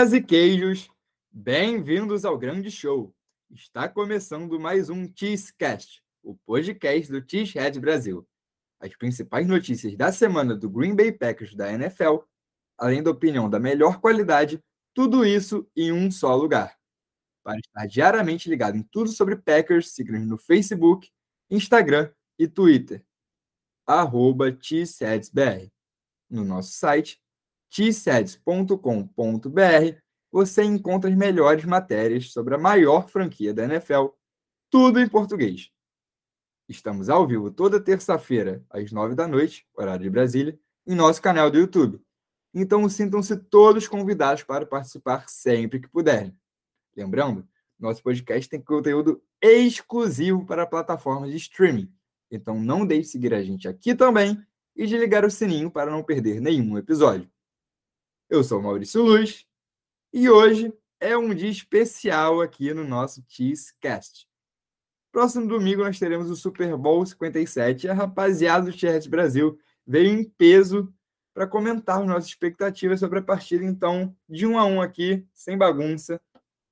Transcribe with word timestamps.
E 0.00 0.22
queijos, 0.22 0.90
bem-vindos 1.30 2.24
ao 2.24 2.38
grande 2.38 2.70
show. 2.70 3.14
Está 3.50 3.86
começando 3.86 4.58
mais 4.58 4.88
um 4.88 5.06
Cheesecast, 5.14 6.02
o 6.22 6.34
podcast 6.46 7.12
do 7.12 7.22
Cheesehead 7.22 7.78
Brasil. 7.78 8.26
As 8.80 8.96
principais 8.96 9.46
notícias 9.46 9.94
da 9.94 10.10
semana 10.10 10.56
do 10.56 10.70
Green 10.70 10.96
Bay 10.96 11.12
Packers 11.12 11.54
da 11.54 11.70
NFL, 11.70 12.20
além 12.78 13.02
da 13.02 13.10
opinião 13.10 13.48
da 13.50 13.60
melhor 13.60 14.00
qualidade, 14.00 14.58
tudo 14.94 15.22
isso 15.22 15.70
em 15.76 15.92
um 15.92 16.10
só 16.10 16.34
lugar. 16.34 16.78
Para 17.44 17.58
estar 17.58 17.86
diariamente 17.86 18.48
ligado 18.48 18.78
em 18.78 18.82
tudo 18.82 19.10
sobre 19.10 19.36
Packers, 19.36 19.90
siga-nos 19.92 20.26
no 20.26 20.38
Facebook, 20.38 21.10
Instagram 21.50 22.10
e 22.38 22.48
Twitter. 22.48 23.04
Arroba. 23.86 24.46
No 26.30 26.42
nosso 26.42 26.72
site, 26.72 27.20
tseds.com.br, 27.70 28.76
você 30.30 30.62
encontra 30.62 31.08
as 31.08 31.16
melhores 31.16 31.64
matérias 31.64 32.32
sobre 32.32 32.54
a 32.54 32.58
maior 32.58 33.08
franquia 33.08 33.54
da 33.54 33.64
NFL, 33.64 34.08
tudo 34.68 35.00
em 35.00 35.08
português. 35.08 35.70
Estamos 36.68 37.08
ao 37.08 37.26
vivo 37.26 37.50
toda 37.50 37.80
terça-feira, 37.80 38.64
às 38.70 38.92
nove 38.92 39.14
da 39.14 39.26
noite, 39.26 39.66
horário 39.74 40.02
de 40.02 40.10
Brasília, 40.10 40.58
em 40.86 40.94
nosso 40.94 41.20
canal 41.20 41.50
do 41.50 41.58
YouTube. 41.58 42.00
Então 42.54 42.88
sintam-se 42.88 43.36
todos 43.36 43.88
convidados 43.88 44.42
para 44.42 44.66
participar 44.66 45.28
sempre 45.28 45.80
que 45.80 45.88
puderem. 45.88 46.36
Lembrando, 46.96 47.46
nosso 47.78 48.02
podcast 48.02 48.48
tem 48.48 48.60
conteúdo 48.60 49.22
exclusivo 49.40 50.44
para 50.44 50.66
plataformas 50.66 51.30
de 51.30 51.36
streaming. 51.36 51.92
Então 52.30 52.60
não 52.60 52.86
deixe 52.86 53.02
de 53.02 53.08
seguir 53.08 53.34
a 53.34 53.42
gente 53.42 53.66
aqui 53.66 53.94
também 53.94 54.40
e 54.76 54.86
de 54.86 54.96
ligar 54.96 55.24
o 55.24 55.30
sininho 55.30 55.70
para 55.70 55.90
não 55.90 56.02
perder 56.02 56.40
nenhum 56.40 56.78
episódio. 56.78 57.28
Eu 58.30 58.44
sou 58.44 58.62
Maurício 58.62 59.02
Luz 59.02 59.44
e 60.12 60.30
hoje 60.30 60.72
é 61.00 61.18
um 61.18 61.34
dia 61.34 61.50
especial 61.50 62.40
aqui 62.40 62.72
no 62.72 62.84
nosso 62.84 63.24
Cheesecast. 63.26 64.28
Próximo 65.10 65.48
domingo 65.48 65.82
nós 65.82 65.98
teremos 65.98 66.30
o 66.30 66.36
Super 66.36 66.76
Bowl 66.76 67.04
57 67.04 67.88
e 67.88 67.90
a 67.90 67.92
rapaziada 67.92 68.66
do 68.66 68.72
Cheers 68.72 69.08
Brasil 69.08 69.58
veio 69.84 70.12
em 70.12 70.22
peso 70.22 70.94
para 71.34 71.44
comentar 71.44 72.06
nossas 72.06 72.26
expectativas 72.26 73.00
sobre 73.00 73.18
a 73.18 73.22
partida. 73.22 73.64
Então, 73.64 74.16
de 74.28 74.46
um 74.46 74.56
a 74.60 74.64
um 74.64 74.80
aqui, 74.80 75.26
sem 75.34 75.58
bagunça, 75.58 76.20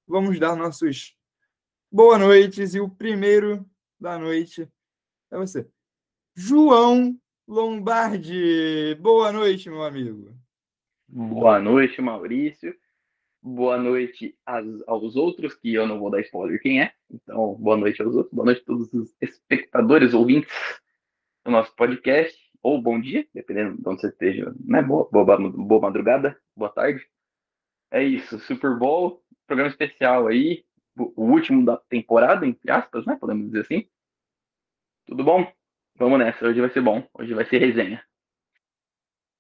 vamos 0.07 0.39
dar 0.39 0.55
nossos 0.55 1.17
boa 1.91 2.17
noites 2.17 2.77
e 2.77 2.81
o 2.81 2.89
primeiro 2.89 3.69
da 3.99 4.17
noite 4.17 4.71
é 5.29 5.37
você. 5.37 5.69
João 6.37 7.21
Lombardi. 7.49 8.95
Boa 9.01 9.33
noite, 9.33 9.69
meu 9.69 9.83
amigo. 9.83 10.38
Boa 11.11 11.59
noite, 11.59 12.03
Maurício. 12.03 12.77
Boa 13.41 13.79
noite 13.79 14.37
aos 14.87 15.17
outros, 15.17 15.55
que 15.55 15.73
eu 15.73 15.87
não 15.87 15.99
vou 15.99 16.11
dar 16.11 16.21
spoiler 16.21 16.61
quem 16.61 16.83
é. 16.83 16.93
Então, 17.11 17.55
boa 17.55 17.79
noite 17.79 18.03
aos 18.03 18.15
outros. 18.15 18.35
Boa 18.35 18.45
noite 18.45 18.61
a 18.61 18.65
todos 18.67 18.93
os 18.93 19.17
espectadores, 19.19 20.13
ouvintes 20.13 20.53
do 21.47 21.51
nosso 21.51 21.75
podcast. 21.75 22.39
Ou 22.63 22.83
bom 22.83 23.01
dia, 23.01 23.27
dependendo 23.33 23.81
de 23.81 23.89
onde 23.89 24.03
você 24.03 24.09
esteja. 24.09 24.55
Né? 24.63 24.83
Boa, 24.83 25.09
boa, 25.11 25.39
boa 25.51 25.81
madrugada, 25.81 26.39
boa 26.55 26.71
tarde. 26.71 27.03
É 27.91 28.03
isso, 28.05 28.39
Super 28.41 28.79
Bowl, 28.79 29.25
programa 29.47 29.71
especial 29.71 30.27
aí. 30.27 30.63
O 30.95 31.25
último 31.25 31.65
da 31.65 31.79
temporada, 31.79 32.47
entre 32.47 32.71
aspas, 32.71 33.07
né? 33.07 33.17
Podemos 33.19 33.47
dizer 33.47 33.61
assim. 33.61 33.89
Tudo 35.07 35.25
bom? 35.25 35.51
Vamos 35.97 36.19
nessa, 36.19 36.47
hoje 36.47 36.61
vai 36.61 36.71
ser 36.71 36.83
bom. 36.83 37.09
Hoje 37.15 37.33
vai 37.33 37.47
ser 37.47 37.59
resenha. 37.59 38.05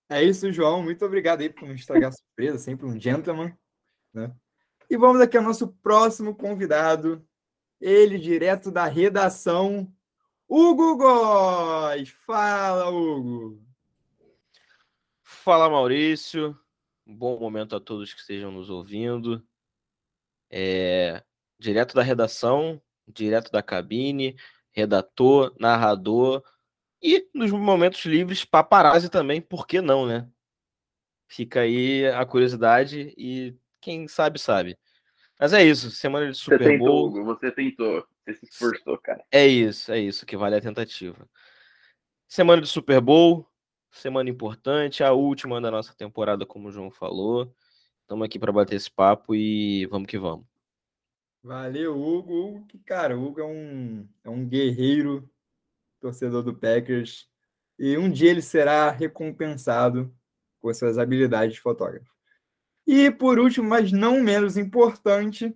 É 0.08 0.22
isso, 0.22 0.50
João. 0.50 0.82
Muito 0.82 1.04
obrigado 1.04 1.40
aí 1.40 1.50
por 1.50 1.68
não 1.68 1.74
estragar 1.74 2.08
a 2.08 2.12
surpresa, 2.12 2.58
sempre 2.58 2.86
um 2.86 2.98
gentleman. 2.98 3.52
Né? 4.12 4.34
E 4.88 4.96
vamos 4.96 5.20
aqui 5.20 5.36
ao 5.36 5.42
nosso 5.42 5.68
próximo 5.82 6.34
convidado, 6.34 7.22
ele 7.78 8.18
direto 8.18 8.70
da 8.70 8.86
redação, 8.86 9.92
Hugo 10.48 10.96
Góes. 10.96 12.08
Fala, 12.26 12.88
Hugo. 12.88 13.62
Fala, 15.22 15.68
Maurício. 15.68 16.58
bom 17.06 17.38
momento 17.38 17.76
a 17.76 17.80
todos 17.80 18.14
que 18.14 18.20
estejam 18.20 18.50
nos 18.50 18.70
ouvindo. 18.70 19.46
É, 20.50 21.22
direto 21.58 21.94
da 21.94 22.02
redação, 22.02 22.80
direto 23.06 23.52
da 23.52 23.62
cabine, 23.62 24.36
redator, 24.72 25.54
narrador, 25.60 26.42
e 27.02 27.28
nos 27.34 27.50
momentos 27.50 28.04
livres, 28.04 28.44
paparazzi 28.44 29.08
também, 29.08 29.40
por 29.40 29.66
que 29.66 29.80
não, 29.80 30.06
né? 30.06 30.28
Fica 31.28 31.60
aí 31.60 32.06
a 32.06 32.24
curiosidade 32.24 33.14
e 33.16 33.54
quem 33.80 34.08
sabe, 34.08 34.38
sabe. 34.38 34.78
Mas 35.38 35.52
é 35.52 35.62
isso, 35.62 35.90
semana 35.90 36.30
de 36.30 36.36
Super 36.36 36.58
você 36.58 36.64
tentou, 36.64 36.86
Bowl. 36.86 37.06
Hugo, 37.08 37.24
você 37.24 37.52
tentou, 37.52 38.04
você 38.24 38.34
se 38.34 38.46
esforçou, 38.46 38.98
cara. 38.98 39.24
É 39.30 39.46
isso, 39.46 39.92
é 39.92 39.98
isso 39.98 40.26
que 40.26 40.36
vale 40.36 40.56
a 40.56 40.60
tentativa. 40.60 41.28
Semana 42.26 42.60
de 42.60 42.68
Super 42.68 43.00
Bowl, 43.00 43.46
semana 43.90 44.28
importante, 44.28 45.04
a 45.04 45.12
última 45.12 45.60
da 45.60 45.70
nossa 45.70 45.94
temporada, 45.94 46.44
como 46.44 46.68
o 46.68 46.72
João 46.72 46.90
falou. 46.90 47.54
Estamos 48.02 48.24
aqui 48.24 48.38
para 48.38 48.50
bater 48.50 48.74
esse 48.74 48.90
papo 48.90 49.34
e 49.34 49.86
vamos 49.86 50.08
que 50.08 50.18
vamos. 50.18 50.44
Valeu, 51.42 51.96
Hugo. 51.96 52.48
Hugo, 52.48 52.66
que 52.66 52.78
cara, 52.78 53.16
o 53.16 53.24
Hugo 53.24 53.40
é 53.40 53.44
um, 53.44 54.08
é 54.24 54.30
um 54.30 54.46
guerreiro 54.46 55.30
torcedor 56.00 56.42
do 56.42 56.54
Packers, 56.54 57.28
e 57.78 57.96
um 57.96 58.10
dia 58.10 58.30
ele 58.30 58.42
será 58.42 58.90
recompensado 58.90 60.14
por 60.60 60.74
suas 60.74 60.98
habilidades 60.98 61.54
de 61.54 61.60
fotógrafo. 61.60 62.10
E 62.86 63.10
por 63.10 63.38
último, 63.38 63.68
mas 63.68 63.92
não 63.92 64.20
menos 64.22 64.56
importante, 64.56 65.54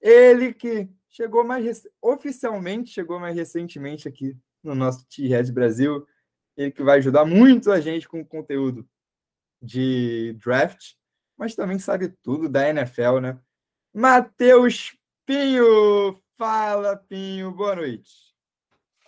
ele 0.00 0.52
que 0.52 0.88
chegou 1.08 1.44
mais 1.44 1.86
oficialmente 2.00 2.90
chegou 2.90 3.20
mais 3.20 3.36
recentemente 3.36 4.08
aqui 4.08 4.36
no 4.62 4.74
nosso 4.74 5.06
T-Red 5.08 5.52
Brasil, 5.52 6.06
ele 6.56 6.70
que 6.70 6.82
vai 6.82 6.98
ajudar 6.98 7.24
muito 7.24 7.70
a 7.70 7.80
gente 7.80 8.08
com 8.08 8.20
o 8.20 8.26
conteúdo 8.26 8.88
de 9.60 10.36
draft, 10.44 10.94
mas 11.36 11.54
também 11.54 11.78
sabe 11.78 12.08
tudo 12.22 12.48
da 12.48 12.68
NFL, 12.68 13.20
né? 13.20 13.38
Matheus 13.94 14.96
Pinho, 15.24 16.18
fala 16.36 16.96
Pinho, 16.96 17.52
boa 17.52 17.76
noite. 17.76 18.31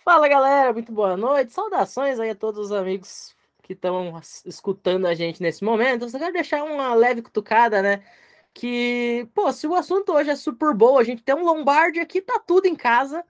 Fala 0.05 0.27
galera, 0.27 0.71
muito 0.71 0.91
boa 0.91 1.17
noite. 1.17 1.51
Saudações 1.51 2.19
aí 2.19 2.29
a 2.29 2.35
todos 2.35 2.67
os 2.67 2.71
amigos 2.71 3.35
que 3.63 3.73
estão 3.73 4.21
escutando 4.45 5.07
a 5.07 5.15
gente 5.15 5.41
nesse 5.41 5.63
momento. 5.63 6.03
Eu 6.03 6.09
só 6.09 6.19
quero 6.19 6.31
deixar 6.31 6.63
uma 6.63 6.93
leve 6.93 7.23
cutucada, 7.23 7.81
né? 7.81 8.03
Que, 8.53 9.27
pô, 9.33 9.51
se 9.51 9.65
o 9.65 9.73
assunto 9.73 10.13
hoje 10.13 10.29
é 10.29 10.35
Super 10.35 10.75
Bowl, 10.75 10.99
a 10.99 11.03
gente 11.03 11.23
tem 11.23 11.33
um 11.33 11.43
Lombardi 11.43 11.99
aqui, 11.99 12.21
tá 12.21 12.39
tudo 12.39 12.67
em 12.67 12.75
casa. 12.75 13.25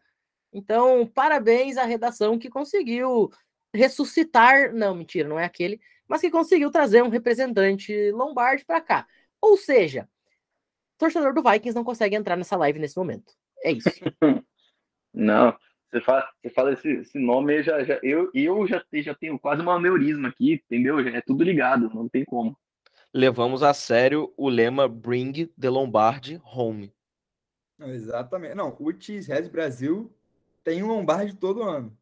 Então, 0.51 1.07
parabéns 1.07 1.77
à 1.77 1.85
redação 1.85 2.37
que 2.37 2.49
conseguiu 2.49 3.31
ressuscitar, 3.73 4.73
não, 4.73 4.93
mentira, 4.93 5.29
não 5.29 5.39
é 5.39 5.45
aquele, 5.45 5.79
mas 6.05 6.19
que 6.19 6.29
conseguiu 6.29 6.69
trazer 6.69 7.01
um 7.01 7.09
representante 7.09 8.11
Lombardi 8.11 8.65
para 8.65 8.81
cá. 8.81 9.07
Ou 9.39 9.55
seja, 9.55 10.09
torcedor 10.97 11.33
do 11.33 11.41
Vikings 11.41 11.73
não 11.73 11.85
consegue 11.85 12.17
entrar 12.17 12.35
nessa 12.35 12.57
live 12.57 12.79
nesse 12.79 12.97
momento. 12.97 13.33
É 13.63 13.71
isso. 13.71 13.89
não, 15.13 15.57
você 15.95 16.01
fala, 16.01 16.29
você 16.41 16.49
fala 16.49 16.73
esse, 16.73 16.89
esse 16.89 17.19
nome, 17.19 17.57
eu 17.57 17.63
já, 17.63 17.83
já, 17.83 17.99
eu, 18.03 18.29
eu 18.33 18.67
já, 18.67 18.83
já 18.93 19.15
tenho 19.15 19.39
quase 19.39 19.61
um 19.61 19.71
aneurisma 19.71 20.27
aqui, 20.27 20.61
entendeu? 20.65 21.01
Já 21.03 21.17
é 21.17 21.21
tudo 21.21 21.43
ligado, 21.43 21.89
não 21.93 22.09
tem 22.09 22.25
como. 22.25 22.57
Levamos 23.13 23.63
a 23.63 23.73
sério 23.73 24.33
o 24.35 24.49
lema 24.49 24.89
Bring 24.89 25.47
the 25.59 25.69
Lombardi 25.69 26.41
Home. 26.43 26.93
Não, 27.77 27.89
exatamente. 27.89 28.55
Não, 28.55 28.75
o 28.77 28.91
Cheesehead 28.91 29.49
Brasil 29.49 30.13
tem 30.63 30.83
um 30.83 30.87
Lombardi 30.87 31.33
todo 31.35 31.63
ano. 31.63 31.97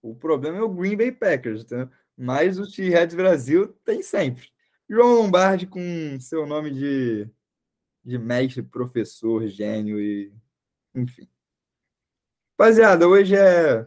O 0.00 0.14
problema 0.14 0.58
é 0.58 0.62
o 0.62 0.68
Green 0.68 0.96
Bay 0.96 1.10
Packers, 1.10 1.62
entendeu? 1.62 1.90
mas 2.16 2.58
o 2.58 2.64
Cheesehead 2.64 3.14
Brasil 3.14 3.68
tem 3.84 4.02
sempre. 4.02 4.48
João 4.88 5.16
Lombardi 5.16 5.66
com 5.66 5.80
seu 6.20 6.46
nome 6.46 6.70
de, 6.70 7.28
de 8.04 8.18
mestre, 8.18 8.62
professor, 8.62 9.46
gênio 9.48 10.00
e 10.00 10.32
enfim. 10.94 11.28
Rapaziada, 12.58 13.06
hoje 13.06 13.36
é 13.36 13.86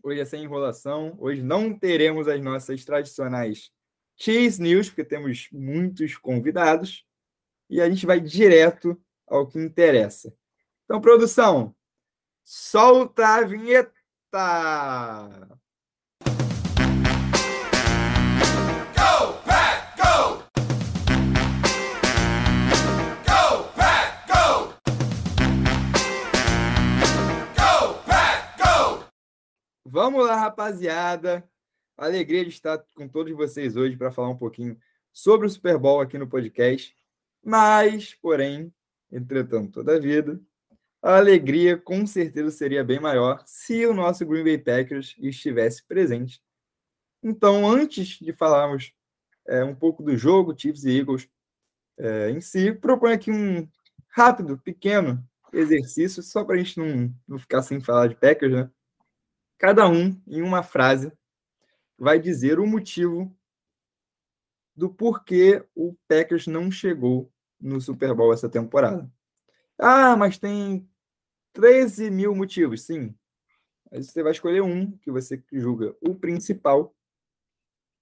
hoje 0.00 0.20
é 0.20 0.24
sem 0.24 0.44
enrolação. 0.44 1.16
Hoje 1.18 1.42
não 1.42 1.76
teremos 1.76 2.28
as 2.28 2.40
nossas 2.40 2.84
tradicionais 2.84 3.72
Cheese 4.16 4.62
News, 4.62 4.88
porque 4.88 5.02
temos 5.04 5.48
muitos 5.50 6.16
convidados. 6.16 7.04
E 7.68 7.80
a 7.80 7.90
gente 7.90 8.06
vai 8.06 8.20
direto 8.20 8.96
ao 9.26 9.44
que 9.48 9.58
interessa. 9.58 10.32
Então, 10.84 11.00
produção, 11.00 11.74
solta 12.44 13.26
a 13.26 13.42
vinheta! 13.42 13.90
Vamos 29.92 30.24
lá, 30.24 30.36
rapaziada. 30.36 31.42
Alegria 31.98 32.44
de 32.44 32.50
estar 32.50 32.78
com 32.94 33.08
todos 33.08 33.32
vocês 33.32 33.74
hoje 33.74 33.96
para 33.96 34.12
falar 34.12 34.28
um 34.28 34.36
pouquinho 34.36 34.78
sobre 35.12 35.48
o 35.48 35.50
Super 35.50 35.76
Bowl 35.76 36.00
aqui 36.00 36.16
no 36.16 36.28
podcast. 36.28 36.94
Mas, 37.44 38.14
porém, 38.14 38.72
entretanto, 39.10 39.72
toda 39.72 39.96
a 39.96 39.98
vida, 39.98 40.40
a 41.02 41.16
alegria 41.16 41.76
com 41.76 42.06
certeza 42.06 42.52
seria 42.52 42.84
bem 42.84 43.00
maior 43.00 43.42
se 43.44 43.84
o 43.84 43.92
nosso 43.92 44.24
Green 44.24 44.44
Bay 44.44 44.58
Packers 44.58 45.16
estivesse 45.18 45.84
presente. 45.84 46.40
Então, 47.20 47.68
antes 47.68 48.10
de 48.10 48.32
falarmos 48.32 48.92
é, 49.48 49.64
um 49.64 49.74
pouco 49.74 50.04
do 50.04 50.16
jogo, 50.16 50.56
Chiefs 50.56 50.84
e 50.84 51.00
Eagles 51.00 51.28
é, 51.98 52.30
em 52.30 52.40
si, 52.40 52.72
proponho 52.72 53.14
aqui 53.14 53.32
um 53.32 53.68
rápido, 54.10 54.56
pequeno 54.56 55.20
exercício, 55.52 56.22
só 56.22 56.44
para 56.44 56.54
a 56.54 56.58
gente 56.58 56.78
não, 56.78 57.12
não 57.26 57.40
ficar 57.40 57.60
sem 57.62 57.80
falar 57.80 58.06
de 58.06 58.14
Packers, 58.14 58.52
né? 58.52 58.70
Cada 59.60 59.86
um, 59.86 60.18
em 60.26 60.40
uma 60.40 60.62
frase, 60.62 61.12
vai 61.98 62.18
dizer 62.18 62.58
o 62.58 62.66
motivo 62.66 63.30
do 64.74 64.88
porquê 64.88 65.62
o 65.74 65.94
Packers 66.08 66.46
não 66.46 66.70
chegou 66.70 67.30
no 67.60 67.78
Super 67.78 68.14
Bowl 68.14 68.32
essa 68.32 68.48
temporada. 68.48 69.06
Ah, 69.78 70.16
mas 70.16 70.38
tem 70.38 70.88
13 71.52 72.10
mil 72.10 72.34
motivos, 72.34 72.86
sim. 72.86 73.14
Aí 73.92 74.02
você 74.02 74.22
vai 74.22 74.32
escolher 74.32 74.62
um 74.62 74.92
que 74.92 75.10
você 75.10 75.44
julga 75.52 75.94
o 76.00 76.14
principal 76.14 76.96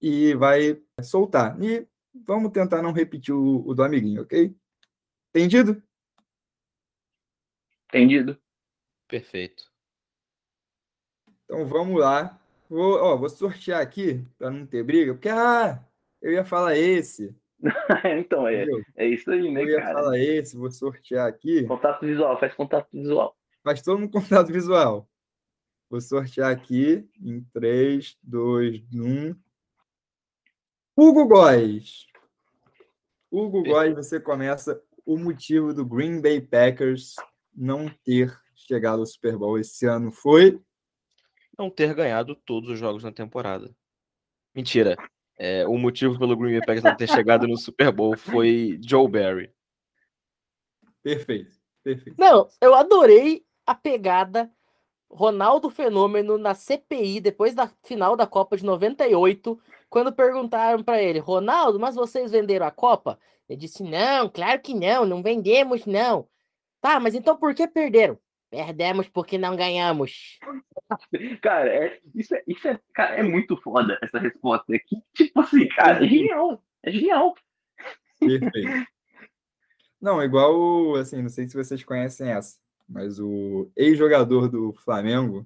e 0.01 0.33
vai 0.35 0.81
soltar. 1.03 1.61
E 1.61 1.85
vamos 2.13 2.53
tentar 2.53 2.81
não 2.81 2.93
repetir 2.93 3.33
o, 3.33 3.67
o 3.67 3.75
do 3.75 3.83
amiguinho, 3.83 4.21
ok? 4.21 4.55
Entendido? 5.35 5.83
Entendido. 7.89 8.41
Perfeito. 9.09 9.69
Então 11.49 11.65
vamos 11.65 11.99
lá. 11.99 12.39
Vou, 12.69 12.93
ó, 13.01 13.17
vou 13.17 13.27
sortear 13.27 13.81
aqui 13.81 14.23
para 14.37 14.51
não 14.51 14.67
ter 14.67 14.83
briga, 14.83 15.15
porque 15.15 15.29
ah, 15.29 15.83
eu 16.21 16.31
ia 16.31 16.45
falar 16.45 16.77
esse. 16.77 17.35
então, 18.19 18.47
é, 18.47 18.67
é 18.95 19.07
isso 19.07 19.31
aí, 19.31 19.51
né, 19.51 19.63
eu 19.63 19.69
ia 19.69 19.81
cara? 19.81 19.93
falar 19.95 20.19
esse, 20.19 20.55
vou 20.55 20.69
sortear 20.69 21.27
aqui. 21.27 21.65
Contato 21.65 22.05
visual, 22.05 22.39
faz 22.39 22.53
contato 22.53 22.87
visual. 22.93 23.35
Faz 23.63 23.81
todo 23.81 23.97
mundo 23.97 24.11
contato 24.21 24.53
visual. 24.53 25.09
Vou 25.89 25.99
sortear 25.99 26.51
aqui 26.51 27.09
em 27.19 27.41
3, 27.51 28.15
2, 28.21 28.83
1. 28.93 29.35
Hugo 30.95 31.27
Góes. 31.27 32.05
Hugo 33.31 33.63
Góes, 33.63 33.95
você 33.95 34.19
começa 34.19 34.79
o 35.03 35.17
motivo 35.17 35.73
do 35.73 35.83
Green 35.83 36.21
Bay 36.21 36.39
Packers 36.41 37.15
não 37.55 37.89
ter 38.05 38.39
chegado 38.53 38.99
ao 38.99 39.05
Super 39.07 39.35
Bowl 39.35 39.57
esse 39.57 39.87
ano 39.87 40.11
foi 40.11 40.61
Não 41.59 41.69
ter 41.69 41.93
ganhado 41.93 42.35
todos 42.35 42.69
os 42.69 42.79
jogos 42.79 43.03
na 43.03 43.11
temporada. 43.11 43.69
Mentira. 44.55 44.95
É, 45.37 45.67
o 45.67 45.77
motivo 45.77 46.17
pelo 46.17 46.37
Green 46.37 46.53
Bay 46.53 46.61
Packers 46.61 46.83
não 46.83 46.95
ter 46.95 47.07
chegado 47.07 47.45
no 47.47 47.57
Super 47.57 47.91
Bowl 47.91 48.17
foi 48.17 48.79
Joe 48.81 49.09
Barry. 49.09 49.53
perfeito, 51.03 51.57
perfeito. 51.83 52.15
Não, 52.17 52.47
eu 52.61 52.73
adorei 52.73 53.45
a 53.65 53.75
pegada 53.75 54.49
Ronaldo 55.11 55.69
Fenômeno 55.69 56.37
na 56.37 56.53
CPI 56.53 57.19
depois 57.19 57.53
da 57.53 57.67
final 57.83 58.15
da 58.15 58.27
Copa 58.27 58.55
de 58.55 58.63
98, 58.63 59.59
quando 59.89 60.13
perguntaram 60.13 60.83
para 60.83 61.01
ele, 61.01 61.19
Ronaldo, 61.19 61.79
mas 61.79 61.95
vocês 61.95 62.31
venderam 62.31 62.65
a 62.65 62.71
Copa? 62.71 63.19
Ele 63.47 63.59
disse: 63.59 63.83
Não, 63.83 64.29
claro 64.29 64.61
que 64.61 64.73
não, 64.73 65.05
não 65.05 65.21
vendemos, 65.23 65.85
não. 65.85 66.27
Tá, 66.79 66.99
mas 66.99 67.15
então 67.15 67.35
por 67.35 67.53
que 67.53 67.67
perderam? 67.67 68.17
Perdemos 68.49 69.07
porque 69.07 69.37
não 69.37 69.55
ganhamos. 69.55 70.39
Cara, 71.41 71.69
é, 71.69 71.99
isso, 72.15 72.33
é, 72.33 72.43
isso 72.47 72.67
é, 72.67 72.79
cara, 72.93 73.15
é 73.15 73.23
muito 73.23 73.55
foda 73.57 73.97
essa 74.01 74.17
resposta 74.17 74.75
aqui. 74.75 74.97
Tipo 75.13 75.41
assim, 75.41 75.67
cara, 75.67 76.03
é 76.03 76.07
genial. 76.07 76.63
É 76.83 76.91
genial. 76.91 77.35
Perfeito. 78.19 78.87
Não, 80.01 80.23
igual, 80.23 80.95
assim, 80.95 81.21
não 81.21 81.29
sei 81.29 81.45
se 81.47 81.55
vocês 81.55 81.83
conhecem 81.83 82.31
essa, 82.31 82.57
mas 82.87 83.19
o 83.19 83.69
ex-jogador 83.75 84.49
do 84.49 84.73
Flamengo, 84.83 85.45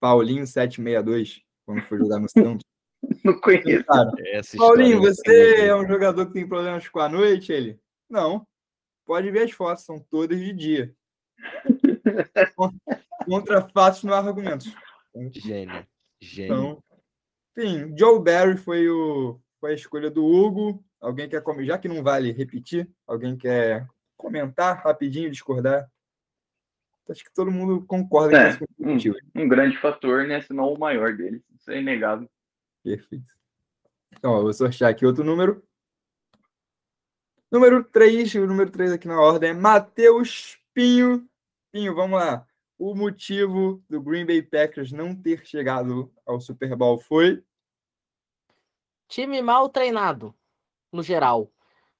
Paulinho 0.00 0.46
762, 0.46 1.42
quando 1.66 1.82
foi 1.82 1.98
jogar 1.98 2.18
no 2.18 2.28
Santos. 2.28 2.64
Não 3.24 3.40
conheço. 3.40 3.84
Cara, 3.84 4.12
Essa 4.32 4.56
Paulinho, 4.56 5.00
você 5.00 5.56
é 5.56 5.66
é 5.66 5.76
um 5.76 5.86
jogador 5.86 6.26
que 6.26 6.34
tem 6.34 6.46
problemas 6.46 6.88
com 6.88 7.00
a 7.00 7.08
noite? 7.08 7.52
Ele, 7.52 7.80
não. 8.08 8.46
Pode 9.04 9.28
ver 9.30 9.42
as 9.42 9.50
fotos, 9.50 9.84
são 9.84 9.98
todas 9.98 10.38
de 10.38 10.52
dia. 10.52 10.94
Contra 13.24 13.68
fatos 13.68 14.02
não 14.04 14.14
há 14.14 14.18
argumentos. 14.18 14.72
Gênio. 15.32 15.86
Gênio. 16.20 16.54
Então, 16.54 16.84
enfim, 17.56 17.94
Joe 17.96 18.20
Barry 18.20 18.56
foi, 18.56 18.88
o, 18.88 19.40
foi 19.60 19.72
a 19.72 19.74
escolha 19.74 20.10
do 20.10 20.24
Hugo. 20.24 20.84
Alguém 21.00 21.28
quer 21.28 21.42
comentar, 21.42 21.66
já 21.66 21.78
que 21.78 21.88
não 21.88 22.02
vale 22.02 22.32
repetir, 22.32 22.88
alguém 23.06 23.36
quer 23.36 23.86
comentar 24.16 24.82
rapidinho, 24.82 25.30
discordar? 25.30 25.90
Acho 27.08 27.24
que 27.24 27.34
todo 27.34 27.50
mundo 27.50 27.84
concorda 27.84 28.38
É, 28.38 28.56
com 28.56 28.64
esse 28.64 28.82
motivo. 28.82 29.16
Um 29.34 29.48
grande 29.48 29.76
fator, 29.78 30.26
né? 30.26 30.40
Se 30.40 30.52
não 30.52 30.72
o 30.72 30.78
maior 30.78 31.14
deles. 31.14 31.42
Isso 31.54 31.70
é 31.70 31.80
inegável. 31.80 32.30
Perfeito. 32.82 33.30
Então, 34.16 34.32
ó, 34.32 34.38
eu 34.38 34.42
vou 34.44 34.52
sortear 34.52 34.90
aqui 34.90 35.04
outro 35.04 35.24
número. 35.24 35.62
Número 37.50 37.84
3, 37.84 38.34
o 38.36 38.46
número 38.46 38.70
3 38.70 38.92
aqui 38.92 39.06
na 39.06 39.20
ordem 39.20 39.50
é 39.50 39.52
Matheus 39.54 40.58
Pinho. 40.72 41.28
Pinho, 41.72 41.94
vamos 41.94 42.20
lá. 42.20 42.46
O 42.78 42.94
motivo 42.94 43.82
do 43.88 44.00
Green 44.00 44.26
Bay 44.26 44.42
Packers 44.42 44.92
não 44.92 45.14
ter 45.16 45.44
chegado 45.46 46.12
ao 46.26 46.40
Super 46.40 46.76
Bowl 46.76 46.98
foi 46.98 47.42
Time 49.08 49.40
mal 49.42 49.68
treinado, 49.68 50.34
no 50.92 51.02
geral. 51.02 51.50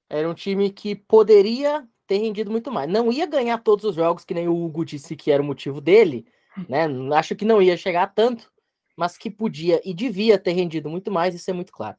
Era 0.09 0.29
um 0.29 0.33
time 0.33 0.71
que 0.71 0.95
poderia 0.95 1.87
ter 2.07 2.17
rendido 2.17 2.51
muito 2.51 2.71
mais. 2.71 2.89
Não 2.89 3.11
ia 3.11 3.25
ganhar 3.25 3.57
todos 3.59 3.85
os 3.85 3.95
jogos, 3.95 4.25
que 4.25 4.33
nem 4.33 4.47
o 4.47 4.63
Hugo 4.63 4.83
disse 4.85 5.15
que 5.15 5.31
era 5.31 5.41
o 5.41 5.45
motivo 5.45 5.79
dele, 5.79 6.27
né? 6.67 6.85
Acho 7.15 7.35
que 7.35 7.45
não 7.45 7.61
ia 7.61 7.77
chegar 7.77 8.07
tanto, 8.07 8.51
mas 8.97 9.17
que 9.17 9.29
podia 9.29 9.81
e 9.87 9.93
devia 9.93 10.37
ter 10.37 10.53
rendido 10.53 10.89
muito 10.89 11.11
mais, 11.11 11.33
isso 11.33 11.49
é 11.49 11.53
muito 11.53 11.71
claro. 11.71 11.97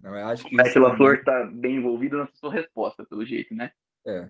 Não, 0.00 0.16
eu 0.16 0.26
acho 0.28 0.44
que 0.44 0.54
Matt 0.54 0.68
isso- 0.68 0.78
LaFleur 0.78 1.24
tá 1.24 1.44
bem 1.46 1.76
envolvido 1.76 2.16
na 2.16 2.28
sua 2.34 2.52
resposta, 2.52 3.04
pelo 3.04 3.24
jeito, 3.26 3.54
né? 3.54 3.72
É. 4.06 4.28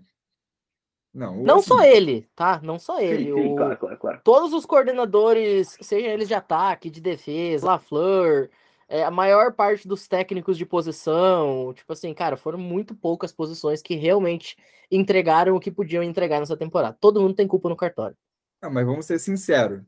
Não, 1.13 1.43
Não 1.43 1.59
assim, 1.59 1.69
só 1.69 1.83
ele, 1.83 2.29
tá? 2.35 2.61
Não 2.63 2.79
só 2.79 2.99
Sim, 2.99 3.05
ele. 3.05 3.25
sim, 3.25 3.53
o- 3.53 3.57
claro, 3.57 3.77
claro, 3.79 3.99
claro. 3.99 4.21
Todos 4.23 4.53
os 4.53 4.67
coordenadores, 4.67 5.77
sejam 5.81 6.11
eles 6.11 6.29
de 6.29 6.35
ataque, 6.35 6.91
de 6.91 7.01
defesa, 7.01 7.67
LaFleur, 7.67 8.51
é, 8.89 9.05
a 9.05 9.11
maior 9.11 9.53
parte 9.53 9.87
dos 9.87 10.07
técnicos 10.09 10.57
de 10.59 10.65
posição, 10.67 11.73
tipo 11.75 11.93
assim, 11.93 12.13
cara, 12.15 12.37
foram 12.37 12.59
muito 12.59 12.95
poucas 12.95 13.33
posições 13.33 13.83
que 13.83 13.95
realmente 13.95 14.57
entregaram 14.91 15.55
o 15.57 15.61
que 15.61 15.71
podiam 15.71 16.03
entregar 16.03 16.41
nessa 16.41 16.57
temporada. 16.57 16.97
Todo 17.01 17.21
mundo 17.21 17.35
tem 17.35 17.47
culpa 17.47 17.69
no 17.69 17.77
cartório. 17.77 18.17
Ah, 18.61 18.71
mas 18.71 18.87
vamos 18.87 19.07
ser 19.07 19.19
sinceros. 19.19 19.83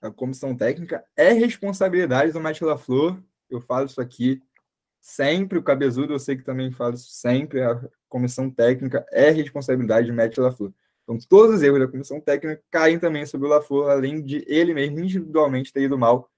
A 0.00 0.10
comissão 0.10 0.54
técnica 0.56 1.04
é 1.16 1.32
responsabilidade 1.32 2.32
do 2.32 2.40
Matt 2.40 2.60
LaFleur. 2.60 3.18
Eu 3.48 3.60
falo 3.60 3.86
isso 3.86 4.00
aqui 4.00 4.42
sempre. 5.06 5.58
O 5.58 5.62
Cabezudo, 5.62 6.12
eu 6.12 6.18
sei 6.18 6.36
que 6.36 6.42
também 6.42 6.72
falo 6.72 6.94
isso 6.94 7.10
sempre. 7.10 7.62
A 7.62 7.80
comissão 8.08 8.50
técnica 8.50 9.06
é 9.12 9.30
responsabilidade 9.30 10.08
do 10.08 10.14
Matt 10.14 10.36
LaFleur. 10.36 10.72
Então, 11.04 11.16
todos 11.28 11.54
os 11.54 11.62
erros 11.62 11.78
da 11.78 11.86
comissão 11.86 12.20
técnica 12.20 12.60
caem 12.68 12.98
também 12.98 13.24
sobre 13.24 13.46
o 13.46 13.50
LaFleur, 13.50 13.88
além 13.88 14.20
de 14.20 14.44
ele 14.48 14.74
mesmo 14.74 14.98
individualmente 14.98 15.72
ter 15.72 15.82
ido 15.82 15.96
mal. 15.96 16.28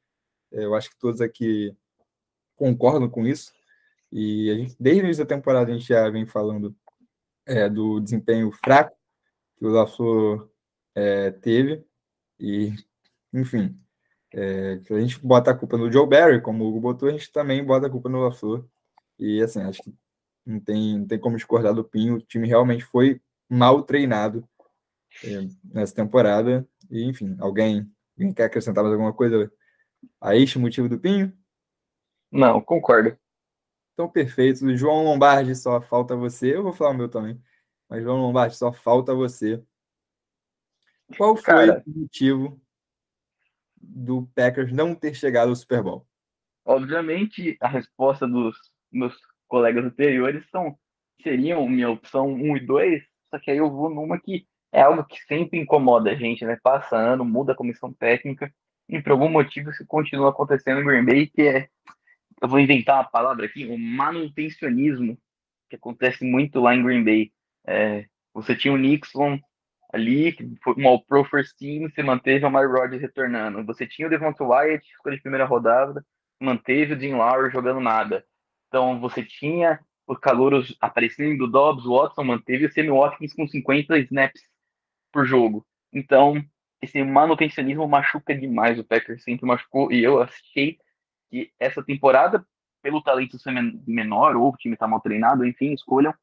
É, 0.53 0.65
Eu 0.65 0.75
acho 0.75 0.91
que 0.91 0.99
todos 0.99 1.23
aqui 1.23 1.75
concordam 2.57 3.09
com 3.09 3.27
isso. 3.27 3.53
E 4.13 4.51
a 4.51 4.55
gente, 4.55 4.77
desde 4.79 5.03
o 5.03 5.05
início 5.05 5.25
da 5.25 5.35
temporada, 5.35 5.71
a 5.71 5.75
gente 5.75 5.89
já 5.89 6.09
vem 6.11 6.27
falando 6.27 6.77
é, 7.47 7.71
do 7.71 8.01
desempenho 8.01 8.53
fraco 8.53 8.95
que 9.57 9.65
o 9.65 9.71
LaFleur 9.71 10.47
é, 10.95 11.31
teve. 11.31 11.83
E, 12.39 12.75
enfim, 13.33 13.75
é, 14.33 14.79
se 14.85 14.93
a 14.93 15.01
gente 15.01 15.19
bota 15.25 15.51
a 15.51 15.55
culpa 15.55 15.77
no 15.77 15.91
Joe 15.91 16.07
Barry, 16.07 16.41
como 16.41 16.65
o 16.65 16.69
Hugo 16.69 16.81
botou, 16.81 17.09
a 17.09 17.13
gente 17.13 17.33
também 17.33 17.65
bota 17.65 17.87
a 17.87 17.91
culpa 17.91 18.09
no 18.09 18.23
LaFleur. 18.23 18.65
E, 19.19 19.43
assim, 19.43 19.63
acho 19.63 19.83
que 19.83 19.95
não 20.45 20.61
tem, 20.61 20.99
não 20.99 21.07
tem 21.07 21.19
como 21.19 21.37
discordar 21.37 21.75
do 21.75 21.85
Pinho. 21.85 22.17
O 22.17 22.21
time 22.21 22.47
realmente 22.47 22.85
foi 22.85 23.21
mal 23.49 23.83
treinado 23.83 24.47
é, 25.25 25.49
nessa 25.65 25.95
temporada. 25.95 26.69
E, 26.91 27.05
enfim, 27.05 27.37
alguém, 27.41 27.91
alguém 28.17 28.33
quer 28.33 28.45
acrescentar 28.45 28.85
mais 28.85 28.93
alguma 28.93 29.13
coisa 29.13 29.51
a 30.21 30.37
este 30.37 30.59
motivo 30.59 30.89
do 30.89 30.99
Pinho? 30.99 31.33
Não, 32.31 32.61
concordo. 32.61 33.17
Então, 33.95 34.09
perfeito. 34.09 34.77
João 34.77 35.03
Lombardi, 35.03 35.55
só 35.57 35.81
falta 35.81 36.15
você. 36.15 36.55
Eu 36.55 36.63
vou 36.63 36.73
falar 36.73 36.91
o 36.91 36.95
meu 36.95 37.09
também. 37.09 37.41
Mas, 37.89 38.03
João 38.03 38.21
Lombardi, 38.21 38.57
só 38.57 38.73
falta 38.73 39.15
você. 39.15 39.63
Qual 41.17 41.35
foi 41.35 41.45
Cara. 41.45 41.83
o 41.87 42.01
motivo 42.01 42.61
do 43.81 44.29
Packers 44.35 44.73
não 44.73 44.95
ter 44.95 45.15
chegado 45.15 45.49
ao 45.49 45.57
Super 45.57 45.83
Bowl? 45.83 46.07
Obviamente, 46.65 47.57
a 47.61 47.69
resposta 47.69 48.27
dos 48.27 48.57
meus 48.93 49.15
colegas 49.47 49.85
anteriores 49.85 50.45
são, 50.51 50.79
seriam 51.23 51.69
minha 51.69 51.91
opção 51.91 52.33
1 52.33 52.57
e 52.57 52.61
2, 52.61 53.03
só 53.31 53.39
que 53.39 53.51
aí 53.51 53.59
eu 53.59 53.71
vou 53.71 53.89
numa 53.89 54.21
que 54.21 54.47
é 54.71 54.83
algo 54.83 55.05
que 55.05 55.19
sempre 55.25 55.59
incomoda 55.59 56.11
a 56.11 56.15
gente, 56.15 56.45
né? 56.45 56.59
Passa 56.63 56.97
ano, 56.97 57.25
muda 57.25 57.53
a 57.53 57.57
comissão 57.57 57.93
técnica, 57.93 58.53
e 58.89 59.01
por 59.01 59.13
algum 59.13 59.29
motivo 59.29 59.71
isso 59.71 59.85
continua 59.87 60.31
acontecendo 60.31 60.81
em 60.81 60.85
Green 60.85 61.05
Bay, 61.05 61.27
que 61.27 61.43
é, 61.43 61.69
eu 62.41 62.49
vou 62.49 62.61
inventar 62.61 62.97
uma 62.97 63.11
palavra 63.11 63.47
aqui, 63.47 63.67
o 63.67 63.79
manutencionismo 63.79 65.19
que 65.69 65.77
acontece 65.77 66.25
muito 66.25 66.61
lá 66.61 66.75
em 66.75 66.83
Green 66.83 67.05
Bay. 67.05 67.33
É, 67.67 68.07
você 68.33 68.57
tinha 68.57 68.73
o 68.73 68.79
Nixon 68.79 69.39
ali, 69.93 70.33
que 70.33 70.55
foi 70.63 70.75
uma 70.75 71.01
Pro 71.03 71.25
First 71.25 71.57
Team, 71.59 71.89
você 71.89 72.03
manteve 72.03 72.45
o 72.45 72.51
Mary 72.51 72.71
Rodgers 72.71 73.01
retornando. 73.01 73.65
Você 73.65 73.87
tinha 73.87 74.07
o 74.07 74.11
Devonta 74.11 74.45
Wyatt, 74.45 74.87
escolha 74.87 75.17
de 75.17 75.23
primeira 75.23 75.45
rodada, 75.45 76.05
manteve 76.41 76.93
o 76.93 76.99
Dean 76.99 77.17
Lowry 77.17 77.51
jogando 77.51 77.81
nada. 77.81 78.25
Então 78.69 79.01
você 79.01 79.25
tinha 79.25 79.81
os 80.07 80.19
calouros 80.19 80.77
aparecendo, 80.81 81.45
o 81.45 81.47
Dobbs, 81.47 81.85
o 81.85 81.97
Watson, 81.97 82.25
manteve 82.25 82.65
o 82.65 82.73
Sammy 82.73 82.91
Watkins 82.91 83.35
com 83.35 83.47
50 83.47 83.99
snaps 83.99 84.43
por 85.13 85.27
jogo. 85.27 85.67
Então, 85.93 86.43
esse 86.81 87.03
manutencionismo 87.03 87.87
machuca 87.87 88.35
demais 88.35 88.79
o 88.79 88.85
Packers, 88.85 89.23
sempre 89.23 89.47
machucou, 89.47 89.93
e 89.93 90.03
eu 90.03 90.23
achei 90.23 90.79
que 91.31 91.53
essa 91.59 91.83
temporada, 91.83 92.47
pelo 92.83 93.03
talento 93.03 93.39
ser 93.39 93.53
menor, 93.87 94.35
ou 94.35 94.49
o 94.49 94.57
time 94.57 94.75
está 94.75 94.87
mal 94.87 95.01
treinado, 95.01 95.45
enfim, 95.45 95.73
escolham, 95.73 96.15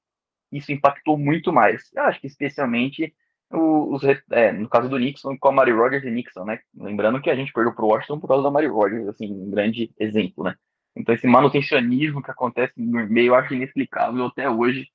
isso 0.51 0.71
impactou 0.71 1.17
muito 1.17 1.53
mais. 1.53 1.91
Eu 1.93 2.03
acho 2.03 2.19
que 2.19 2.27
especialmente 2.27 3.13
os, 3.51 4.01
é, 4.31 4.51
no 4.51 4.67
caso 4.67 4.89
do 4.89 4.97
Nixon 4.97 5.37
com 5.37 5.47
a 5.49 5.51
Mary 5.51 5.71
Rogers 5.71 6.03
e 6.03 6.11
Nixon, 6.11 6.45
né? 6.45 6.59
Lembrando 6.75 7.21
que 7.21 7.29
a 7.29 7.35
gente 7.35 7.53
perdeu 7.53 7.73
para 7.73 7.85
o 7.85 7.89
Washington 7.89 8.19
por 8.19 8.27
causa 8.27 8.43
da 8.43 8.51
Mary 8.51 8.67
Rogers, 8.67 9.07
assim, 9.07 9.31
um 9.31 9.49
grande 9.49 9.91
exemplo, 9.99 10.43
né? 10.43 10.55
Então 10.95 11.13
esse 11.13 11.27
manutencionismo 11.27 12.23
que 12.23 12.31
acontece 12.31 12.73
no 12.77 13.07
meio 13.07 13.27
eu 13.27 13.35
acho 13.35 13.53
inexplicável 13.53 14.25
até 14.25 14.49
hoje 14.49 14.87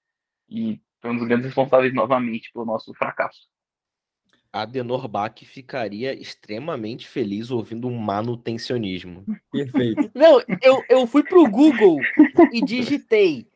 e 0.49 0.81
foi 1.01 1.11
um 1.11 1.17
dos 1.17 1.27
grandes 1.27 1.47
responsáveis 1.47 1.95
novamente 1.95 2.51
pelo 2.53 2.65
nosso 2.65 2.93
fracasso. 2.95 3.49
Adenor 4.53 5.07
Bach 5.07 5.39
ficaria 5.45 6.13
extremamente 6.13 7.09
feliz 7.09 7.51
ouvindo 7.51 7.87
um 7.87 7.97
manutencionismo. 7.97 9.25
Perfeito. 9.53 10.11
Não, 10.15 10.41
eu, 10.61 10.83
eu 10.89 11.07
fui 11.07 11.23
pro 11.23 11.49
Google 11.49 12.01
e 12.53 12.61
digitei. 12.61 13.47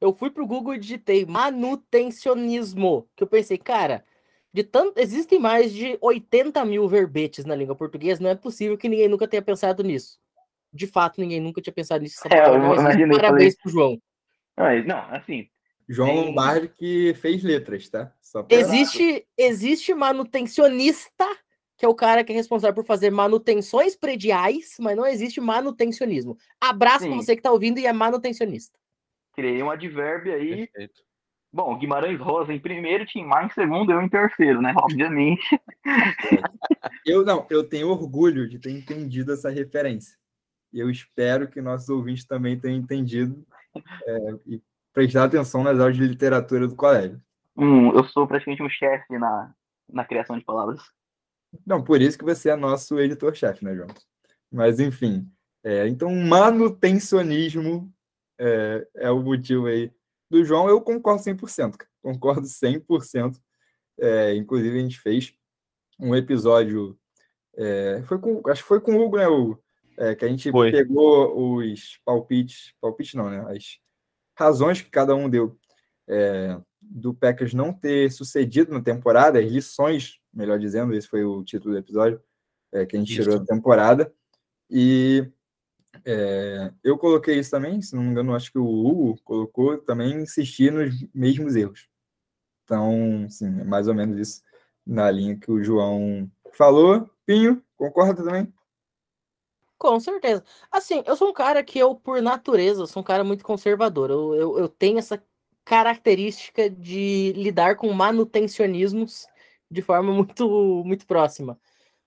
Eu 0.00 0.14
fui 0.14 0.30
pro 0.30 0.46
Google 0.46 0.74
e 0.74 0.78
digitei 0.78 1.26
manutencionismo. 1.26 3.06
Que 3.14 3.24
eu 3.24 3.28
pensei, 3.28 3.58
cara, 3.58 4.04
de 4.58 4.64
tanto, 4.64 4.98
existem 4.98 5.38
mais 5.38 5.72
de 5.72 5.96
80 6.00 6.64
mil 6.64 6.88
verbetes 6.88 7.44
na 7.44 7.54
língua 7.54 7.76
portuguesa, 7.76 8.20
não 8.20 8.30
é 8.30 8.34
possível 8.34 8.76
que 8.76 8.88
ninguém 8.88 9.06
nunca 9.06 9.28
tenha 9.28 9.40
pensado 9.40 9.84
nisso. 9.84 10.18
De 10.72 10.84
fato, 10.84 11.20
ninguém 11.20 11.40
nunca 11.40 11.62
tinha 11.62 11.72
pensado 11.72 12.02
nisso. 12.02 12.20
É, 12.28 12.48
eu 12.48 12.56
imaginei, 12.56 13.16
Parabéns 13.16 13.56
pro 13.56 13.70
João. 13.70 14.02
Não, 14.84 14.98
assim, 15.14 15.48
João 15.88 16.08
tem... 16.08 16.24
Lombardi 16.24 16.68
que 16.76 17.14
fez 17.14 17.44
letras, 17.44 17.88
tá? 17.88 18.12
Existe, 18.48 19.24
existe 19.36 19.94
manutencionista, 19.94 21.24
que 21.76 21.86
é 21.86 21.88
o 21.88 21.94
cara 21.94 22.24
que 22.24 22.32
é 22.32 22.34
responsável 22.34 22.74
por 22.74 22.84
fazer 22.84 23.10
manutenções 23.10 23.94
prediais, 23.94 24.74
mas 24.80 24.96
não 24.96 25.06
existe 25.06 25.40
manutencionismo. 25.40 26.36
Abraço 26.60 27.06
para 27.06 27.14
você 27.14 27.36
que 27.36 27.42
tá 27.42 27.52
ouvindo 27.52 27.78
e 27.78 27.86
é 27.86 27.92
manutencionista. 27.92 28.76
Criei 29.34 29.62
um 29.62 29.70
advérbio 29.70 30.34
aí. 30.34 30.66
Perfeito. 30.66 31.07
Bom, 31.52 31.78
Guimarães 31.78 32.20
Rosa 32.20 32.52
em 32.52 32.60
primeiro, 32.60 33.06
Tim 33.06 33.24
Maia 33.24 33.46
em 33.46 33.50
segundo, 33.50 33.90
eu 33.90 34.02
em 34.02 34.08
terceiro, 34.08 34.60
né? 34.60 34.74
Obviamente. 34.76 35.60
eu 37.06 37.24
não, 37.24 37.46
eu 37.48 37.64
tenho 37.64 37.88
orgulho 37.88 38.48
de 38.48 38.58
ter 38.58 38.70
entendido 38.70 39.32
essa 39.32 39.48
referência. 39.48 40.16
E 40.72 40.78
eu 40.78 40.90
espero 40.90 41.48
que 41.48 41.62
nossos 41.62 41.88
ouvintes 41.88 42.26
também 42.26 42.58
tenham 42.58 42.78
entendido 42.78 43.46
é, 44.06 44.18
e 44.46 44.62
prestar 44.92 45.24
atenção 45.24 45.62
nas 45.62 45.78
aulas 45.78 45.96
de 45.96 46.06
literatura 46.06 46.68
do 46.68 46.76
colégio. 46.76 47.20
Hum, 47.56 47.92
eu 47.92 48.04
sou 48.04 48.26
praticamente 48.26 48.62
um 48.62 48.68
chefe 48.68 49.18
na, 49.18 49.52
na 49.90 50.04
criação 50.04 50.38
de 50.38 50.44
palavras. 50.44 50.82
Não, 51.66 51.82
por 51.82 52.00
isso 52.00 52.18
que 52.18 52.24
você 52.24 52.50
é 52.50 52.56
nosso 52.56 53.00
editor-chefe, 53.00 53.64
né, 53.64 53.74
João? 53.74 53.88
Mas, 54.52 54.78
enfim. 54.78 55.26
É, 55.64 55.88
então, 55.88 56.14
manutencionismo 56.14 57.92
é, 58.38 58.86
é, 58.96 59.10
o 59.10 59.20
motivo 59.22 59.66
aí 59.66 59.90
do 60.30 60.44
João. 60.44 60.68
Eu 60.68 60.80
concordo 60.80 61.22
100%. 61.22 61.76
Concordo 62.02 62.46
100%. 62.46 63.36
É, 64.00 64.34
inclusive, 64.34 64.78
a 64.78 64.82
gente 64.82 65.00
fez 65.00 65.34
um 65.98 66.14
episódio. 66.14 66.98
É, 67.56 68.02
foi 68.06 68.18
com, 68.18 68.40
acho 68.48 68.62
que 68.62 68.68
foi 68.68 68.80
com 68.80 68.94
o 68.94 69.04
Hugo, 69.04 69.16
né, 69.16 69.26
Hugo? 69.26 69.62
É, 69.98 70.14
que 70.14 70.24
a 70.24 70.28
gente 70.28 70.50
foi. 70.50 70.70
pegou 70.70 71.56
os 71.56 71.98
palpites. 72.04 72.72
Palpite 72.80 73.16
não, 73.16 73.28
né? 73.28 73.44
As 73.48 73.78
razões 74.38 74.80
que 74.80 74.90
cada 74.90 75.14
um 75.14 75.28
deu 75.28 75.58
é, 76.08 76.56
do 76.80 77.12
Packers 77.12 77.52
não 77.52 77.72
ter 77.72 78.10
sucedido 78.12 78.72
na 78.72 78.80
temporada, 78.80 79.40
as 79.40 79.50
lições, 79.50 80.20
melhor 80.32 80.58
dizendo, 80.58 80.94
esse 80.94 81.08
foi 81.08 81.24
o 81.24 81.42
título 81.42 81.74
do 81.74 81.78
episódio 81.78 82.22
é, 82.72 82.86
que 82.86 82.96
a 82.96 82.98
gente 82.98 83.12
isso. 83.12 83.22
tirou 83.22 83.38
da 83.38 83.44
temporada. 83.44 84.12
E 84.70 85.26
é, 86.04 86.72
eu 86.82 86.98
coloquei 86.98 87.38
isso 87.38 87.50
também, 87.50 87.80
se 87.80 87.94
não 87.94 88.02
me 88.02 88.10
engano, 88.10 88.34
acho 88.34 88.50
que 88.50 88.58
o 88.58 88.66
Hugo 88.66 89.20
colocou 89.24 89.78
também 89.78 90.22
insistir 90.22 90.72
nos 90.72 90.94
mesmos 91.14 91.56
erros. 91.56 91.88
Então, 92.64 93.26
sim, 93.28 93.60
é 93.60 93.64
mais 93.64 93.88
ou 93.88 93.94
menos 93.94 94.18
isso 94.18 94.42
na 94.86 95.10
linha 95.10 95.36
que 95.36 95.50
o 95.50 95.62
João 95.62 96.30
falou. 96.52 97.08
Pinho, 97.24 97.62
concorda 97.76 98.22
também? 98.22 98.52
Com 99.78 100.00
certeza. 100.00 100.44
Assim, 100.70 101.02
eu 101.06 101.16
sou 101.16 101.30
um 101.30 101.32
cara 101.32 101.62
que 101.62 101.78
eu, 101.78 101.94
por 101.94 102.20
natureza, 102.20 102.86
sou 102.86 103.00
um 103.00 103.04
cara 103.04 103.22
muito 103.22 103.44
conservador. 103.44 104.10
Eu, 104.10 104.34
eu, 104.34 104.58
eu 104.58 104.68
tenho 104.68 104.98
essa 104.98 105.22
característica 105.64 106.68
de 106.68 107.32
lidar 107.36 107.76
com 107.76 107.92
manutencionismos 107.92 109.26
de 109.70 109.82
forma 109.82 110.12
muito, 110.12 110.82
muito 110.84 111.06
próxima. 111.06 111.58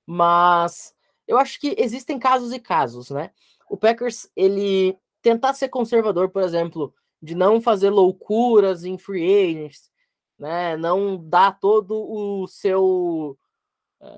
Mas 0.06 0.94
eu 1.28 1.38
acho 1.38 1.60
que 1.60 1.76
existem 1.78 2.20
casos 2.20 2.52
e 2.52 2.60
casos, 2.60 3.10
né? 3.10 3.32
O 3.72 3.78
Packers, 3.78 4.30
ele 4.36 4.98
tentar 5.22 5.54
ser 5.54 5.70
conservador, 5.70 6.30
por 6.30 6.44
exemplo, 6.44 6.94
de 7.22 7.34
não 7.34 7.62
fazer 7.62 7.90
loucuras 7.90 8.84
em 8.84 8.98
free 8.98 9.24
agents, 9.24 9.90
né? 10.38 10.76
Não 10.76 11.18
dar 11.18 11.58
todo 11.58 11.96
o 11.96 12.48
seu 12.48 13.38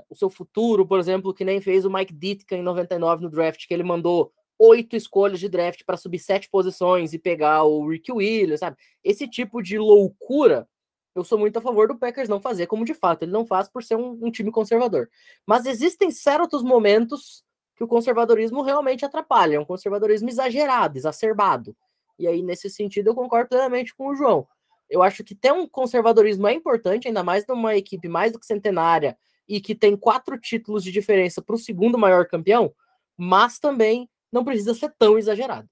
o 0.10 0.16
seu 0.16 0.30
futuro, 0.30 0.88
por 0.88 0.98
exemplo, 0.98 1.34
que 1.34 1.46
nem 1.46 1.62
fez 1.62 1.86
o 1.86 1.92
Mike 1.92 2.14
Ditka 2.14 2.56
em 2.56 2.64
99 2.64 3.22
no 3.22 3.30
draft, 3.30 3.68
que 3.68 3.74
ele 3.74 3.84
mandou 3.84 4.34
oito 4.58 4.96
escolhas 4.96 5.40
de 5.40 5.48
draft 5.48 5.84
para 5.86 5.98
subir 5.98 6.20
sete 6.20 6.50
posições 6.50 7.14
e 7.14 7.20
pegar 7.20 7.64
o 7.64 7.88
Rick 7.88 8.12
Williams, 8.12 8.62
sabe? 8.62 8.76
Esse 9.04 9.28
tipo 9.28 9.62
de 9.62 9.78
loucura, 9.78 10.68
eu 11.14 11.24
sou 11.24 11.38
muito 11.38 11.58
a 11.58 11.62
favor 11.62 11.88
do 11.88 12.00
Packers 12.00 12.30
não 12.30 12.42
fazer, 12.42 12.66
como 12.66 12.86
de 12.86 12.96
fato 12.96 13.22
ele 13.22 13.32
não 13.32 13.46
faz 13.46 13.68
por 13.68 13.84
ser 13.84 13.98
um, 13.98 14.18
um 14.20 14.32
time 14.32 14.52
conservador. 14.52 15.10
Mas 15.46 15.68
existem 15.68 16.10
certos 16.10 16.64
momentos 16.64 17.43
que 17.76 17.84
o 17.84 17.88
conservadorismo 17.88 18.62
realmente 18.62 19.06
atrapalha, 19.06 19.56
é 19.56 19.60
um 19.60 19.66
conservadorismo 19.66 20.30
exagerado, 20.30 20.98
exacerbado. 20.98 21.76
E 22.18 22.28
aí, 22.28 22.42
nesse 22.42 22.70
sentido, 22.70 23.08
eu 23.08 23.16
concordo 23.16 23.50
plenamente 23.50 23.96
com 23.96 24.08
o 24.08 24.16
João. 24.16 24.48
Eu 24.90 25.02
acho 25.02 25.24
que 25.24 25.34
ter 25.34 25.52
um 25.52 25.68
conservadorismo 25.68 26.48
é 26.48 26.54
importante, 26.54 27.08
ainda 27.08 27.24
mais 27.24 27.46
numa 27.48 27.76
equipe 27.76 28.08
mais 28.08 28.32
do 28.32 28.40
que 28.40 28.46
centenária, 28.46 29.18
e 29.48 29.60
que 29.60 29.76
tem 29.76 29.98
quatro 29.98 30.40
títulos 30.40 30.84
de 30.84 30.92
diferença 30.92 31.42
para 31.42 31.56
o 31.56 31.60
segundo 31.60 31.98
maior 31.98 32.28
campeão, 32.28 32.74
mas 33.18 33.60
também 33.60 34.10
não 34.32 34.44
precisa 34.44 34.74
ser 34.74 34.94
tão 34.98 35.18
exagerado. 35.18 35.68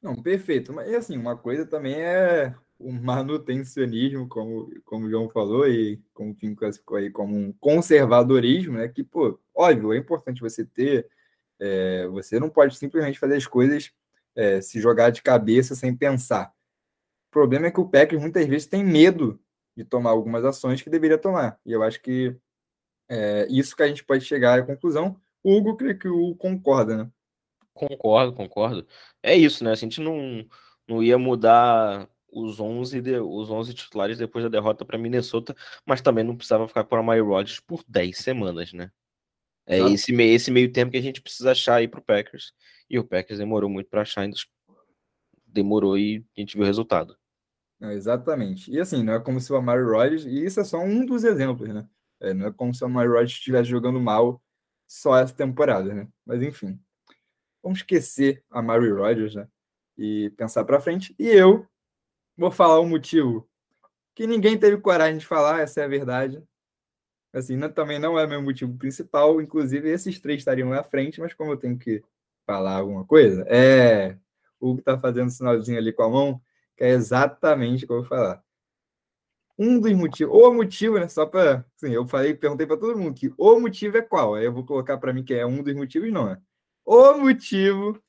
Não, 0.00 0.14
perfeito. 0.14 0.72
Mas 0.72 0.92
assim, 0.94 1.16
uma 1.16 1.36
coisa 1.36 1.66
também 1.66 1.94
é 1.94 2.54
o 2.78 2.92
manutencionismo, 2.92 4.28
como, 4.28 4.70
como 4.84 5.06
o 5.06 5.10
João 5.10 5.28
falou, 5.28 5.68
e 5.68 6.00
como 6.12 6.30
o 6.30 6.34
Tim 6.34 6.54
classificou 6.54 6.98
aí 6.98 7.10
como 7.10 7.36
um 7.36 7.52
conservadorismo, 7.58 8.74
né? 8.74 8.88
Que, 8.88 9.02
pô, 9.02 9.38
óbvio, 9.56 9.92
é 9.92 9.96
importante 9.96 10.40
você 10.40 10.64
ter. 10.64 11.08
É, 11.58 12.06
você 12.08 12.38
não 12.38 12.50
pode 12.50 12.76
simplesmente 12.76 13.18
fazer 13.18 13.36
as 13.36 13.46
coisas 13.46 13.90
é, 14.34 14.60
se 14.60 14.80
jogar 14.80 15.10
de 15.10 15.22
cabeça 15.22 15.74
sem 15.74 15.96
pensar. 15.96 16.52
O 17.28 17.30
problema 17.30 17.66
é 17.66 17.70
que 17.70 17.80
o 17.80 17.88
Packers 17.88 18.20
muitas 18.20 18.46
vezes 18.46 18.66
tem 18.66 18.84
medo 18.84 19.40
de 19.76 19.84
tomar 19.84 20.10
algumas 20.10 20.44
ações 20.44 20.82
que 20.82 20.90
deveria 20.90 21.18
tomar. 21.18 21.58
E 21.64 21.72
eu 21.72 21.82
acho 21.82 22.00
que 22.00 22.36
é 23.08 23.46
isso 23.48 23.76
que 23.76 23.82
a 23.82 23.88
gente 23.88 24.04
pode 24.04 24.24
chegar 24.24 24.58
à 24.58 24.62
conclusão. 24.62 25.20
O 25.42 25.56
Hugo, 25.56 25.76
creio 25.76 25.98
que 25.98 26.08
o 26.08 26.34
concorda, 26.34 27.04
né? 27.04 27.10
Concordo, 27.72 28.32
concordo. 28.32 28.86
É 29.22 29.36
isso, 29.36 29.62
né? 29.62 29.70
A 29.70 29.74
gente 29.74 30.00
não, 30.00 30.46
não 30.88 31.02
ia 31.02 31.18
mudar 31.18 32.08
os 32.32 32.58
11, 32.58 33.00
de, 33.00 33.18
os 33.18 33.50
11 33.50 33.74
titulares 33.74 34.18
depois 34.18 34.44
da 34.44 34.48
derrota 34.48 34.84
para 34.84 34.98
Minnesota, 34.98 35.54
mas 35.84 36.00
também 36.00 36.24
não 36.24 36.36
precisava 36.36 36.66
ficar 36.66 36.84
por 36.84 36.98
Amari 36.98 37.20
Rodgers 37.20 37.60
por 37.60 37.82
10 37.86 38.16
semanas, 38.18 38.72
né? 38.72 38.90
É 39.66 39.78
esse, 39.78 40.12
esse 40.14 40.50
meio 40.50 40.72
tempo 40.72 40.92
que 40.92 40.96
a 40.96 41.02
gente 41.02 41.20
precisa 41.20 41.50
achar 41.50 41.76
aí 41.76 41.88
pro 41.88 42.00
Packers. 42.00 42.52
E 42.88 42.98
o 42.98 43.04
Packers 43.04 43.38
demorou 43.38 43.68
muito 43.68 43.90
para 43.90 44.02
achar, 44.02 44.22
ainda 44.22 44.36
demorou 45.46 45.98
e 45.98 46.24
a 46.36 46.40
gente 46.40 46.54
viu 46.54 46.62
o 46.62 46.66
resultado. 46.66 47.16
exatamente. 47.80 48.70
E 48.70 48.78
assim, 48.78 49.02
não 49.02 49.14
é 49.14 49.20
como 49.20 49.40
se 49.40 49.52
o 49.52 49.56
Amari 49.56 49.82
Rodgers, 49.82 50.24
e 50.24 50.44
isso 50.44 50.60
é 50.60 50.64
só 50.64 50.78
um 50.78 51.04
dos 51.04 51.24
exemplos, 51.24 51.68
né? 51.68 51.86
É, 52.20 52.32
não 52.32 52.46
é 52.46 52.52
como 52.52 52.72
se 52.72 52.82
o 52.82 52.86
Amari 52.86 53.08
Rodgers 53.08 53.32
estivesse 53.32 53.68
jogando 53.68 54.00
mal 54.00 54.40
só 54.86 55.16
essa 55.18 55.34
temporada, 55.34 55.92
né? 55.92 56.08
Mas 56.24 56.42
enfim, 56.42 56.78
vamos 57.62 57.80
esquecer 57.80 58.44
a 58.50 58.62
Mary 58.62 58.90
Rodgers, 58.90 59.34
né? 59.34 59.48
E 59.98 60.30
pensar 60.36 60.64
para 60.64 60.80
frente. 60.80 61.14
E 61.18 61.26
eu 61.26 61.66
vou 62.36 62.50
falar 62.50 62.78
o 62.78 62.86
motivo 62.86 63.48
que 64.14 64.26
ninguém 64.26 64.58
teve 64.58 64.78
coragem 64.78 65.18
de 65.18 65.26
falar, 65.26 65.60
essa 65.60 65.80
é 65.80 65.84
a 65.84 65.88
verdade. 65.88 66.42
Assim, 67.36 67.54
não, 67.54 67.70
também 67.70 67.98
não 67.98 68.18
é 68.18 68.26
meu 68.26 68.40
motivo 68.40 68.76
principal. 68.78 69.40
Inclusive, 69.42 69.90
esses 69.90 70.18
três 70.18 70.40
estariam 70.40 70.72
à 70.72 70.82
frente, 70.82 71.20
mas 71.20 71.34
como 71.34 71.52
eu 71.52 71.56
tenho 71.58 71.78
que 71.78 72.02
falar 72.46 72.76
alguma 72.76 73.04
coisa, 73.04 73.44
é. 73.48 74.16
O 74.58 74.70
Hugo 74.70 74.82
tá 74.82 74.98
fazendo 74.98 75.26
um 75.26 75.30
sinalzinho 75.30 75.78
ali 75.78 75.92
com 75.92 76.02
a 76.02 76.08
mão. 76.08 76.40
que 76.76 76.84
é 76.84 76.90
exatamente 76.90 77.84
o 77.84 77.86
que 77.86 77.92
eu 77.92 77.98
vou 77.98 78.06
falar. 78.06 78.42
Um 79.58 79.80
dos 79.80 79.92
motivos, 79.92 80.34
ou 80.34 80.50
o 80.50 80.54
motivo, 80.54 80.98
né? 80.98 81.08
Só 81.08 81.26
para. 81.26 81.64
Assim, 81.76 81.92
eu 81.92 82.06
falei, 82.06 82.34
perguntei 82.34 82.66
para 82.66 82.76
todo 82.78 82.98
mundo 82.98 83.14
que 83.14 83.32
o 83.36 83.60
motivo 83.60 83.98
é 83.98 84.02
qual? 84.02 84.34
Aí 84.34 84.44
eu 84.46 84.52
vou 84.52 84.64
colocar 84.64 84.96
para 84.98 85.12
mim 85.12 85.24
que 85.24 85.34
é 85.34 85.44
um 85.46 85.62
dos 85.62 85.74
motivos, 85.74 86.10
não 86.12 86.30
é? 86.30 86.40
O 86.86 87.18
motivo 87.18 88.02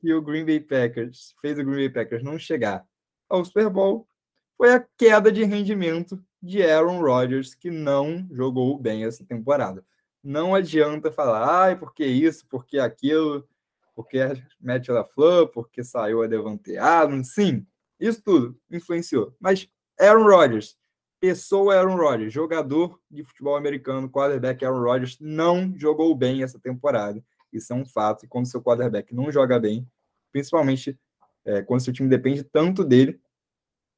que 0.00 0.12
o 0.12 0.22
Green 0.22 0.44
Bay 0.44 0.60
Packers 0.60 1.34
fez 1.40 1.58
o 1.58 1.64
Green 1.64 1.76
Bay 1.76 1.90
Packers 1.90 2.22
não 2.24 2.38
chegar 2.38 2.84
ao 3.28 3.44
Super 3.44 3.70
Bowl 3.70 4.08
foi 4.56 4.72
a 4.74 4.86
queda 4.96 5.30
de 5.30 5.44
rendimento 5.44 6.22
de 6.42 6.62
Aaron 6.62 7.00
Rodgers, 7.00 7.54
que 7.54 7.70
não 7.70 8.26
jogou 8.32 8.76
bem 8.76 9.04
essa 9.04 9.24
temporada. 9.24 9.84
Não 10.22 10.54
adianta 10.54 11.12
falar, 11.12 11.62
ai, 11.64 11.78
porque 11.78 12.04
isso, 12.04 12.46
porque 12.48 12.78
aquilo, 12.78 13.46
porque 13.94 14.18
Matt 14.60 14.88
LaFleur, 14.88 15.48
porque 15.48 15.84
saiu 15.84 16.22
a 16.22 16.26
Devante 16.26 16.76
Adams, 16.76 17.32
sim, 17.34 17.66
isso 17.98 18.22
tudo 18.22 18.58
influenciou. 18.70 19.34
Mas 19.38 19.68
Aaron 20.00 20.24
Rodgers, 20.24 20.76
pessoa 21.20 21.76
Aaron 21.76 21.96
Rodgers, 21.96 22.32
jogador 22.32 22.98
de 23.08 23.22
futebol 23.22 23.56
americano, 23.56 24.10
quarterback 24.10 24.64
Aaron 24.64 24.82
Rodgers, 24.82 25.16
não 25.20 25.72
jogou 25.78 26.12
bem 26.16 26.42
essa 26.42 26.58
temporada. 26.58 27.22
Isso 27.52 27.72
é 27.72 27.76
um 27.76 27.86
fato. 27.86 28.24
E 28.24 28.28
quando 28.28 28.50
seu 28.50 28.60
quarterback 28.60 29.14
não 29.14 29.30
joga 29.30 29.60
bem, 29.60 29.86
principalmente 30.32 30.98
é, 31.44 31.62
quando 31.62 31.84
seu 31.84 31.92
time 31.92 32.08
depende 32.08 32.42
tanto 32.42 32.84
dele, 32.84 33.20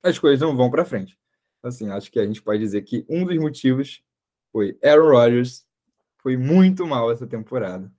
as 0.02 0.18
coisas 0.18 0.40
não 0.40 0.54
vão 0.54 0.70
para 0.70 0.84
frente. 0.84 1.18
Assim, 1.64 1.90
acho 1.90 2.12
que 2.12 2.20
a 2.20 2.26
gente 2.26 2.42
pode 2.42 2.60
dizer 2.60 2.82
que 2.82 3.06
um 3.08 3.24
dos 3.24 3.36
motivos 3.38 4.02
foi 4.52 4.78
Aaron 4.84 5.10
Rodgers 5.10 5.66
foi 6.22 6.36
muito 6.36 6.86
mal 6.86 7.10
essa 7.10 7.26
temporada. 7.26 7.90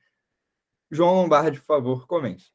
João 0.92 1.16
Lombardi, 1.16 1.60
por 1.60 1.66
favor, 1.66 2.08
comente. 2.08 2.54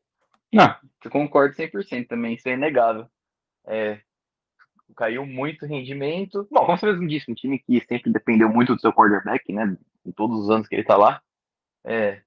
Não, 0.52 0.74
eu 1.04 1.10
concordo 1.10 1.54
100% 1.54 2.06
também, 2.06 2.34
isso 2.34 2.48
é 2.48 2.52
inegável. 2.52 3.08
É, 3.66 4.00
caiu 4.96 5.26
muito 5.26 5.66
rendimento. 5.66 6.46
Bom, 6.50 6.64
como 6.64 6.78
você 6.78 6.86
mesmo 6.86 7.08
disse, 7.08 7.30
um 7.30 7.34
time 7.34 7.58
que 7.58 7.84
sempre 7.86 8.12
dependeu 8.12 8.48
muito 8.48 8.74
do 8.74 8.80
seu 8.80 8.92
quarterback, 8.92 9.52
né? 9.52 9.76
Em 10.06 10.12
todos 10.12 10.38
os 10.38 10.50
anos 10.50 10.68
que 10.68 10.76
ele 10.76 10.84
tá 10.84 10.96
lá. 10.96 11.20
É, 11.84 12.22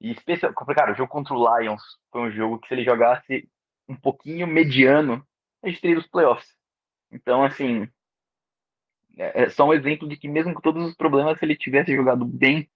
e 0.00 0.12
especial, 0.12 0.52
cara, 0.52 0.92
o 0.92 0.94
jogo 0.94 1.10
contra 1.10 1.34
o 1.34 1.58
Lions 1.58 1.82
foi 2.12 2.20
um 2.20 2.30
jogo 2.30 2.58
que 2.58 2.68
se 2.68 2.74
ele 2.74 2.84
jogasse 2.84 3.48
um 3.88 3.96
pouquinho 3.96 4.46
mediano, 4.46 5.26
a 5.62 5.68
gente 5.68 5.80
teria 5.80 5.98
os 5.98 6.06
playoffs. 6.06 6.54
Então, 7.10 7.42
assim, 7.42 7.88
é, 9.16 9.44
é 9.44 9.50
só 9.50 9.66
um 9.66 9.72
exemplo 9.72 10.08
de 10.08 10.16
que 10.16 10.28
mesmo 10.28 10.54
com 10.54 10.60
todos 10.60 10.86
os 10.86 10.94
problemas, 10.94 11.38
se 11.38 11.44
ele 11.44 11.56
tivesse 11.56 11.94
jogado 11.94 12.24
bem 12.24 12.68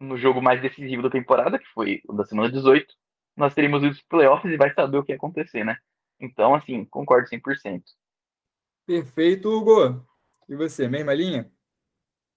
no 0.00 0.16
jogo 0.16 0.42
mais 0.42 0.60
decisivo 0.60 1.02
da 1.02 1.10
temporada, 1.10 1.58
que 1.58 1.66
foi 1.68 2.02
o 2.06 2.12
da 2.12 2.24
semana 2.24 2.50
18, 2.50 2.94
nós 3.36 3.54
teríamos 3.54 3.82
os 3.82 4.02
playoffs 4.02 4.50
e 4.52 4.56
vai 4.56 4.72
saber 4.72 4.98
o 4.98 5.04
que 5.04 5.12
ia 5.12 5.16
acontecer, 5.16 5.64
né? 5.64 5.76
Então, 6.18 6.54
assim, 6.54 6.84
concordo 6.86 7.28
100%. 7.28 7.82
Perfeito, 8.86 9.50
Hugo. 9.50 10.06
E 10.48 10.54
você, 10.54 10.88
mesma 10.88 11.12
linha? 11.12 11.50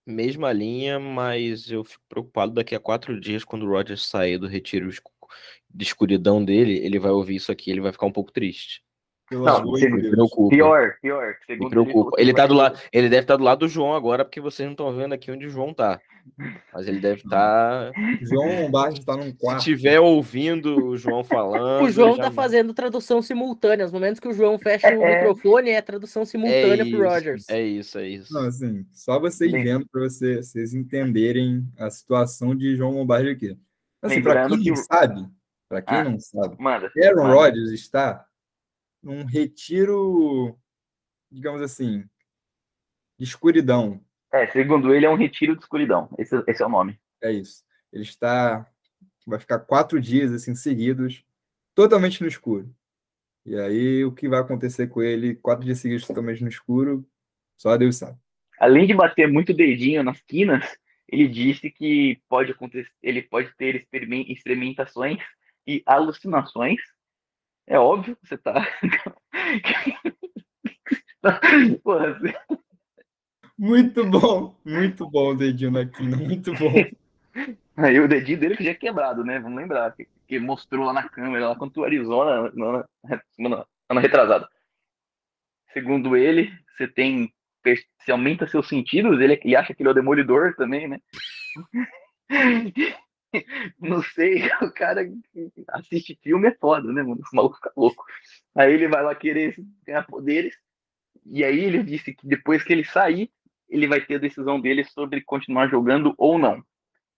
Mesma 0.06 0.52
linha, 0.52 1.00
mas 1.00 1.70
eu 1.70 1.84
fico 1.84 2.04
preocupado 2.10 2.54
daqui 2.54 2.76
a 2.76 2.80
quatro 2.80 3.20
dias, 3.20 3.44
quando 3.44 3.64
o 3.64 3.70
Rogers 3.70 4.08
sair 4.08 4.38
do 4.38 4.48
retiro 4.48 4.90
de 4.90 5.84
escuridão 5.84 6.44
dele, 6.44 6.80
ele 6.80 6.98
vai 6.98 7.12
ouvir 7.12 7.36
isso 7.36 7.52
aqui, 7.52 7.70
ele 7.70 7.82
vai 7.82 7.92
ficar 7.92 8.08
um 8.08 8.12
pouco 8.12 8.32
triste. 8.32 8.84
Não, 9.32 9.64
Deus. 9.74 10.10
Preocupa. 10.10 10.56
Pior, 10.56 10.96
pior. 11.02 11.36
Me 11.50 11.70
preocupa. 11.70 12.12
Ele, 12.18 12.30
ele 12.30 12.34
tá 12.34 12.48
do 12.48 12.54
lado, 12.54 12.80
ele 12.92 13.10
deve 13.10 13.22
estar 13.22 13.34
tá 13.34 13.38
do 13.38 13.44
lado 13.44 13.60
do 13.60 13.68
João 13.68 13.94
agora, 13.94 14.26
porque 14.26 14.42
vocês 14.42 14.66
não 14.66 14.74
estão 14.74 14.96
vendo 14.96 15.14
aqui 15.14 15.32
onde 15.32 15.46
o 15.46 15.50
João 15.50 15.74
tá. 15.74 16.00
Mas 16.74 16.88
ele 16.88 17.00
deve 17.00 17.22
estar. 17.22 17.92
Tá... 17.92 18.00
João 18.22 18.64
Lombardi 18.64 19.00
está 19.00 19.16
num 19.16 19.32
quarto. 19.32 19.64
Se 19.64 19.72
estiver 19.72 20.00
ouvindo 20.00 20.88
o 20.88 20.98
João 20.98 21.24
falando. 21.24 21.80
O 21.90 21.92
João 21.92 22.12
está 22.12 22.32
fazendo 22.32 22.74
tradução 22.74 23.22
simultânea. 23.22 23.86
Os 23.86 23.92
momentos 23.92 24.20
que 24.20 24.28
o 24.28 24.34
João 24.34 24.60
fecha 24.60 24.88
o 24.88 25.04
é. 25.04 25.18
microfone 25.18 25.72
é 25.72 25.82
tradução 25.82 26.26
simultânea 26.26 26.84
é 26.84 26.90
para 26.90 27.00
o 27.00 27.04
Rogers. 27.04 27.50
É 27.50 27.62
isso, 27.62 27.98
é 27.98 28.08
isso. 28.08 28.34
Não, 28.34 28.46
assim, 28.46 28.86
só 28.92 29.20
vocês 29.20 29.52
Sim. 29.52 29.64
vendo 29.64 29.88
para 29.92 30.02
você, 30.02 30.38
vocês 30.38 30.74
entenderem 30.74 31.66
a 31.78 31.90
situação 31.90 32.56
de 32.56 32.76
João 32.76 32.92
Lombardi 32.92 33.30
aqui. 33.30 33.58
Assim, 34.02 34.22
para 34.22 34.48
quem 34.48 34.62
que... 34.62 34.70
não 34.70 34.76
sabe, 34.78 35.26
para 35.68 35.82
quem 35.82 35.98
ah, 35.98 36.04
não 36.04 36.20
sabe, 36.20 36.56
manda, 36.60 36.92
Aaron. 36.98 37.34
Rodgers 37.34 37.72
está 37.72 38.26
num 39.02 39.26
retiro, 39.26 40.58
digamos 41.32 41.62
assim, 41.62 42.04
de 43.18 43.24
escuridão. 43.26 44.04
É, 44.32 44.48
segundo 44.48 44.94
ele, 44.94 45.06
é 45.06 45.10
um 45.10 45.16
retiro 45.16 45.56
de 45.56 45.62
escuridão. 45.62 46.10
Esse, 46.18 46.42
esse 46.48 46.62
é 46.62 46.66
o 46.66 46.70
nome. 46.70 47.00
É 47.22 47.32
isso. 47.32 47.64
Ele 47.92 48.04
está. 48.04 48.66
Vai 49.26 49.40
ficar 49.40 49.60
quatro 49.60 50.00
dias 50.00 50.32
assim 50.32 50.56
seguidos, 50.56 51.24
totalmente 51.76 52.22
no 52.22 52.28
escuro. 52.28 52.74
E 53.46 53.56
aí, 53.60 54.04
o 54.04 54.12
que 54.12 54.28
vai 54.28 54.40
acontecer 54.40 54.88
com 54.88 55.02
ele, 55.02 55.36
quatro 55.36 55.66
dias 55.66 55.80
seguidos 55.80 56.06
totalmente 56.06 56.42
no 56.42 56.50
escuro, 56.50 57.08
só 57.58 57.76
Deus 57.78 57.98
sabe. 57.98 58.18
Além 58.60 58.88
de 58.88 58.94
bater 58.94 59.28
muito 59.28 59.54
dedinho 59.54 60.04
nas 60.04 60.22
quinas, 60.22 60.78
ele 61.08 61.28
disse 61.28 61.72
que 61.72 62.22
pode 62.28 62.52
acontecer, 62.52 62.92
ele 63.02 63.22
pode 63.22 63.56
ter 63.56 63.88
experimentações 64.28 65.20
e 65.66 65.82
alucinações 65.86 66.80
é 67.70 67.80
óbvio 67.80 68.18
que 68.18 68.28
você 68.28 68.38
tá. 68.38 68.68
Porra, 71.84 72.14
você... 72.14 72.34
Muito 73.58 74.06
bom, 74.06 74.56
muito 74.66 75.10
bom 75.10 75.32
o 75.32 75.36
dedinho 75.36 75.72
na 75.72 75.86
quina, 75.86 76.18
muito 76.18 76.52
bom. 76.56 76.74
Aí 77.78 78.00
o 78.00 78.08
dedinho 78.08 78.40
dele 78.40 78.58
que 78.58 78.64
já 78.64 78.72
é 78.72 78.76
quebrado, 78.76 79.24
né? 79.24 79.40
Vamos 79.40 79.58
lembrar, 79.58 79.92
que, 79.96 80.08
que 80.28 80.40
mostrou 80.40 80.86
lá 80.86 80.94
na 80.94 81.08
câmera, 81.08 81.50
lá 81.50 81.56
quando 81.56 81.78
o 81.78 81.84
Arizona, 81.84 82.52
na, 82.54 82.86
na, 83.38 83.66
na 83.94 84.02
retrasada. 84.02 84.50
Segundo 85.72 86.18
ele, 86.18 86.52
você 86.76 86.88
tem. 86.88 87.32
Se 88.02 88.12
aumenta 88.12 88.48
seus 88.48 88.68
sentidos, 88.68 89.20
ele, 89.20 89.40
ele 89.44 89.56
acha 89.56 89.76
que 89.76 89.84
ele 89.84 89.90
é 89.90 89.92
o 89.92 89.96
demolidor 89.96 90.56
também, 90.56 90.88
né? 90.88 91.00
não 93.80 94.02
sei, 94.02 94.44
o 94.62 94.72
cara 94.72 95.08
assiste 95.70 96.20
filme 96.22 96.48
é 96.48 96.56
foda, 96.56 96.92
né, 96.92 97.04
mano? 97.04 97.22
O 97.32 97.36
maluco 97.36 97.56
fica 97.56 97.72
louco. 97.76 98.04
Aí 98.56 98.74
ele 98.74 98.88
vai 98.88 99.04
lá 99.04 99.14
querer 99.16 99.56
ganhar 99.86 100.06
poderes, 100.06 100.56
e 101.26 101.44
aí 101.44 101.60
ele 101.60 101.84
disse 101.84 102.14
que 102.14 102.28
depois 102.28 102.64
que 102.64 102.74
ele 102.74 102.84
sair, 102.84 103.32
ele 103.70 103.88
vai 103.88 104.02
ter 104.02 104.16
a 104.16 104.20
decisão 104.20 104.60
dele 104.60 104.84
sobre 104.84 105.22
continuar 105.22 105.68
jogando 105.68 106.14
ou 106.18 106.40
não. 106.40 106.64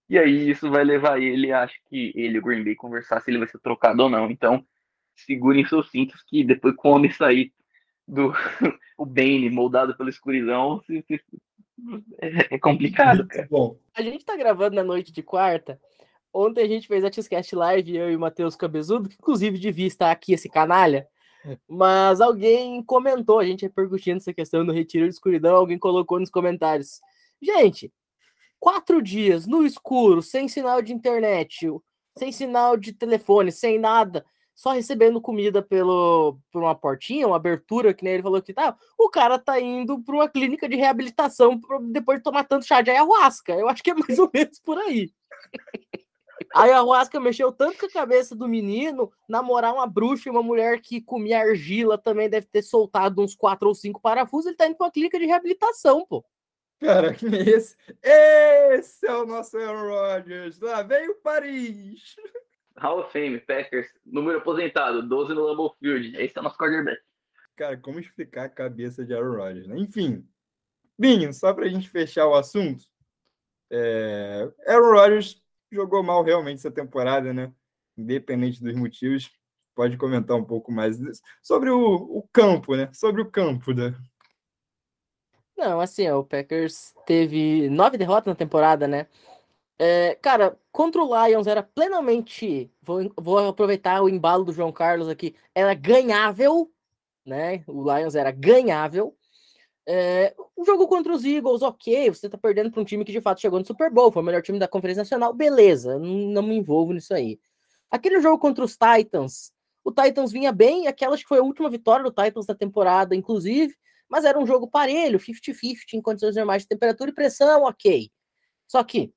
E 0.10 0.20
aí 0.20 0.50
isso 0.50 0.70
vai 0.70 0.84
levar 0.84 1.22
ele, 1.22 1.54
acho 1.54 1.76
que 1.90 2.12
ele 2.16 2.36
e 2.36 2.40
o 2.40 2.42
Green 2.42 2.64
Bay 2.64 2.76
conversar 2.76 3.22
se 3.22 3.32
ele 3.32 3.38
vai 3.38 3.48
ser 3.48 3.60
trocado 3.60 4.04
ou 4.04 4.10
não. 4.10 4.30
Então, 4.30 4.66
segurem 5.16 5.66
seus 5.66 5.90
cintos 5.90 6.22
que 6.24 6.44
depois 6.44 6.76
que 6.76 6.86
o 6.86 6.92
homem 6.92 7.10
sair 7.12 7.54
do 8.06 8.34
o 8.98 9.06
Bane 9.06 9.50
moldado 9.50 9.96
pela 9.96 10.10
escuridão, 10.10 10.84
é 12.20 12.60
complicado, 12.60 13.26
cara. 13.26 13.48
Bom. 13.50 13.80
A 13.96 14.02
gente 14.02 14.26
tá 14.26 14.36
gravando 14.36 14.76
na 14.76 14.84
noite 14.84 15.12
de 15.12 15.24
quarta 15.24 15.80
Ontem 16.34 16.64
a 16.64 16.68
gente 16.68 16.88
fez 16.88 17.04
a 17.04 17.10
Tiscast 17.10 17.56
Live, 17.56 17.96
eu 17.96 18.12
e 18.12 18.16
o 18.16 18.20
Matheus 18.20 18.56
Cabezudo, 18.56 19.10
que 19.10 19.16
inclusive 19.16 19.58
devia 19.58 19.88
estar 19.88 20.12
aqui 20.12 20.34
esse 20.34 20.48
canalha. 20.50 21.08
Mas 21.68 22.22
alguém 22.22 22.84
comentou, 22.84 23.40
a 23.40 23.46
gente 23.46 23.64
repercutindo 23.64 24.18
essa 24.18 24.34
questão 24.34 24.66
do 24.66 24.72
retiro 24.72 25.08
de 25.08 25.14
escuridão, 25.14 25.56
alguém 25.56 25.78
colocou 25.78 26.20
nos 26.20 26.30
comentários. 26.30 27.02
Gente, 27.42 27.92
quatro 28.60 29.02
dias 29.02 29.48
no 29.48 29.66
escuro, 29.66 30.22
sem 30.22 30.48
sinal 30.48 30.82
de 30.82 30.94
internet, 30.94 31.68
sem 32.18 32.32
sinal 32.32 32.78
de 32.78 32.94
telefone, 32.94 33.52
sem 33.52 33.80
nada, 33.80 34.24
só 34.54 34.72
recebendo 34.72 35.20
comida 35.20 35.62
pelo, 35.62 36.38
por 36.52 36.62
uma 36.62 36.76
portinha, 36.76 37.28
uma 37.28 37.38
abertura, 37.38 37.94
que 37.94 38.04
nem 38.04 38.14
ele 38.14 38.24
falou 38.24 38.42
que 38.42 38.54
tá. 38.54 38.78
O 38.98 39.10
cara 39.10 39.40
tá 39.40 39.60
indo 39.60 40.00
para 40.04 40.16
uma 40.16 40.30
clínica 40.30 40.70
de 40.70 40.76
reabilitação 40.76 41.60
depois 41.90 42.20
de 42.20 42.24
tomar 42.24 42.44
tanto 42.44 42.66
chá 42.66 42.82
de 42.82 42.92
ayahuasca. 42.92 43.54
Eu 43.54 43.68
acho 43.68 43.82
que 43.82 43.90
é 43.90 43.96
mais 43.96 44.20
ou 44.20 44.30
menos 44.32 44.60
por 44.60 44.78
aí. 44.78 45.12
A 46.54 46.64
ayahuasca 46.64 47.20
mexeu 47.20 47.52
tanto 47.52 47.78
com 47.78 47.86
a 47.86 47.92
cabeça 47.92 48.36
do 48.36 48.48
menino, 48.48 49.12
namorar 49.28 49.74
uma 49.74 49.88
bruxa 49.88 50.30
e 50.30 50.32
uma 50.32 50.44
mulher 50.44 50.82
que 50.82 51.02
comia 51.02 51.40
argila 51.40 51.98
também 51.98 52.30
deve 52.30 52.48
ter 52.48 52.62
soltado 52.62 53.22
uns 53.22 53.36
quatro 53.36 53.68
ou 53.68 53.76
cinco 53.76 54.02
parafusos. 54.02 54.48
Ele 54.48 54.56
tá 54.56 54.68
indo 54.68 54.76
pra 54.76 54.86
uma 54.86 54.92
clínica 54.92 55.20
de 55.20 55.26
reabilitação, 55.26 56.06
pô. 56.06 56.26
Cara, 56.80 57.14
que 57.14 57.26
esse? 57.26 57.76
Esse 58.02 59.06
é 59.06 59.14
o 59.14 59.26
nosso 59.26 59.58
Aaron 59.58 59.90
Rodgers. 59.90 60.60
Lá 60.60 60.82
veio 60.82 61.16
Paris. 61.22 62.16
Hall 62.78 63.02
of 63.02 63.12
Fame, 63.12 63.40
Packers, 63.40 63.88
número 64.04 64.40
aposentado, 64.40 65.08
12 65.08 65.34
no 65.34 65.44
Lambeau 65.44 65.76
Field. 65.80 66.16
Esse 66.18 66.38
é 66.38 66.42
o 66.42 66.44
nosso 66.44 66.58
quarterback. 66.58 67.00
Cara, 67.56 67.78
como 67.78 68.00
explicar 68.00 68.46
a 68.46 68.50
cabeça 68.50 69.06
de 69.06 69.14
Aaron 69.14 69.36
Rodgers, 69.36 69.68
né? 69.68 69.78
Enfim, 69.78 70.28
Binho, 70.98 71.34
só 71.34 71.54
pra 71.54 71.68
gente 71.68 71.90
fechar 71.90 72.28
o 72.28 72.34
assunto, 72.34 72.84
é... 73.70 74.52
Aaron 74.68 74.94
Rodgers 74.94 75.41
jogou 75.72 76.04
mal 76.04 76.24
realmente 76.24 76.60
essa 76.60 76.72
temporada, 76.72 77.34
né? 77.34 77.52
Independente 77.98 78.62
dos 78.62 78.76
motivos. 78.76 79.32
Pode 79.74 79.98
comentar 79.98 80.36
um 80.36 80.44
pouco 80.44 80.72
mais 80.72 80.98
sobre 81.42 81.70
o, 81.70 81.80
o 81.80 82.28
campo, 82.34 82.76
né? 82.76 82.90
Sobre 82.94 83.22
o 83.22 83.30
campo 83.30 83.74
da. 83.74 83.94
Não, 85.58 85.80
assim, 85.80 86.10
o 86.10 86.24
Packers 86.24 86.94
teve 87.06 87.70
nove 87.70 87.98
derrotas 87.98 88.28
na 88.28 88.36
temporada, 88.36 88.88
né? 88.88 89.08
É, 89.80 90.16
cara, 90.22 90.58
contra 90.72 91.02
o 91.02 91.26
Lions 91.26 91.48
era 91.48 91.64
plenamente. 91.64 92.72
Vou, 92.82 93.12
vou 93.18 93.38
aproveitar 93.40 94.02
o 94.02 94.10
embalo 94.10 94.44
do 94.44 94.54
João 94.54 94.72
Carlos 94.72 95.08
aqui. 95.08 95.36
Era 95.56 95.74
ganhável. 95.74 96.72
né? 97.26 97.64
O 97.68 97.84
Lions 97.84 98.16
era 98.16 98.32
ganhável. 98.32 99.16
É, 99.88 100.36
o 100.56 100.64
jogo 100.64 100.88
contra 100.88 101.12
os 101.12 101.26
Eagles, 101.26 101.62
ok, 101.62 102.10
você 102.10 102.30
tá 102.30 102.38
perdendo 102.38 102.72
para 102.72 102.82
um 102.82 102.86
time 102.86 103.04
que 103.04 103.12
de 103.12 103.22
fato 103.22 103.42
chegou 103.42 103.60
no 103.60 103.66
Super 103.66 103.92
Bowl, 103.92 104.12
foi 104.12 104.22
o 104.22 104.26
melhor 104.26 104.42
time 104.42 104.60
da 104.60 104.68
Conferência 104.68 105.02
Nacional, 105.02 105.34
beleza, 105.34 105.98
não, 105.98 106.44
me 106.44 106.56
envolvo 106.56 106.94
nisso 106.94 107.14
aí. 107.14 107.40
Aquele 107.90 108.22
jogo 108.22 108.38
contra 108.38 108.64
os 108.64 108.78
Titans, 108.78 109.52
o 109.84 109.92
Titans 109.92 110.32
vinha 110.32 110.52
bem, 110.52 110.88
aquela 110.88 111.18
que 111.18 111.26
foi 111.26 111.40
a 111.40 111.44
última 111.44 111.70
vitória 111.70 112.04
do 112.04 112.12
Titans 112.12 112.46
da 112.46 112.54
temporada, 112.54 113.16
inclusive, 113.16 113.76
mas 114.08 114.24
era 114.24 114.38
um 114.38 114.46
jogo 114.46 114.68
parelho, 114.68 115.20
50-50, 115.20 115.94
em 115.94 116.02
condições 116.02 116.36
normais 116.36 116.62
de 116.62 116.68
temperatura 116.68 117.10
e 117.10 117.14
pressão, 117.14 117.64
ok. 117.64 118.12
Só 118.68 118.84
que, 118.84 119.12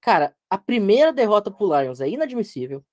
cara, 0.00 0.34
a 0.50 0.58
primeira 0.58 1.12
derrota 1.12 1.50
pro 1.50 1.80
Lions 1.80 2.00
é 2.00 2.08
inadmissível, 2.08 2.84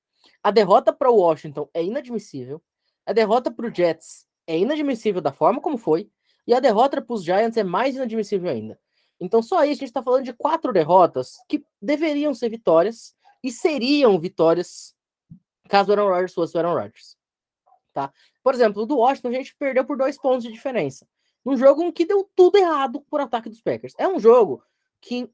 a 0.44 0.52
derrota 0.52 0.94
para 0.94 1.10
o 1.10 1.16
Washington 1.16 1.68
é 1.74 1.84
inadmissível, 1.84 2.62
a 3.06 3.14
derrota 3.14 3.50
para 3.50 3.68
o 3.68 3.74
Jets 3.74 4.28
é 4.46 4.58
inadmissível 4.58 5.22
da 5.22 5.32
forma 5.32 5.60
como 5.60 5.78
foi, 5.78 6.10
e 6.48 6.54
a 6.54 6.60
derrota 6.60 7.02
para 7.02 7.14
os 7.14 7.24
Giants 7.24 7.58
é 7.58 7.64
mais 7.64 7.96
inadmissível 7.96 8.50
ainda. 8.50 8.80
Então, 9.20 9.42
só 9.42 9.60
aí 9.60 9.72
a 9.72 9.74
gente 9.74 9.86
está 9.86 10.04
falando 10.04 10.26
de 10.26 10.34
quatro 10.34 10.74
derrotas 10.74 11.38
que 11.48 11.66
deveriam 11.82 12.34
ser 12.34 12.50
vitórias 12.50 13.16
e 13.44 13.52
seriam 13.52 14.20
vitórias 14.20 14.96
caso 15.68 15.90
o 15.90 15.94
Aaron 15.94 16.10
Rodgers 16.10 16.34
fosse 16.34 16.56
o 16.56 16.60
Aaron 16.60 16.74
Rodgers. 16.74 17.18
Tá? 17.94 18.12
Por 18.44 18.54
exemplo, 18.54 18.86
do 18.86 18.98
Washington 18.98 19.30
a 19.30 19.34
gente 19.34 19.56
perdeu 19.56 19.86
por 19.86 19.98
dois 19.98 20.18
pontos 20.18 20.44
de 20.44 20.52
diferença. 20.52 21.08
Num 21.44 21.56
jogo 21.56 21.84
em 21.84 21.92
que 21.92 22.06
deu 22.06 22.30
tudo 22.36 22.58
errado 22.58 23.02
por 23.10 23.22
ataque 23.22 23.50
dos 23.50 23.62
Packers. 23.62 23.94
É 23.98 24.08
um 24.08 24.20
jogo 24.20 24.64
que, 25.00 25.30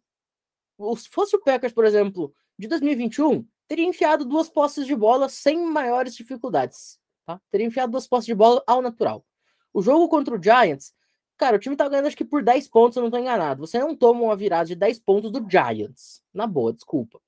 se 0.98 1.10
fosse 1.10 1.36
o 1.36 1.42
Packers, 1.42 1.74
por 1.74 1.86
exemplo, 1.86 2.34
de 2.58 2.68
2021, 2.68 3.48
teria 3.68 3.86
enfiado 3.86 4.26
duas 4.26 4.50
posses 4.50 4.86
de 4.86 4.96
bola 4.96 5.30
sem 5.30 5.66
maiores 5.66 6.14
dificuldades. 6.16 7.00
Tá? 7.26 7.42
Teria 7.50 7.66
enfiado 7.66 7.92
duas 7.92 8.08
posses 8.08 8.26
de 8.26 8.36
bola 8.36 8.62
ao 8.68 8.82
natural. 8.82 9.26
O 9.74 9.82
jogo 9.82 10.10
contra 10.10 10.36
o 10.36 10.42
Giants, 10.42 10.94
cara, 11.42 11.56
o 11.56 11.60
time 11.60 11.76
tá 11.76 11.90
ganhando 11.90 12.06
acho 12.06 12.16
que 12.16 12.24
por 12.24 12.44
10 12.44 12.68
pontos, 12.68 12.96
eu 12.96 13.02
não 13.02 13.10
tô 13.10 13.18
enganado. 13.18 13.66
Você 13.66 13.80
não 13.80 13.96
toma 13.96 14.22
uma 14.22 14.36
virada 14.36 14.66
de 14.66 14.76
10 14.76 15.00
pontos 15.00 15.32
do 15.32 15.44
Giants. 15.50 16.22
Na 16.32 16.46
boa, 16.46 16.72
desculpa. 16.72 17.20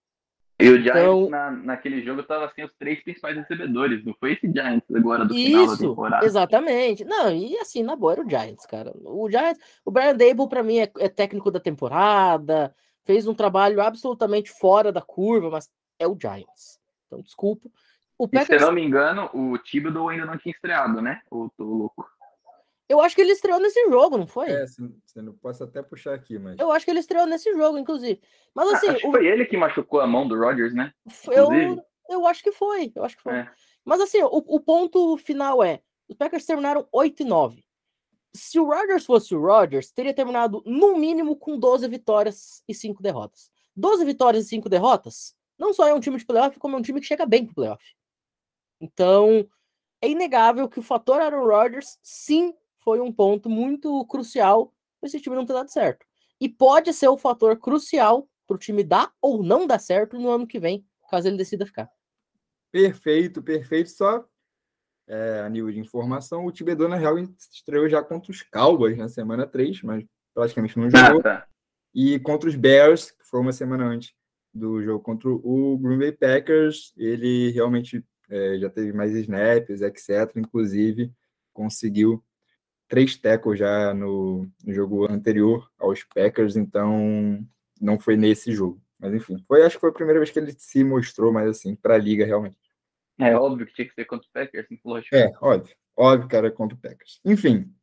E 0.59 0.69
o 0.69 0.79
Giants, 0.79 1.01
então, 1.01 1.29
na, 1.31 1.49
naquele 1.49 2.03
jogo, 2.03 2.21
tava 2.21 2.47
sem 2.53 2.63
assim, 2.63 2.71
os 2.71 2.77
três 2.77 3.03
principais 3.03 3.35
recebedores. 3.35 4.05
Não 4.05 4.13
foi 4.19 4.33
esse 4.33 4.45
Giants 4.45 4.85
agora 4.95 5.25
do 5.25 5.33
isso, 5.33 5.47
final 5.47 5.67
da 5.67 5.77
temporada. 5.77 6.25
Exatamente. 6.27 7.03
Não, 7.03 7.33
e 7.33 7.57
assim, 7.57 7.81
na 7.81 7.95
boa, 7.95 8.13
era 8.13 8.21
o 8.21 8.29
Giants, 8.29 8.67
cara. 8.67 8.93
O 9.03 9.27
Giants, 9.31 9.59
o 9.83 9.89
Brian 9.89 10.15
Dable, 10.15 10.47
para 10.47 10.61
mim, 10.61 10.77
é, 10.77 10.91
é, 10.99 11.09
técnico 11.09 11.49
da 11.49 11.59
temporada. 11.59 12.71
Fez 13.03 13.27
um 13.27 13.33
trabalho 13.33 13.81
absolutamente 13.81 14.51
fora 14.51 14.91
da 14.91 15.01
curva, 15.01 15.49
mas 15.49 15.67
é 15.97 16.07
o 16.07 16.15
Giants. 16.19 16.79
Então, 17.07 17.19
desculpa. 17.19 17.67
O 18.15 18.27
Packers... 18.27 18.61
se 18.61 18.65
não 18.65 18.71
me 18.71 18.83
engano, 18.83 19.27
o 19.33 19.57
Thibodeau 19.57 20.09
ainda 20.09 20.27
não 20.27 20.37
tinha 20.37 20.53
estreado, 20.53 21.01
né? 21.01 21.19
Ou 21.31 21.49
tô 21.57 21.63
louco? 21.63 22.07
Eu 22.93 23.01
acho 23.01 23.15
que 23.15 23.21
ele 23.21 23.31
estreou 23.31 23.59
nesse 23.59 23.83
jogo, 23.89 24.17
não 24.17 24.27
foi? 24.27 24.51
É, 24.51 24.65
você 24.65 25.21
não 25.21 25.33
posso 25.33 25.63
até 25.63 25.81
puxar 25.81 26.13
aqui, 26.13 26.37
mas. 26.37 26.57
Eu 26.59 26.71
acho 26.71 26.85
que 26.85 26.91
ele 26.91 26.99
estreou 26.99 27.25
nesse 27.25 27.51
jogo, 27.53 27.77
inclusive. 27.77 28.21
Mas 28.53 28.69
ah, 28.69 28.77
assim. 28.77 28.89
Ah, 28.89 29.07
o... 29.07 29.11
Foi 29.11 29.27
ele 29.27 29.45
que 29.45 29.57
machucou 29.57 29.99
a 29.99 30.07
mão 30.07 30.27
do 30.27 30.37
Rodgers, 30.37 30.73
né? 30.73 30.93
Eu, 31.27 31.83
eu 32.09 32.27
acho 32.27 32.43
que 32.43 32.51
foi. 32.51 32.91
Eu 32.95 33.03
acho 33.03 33.17
que 33.17 33.23
foi. 33.23 33.33
É. 33.33 33.51
Mas 33.83 33.99
assim, 33.99 34.21
o, 34.21 34.29
o, 34.31 34.59
ponto 34.59 35.17
final 35.17 35.63
é: 35.63 35.81
os 36.07 36.15
Packers 36.15 36.45
terminaram 36.45 36.87
8 36.91 37.23
e 37.23 37.25
9. 37.25 37.63
Se 38.35 38.59
o 38.59 38.65
Rodgers 38.65 39.05
fosse 39.05 39.35
o 39.35 39.41
Rodgers, 39.41 39.91
teria 39.91 40.13
terminado 40.13 40.63
no 40.65 40.97
mínimo 40.97 41.35
com 41.35 41.57
12 41.57 41.87
vitórias 41.87 42.63
e 42.67 42.73
5 42.73 43.01
derrotas. 43.03 43.51
12 43.75 44.05
vitórias 44.05 44.45
e 44.45 44.49
5 44.49 44.69
derrotas 44.69 45.35
não 45.57 45.73
só 45.73 45.87
é 45.87 45.93
um 45.93 45.99
time 45.99 46.17
de 46.17 46.25
playoff, 46.25 46.59
como 46.59 46.75
é 46.75 46.79
um 46.79 46.81
time 46.81 46.99
que 46.99 47.07
chega 47.07 47.25
bem 47.25 47.45
pro 47.45 47.55
playoff. 47.55 47.83
Então, 48.81 49.47
é 50.01 50.09
inegável 50.09 50.67
que 50.67 50.79
o 50.79 50.83
fator 50.83 51.21
Aaron 51.21 51.45
Rodgers, 51.45 51.97
sim, 52.01 52.53
foi 52.83 52.99
um 52.99 53.11
ponto 53.11 53.49
muito 53.49 54.05
crucial 54.05 54.73
para 54.99 55.07
esse 55.07 55.19
time 55.19 55.35
não 55.35 55.45
ter 55.45 55.53
dado 55.53 55.71
certo. 55.71 56.05
E 56.39 56.49
pode 56.49 56.93
ser 56.93 57.07
o 57.07 57.17
fator 57.17 57.57
crucial 57.57 58.27
para 58.47 58.55
o 58.55 58.59
time 58.59 58.83
dar 58.83 59.11
ou 59.21 59.43
não 59.43 59.65
dar 59.65 59.79
certo 59.79 60.19
no 60.19 60.29
ano 60.29 60.47
que 60.47 60.59
vem, 60.59 60.85
caso 61.09 61.27
ele 61.27 61.37
decida 61.37 61.65
ficar. 61.65 61.89
Perfeito, 62.71 63.41
perfeito. 63.41 63.89
Só 63.89 64.25
é, 65.07 65.41
a 65.45 65.49
nível 65.49 65.71
de 65.71 65.79
informação, 65.79 66.45
o 66.45 66.51
Tibedon, 66.51 66.87
na 66.87 66.95
real, 66.95 67.17
estreou 67.19 67.87
já 67.89 68.01
contra 68.03 68.31
os 68.31 68.41
Cowboys 68.41 68.97
na 68.97 69.07
semana 69.07 69.45
3, 69.45 69.81
mas 69.83 70.03
praticamente 70.33 70.77
não 70.77 70.89
jogou. 70.89 71.21
Tá. 71.21 71.47
E 71.93 72.19
contra 72.19 72.49
os 72.49 72.55
Bears, 72.55 73.11
que 73.11 73.25
foi 73.25 73.39
uma 73.39 73.53
semana 73.53 73.85
antes 73.85 74.13
do 74.53 74.81
jogo 74.81 75.03
contra 75.03 75.29
o 75.29 75.77
Green 75.77 75.97
Bay 75.97 76.11
Packers, 76.11 76.93
ele 76.97 77.51
realmente 77.51 78.03
é, 78.29 78.57
já 78.57 78.69
teve 78.69 78.93
mais 78.93 79.13
snaps, 79.13 79.81
etc. 79.81 80.35
Inclusive, 80.35 81.11
conseguiu 81.53 82.23
três 82.93 83.17
tackles 83.17 83.57
já 83.57 83.91
no, 83.91 84.47
no, 84.63 84.71
jogo 84.71 85.11
anterior 85.11 85.67
aos 85.79 86.03
Packers, 86.03 86.55
então 86.55 87.43
não 87.81 87.97
foi 87.97 88.15
nesse 88.15 88.51
jogo. 88.51 88.79
Mas 88.99 89.15
enfim, 89.15 89.43
foi, 89.47 89.63
acho 89.63 89.77
que 89.77 89.81
foi 89.81 89.89
a 89.89 89.93
primeira 89.93 90.19
vez 90.19 90.29
que 90.29 90.37
ele 90.37 90.53
se 90.55 90.83
mostrou 90.83 91.33
mais 91.33 91.49
assim 91.49 91.75
para 91.75 91.95
a 91.95 91.97
liga 91.97 92.23
realmente. 92.23 92.55
É 93.19 93.35
óbvio 93.35 93.65
que 93.65 93.73
tinha 93.73 93.87
que 93.87 93.95
ser 93.95 94.05
contra 94.05 94.27
o 94.27 94.31
Packers, 94.31 94.67
lógico. 94.85 95.15
É, 95.15 95.33
óbvio. 95.41 95.75
Óbvio 95.97 96.27
que 96.27 96.35
era 96.35 96.51
contra 96.51 96.77
o 96.77 96.79
Packers. 96.79 97.19
Enfim, 97.25 97.73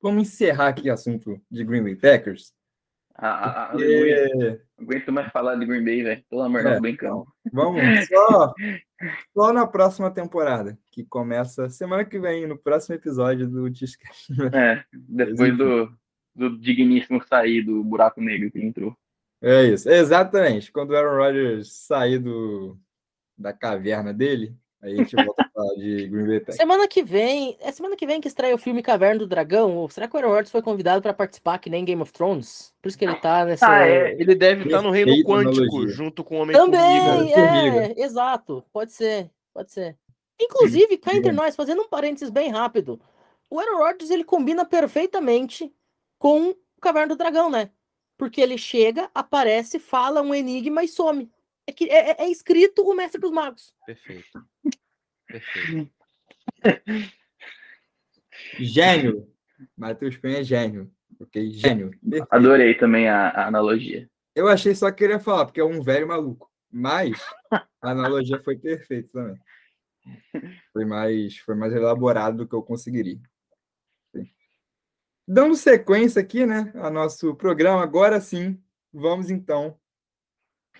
vamos 0.00 0.22
encerrar 0.22 0.68
aqui 0.68 0.88
o 0.88 0.94
assunto 0.94 1.38
de 1.50 1.62
Green 1.62 1.82
Bay 1.82 1.96
Packers. 1.96 2.54
Ah, 3.22 3.68
porque... 3.72 4.60
Aguento 4.78 5.12
mais 5.12 5.30
falar 5.30 5.56
de 5.56 5.66
Green 5.66 5.84
Bay, 5.84 6.02
velho. 6.02 6.24
Pelo 6.30 6.42
amor 6.42 6.62
de 6.62 6.68
é, 6.68 6.80
Deus, 6.80 7.26
Vamos, 7.52 7.82
só, 8.08 8.54
só 9.34 9.52
na 9.52 9.66
próxima 9.66 10.10
temporada, 10.10 10.78
que 10.90 11.04
começa 11.04 11.68
semana 11.68 12.02
que 12.04 12.18
vem, 12.18 12.46
no 12.46 12.56
próximo 12.56 12.94
episódio 12.94 13.46
do 13.46 13.68
Discast. 13.68 14.32
É, 14.54 14.82
depois 14.92 15.56
do, 15.56 15.92
do 16.34 16.58
digníssimo 16.58 17.22
sair 17.22 17.62
do 17.62 17.84
buraco 17.84 18.22
negro 18.22 18.50
que 18.50 18.58
entrou. 18.58 18.96
É 19.42 19.64
isso, 19.64 19.90
exatamente. 19.90 20.72
Quando 20.72 20.90
o 20.90 20.96
Aaron 20.96 21.16
Rodgers 21.16 21.70
sair 21.72 22.18
do, 22.18 22.78
da 23.36 23.52
caverna 23.52 24.14
dele, 24.14 24.56
Aí 24.82 24.94
a 24.94 24.96
gente 24.96 25.14
volta 25.14 25.42
a 25.42 25.50
falar 25.50 25.74
de 25.74 26.08
Green 26.08 26.26
Bay 26.26 26.40
Packers. 26.40 26.56
Semana 26.56 26.88
que 26.88 27.02
vem, 27.02 27.56
é 27.60 27.70
semana 27.70 27.96
que 27.96 28.06
vem 28.06 28.20
que 28.20 28.28
estreia 28.28 28.54
o 28.54 28.58
filme 28.58 28.82
Caverna 28.82 29.18
do 29.18 29.26
Dragão. 29.26 29.76
Ou 29.76 29.90
será 29.90 30.08
que 30.08 30.14
o 30.14 30.18
Aaron 30.18 30.30
Rodgers 30.30 30.50
foi 30.50 30.62
convidado 30.62 31.02
para 31.02 31.12
participar 31.12 31.58
que 31.58 31.68
nem 31.68 31.84
Game 31.84 32.00
of 32.00 32.12
Thrones? 32.12 32.72
Por 32.80 32.88
isso 32.88 32.96
que 32.96 33.04
ele 33.04 33.16
tá 33.16 33.44
nessa. 33.44 33.70
Ah, 33.70 33.86
é. 33.86 34.12
Ele 34.18 34.34
deve 34.34 34.64
estar 34.64 34.78
tá 34.78 34.82
no 34.82 34.90
Reino 34.90 35.12
Quântico, 35.22 35.86
junto 35.88 36.24
com 36.24 36.38
o 36.38 36.42
Homem 36.42 36.56
Também, 36.56 37.32
é, 37.34 38.00
exato. 38.02 38.64
Pode 38.72 38.92
ser, 38.92 39.30
pode 39.52 39.70
ser. 39.70 39.96
Inclusive, 40.40 40.96
cá 40.96 41.14
entre 41.14 41.32
nós, 41.32 41.54
fazendo 41.54 41.82
um 41.82 41.88
parênteses 41.88 42.30
bem 42.30 42.48
rápido, 42.48 42.98
o 43.50 43.60
Aaron 43.60 43.76
Rodgers 43.76 44.10
ele 44.10 44.24
combina 44.24 44.64
perfeitamente 44.64 45.70
com 46.18 46.50
o 46.50 46.56
Caverna 46.80 47.08
do 47.08 47.18
Dragão, 47.18 47.50
né? 47.50 47.70
Porque 48.16 48.40
ele 48.40 48.56
chega, 48.56 49.10
aparece, 49.14 49.78
fala 49.78 50.22
um 50.22 50.34
enigma 50.34 50.82
e 50.82 50.88
some. 50.88 51.30
É, 51.70 51.72
que, 51.72 51.84
é, 51.84 52.10
é, 52.10 52.16
é 52.24 52.28
escrito 52.28 52.82
o 52.82 52.94
Mestre 52.94 53.20
dos 53.20 53.30
Magos. 53.30 53.72
Perfeito. 53.86 54.44
Perfeito. 55.24 55.92
gênio. 58.58 59.32
Matheus 59.76 60.16
Penha 60.16 60.40
é 60.40 60.44
gênio. 60.44 60.90
Ok? 61.20 61.52
Gênio. 61.52 61.92
Perfeito. 62.00 62.26
Adorei 62.28 62.74
também 62.74 63.08
a, 63.08 63.28
a, 63.28 63.46
analogia. 63.46 64.10
Eu 64.34 64.48
achei 64.48 64.74
só 64.74 64.90
que 64.90 64.98
queria 64.98 65.20
falar, 65.20 65.46
porque 65.46 65.60
é 65.60 65.64
um 65.64 65.80
velho 65.80 66.08
maluco. 66.08 66.50
Mas 66.68 67.16
a 67.50 67.90
analogia 67.90 68.40
foi 68.40 68.58
perfeita 68.58 69.12
também. 69.12 69.40
Foi 70.72 70.84
mais, 70.84 71.36
foi 71.36 71.54
mais 71.54 71.72
elaborado 71.72 72.38
do 72.38 72.48
que 72.48 72.54
eu 72.54 72.62
conseguiria. 72.62 73.20
Dando 75.26 75.54
sequência 75.54 76.20
aqui, 76.20 76.44
né, 76.44 76.72
ao 76.74 76.90
nosso 76.90 77.36
programa, 77.36 77.80
agora 77.80 78.20
sim, 78.20 78.60
vamos 78.92 79.30
então 79.30 79.79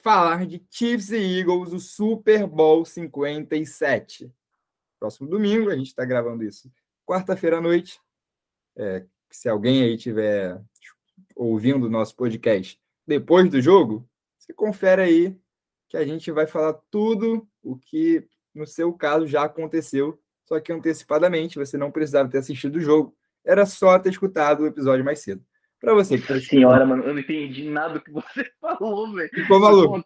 falar 0.02 0.46
de 0.46 0.64
Chiefs 0.70 1.10
e 1.10 1.38
Eagles, 1.38 1.72
o 1.72 1.78
Super 1.78 2.46
Bowl 2.46 2.84
57. 2.84 4.32
Próximo 4.98 5.28
domingo, 5.28 5.70
a 5.70 5.76
gente 5.76 5.88
está 5.88 6.04
gravando 6.04 6.44
isso 6.44 6.70
quarta-feira 7.10 7.58
à 7.58 7.60
noite. 7.60 8.00
É, 8.76 9.04
se 9.28 9.48
alguém 9.48 9.82
aí 9.82 9.96
tiver 9.96 10.62
ouvindo 11.34 11.86
o 11.86 11.90
nosso 11.90 12.14
podcast 12.14 12.80
depois 13.04 13.50
do 13.50 13.60
jogo, 13.60 14.08
você 14.38 14.52
confere 14.52 15.02
aí 15.02 15.36
que 15.88 15.96
a 15.96 16.04
gente 16.04 16.30
vai 16.30 16.46
falar 16.46 16.74
tudo 16.88 17.48
o 17.64 17.76
que, 17.76 18.24
no 18.54 18.64
seu 18.64 18.92
caso, 18.92 19.26
já 19.26 19.42
aconteceu, 19.42 20.22
só 20.44 20.60
que 20.60 20.72
antecipadamente, 20.72 21.58
você 21.58 21.76
não 21.76 21.90
precisava 21.90 22.28
ter 22.28 22.38
assistido 22.38 22.76
o 22.76 22.80
jogo, 22.80 23.16
era 23.44 23.66
só 23.66 23.98
ter 23.98 24.10
escutado 24.10 24.60
o 24.60 24.66
episódio 24.66 25.04
mais 25.04 25.18
cedo. 25.18 25.44
Para 25.80 25.94
você 25.94 26.18
que 26.18 26.26
tá 26.26 26.38
senhora, 26.40 26.84
mano, 26.84 27.04
eu 27.04 27.14
não 27.14 27.20
entendi 27.20 27.64
nada 27.64 27.94
do 27.94 28.00
que 28.00 28.10
você 28.10 28.50
falou, 28.60 29.12
velho. 29.12 29.30
Ficou 29.30 29.60
maluco? 29.60 30.04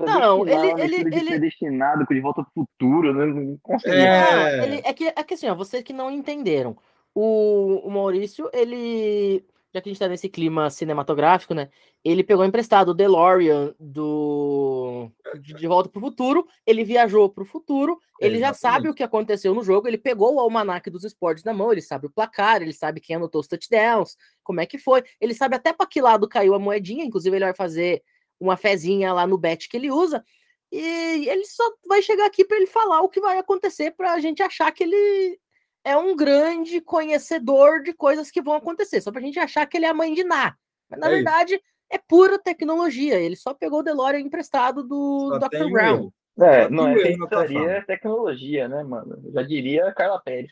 Não, 0.00 0.48
ele, 0.48 0.82
ele, 0.82 0.96
ele... 1.14 1.30
predestinado 1.30 2.06
com 2.06 2.14
de 2.14 2.20
volta 2.20 2.42
pro 2.42 2.64
futuro, 2.64 3.12
né? 3.12 3.26
Não 3.26 3.58
consegui. 3.62 3.96
É... 3.96 4.64
Ele, 4.64 4.82
é, 4.84 4.92
que, 4.92 5.04
é 5.04 5.22
que 5.22 5.34
assim, 5.34 5.48
ó, 5.48 5.54
vocês 5.54 5.82
que 5.82 5.92
não 5.92 6.10
entenderam. 6.10 6.76
O, 7.14 7.86
o 7.86 7.90
Maurício, 7.90 8.48
ele 8.54 9.44
já 9.72 9.80
que 9.80 9.88
a 9.88 9.92
gente 9.92 9.98
tá 9.98 10.08
nesse 10.08 10.28
clima 10.28 10.68
cinematográfico, 10.68 11.54
né? 11.54 11.70
Ele 12.04 12.22
pegou 12.22 12.44
emprestado 12.44 12.90
o 12.90 12.94
DeLorean 12.94 13.74
do 13.80 15.10
De 15.40 15.66
Volta 15.66 15.88
pro 15.88 16.00
Futuro, 16.00 16.46
ele 16.66 16.84
viajou 16.84 17.28
pro 17.30 17.44
futuro, 17.44 17.98
ele 18.20 18.38
já 18.38 18.52
sabe 18.52 18.88
o 18.88 18.94
que 18.94 19.02
aconteceu 19.02 19.54
no 19.54 19.62
jogo, 19.62 19.88
ele 19.88 19.96
pegou 19.96 20.34
o 20.34 20.40
almanac 20.40 20.90
dos 20.90 21.04
esportes 21.04 21.42
na 21.42 21.54
mão, 21.54 21.72
ele 21.72 21.80
sabe 21.80 22.06
o 22.06 22.10
placar, 22.10 22.60
ele 22.60 22.72
sabe 22.72 23.00
quem 23.00 23.16
anotou 23.16 23.40
os 23.40 23.48
touchdowns, 23.48 24.16
como 24.44 24.60
é 24.60 24.66
que 24.66 24.76
foi, 24.76 25.02
ele 25.20 25.32
sabe 25.32 25.56
até 25.56 25.72
para 25.72 25.86
que 25.86 26.00
lado 26.00 26.28
caiu 26.28 26.54
a 26.54 26.58
moedinha, 26.58 27.04
inclusive 27.04 27.34
ele 27.34 27.46
vai 27.46 27.54
fazer 27.54 28.02
uma 28.38 28.56
fezinha 28.56 29.12
lá 29.12 29.26
no 29.26 29.38
bet 29.38 29.68
que 29.68 29.76
ele 29.76 29.90
usa, 29.90 30.22
e 30.70 31.28
ele 31.28 31.44
só 31.44 31.64
vai 31.86 32.02
chegar 32.02 32.26
aqui 32.26 32.44
para 32.44 32.56
ele 32.56 32.66
falar 32.66 33.02
o 33.02 33.08
que 33.08 33.20
vai 33.20 33.38
acontecer 33.38 33.90
para 33.92 34.12
a 34.12 34.20
gente 34.20 34.42
achar 34.42 34.70
que 34.72 34.84
ele 34.84 35.38
é 35.84 35.96
um 35.96 36.14
grande 36.14 36.80
conhecedor 36.80 37.82
de 37.82 37.92
coisas 37.92 38.30
que 38.30 38.42
vão 38.42 38.54
acontecer, 38.54 39.00
só 39.00 39.10
pra 39.10 39.20
gente 39.20 39.38
achar 39.38 39.66
que 39.66 39.76
ele 39.76 39.86
é 39.86 39.88
a 39.88 39.94
mãe 39.94 40.14
de 40.14 40.24
Ná. 40.24 40.56
Mas 40.88 41.00
na 41.00 41.06
é 41.08 41.10
verdade 41.10 41.54
isso. 41.54 41.64
é 41.90 41.98
pura 41.98 42.38
tecnologia. 42.38 43.20
Ele 43.20 43.36
só 43.36 43.52
pegou 43.54 43.80
o 43.80 43.82
DeLorean 43.82 44.20
emprestado 44.20 44.82
do 44.82 45.28
só 45.28 45.38
Dr. 45.38 45.70
Brown. 45.70 46.12
É, 46.38 46.68
não 46.70 46.88
é 46.88 46.98
feitiçaria, 46.98 47.70
é 47.70 47.82
tecnologia, 47.82 48.68
né, 48.68 48.82
mano? 48.82 49.20
Eu 49.24 49.32
já 49.32 49.42
diria 49.42 49.92
Carla 49.92 50.20
Pérez. 50.20 50.50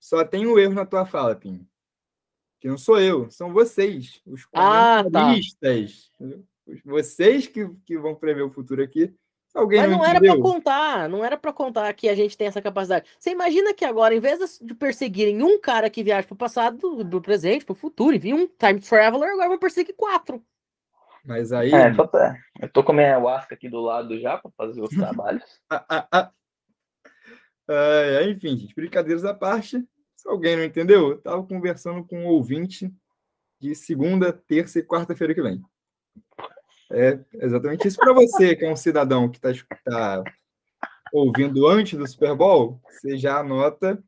Só 0.00 0.24
tem 0.24 0.46
um 0.46 0.58
erro 0.58 0.74
na 0.74 0.86
tua 0.86 1.04
fala, 1.04 1.36
Pim. 1.36 1.66
Que 2.60 2.68
não 2.68 2.78
sou 2.78 3.00
eu, 3.00 3.28
são 3.30 3.52
vocês, 3.52 4.20
os 4.24 4.46
comentaristas. 4.46 6.10
Ah, 6.20 6.24
tá. 6.24 6.82
Vocês 6.84 7.46
que, 7.46 7.68
que 7.84 7.98
vão 7.98 8.14
prever 8.14 8.42
o 8.42 8.50
futuro 8.50 8.82
aqui. 8.82 9.14
Alguém 9.54 9.80
Mas 9.80 9.90
não, 9.90 9.98
não 9.98 10.06
era 10.06 10.18
para 10.18 10.40
contar, 10.40 11.08
não 11.08 11.24
era 11.24 11.36
para 11.36 11.52
contar 11.52 11.92
que 11.92 12.08
a 12.08 12.14
gente 12.14 12.38
tem 12.38 12.46
essa 12.46 12.62
capacidade. 12.62 13.06
Você 13.18 13.30
imagina 13.30 13.74
que 13.74 13.84
agora, 13.84 14.14
em 14.14 14.20
vez 14.20 14.58
de 14.62 14.74
perseguirem 14.74 15.42
um 15.42 15.60
cara 15.60 15.90
que 15.90 16.02
viaja 16.02 16.26
para 16.26 16.34
o 16.34 16.38
passado, 16.38 17.04
do 17.04 17.20
presente, 17.20 17.64
para 17.64 17.72
o 17.72 17.76
futuro, 17.76 18.16
enfim, 18.16 18.32
um 18.32 18.46
time 18.46 18.80
traveler, 18.80 19.30
agora 19.30 19.50
vão 19.50 19.58
perseguir 19.58 19.94
quatro. 19.94 20.42
Mas 21.24 21.52
aí. 21.52 21.72
É, 21.72 21.94
só 21.94 22.06
tá. 22.06 22.36
Eu 22.60 22.68
tô 22.68 22.82
com 22.82 22.92
a 22.92 22.94
minha 22.94 23.08
ayahuasca 23.08 23.54
aqui 23.54 23.68
do 23.68 23.80
lado 23.80 24.18
já 24.18 24.38
para 24.38 24.50
fazer 24.56 24.80
os 24.80 24.88
trabalhos. 24.96 25.44
ah, 25.68 25.84
ah, 25.88 26.32
ah. 27.68 28.22
enfim, 28.28 28.56
gente, 28.56 28.74
brincadeiras 28.74 29.24
à 29.24 29.34
parte. 29.34 29.84
Se 30.16 30.28
alguém 30.28 30.56
não 30.56 30.64
entendeu, 30.64 31.10
eu 31.10 31.20
tava 31.20 31.42
conversando 31.44 32.04
com 32.04 32.24
um 32.24 32.26
ouvinte 32.26 32.92
de 33.60 33.74
segunda, 33.74 34.32
terça 34.32 34.78
e 34.78 34.82
quarta-feira 34.82 35.34
que 35.34 35.42
vem. 35.42 35.62
É 36.94 37.18
exatamente 37.34 37.88
isso 37.88 37.96
para 37.96 38.12
você, 38.12 38.54
que 38.54 38.66
é 38.66 38.70
um 38.70 38.76
cidadão 38.76 39.30
que 39.30 39.38
está 39.38 39.50
tá 39.82 40.22
ouvindo 41.10 41.66
antes 41.66 41.98
do 41.98 42.06
Super 42.06 42.34
Bowl, 42.34 42.80
você 42.84 43.16
já 43.16 43.38
anota, 43.38 44.02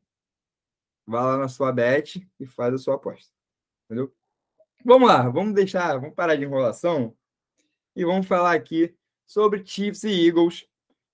vá 1.05 1.23
lá 1.23 1.37
na 1.37 1.47
sua 1.47 1.71
bet 1.71 2.27
e 2.39 2.45
faz 2.45 2.73
a 2.73 2.77
sua 2.77 2.95
aposta. 2.95 3.31
Entendeu? 3.85 4.13
Vamos 4.83 5.07
lá, 5.07 5.27
vamos 5.29 5.55
deixar, 5.55 5.99
vamos 5.99 6.15
parar 6.15 6.35
de 6.35 6.43
enrolação 6.43 7.15
e 7.95 8.05
vamos 8.05 8.27
falar 8.27 8.53
aqui 8.53 8.95
sobre 9.25 9.65
Chiefs 9.65 10.03
e 10.03 10.27
Eagles. 10.27 10.67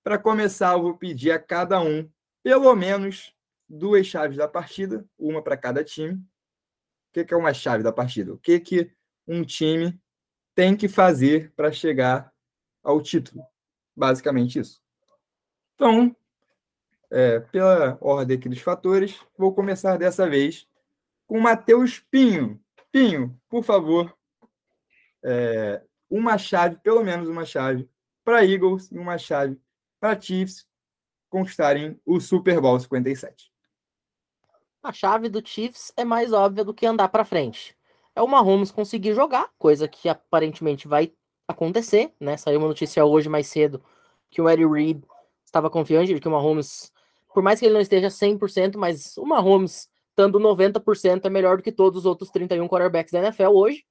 Para 0.04 0.18
começar, 0.18 0.74
eu 0.74 0.82
vou 0.82 0.98
pedir 0.98 1.32
a 1.32 1.40
cada 1.40 1.80
um, 1.80 2.10
pelo 2.44 2.76
menos, 2.76 3.34
duas 3.70 4.06
chaves 4.06 4.36
da 4.36 4.48
partida, 4.48 5.06
uma 5.18 5.42
para 5.42 5.56
cada 5.56 5.86
time. 5.86 6.16
O 6.16 7.24
que 7.24 7.34
é 7.34 7.38
uma 7.38 7.54
chave 7.54 7.82
da 7.82 7.94
partida? 7.94 8.34
O 8.34 8.38
que, 8.38 8.60
que 8.60 8.92
um 9.26 9.44
time 9.44 10.01
tem 10.62 10.78
que 10.78 10.88
fazer 10.88 11.52
para 11.56 11.72
chegar 11.72 12.32
ao 12.84 13.02
título. 13.02 13.44
Basicamente 13.96 14.60
isso. 14.60 14.80
Então, 15.74 16.16
é, 17.10 17.40
pela 17.40 17.98
ordem 18.00 18.38
aqui 18.38 18.48
dos 18.48 18.62
fatores, 18.62 19.20
vou 19.36 19.56
começar 19.56 19.98
dessa 19.98 20.30
vez 20.30 20.68
com 21.26 21.40
Matheus 21.40 22.00
Pinho. 22.00 22.62
Pinho, 22.92 23.36
por 23.50 23.64
favor, 23.64 24.16
é, 25.24 25.82
uma 26.08 26.38
chave, 26.38 26.78
pelo 26.78 27.04
menos 27.04 27.28
uma 27.28 27.44
chave, 27.44 27.90
para 28.24 28.46
Eagles 28.46 28.92
e 28.92 29.00
uma 29.00 29.18
chave 29.18 29.60
para 30.00 30.22
Chiefs 30.22 30.68
conquistarem 31.28 32.00
o 32.06 32.20
Super 32.20 32.62
Bowl 32.62 32.80
57. 32.80 33.52
A 34.84 34.94
chave 34.94 35.28
do 35.28 35.44
Chiefs 35.44 35.92
é 35.98 36.06
mais 36.06 36.32
óbvia 36.32 36.64
do 36.64 36.72
que 36.72 36.86
andar 36.86 37.10
para 37.10 37.26
frente 37.26 37.76
é 38.16 38.22
o 38.22 38.28
Mahomes 38.28 38.72
conseguir 38.72 39.14
jogar, 39.14 39.50
coisa 39.58 39.88
que 39.88 40.10
aparentemente 40.10 40.88
vai 40.88 41.14
acontecer, 41.48 42.14
né? 42.20 42.38
Saiu 42.38 42.60
uma 42.60 42.68
notícia 42.68 43.06
hoje 43.06 43.30
mais 43.30 43.48
cedo 43.48 43.84
que 44.30 44.42
o 44.42 44.50
Eddie 44.50 44.68
Reid 44.68 45.04
estava 45.46 45.70
confiante 45.70 46.14
de 46.14 46.20
que 46.20 46.28
o 46.28 46.32
Mahomes, 46.32 46.92
por 47.34 47.44
mais 47.44 47.60
que 47.60 47.66
ele 47.66 47.74
não 47.74 47.82
esteja 47.82 48.08
100%, 48.08 48.78
mas 48.78 49.18
o 49.18 49.26
Mahomes 49.26 49.90
estando 50.10 50.40
90% 50.40 51.26
é 51.26 51.30
melhor 51.30 51.58
do 51.58 51.64
que 51.64 51.72
todos 51.72 52.00
os 52.00 52.06
outros 52.06 52.30
31 52.30 52.68
quarterbacks 52.68 53.12
da 53.12 53.20
NFL 53.20 53.50
hoje. 53.50 53.86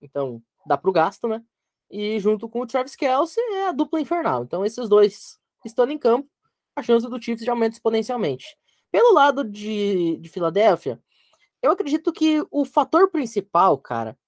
Então, 0.00 0.42
dá 0.66 0.76
pro 0.76 0.92
gasto, 0.92 1.28
né? 1.28 1.42
E 1.90 2.18
junto 2.18 2.48
com 2.48 2.60
o 2.60 2.66
Travis 2.66 2.96
Kelsey 2.96 3.42
é 3.54 3.68
a 3.68 3.72
dupla 3.72 4.00
infernal. 4.00 4.44
Então, 4.44 4.64
esses 4.64 4.88
dois 4.88 5.38
estando 5.64 5.92
em 5.92 5.98
campo, 5.98 6.28
a 6.74 6.82
chance 6.82 7.08
do 7.08 7.22
Chiefs 7.22 7.44
já 7.44 7.52
aumenta 7.52 7.76
exponencialmente. 7.76 8.56
Pelo 8.90 9.12
lado 9.12 9.44
de, 9.44 10.16
de 10.18 10.28
Filadélfia, 10.28 11.00
eu 11.62 11.70
acredito 11.70 12.12
que 12.12 12.44
o 12.50 12.64
fator 12.64 13.10
principal, 13.10 13.78
cara, 13.78 14.18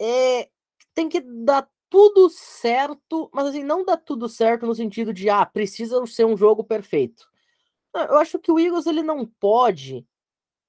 é 0.00 0.48
tem 0.94 1.08
que 1.10 1.20
dar 1.20 1.68
tudo 1.90 2.30
certo, 2.30 3.30
mas 3.32 3.46
assim, 3.46 3.62
não 3.62 3.84
dá 3.84 3.96
tudo 3.96 4.28
certo 4.28 4.66
no 4.66 4.74
sentido 4.74 5.12
de, 5.12 5.28
ah, 5.28 5.44
precisa 5.44 6.04
ser 6.06 6.24
um 6.24 6.36
jogo 6.36 6.64
perfeito. 6.64 7.28
Eu 7.94 8.16
acho 8.16 8.38
que 8.38 8.50
o 8.50 8.58
Eagles 8.58 8.86
ele 8.86 9.02
não 9.02 9.26
pode 9.26 10.06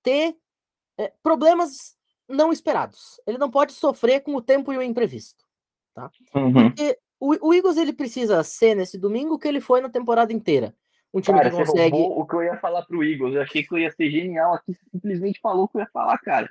ter 0.04 0.38
é, 0.98 1.12
problemas 1.24 1.98
não 2.28 2.52
esperados. 2.52 3.20
Ele 3.26 3.38
não 3.38 3.50
pode 3.50 3.74
sofrer 3.74 4.22
com 4.22 4.36
o 4.36 4.42
tempo 4.42 4.72
e 4.74 4.78
o 4.78 4.82
imprevisto, 4.82 5.46
tá? 5.94 6.12
Uhum. 6.36 6.54
Porque 6.54 7.00
o, 7.20 7.48
o 7.48 7.54
Eagles 7.54 7.78
ele 7.78 7.94
precisa 7.94 8.44
ser 8.44 8.76
nesse 8.76 8.98
domingo 8.98 9.40
que 9.40 9.48
ele 9.48 9.62
foi 9.62 9.82
na 9.82 9.90
temporada 9.90 10.32
inteira. 10.32 10.76
Um 11.14 11.22
time 11.22 11.38
cara, 11.38 11.50
que 11.50 11.56
consegue. 11.56 11.96
o 11.96 12.26
que 12.26 12.36
eu 12.36 12.44
ia 12.44 12.58
falar 12.58 12.86
pro 12.86 13.04
Eagles, 13.04 13.36
eu 13.36 13.42
achei 13.42 13.64
que 13.64 13.74
eu 13.74 13.80
ia 13.80 13.92
ser 13.92 14.10
genial 14.10 14.54
aqui, 14.54 14.74
você 14.74 14.90
simplesmente 14.92 15.40
falou 15.40 15.64
o 15.64 15.68
que 15.68 15.78
eu 15.78 15.82
ia 15.82 15.90
falar, 15.92 16.18
cara. 16.20 16.50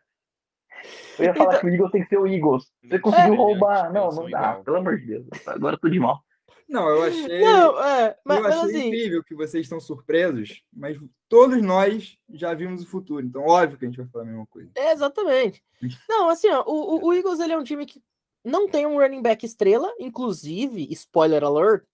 Eu 1.19 1.25
ia 1.25 1.35
falar 1.35 1.57
então... 1.57 1.61
que 1.61 1.67
o 1.67 1.71
Eagles 1.71 1.91
tem 1.91 2.03
que 2.03 2.09
ser 2.09 2.19
o 2.19 2.27
Eagles. 2.27 2.71
Você 2.83 2.99
conseguiu 2.99 3.35
é, 3.35 3.37
roubar. 3.37 3.93
Não, 3.93 4.11
não 4.11 4.31
dá, 4.31 4.39
igual. 4.39 4.65
pelo 4.65 4.77
amor 4.77 4.99
de 4.99 5.07
Deus. 5.07 5.27
Agora 5.47 5.75
eu 5.75 5.81
tô 5.81 5.89
de 5.89 5.99
mal. 5.99 6.23
Não, 6.69 6.89
eu 6.89 7.03
achei. 7.05 7.41
Não, 7.41 7.85
é, 7.85 8.17
mas, 8.25 8.39
eu 8.39 8.47
achei 8.47 8.61
mas, 8.61 8.71
assim... 8.71 8.89
incrível 8.89 9.25
que 9.25 9.35
vocês 9.35 9.65
estão 9.65 9.79
surpresos, 9.79 10.63
mas 10.73 10.99
todos 11.29 11.63
nós 11.63 12.19
já 12.31 12.53
vimos 12.55 12.83
o 12.83 12.87
futuro. 12.87 13.25
Então, 13.25 13.43
óbvio 13.43 13.79
que 13.79 13.85
a 13.85 13.89
gente 13.89 13.99
vai 13.99 14.09
falar 14.09 14.25
a 14.25 14.27
mesma 14.27 14.47
coisa. 14.47 14.71
É, 14.75 14.93
exatamente. 14.93 15.63
Não, 16.09 16.29
assim, 16.29 16.49
ó, 16.49 16.65
o, 16.67 17.07
o 17.07 17.15
Eagles 17.15 17.39
ele 17.39 17.53
é 17.53 17.59
um 17.59 17.65
time 17.65 17.87
que 17.87 18.03
não 18.45 18.69
tem 18.69 18.85
um 18.85 18.99
running 18.99 19.23
back 19.23 19.45
estrela, 19.47 19.93
inclusive, 19.99 20.89
spoiler 20.93 21.45
alert, 21.45 21.85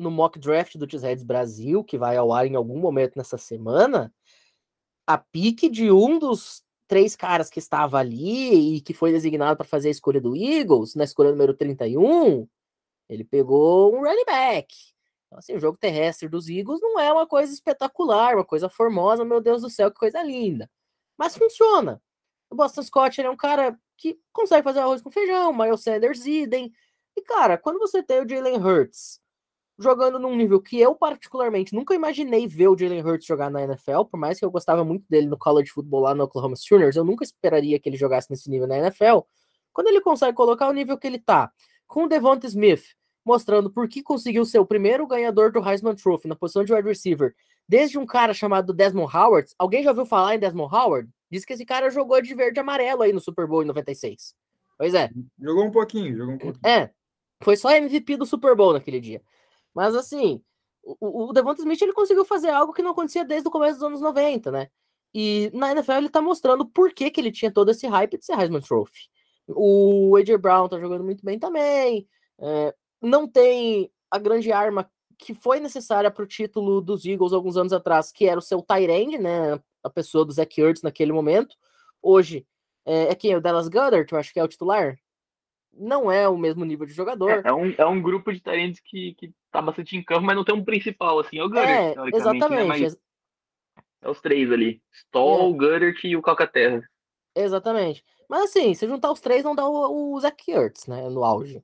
no 0.00 0.10
mock 0.10 0.38
draft 0.38 0.76
do 0.76 0.90
Cheeseheads 0.90 1.22
Brasil, 1.22 1.84
que 1.84 1.98
vai 1.98 2.16
ao 2.16 2.32
ar 2.32 2.46
em 2.46 2.56
algum 2.56 2.78
momento 2.78 3.16
nessa 3.16 3.36
semana, 3.36 4.12
a 5.06 5.18
pique 5.18 5.68
de 5.68 5.90
um 5.92 6.18
dos 6.18 6.62
três 6.88 7.14
caras 7.14 7.50
que 7.50 7.58
estava 7.58 7.98
ali 7.98 8.76
e 8.76 8.80
que 8.80 8.94
foi 8.94 9.12
designado 9.12 9.56
para 9.56 9.66
fazer 9.66 9.88
a 9.88 9.92
escolha 9.92 10.20
do 10.20 10.34
Eagles, 10.34 10.94
na 10.94 11.04
escolha 11.04 11.30
número 11.30 11.54
31, 11.54 12.48
ele 13.08 13.24
pegou 13.24 13.94
um 13.94 14.00
running 14.02 14.24
back. 14.24 14.74
Então, 15.26 15.38
assim, 15.38 15.54
o 15.54 15.60
jogo 15.60 15.78
terrestre 15.78 16.28
dos 16.28 16.48
Eagles 16.48 16.80
não 16.80 16.98
é 16.98 17.12
uma 17.12 17.26
coisa 17.26 17.52
espetacular, 17.52 18.34
uma 18.34 18.44
coisa 18.44 18.68
formosa, 18.68 19.24
meu 19.24 19.40
Deus 19.40 19.62
do 19.62 19.70
céu, 19.70 19.90
que 19.90 19.98
coisa 19.98 20.22
linda. 20.22 20.68
Mas 21.16 21.36
funciona. 21.36 22.02
O 22.50 22.56
Boston 22.56 22.82
Scott 22.82 23.20
é 23.20 23.30
um 23.30 23.36
cara 23.36 23.78
que 23.96 24.18
consegue 24.32 24.64
fazer 24.64 24.80
arroz 24.80 25.02
com 25.02 25.10
feijão, 25.10 25.52
Miles 25.52 25.82
Sanders 25.82 26.26
idem. 26.26 26.72
E, 27.16 27.22
cara, 27.22 27.58
quando 27.58 27.78
você 27.78 28.02
tem 28.02 28.20
o 28.20 28.28
Jalen 28.28 28.56
Hurts 28.56 29.19
jogando 29.80 30.18
num 30.18 30.36
nível 30.36 30.60
que 30.60 30.78
eu, 30.78 30.94
particularmente, 30.94 31.74
nunca 31.74 31.94
imaginei 31.94 32.46
ver 32.46 32.68
o 32.68 32.76
Jalen 32.76 33.02
Hurts 33.02 33.26
jogar 33.26 33.50
na 33.50 33.62
NFL, 33.62 34.04
por 34.10 34.18
mais 34.18 34.38
que 34.38 34.44
eu 34.44 34.50
gostava 34.50 34.84
muito 34.84 35.04
dele 35.08 35.26
no 35.26 35.38
college 35.38 35.70
football 35.70 36.02
lá 36.02 36.14
no 36.14 36.24
Oklahoma 36.24 36.54
Sooners, 36.54 36.96
eu 36.96 37.04
nunca 37.04 37.24
esperaria 37.24 37.78
que 37.80 37.88
ele 37.88 37.96
jogasse 37.96 38.30
nesse 38.30 38.50
nível 38.50 38.66
na 38.66 38.78
NFL. 38.78 39.20
Quando 39.72 39.88
ele 39.88 40.00
consegue 40.00 40.36
colocar 40.36 40.68
o 40.68 40.72
nível 40.72 40.98
que 40.98 41.06
ele 41.06 41.18
tá, 41.18 41.50
com 41.86 42.04
o 42.04 42.08
Devonta 42.08 42.46
Smith, 42.46 42.82
mostrando 43.24 43.70
por 43.70 43.88
que 43.88 44.02
conseguiu 44.02 44.44
ser 44.44 44.58
o 44.58 44.66
primeiro 44.66 45.06
ganhador 45.06 45.50
do 45.50 45.66
Heisman 45.66 45.94
Trophy 45.94 46.28
na 46.28 46.36
posição 46.36 46.64
de 46.64 46.72
wide 46.72 46.88
receiver, 46.88 47.34
desde 47.68 47.98
um 47.98 48.04
cara 48.04 48.34
chamado 48.34 48.74
Desmond 48.74 49.16
Howard. 49.16 49.52
Alguém 49.58 49.82
já 49.82 49.90
ouviu 49.90 50.04
falar 50.04 50.34
em 50.34 50.38
Desmond 50.38 50.74
Howard? 50.74 51.08
Diz 51.30 51.44
que 51.44 51.52
esse 51.52 51.64
cara 51.64 51.90
jogou 51.90 52.20
de 52.20 52.34
verde 52.34 52.58
e 52.58 52.60
amarelo 52.60 53.02
aí 53.02 53.12
no 53.12 53.20
Super 53.20 53.46
Bowl 53.46 53.62
em 53.62 53.66
96. 53.66 54.34
Pois 54.76 54.94
é. 54.94 55.10
Jogou 55.38 55.64
um 55.64 55.70
pouquinho, 55.70 56.16
jogou 56.16 56.34
um 56.34 56.38
pouquinho. 56.38 56.66
É. 56.66 56.90
Foi 57.42 57.56
só 57.56 57.70
MVP 57.70 58.16
do 58.16 58.26
Super 58.26 58.54
Bowl 58.54 58.72
naquele 58.72 59.00
dia. 59.00 59.22
Mas 59.74 59.94
assim, 59.94 60.42
o, 60.82 61.28
o 61.28 61.32
Devonta 61.32 61.60
Smith 61.60 61.80
ele 61.82 61.92
conseguiu 61.92 62.24
fazer 62.24 62.50
algo 62.50 62.72
que 62.72 62.82
não 62.82 62.90
acontecia 62.92 63.24
desde 63.24 63.48
o 63.48 63.50
começo 63.50 63.74
dos 63.74 63.86
anos 63.86 64.00
90, 64.00 64.50
né? 64.50 64.68
E 65.14 65.50
na 65.52 65.72
NFL 65.72 65.92
ele 65.92 66.08
tá 66.08 66.20
mostrando 66.20 66.64
por 66.64 66.92
que, 66.92 67.10
que 67.10 67.20
ele 67.20 67.32
tinha 67.32 67.52
todo 67.52 67.70
esse 67.70 67.86
hype 67.86 68.18
de 68.18 68.24
ser 68.24 68.38
Heisman 68.38 68.60
Trophy. 68.60 69.08
O 69.48 70.16
AJ 70.16 70.36
Brown 70.36 70.68
tá 70.68 70.78
jogando 70.78 71.04
muito 71.04 71.24
bem 71.24 71.38
também. 71.38 72.08
É, 72.38 72.74
não 73.02 73.26
tem 73.26 73.90
a 74.10 74.18
grande 74.18 74.52
arma 74.52 74.90
que 75.18 75.34
foi 75.34 75.60
necessária 75.60 76.10
para 76.10 76.22
o 76.22 76.26
título 76.26 76.80
dos 76.80 77.04
Eagles 77.04 77.32
alguns 77.32 77.56
anos 77.56 77.72
atrás, 77.72 78.10
que 78.10 78.26
era 78.26 78.38
o 78.38 78.42
seu 78.42 78.64
end, 78.88 79.18
né? 79.18 79.60
A 79.82 79.90
pessoa 79.90 80.24
do 80.24 80.32
Zach 80.32 80.60
Ertz 80.60 80.82
naquele 80.82 81.12
momento. 81.12 81.56
Hoje 82.00 82.46
é, 82.86 83.08
é 83.08 83.14
quem? 83.14 83.36
O 83.36 83.40
Dallas 83.40 83.68
Goddard, 83.68 84.10
eu 84.10 84.18
acho 84.18 84.32
que 84.32 84.40
é 84.40 84.44
o 84.44 84.48
titular? 84.48 84.98
Não 85.72 86.10
é 86.10 86.28
o 86.28 86.36
mesmo 86.36 86.64
nível 86.64 86.86
de 86.86 86.92
jogador. 86.92 87.30
É, 87.30 87.42
é 87.48 87.52
um, 87.52 87.70
é 87.78 87.86
um 87.86 88.02
grupo 88.02 88.32
de 88.32 88.40
talentos 88.40 88.80
que, 88.80 89.14
que 89.14 89.32
tá 89.50 89.62
bastante 89.62 89.96
em 89.96 90.02
campo, 90.02 90.22
mas 90.22 90.36
não 90.36 90.44
tem 90.44 90.54
um 90.54 90.64
principal, 90.64 91.18
assim. 91.18 91.38
É 91.38 91.44
o 91.44 91.48
Goddard, 91.48 91.72
É, 91.72 91.94
teoricamente, 91.94 92.10
né? 92.12 92.36
exatamente. 92.38 92.66
Mas 92.82 92.98
é 94.02 94.10
os 94.10 94.20
três 94.20 94.50
ali. 94.50 94.82
Stoll, 94.92 95.54
É. 95.54 95.58
Goddard 95.58 96.06
e 96.06 96.16
o 96.16 96.22
Calcaterra. 96.22 96.82
Exatamente. 97.34 98.04
Mas 98.28 98.44
assim, 98.44 98.74
se 98.74 98.86
juntar 98.86 99.10
os 99.10 99.20
três, 99.20 99.44
não 99.44 99.54
dá 99.54 99.66
o, 99.66 100.14
o 100.14 100.20
Zach 100.20 100.50
Ertz, 100.50 100.86
né? 100.86 101.08
No 101.08 101.24
auge. 101.24 101.62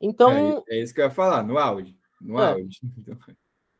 Então, 0.00 0.30
É, 0.68 0.76
é 0.76 0.82
isso 0.82 0.94
que 0.94 1.00
eu 1.00 1.04
ia 1.04 1.10
falar, 1.10 1.42
no 1.42 1.58
auge. 1.58 1.96
No 2.20 2.40
É. 2.40 2.52
auge. 2.52 2.78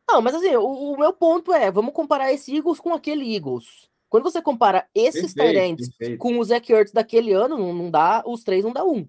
Então, 0.09 0.15
Não, 0.15 0.21
mas 0.23 0.33
assim, 0.33 0.55
o, 0.55 0.63
o 0.93 0.97
meu 0.97 1.13
ponto 1.13 1.53
é, 1.53 1.69
vamos 1.69 1.93
comparar 1.93 2.33
esse 2.33 2.55
Eagles 2.55 2.79
com 2.79 2.93
aquele 2.95 3.35
Eagles. 3.35 3.87
Quando 4.09 4.23
você 4.23 4.41
compara 4.41 4.87
esses 4.95 5.35
Perfeito, 5.35 5.53
Tyrants 5.53 5.89
perfeito. 5.95 6.19
com 6.19 6.39
o 6.39 6.43
Zach 6.43 6.73
Ertz 6.73 6.91
daquele 6.91 7.31
ano, 7.31 7.55
não, 7.59 7.71
não 7.73 7.91
dá, 7.91 8.23
os 8.25 8.43
três 8.43 8.63
não 8.65 8.73
dá 8.73 8.83
um. 8.83 9.07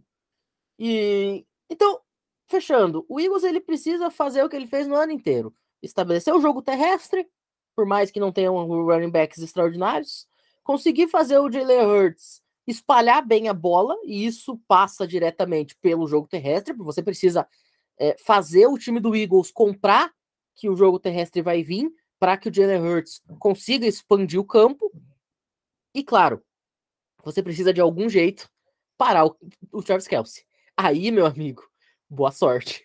E 0.80 1.44
então, 1.68 2.00
fechando, 2.48 3.04
o 3.06 3.20
Eagles 3.20 3.44
ele 3.44 3.60
precisa 3.60 4.10
fazer 4.10 4.42
o 4.42 4.48
que 4.48 4.56
ele 4.56 4.66
fez 4.66 4.88
no 4.88 4.96
ano 4.96 5.12
inteiro, 5.12 5.54
estabelecer 5.82 6.34
o 6.34 6.40
jogo 6.40 6.62
terrestre, 6.62 7.28
por 7.76 7.84
mais 7.84 8.10
que 8.10 8.18
não 8.18 8.32
tenham 8.32 8.56
running 8.66 9.10
backs 9.10 9.38
extraordinários, 9.38 10.26
conseguir 10.64 11.06
fazer 11.08 11.38
o 11.38 11.50
Jalen 11.50 11.86
Hurts 11.86 12.42
espalhar 12.66 13.26
bem 13.26 13.48
a 13.48 13.54
bola, 13.54 13.96
e 14.04 14.24
isso 14.24 14.58
passa 14.66 15.06
diretamente 15.06 15.76
pelo 15.76 16.06
jogo 16.06 16.26
terrestre, 16.26 16.72
porque 16.72 16.86
você 16.86 17.02
precisa 17.02 17.46
é, 17.98 18.16
fazer 18.18 18.66
o 18.66 18.78
time 18.78 19.00
do 19.00 19.14
Eagles 19.14 19.50
comprar 19.50 20.12
que 20.54 20.68
o 20.68 20.76
jogo 20.76 20.98
terrestre 20.98 21.42
vai 21.42 21.62
vir 21.62 21.92
para 22.18 22.36
que 22.36 22.48
o 22.48 22.54
Jalen 22.54 22.80
Hurts 22.80 23.22
consiga 23.38 23.86
expandir 23.86 24.40
o 24.40 24.44
campo. 24.44 24.90
E 25.94 26.02
claro, 26.02 26.42
você 27.22 27.42
precisa 27.42 27.72
de 27.72 27.80
algum 27.80 28.08
jeito 28.08 28.48
parar 28.96 29.26
o, 29.26 29.36
o 29.72 29.82
Travis 29.82 30.06
Kelsey. 30.06 30.44
Aí, 30.82 31.10
meu 31.10 31.26
amigo, 31.26 31.62
boa 32.08 32.30
sorte. 32.30 32.82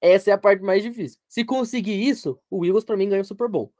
Essa 0.00 0.30
é 0.30 0.32
a 0.32 0.38
parte 0.38 0.62
mais 0.62 0.82
difícil. 0.82 1.20
Se 1.28 1.44
conseguir 1.44 2.08
isso, 2.08 2.40
o 2.50 2.64
Eagles 2.64 2.84
para 2.84 2.96
mim 2.96 3.06
ganha 3.06 3.20
o 3.20 3.24
Super 3.24 3.48
Bowl. 3.48 3.70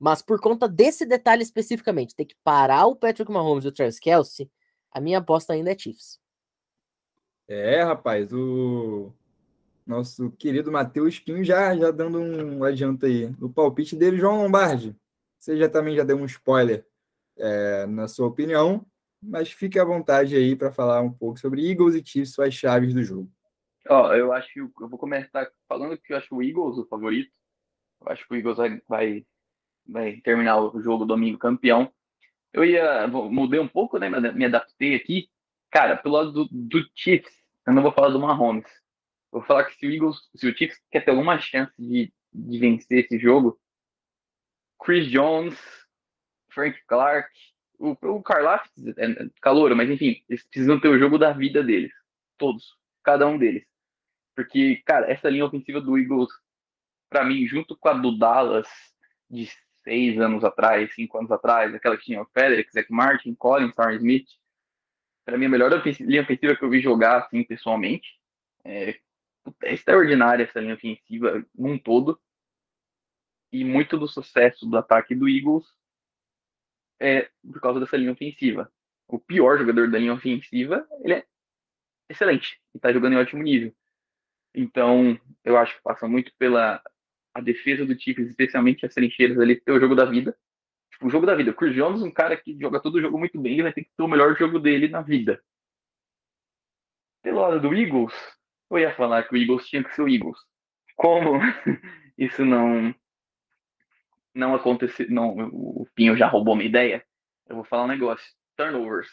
Mas 0.00 0.22
por 0.22 0.40
conta 0.40 0.66
desse 0.66 1.04
detalhe 1.04 1.42
especificamente, 1.42 2.14
ter 2.14 2.24
que 2.24 2.34
parar 2.42 2.86
o 2.86 2.96
Patrick 2.96 3.30
Mahomes 3.30 3.66
e 3.66 3.68
o 3.68 3.72
Travis 3.72 4.00
Kelsey, 4.00 4.50
a 4.90 5.02
minha 5.02 5.18
aposta 5.18 5.52
ainda 5.52 5.70
é 5.70 5.78
Chiefs. 5.78 6.18
É, 7.46 7.82
rapaz, 7.82 8.32
o 8.32 9.12
nosso 9.86 10.30
querido 10.30 10.72
Matheus 10.72 11.20
Pinho 11.20 11.44
já, 11.44 11.76
já 11.76 11.90
dando 11.90 12.18
um 12.18 12.64
adianto 12.64 13.04
aí. 13.04 13.28
No 13.38 13.52
palpite 13.52 13.94
dele, 13.94 14.16
João 14.16 14.42
Lombardi. 14.42 14.96
Você 15.38 15.58
já 15.58 15.68
também 15.68 15.94
já 15.94 16.04
deu 16.04 16.16
um 16.16 16.24
spoiler 16.24 16.86
é, 17.36 17.84
na 17.84 18.08
sua 18.08 18.28
opinião, 18.28 18.86
mas 19.22 19.50
fique 19.50 19.78
à 19.78 19.84
vontade 19.84 20.36
aí 20.36 20.54
para 20.54 20.72
falar 20.72 21.00
um 21.00 21.12
pouco 21.12 21.38
sobre 21.38 21.68
Eagles 21.68 21.94
e 21.94 22.04
Chiefs, 22.04 22.34
suas 22.34 22.54
chaves 22.54 22.94
do 22.94 23.02
jogo. 23.02 23.30
Ó, 23.88 24.14
eu 24.14 24.32
acho 24.32 24.52
que 24.52 24.60
eu 24.60 24.88
vou 24.88 24.98
começar 24.98 25.50
falando 25.68 25.96
que 25.98 26.12
eu 26.12 26.16
acho 26.16 26.34
o 26.34 26.42
Eagles 26.42 26.78
o 26.78 26.86
favorito. 26.86 27.30
Eu 28.00 28.12
acho 28.12 28.26
que 28.26 28.34
o 28.34 28.36
Eagles 28.36 28.56
vai, 28.56 28.82
vai, 28.86 29.26
vai 29.86 30.16
terminar 30.20 30.60
o 30.60 30.80
jogo 30.82 31.04
domingo 31.04 31.38
campeão. 31.38 31.90
Eu 32.52 32.64
ia, 32.64 33.06
mudei 33.06 33.58
um 33.58 33.68
pouco, 33.68 33.98
né? 33.98 34.08
Me 34.08 34.44
adaptei 34.44 34.94
aqui. 34.94 35.28
Cara, 35.70 35.96
pelo 35.96 36.14
lado 36.14 36.32
do, 36.32 36.48
do 36.50 36.84
Chiefs, 36.94 37.32
eu 37.66 37.72
não 37.72 37.82
vou 37.82 37.92
falar 37.92 38.08
do 38.08 38.20
Mahomes. 38.20 38.70
Vou 39.30 39.42
falar 39.42 39.64
que 39.64 39.76
se 39.76 39.86
o 39.86 39.90
Eagles, 39.90 40.18
se 40.34 40.48
o 40.48 40.56
Chiefs 40.56 40.80
quer 40.90 41.04
ter 41.04 41.10
alguma 41.10 41.38
chance 41.38 41.72
de, 41.78 42.12
de 42.32 42.58
vencer 42.58 43.04
esse 43.04 43.18
jogo, 43.18 43.58
Chris 44.82 45.10
Jones, 45.10 45.58
Frank 46.50 46.78
Clark, 46.86 47.30
o, 47.78 47.96
o 48.02 48.22
Karlaftis 48.22 48.96
é 48.98 49.28
calouro, 49.40 49.76
mas 49.76 49.88
enfim, 49.88 50.22
eles 50.28 50.44
precisam 50.44 50.80
ter 50.80 50.88
o 50.88 50.98
jogo 50.98 51.16
da 51.16 51.32
vida 51.32 51.62
deles. 51.62 51.92
Todos. 52.36 52.76
Cada 53.02 53.26
um 53.26 53.38
deles. 53.38 53.64
Porque, 54.34 54.82
cara, 54.84 55.10
essa 55.10 55.30
linha 55.30 55.44
ofensiva 55.44 55.80
do 55.80 55.98
Eagles, 55.98 56.28
pra 57.08 57.24
mim, 57.24 57.46
junto 57.46 57.76
com 57.76 57.88
a 57.88 57.94
do 57.94 58.16
Dallas 58.16 58.68
de 59.30 59.48
seis 59.82 60.18
anos 60.20 60.44
atrás, 60.44 60.94
cinco 60.94 61.18
anos 61.18 61.30
atrás, 61.30 61.74
aquela 61.74 61.96
que 61.96 62.04
tinha 62.04 62.22
o 62.22 62.26
Federic, 62.26 62.70
Zach 62.72 62.90
Martin, 62.92 63.34
Collins, 63.34 63.74
Torrey 63.74 63.96
Smith, 63.96 64.28
pra 65.24 65.38
mim, 65.38 65.46
a 65.46 65.48
melhor 65.48 65.70
linha 66.00 66.22
ofensiva 66.22 66.56
que 66.56 66.64
eu 66.64 66.70
vi 66.70 66.80
jogar, 66.80 67.22
assim, 67.22 67.44
pessoalmente. 67.44 68.18
É, 68.64 68.98
é 69.62 69.72
extraordinária 69.72 70.44
essa 70.44 70.60
linha 70.60 70.74
ofensiva 70.74 71.44
num 71.54 71.78
todo. 71.78 72.20
E 73.50 73.64
muito 73.64 73.96
do 73.96 74.06
sucesso 74.06 74.66
do 74.66 74.76
ataque 74.76 75.14
do 75.14 75.28
Eagles 75.28 75.64
é 77.00 77.30
por 77.42 77.60
causa 77.60 77.80
dessa 77.80 77.96
linha 77.96 78.12
ofensiva. 78.12 78.70
O 79.06 79.18
pior 79.18 79.58
jogador 79.58 79.90
da 79.90 79.98
linha 79.98 80.12
ofensiva, 80.12 80.86
ele 81.02 81.14
é 81.14 81.26
excelente 82.08 82.60
e 82.74 82.78
tá 82.78 82.92
jogando 82.92 83.14
em 83.14 83.18
ótimo 83.18 83.42
nível. 83.42 83.74
Então, 84.54 85.18
eu 85.44 85.56
acho 85.56 85.76
que 85.76 85.82
passa 85.82 86.08
muito 86.08 86.32
pela 86.38 86.82
a 87.34 87.40
defesa 87.40 87.86
do 87.86 87.98
Chiefs, 87.98 88.28
especialmente 88.28 88.84
as 88.84 88.94
trincheiras 88.94 89.38
ali, 89.38 89.60
ter 89.60 89.72
o 89.72 89.80
jogo 89.80 89.94
da 89.94 90.04
vida. 90.04 90.36
Tipo, 90.90 91.06
o 91.06 91.10
jogo 91.10 91.26
da 91.26 91.34
vida. 91.34 91.50
O 91.50 91.54
Chris 91.54 91.74
Jones, 91.74 92.02
um 92.02 92.10
cara 92.10 92.36
que 92.36 92.58
joga 92.58 92.80
todo 92.80 92.96
o 92.96 93.00
jogo 93.00 93.18
muito 93.18 93.40
bem, 93.40 93.52
ele 93.52 93.62
vai 93.62 93.72
ter 93.72 93.84
que 93.84 93.90
ter 93.96 94.02
o 94.02 94.08
melhor 94.08 94.36
jogo 94.36 94.58
dele 94.58 94.88
na 94.88 95.02
vida. 95.02 95.40
Pelo 97.22 97.40
lado 97.40 97.60
do 97.60 97.74
Eagles, 97.74 98.14
eu 98.70 98.78
ia 98.78 98.94
falar 98.94 99.22
que 99.24 99.34
o 99.34 99.38
Eagles 99.38 99.66
tinha 99.68 99.84
que 99.84 99.94
ser 99.94 100.02
o 100.02 100.08
Eagles. 100.08 100.38
Como 100.96 101.38
isso 102.18 102.44
não 102.44 102.94
não 104.38 104.54
aconteceu, 104.54 105.06
não, 105.10 105.36
o 105.48 105.86
Pinho 105.94 106.16
já 106.16 106.28
roubou 106.28 106.54
minha 106.54 106.68
ideia, 106.68 107.04
eu 107.48 107.56
vou 107.56 107.64
falar 107.64 107.84
um 107.84 107.88
negócio. 107.88 108.26
Turnovers. 108.56 109.08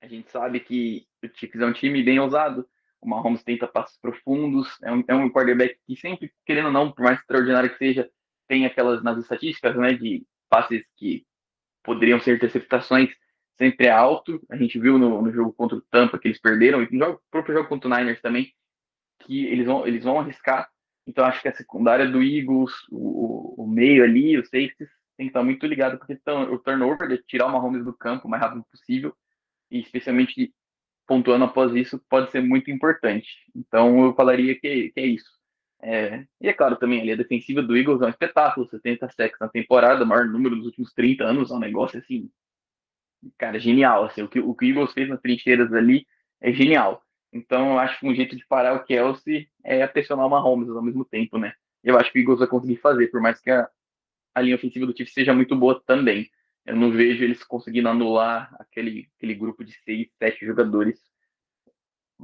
A 0.00 0.06
gente 0.06 0.30
sabe 0.30 0.60
que 0.60 1.06
o 1.22 1.28
Chiefs 1.28 1.60
é 1.60 1.66
um 1.66 1.72
time 1.72 2.02
bem 2.02 2.18
ousado, 2.18 2.68
o 3.00 3.08
Mahomes 3.08 3.42
tenta 3.42 3.66
passos 3.66 3.98
profundos, 3.98 4.68
é 4.82 4.92
um, 4.92 5.04
é 5.08 5.14
um 5.14 5.30
quarterback 5.30 5.78
que 5.86 5.96
sempre, 5.96 6.32
querendo 6.44 6.66
ou 6.66 6.72
não, 6.72 6.92
por 6.92 7.04
mais 7.04 7.18
extraordinário 7.18 7.70
que 7.70 7.78
seja, 7.78 8.10
tem 8.48 8.66
aquelas 8.66 9.02
nas 9.02 9.18
estatísticas, 9.18 9.76
né, 9.76 9.94
de 9.94 10.26
passes 10.48 10.84
que 10.96 11.26
poderiam 11.82 12.20
ser 12.20 12.36
interceptações, 12.36 13.10
sempre 13.58 13.86
é 13.86 13.90
alto. 13.90 14.40
A 14.50 14.56
gente 14.56 14.78
viu 14.78 14.98
no, 14.98 15.22
no 15.22 15.32
jogo 15.32 15.52
contra 15.52 15.76
o 15.78 15.82
Tampa 15.82 16.18
que 16.18 16.28
eles 16.28 16.40
perderam, 16.40 16.82
e 16.82 16.88
no 16.90 16.98
jogo- 16.98 17.22
próprio 17.30 17.54
jogo 17.54 17.68
contra 17.68 17.88
o 17.88 17.96
Niners 17.96 18.20
também, 18.20 18.52
que 19.20 19.46
eles 19.46 19.66
vão, 19.66 19.86
eles 19.86 20.04
vão 20.04 20.20
arriscar. 20.20 20.68
Então 21.06 21.24
acho 21.24 21.42
que 21.42 21.48
a 21.48 21.54
secundária 21.54 22.08
do 22.08 22.22
Eagles, 22.22 22.72
o, 22.90 23.62
o 23.62 23.66
meio 23.66 24.04
ali, 24.04 24.38
os 24.38 24.46
safeties, 24.48 24.88
tem 25.16 25.26
que 25.26 25.30
estar 25.30 25.42
muito 25.42 25.66
ligado, 25.66 25.98
porque 25.98 26.18
o 26.50 26.58
turnover, 26.58 27.08
de 27.08 27.18
tirar 27.18 27.46
o 27.46 27.52
Mahomes 27.52 27.84
do 27.84 27.92
campo 27.92 28.26
o 28.26 28.30
mais 28.30 28.42
rápido 28.42 28.64
possível, 28.70 29.14
e 29.70 29.80
especialmente 29.80 30.52
pontuando 31.06 31.44
após 31.44 31.74
isso, 31.74 31.98
pode 32.08 32.30
ser 32.30 32.40
muito 32.40 32.70
importante. 32.70 33.28
Então 33.54 34.04
eu 34.04 34.14
falaria 34.14 34.54
que, 34.58 34.90
que 34.90 35.00
é 35.00 35.06
isso. 35.06 35.30
É, 35.84 36.24
e 36.40 36.48
é 36.48 36.52
claro 36.52 36.76
também, 36.76 37.00
ali, 37.00 37.12
a 37.12 37.16
defensiva 37.16 37.60
do 37.60 37.76
Eagles 37.76 38.00
é 38.00 38.06
um 38.06 38.10
espetáculo, 38.10 38.68
70 38.68 39.08
sacks 39.10 39.38
na 39.40 39.48
temporada, 39.48 40.04
maior 40.04 40.26
número 40.26 40.54
dos 40.54 40.66
últimos 40.66 40.92
30 40.92 41.24
anos, 41.24 41.50
é 41.50 41.54
um 41.54 41.58
negócio 41.58 41.98
assim, 41.98 42.30
cara, 43.36 43.58
genial. 43.58 44.04
Assim, 44.04 44.22
o, 44.22 44.28
que, 44.28 44.40
o 44.40 44.54
que 44.54 44.66
o 44.66 44.68
Eagles 44.68 44.92
fez 44.92 45.08
nas 45.08 45.20
trincheiras 45.20 45.72
ali 45.72 46.06
é 46.40 46.52
genial. 46.52 47.02
Então 47.32 47.72
eu 47.72 47.78
acho 47.78 47.98
que 47.98 48.06
um 48.06 48.14
jeito 48.14 48.36
de 48.36 48.46
parar 48.46 48.74
o 48.74 48.84
Kelsey 48.84 49.48
é 49.64 49.86
pressionar 49.86 50.26
o 50.26 50.30
Mahomes 50.30 50.68
ao 50.68 50.82
mesmo 50.82 51.04
tempo, 51.04 51.38
né? 51.38 51.54
Eu 51.82 51.98
acho 51.98 52.12
que 52.12 52.18
o 52.18 52.22
Eagles 52.22 52.40
vai 52.40 52.48
conseguir 52.48 52.76
fazer, 52.76 53.08
por 53.08 53.20
mais 53.20 53.40
que 53.40 53.50
a, 53.50 53.68
a 54.34 54.40
linha 54.40 54.56
ofensiva 54.56 54.86
do 54.86 54.96
Chiefs 54.96 55.14
seja 55.14 55.34
muito 55.34 55.56
boa 55.56 55.82
também. 55.86 56.30
Eu 56.64 56.76
não 56.76 56.92
vejo 56.92 57.24
eles 57.24 57.42
conseguindo 57.42 57.88
anular 57.88 58.54
aquele, 58.58 59.08
aquele 59.16 59.34
grupo 59.34 59.64
de 59.64 59.72
seis, 59.82 60.08
sete 60.18 60.46
jogadores 60.46 61.00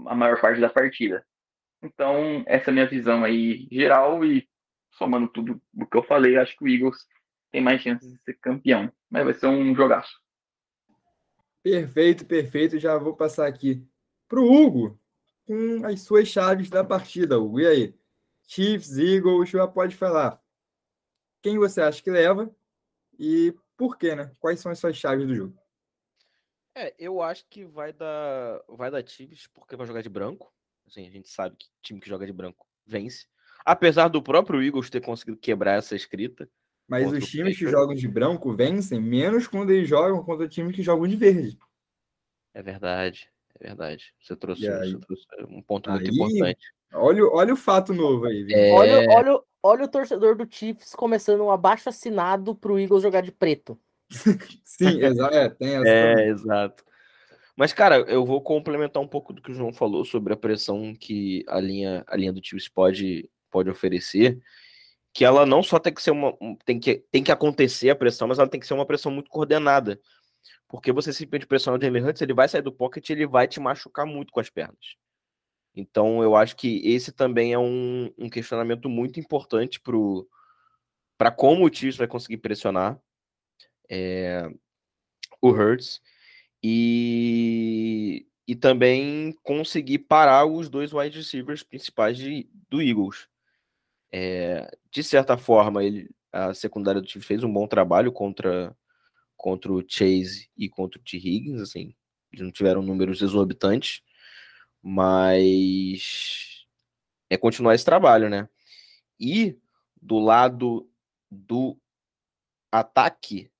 a 0.06 0.14
maior 0.14 0.40
parte 0.40 0.60
da 0.60 0.68
partida. 0.68 1.24
Então, 1.82 2.44
essa 2.46 2.70
é 2.70 2.70
a 2.70 2.74
minha 2.74 2.86
visão 2.86 3.24
aí 3.24 3.66
geral 3.70 4.24
e 4.24 4.48
somando 4.92 5.28
tudo 5.28 5.60
o 5.74 5.86
que 5.86 5.96
eu 5.96 6.02
falei, 6.02 6.36
acho 6.36 6.56
que 6.56 6.64
o 6.64 6.68
Eagles 6.68 6.96
tem 7.50 7.60
mais 7.60 7.80
chances 7.80 8.12
de 8.12 8.18
ser 8.22 8.34
campeão. 8.34 8.92
Mas 9.10 9.24
vai 9.24 9.34
ser 9.34 9.46
um 9.46 9.74
jogaço. 9.74 10.20
Perfeito, 11.62 12.26
perfeito. 12.26 12.78
Já 12.78 12.96
vou 12.98 13.16
passar 13.16 13.46
aqui 13.46 13.84
para 14.28 14.40
o 14.40 14.52
Hugo 14.52 15.00
com 15.46 15.86
as 15.86 16.02
suas 16.02 16.28
chaves 16.28 16.68
da 16.68 16.84
partida, 16.84 17.38
Hugo. 17.38 17.60
E 17.60 17.66
aí? 17.66 17.94
Chiefs, 18.46 18.98
Eagles, 18.98 19.50
já 19.50 19.66
pode 19.66 19.96
falar. 19.96 20.42
Quem 21.42 21.58
você 21.58 21.80
acha 21.80 22.02
que 22.02 22.10
leva 22.10 22.54
e 23.18 23.54
por 23.76 23.96
quê, 23.96 24.14
né? 24.14 24.34
Quais 24.38 24.60
são 24.60 24.70
as 24.70 24.78
suas 24.78 24.96
chaves 24.96 25.26
do 25.26 25.34
jogo? 25.34 25.58
É, 26.74 26.94
eu 26.98 27.20
acho 27.20 27.46
que 27.48 27.64
vai 27.64 27.92
dar, 27.92 28.62
vai 28.68 28.90
dar 28.90 29.06
Chiefs 29.06 29.46
porque 29.48 29.76
vai 29.76 29.86
jogar 29.86 30.02
de 30.02 30.08
branco. 30.08 30.52
Assim, 30.86 31.06
a 31.06 31.10
gente 31.10 31.28
sabe 31.28 31.56
que 31.56 31.66
time 31.82 32.00
que 32.00 32.08
joga 32.08 32.26
de 32.26 32.32
branco 32.32 32.66
vence. 32.86 33.26
Apesar 33.64 34.08
do 34.08 34.22
próprio 34.22 34.62
Eagles 34.62 34.88
ter 34.88 35.00
conseguido 35.00 35.38
quebrar 35.38 35.78
essa 35.78 35.94
escrita. 35.94 36.48
Mas 36.86 37.12
os 37.12 37.28
times 37.28 37.58
que 37.58 37.68
jogam 37.68 37.94
de 37.94 38.08
branco 38.08 38.50
vencem 38.52 38.98
menos 38.98 39.46
quando 39.46 39.70
eles 39.70 39.86
jogam 39.86 40.24
contra 40.24 40.48
times 40.48 40.74
que 40.74 40.82
jogam 40.82 41.06
de 41.06 41.16
verde. 41.16 41.58
É 42.54 42.62
verdade, 42.62 43.30
é 43.60 43.66
verdade. 43.68 44.12
Você 44.20 44.36
trouxe, 44.36 44.62
você 44.66 44.98
trouxe 44.98 45.26
um 45.48 45.62
ponto 45.62 45.90
muito 45.90 46.04
Aí- 46.08 46.14
importante. 46.14 46.60
Olha, 46.94 47.24
o- 47.24 47.34
olha 47.34 47.52
o 47.52 47.56
fato 47.56 47.92
novo 47.92 48.24
aí? 48.26 48.46
É, 48.50 48.72
Olha, 48.72 49.06
olha, 49.10 49.40
olha 49.62 49.84
o 49.84 49.88
torcedor 49.88 50.34
do 50.36 50.46
Chiefs 50.50 50.94
começando 50.94 51.42
um 51.42 51.50
abaixo 51.50 51.88
assinado 51.88 52.54
pro 52.54 52.78
Eagles 52.78 53.02
jogar 53.02 53.20
de 53.20 53.30
preto. 53.32 53.78
Sim, 54.64 55.02
exa- 55.04 55.28
é, 55.32 55.48
tem 55.50 55.74
essa 55.74 55.84
também. 55.84 56.24
É, 56.24 56.28
exato. 56.28 56.84
Mas, 57.54 57.72
cara, 57.72 57.96
eu 58.08 58.24
vou 58.24 58.40
complementar 58.40 59.02
um 59.02 59.08
pouco 59.08 59.32
do 59.32 59.42
que 59.42 59.50
o 59.50 59.54
João 59.54 59.72
falou 59.72 60.04
sobre 60.04 60.32
a 60.32 60.36
pressão 60.36 60.94
que 60.94 61.44
a 61.48 61.60
linha, 61.60 62.04
a 62.06 62.16
linha 62.16 62.32
do 62.32 62.40
Chiefs 62.42 62.68
pode, 62.68 63.28
pode 63.50 63.68
oferecer. 63.68 64.38
Que 65.12 65.24
ela 65.24 65.44
não 65.44 65.62
só 65.62 65.78
tem 65.80 65.92
que 65.92 66.00
ser 66.00 66.12
uma. 66.12 66.32
Tem 66.64 66.78
que, 66.78 67.02
tem 67.10 67.22
que 67.24 67.32
acontecer 67.32 67.90
a 67.90 67.96
pressão, 67.96 68.28
mas 68.28 68.38
ela 68.38 68.48
tem 68.48 68.60
que 68.60 68.66
ser 68.66 68.74
uma 68.74 68.86
pressão 68.86 69.10
muito 69.10 69.28
coordenada. 69.28 70.00
Porque 70.68 70.92
você 70.92 71.12
simplesmente 71.12 71.46
pressiona 71.46 71.78
o 71.78 71.80
Jalen 71.80 72.04
Hurts, 72.04 72.22
ele 72.22 72.34
vai 72.34 72.48
sair 72.48 72.62
do 72.62 72.72
pocket 72.72 73.08
e 73.08 73.12
ele 73.12 73.26
vai 73.26 73.48
te 73.48 73.58
machucar 73.58 74.06
muito 74.06 74.32
com 74.32 74.40
as 74.40 74.50
pernas. 74.50 74.96
Então, 75.74 76.22
eu 76.22 76.34
acho 76.34 76.56
que 76.56 76.80
esse 76.84 77.12
também 77.12 77.52
é 77.52 77.58
um, 77.58 78.12
um 78.18 78.28
questionamento 78.28 78.88
muito 78.88 79.20
importante 79.20 79.80
para 81.16 81.30
como 81.30 81.64
o 81.64 81.72
Chiefs 81.72 81.96
vai 81.96 82.08
conseguir 82.08 82.38
pressionar 82.38 83.00
é, 83.88 84.50
o 85.40 85.50
Hurts 85.50 86.00
e, 86.62 88.26
e 88.46 88.56
também 88.56 89.32
conseguir 89.42 90.00
parar 90.00 90.46
os 90.46 90.68
dois 90.68 90.92
wide 90.92 91.16
receivers 91.16 91.62
principais 91.62 92.18
de, 92.18 92.48
do 92.68 92.82
Eagles. 92.82 93.28
É, 94.10 94.70
de 94.90 95.02
certa 95.02 95.36
forma, 95.36 95.84
ele, 95.84 96.10
a 96.32 96.52
secundária 96.54 97.00
do 97.00 97.08
Chiefs 97.08 97.26
fez 97.26 97.44
um 97.44 97.52
bom 97.52 97.66
trabalho 97.66 98.10
contra, 98.10 98.76
contra 99.38 99.72
o 99.72 99.82
Chase 99.88 100.50
e 100.56 100.68
contra 100.68 101.00
o 101.00 101.02
T. 101.02 101.16
Higgins, 101.16 101.60
assim, 101.60 101.94
eles 102.32 102.44
não 102.44 102.52
tiveram 102.52 102.82
números 102.82 103.22
exorbitantes, 103.22 104.02
mas 104.82 106.66
é 107.30 107.36
continuar 107.36 107.74
esse 107.74 107.84
trabalho, 107.84 108.28
né? 108.28 108.48
E 109.18 109.56
do 110.00 110.18
lado 110.18 110.90
do 111.30 111.78
ataque 112.70 113.50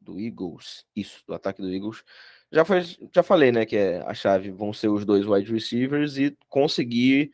do 0.00 0.20
Eagles, 0.20 0.86
isso, 0.94 1.22
do 1.26 1.34
ataque 1.34 1.60
do 1.60 1.72
Eagles, 1.72 2.04
já, 2.52 2.64
foi, 2.64 2.82
já 3.12 3.22
falei, 3.22 3.50
né, 3.50 3.66
que 3.66 3.76
é, 3.76 4.02
a 4.02 4.14
chave 4.14 4.50
vão 4.50 4.72
ser 4.72 4.88
os 4.88 5.04
dois 5.04 5.26
wide 5.26 5.52
receivers 5.52 6.16
e 6.16 6.36
conseguir 6.48 7.32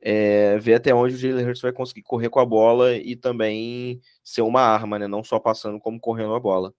é, 0.00 0.58
ver 0.58 0.74
até 0.74 0.94
onde 0.94 1.14
o 1.14 1.18
Jalen 1.18 1.46
Hurts 1.46 1.60
vai 1.60 1.72
conseguir 1.72 2.02
correr 2.02 2.30
com 2.30 2.40
a 2.40 2.46
bola 2.46 2.94
e 2.96 3.16
também 3.16 4.00
ser 4.22 4.42
uma 4.42 4.62
arma, 4.62 4.98
né, 4.98 5.06
não 5.06 5.24
só 5.24 5.38
passando 5.38 5.80
como 5.80 6.00
correndo 6.00 6.34
a 6.34 6.40
bola. 6.40 6.72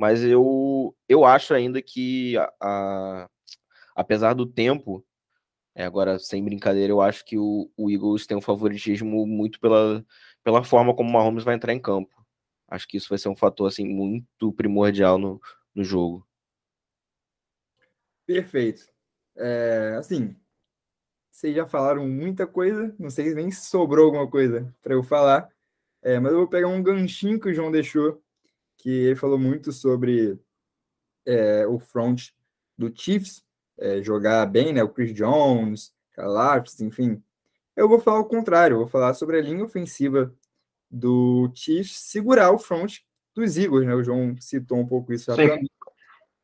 Mas 0.00 0.24
eu, 0.24 0.96
eu 1.06 1.26
acho 1.26 1.52
ainda 1.52 1.82
que, 1.82 2.34
a, 2.38 2.50
a 2.58 3.30
apesar 3.94 4.32
do 4.32 4.46
tempo, 4.46 5.04
é, 5.74 5.84
agora 5.84 6.18
sem 6.18 6.42
brincadeira, 6.42 6.90
eu 6.90 7.02
acho 7.02 7.22
que 7.22 7.36
o, 7.36 7.70
o 7.76 7.90
Eagles 7.90 8.26
tem 8.26 8.34
um 8.34 8.40
favoritismo 8.40 9.26
muito 9.26 9.60
pela, 9.60 10.02
pela 10.42 10.64
forma 10.64 10.94
como 10.96 11.10
o 11.10 11.12
Mahomes 11.12 11.44
vai 11.44 11.54
entrar 11.54 11.74
em 11.74 11.78
campo. 11.78 12.26
Acho 12.66 12.88
que 12.88 12.96
isso 12.96 13.10
vai 13.10 13.18
ser 13.18 13.28
um 13.28 13.36
fator 13.36 13.68
assim 13.68 13.84
muito 13.84 14.50
primordial 14.54 15.18
no, 15.18 15.38
no 15.74 15.84
jogo. 15.84 16.26
Perfeito. 18.24 18.86
É, 19.36 19.96
assim, 19.98 20.34
vocês 21.30 21.54
já 21.54 21.66
falaram 21.66 22.08
muita 22.08 22.46
coisa, 22.46 22.96
não 22.98 23.10
sei 23.10 23.34
nem 23.34 23.50
se 23.50 23.68
sobrou 23.68 24.06
alguma 24.06 24.30
coisa 24.30 24.74
para 24.80 24.94
eu 24.94 25.02
falar, 25.02 25.46
é, 26.00 26.18
mas 26.18 26.32
eu 26.32 26.38
vou 26.38 26.48
pegar 26.48 26.68
um 26.68 26.82
ganchinho 26.82 27.38
que 27.38 27.50
o 27.50 27.52
João 27.52 27.70
deixou, 27.70 28.22
que 28.80 28.90
ele 28.90 29.16
falou 29.16 29.38
muito 29.38 29.72
sobre 29.72 30.38
é, 31.26 31.66
o 31.66 31.78
front 31.78 32.30
do 32.76 32.92
Chiefs, 32.94 33.44
é, 33.78 34.02
jogar 34.02 34.46
bem, 34.46 34.72
né? 34.72 34.82
O 34.82 34.88
Chris 34.88 35.12
Jones, 35.12 35.92
Calapis, 36.12 36.80
enfim. 36.80 37.22
Eu 37.76 37.88
vou 37.88 38.00
falar 38.00 38.20
o 38.20 38.24
contrário, 38.24 38.78
vou 38.78 38.86
falar 38.86 39.14
sobre 39.14 39.38
a 39.38 39.42
linha 39.42 39.64
ofensiva 39.64 40.34
do 40.90 41.50
Chiefs 41.54 41.96
segurar 41.98 42.50
o 42.50 42.58
front 42.58 42.98
dos 43.34 43.56
Eagles, 43.56 43.86
né? 43.86 43.94
O 43.94 44.02
João 44.02 44.34
citou 44.40 44.78
um 44.78 44.86
pouco 44.86 45.12
isso 45.12 45.30
rapidamente. 45.30 45.70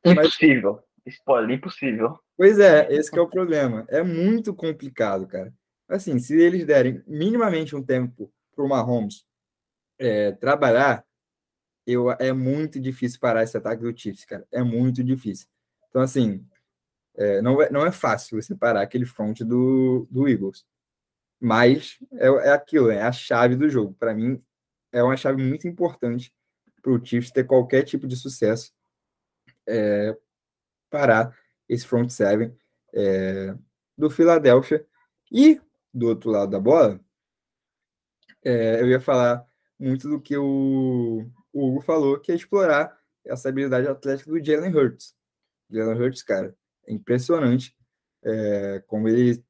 Impossível. 0.04 0.82
Spoiler, 1.06 1.56
impossível. 1.56 2.18
Pois 2.36 2.58
é, 2.58 2.92
esse 2.92 3.16
é 3.16 3.20
o 3.20 3.28
problema. 3.28 3.84
É 3.88 4.02
muito 4.02 4.52
complicado, 4.54 5.26
cara. 5.26 5.52
Assim, 5.88 6.18
se 6.18 6.38
eles 6.38 6.64
derem 6.64 7.02
minimamente 7.06 7.74
um 7.76 7.82
tempo 7.82 8.32
para 8.54 8.64
o 8.64 8.68
Mahomes 8.68 9.24
é, 9.98 10.32
trabalhar, 10.32 11.04
eu, 11.86 12.10
é 12.12 12.32
muito 12.32 12.80
difícil 12.80 13.20
parar 13.20 13.44
esse 13.44 13.56
ataque 13.56 13.82
do 13.82 13.96
Chiefs, 13.96 14.24
cara. 14.24 14.46
É 14.50 14.62
muito 14.62 15.04
difícil. 15.04 15.46
Então, 15.88 16.02
assim, 16.02 16.44
é, 17.14 17.40
não, 17.40 17.62
é, 17.62 17.70
não 17.70 17.86
é 17.86 17.92
fácil 17.92 18.40
você 18.40 18.54
parar 18.54 18.82
aquele 18.82 19.06
front 19.06 19.40
do, 19.40 20.06
do 20.10 20.28
Eagles. 20.28 20.66
Mas 21.40 21.98
é, 22.12 22.26
é 22.26 22.50
aquilo, 22.50 22.90
é 22.90 23.02
a 23.02 23.12
chave 23.12 23.56
do 23.56 23.68
jogo. 23.68 23.94
Para 23.94 24.14
mim, 24.14 24.42
é 24.92 25.02
uma 25.02 25.16
chave 25.16 25.42
muito 25.42 25.68
importante 25.68 26.34
para 26.82 26.92
o 26.92 27.04
Chiefs 27.04 27.30
ter 27.30 27.44
qualquer 27.44 27.84
tipo 27.84 28.06
de 28.06 28.16
sucesso. 28.16 28.72
É, 29.66 30.16
parar 30.90 31.36
esse 31.68 31.86
front 31.86 32.10
seven 32.10 32.56
é, 32.94 33.54
do 33.96 34.10
Philadelphia. 34.10 34.84
E 35.30 35.60
do 35.92 36.08
outro 36.08 36.30
lado 36.30 36.50
da 36.50 36.60
bola, 36.60 37.00
é, 38.44 38.80
eu 38.80 38.88
ia 38.88 39.00
falar 39.00 39.46
muito 39.78 40.08
do 40.08 40.20
que 40.20 40.36
o, 40.36 41.26
o, 41.60 41.68
Hugo 41.68 41.80
falou, 41.80 42.18
que 42.20 42.32
é 42.32 42.34
explorar 42.34 42.98
essa 43.24 43.48
habilidade 43.48 43.88
atlética 43.88 44.30
do 44.30 44.44
Jalen 44.44 44.74
Hurts. 44.74 45.14
Jalen 45.70 46.00
Hurts, 46.00 46.22
cara, 46.22 46.56
é 46.86 46.92
impressionante 46.92 47.76
é, 48.22 48.82
como 48.86 49.08
ele 49.08 49.44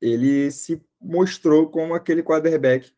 ele 0.00 0.50
se 0.50 0.84
mostrou 1.00 1.70
como 1.70 1.94
aquele 1.94 2.22
quarterback 2.22 2.92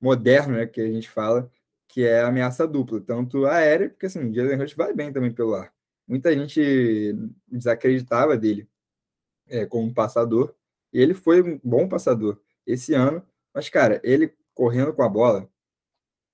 moderno, 0.00 0.56
né, 0.56 0.66
que 0.66 0.80
a 0.80 0.86
gente 0.86 1.10
fala, 1.10 1.50
que 1.88 2.04
é 2.04 2.22
ameaça 2.22 2.68
dupla, 2.68 3.00
tanto 3.00 3.46
aérea, 3.46 3.90
porque 3.90 4.06
assim, 4.06 4.30
o 4.30 4.34
Jalen 4.34 4.60
Hurts 4.60 4.74
vai 4.76 4.94
bem 4.94 5.12
também 5.12 5.32
pelo 5.32 5.54
ar. 5.54 5.72
Muita 6.06 6.32
gente 6.32 7.14
desacreditava 7.48 8.36
dele 8.36 8.68
é, 9.48 9.66
como 9.66 9.92
passador, 9.92 10.54
e 10.92 11.00
ele 11.00 11.14
foi 11.14 11.42
um 11.42 11.60
bom 11.64 11.88
passador 11.88 12.40
esse 12.66 12.94
ano, 12.94 13.26
mas, 13.54 13.68
cara, 13.68 14.00
ele 14.04 14.34
correndo 14.54 14.92
com 14.92 15.02
a 15.02 15.08
bola 15.08 15.48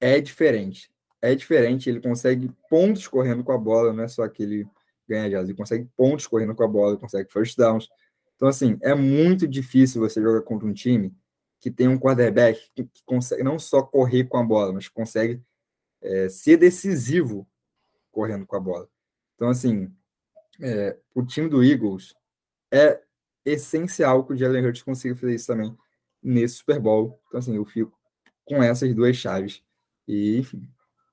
é 0.00 0.20
diferente. 0.20 0.90
É 1.20 1.34
diferente, 1.34 1.88
ele 1.90 2.00
consegue 2.00 2.50
pontos 2.70 3.08
correndo 3.08 3.42
com 3.42 3.52
a 3.52 3.58
bola, 3.58 3.92
não 3.92 4.04
é 4.04 4.08
só 4.08 4.22
aquele 4.22 4.66
ganha 5.08 5.28
jazz, 5.28 5.48
ele 5.48 5.56
consegue 5.56 5.88
pontos 5.96 6.26
correndo 6.26 6.54
com 6.54 6.62
a 6.62 6.68
bola, 6.68 6.92
ele 6.92 7.00
consegue 7.00 7.32
first 7.32 7.56
downs, 7.56 7.88
então, 8.38 8.46
assim, 8.46 8.78
é 8.82 8.94
muito 8.94 9.48
difícil 9.48 10.00
você 10.00 10.22
jogar 10.22 10.42
contra 10.42 10.66
um 10.66 10.72
time 10.72 11.12
que 11.60 11.72
tem 11.72 11.88
um 11.88 11.98
quarterback 11.98 12.70
que, 12.72 12.88
consegue 13.04 13.42
não 13.42 13.58
só 13.58 13.82
correr 13.82 14.24
com 14.24 14.36
a 14.38 14.44
bola, 14.44 14.72
mas 14.72 14.88
consegue 14.88 15.42
é, 16.00 16.28
ser 16.28 16.56
decisivo 16.56 17.48
correndo 18.12 18.46
com 18.46 18.54
a 18.54 18.60
bola. 18.60 18.88
Então, 19.34 19.48
assim, 19.48 19.92
é, 20.60 20.96
o 21.12 21.26
time 21.26 21.48
do 21.48 21.64
Eagles 21.64 22.14
é 22.72 23.02
essencial 23.44 24.24
que 24.24 24.34
o 24.34 24.36
Jalen 24.36 24.64
Hurts 24.64 24.82
consiga 24.82 25.16
fazer 25.16 25.34
isso 25.34 25.48
também 25.48 25.76
nesse 26.22 26.58
Super 26.58 26.78
Bowl. 26.78 27.20
Então, 27.26 27.40
assim, 27.40 27.56
eu 27.56 27.64
fico 27.64 27.92
com 28.44 28.62
essas 28.62 28.94
duas 28.94 29.16
chaves. 29.16 29.64
E, 30.08 30.38
enfim, 30.38 30.66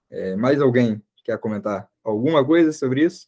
é, 0.09 0.35
mais 0.37 0.61
alguém 0.61 1.03
quer 1.23 1.37
comentar 1.37 1.89
alguma 2.03 2.45
coisa 2.45 2.71
sobre 2.71 3.03
isso? 3.03 3.27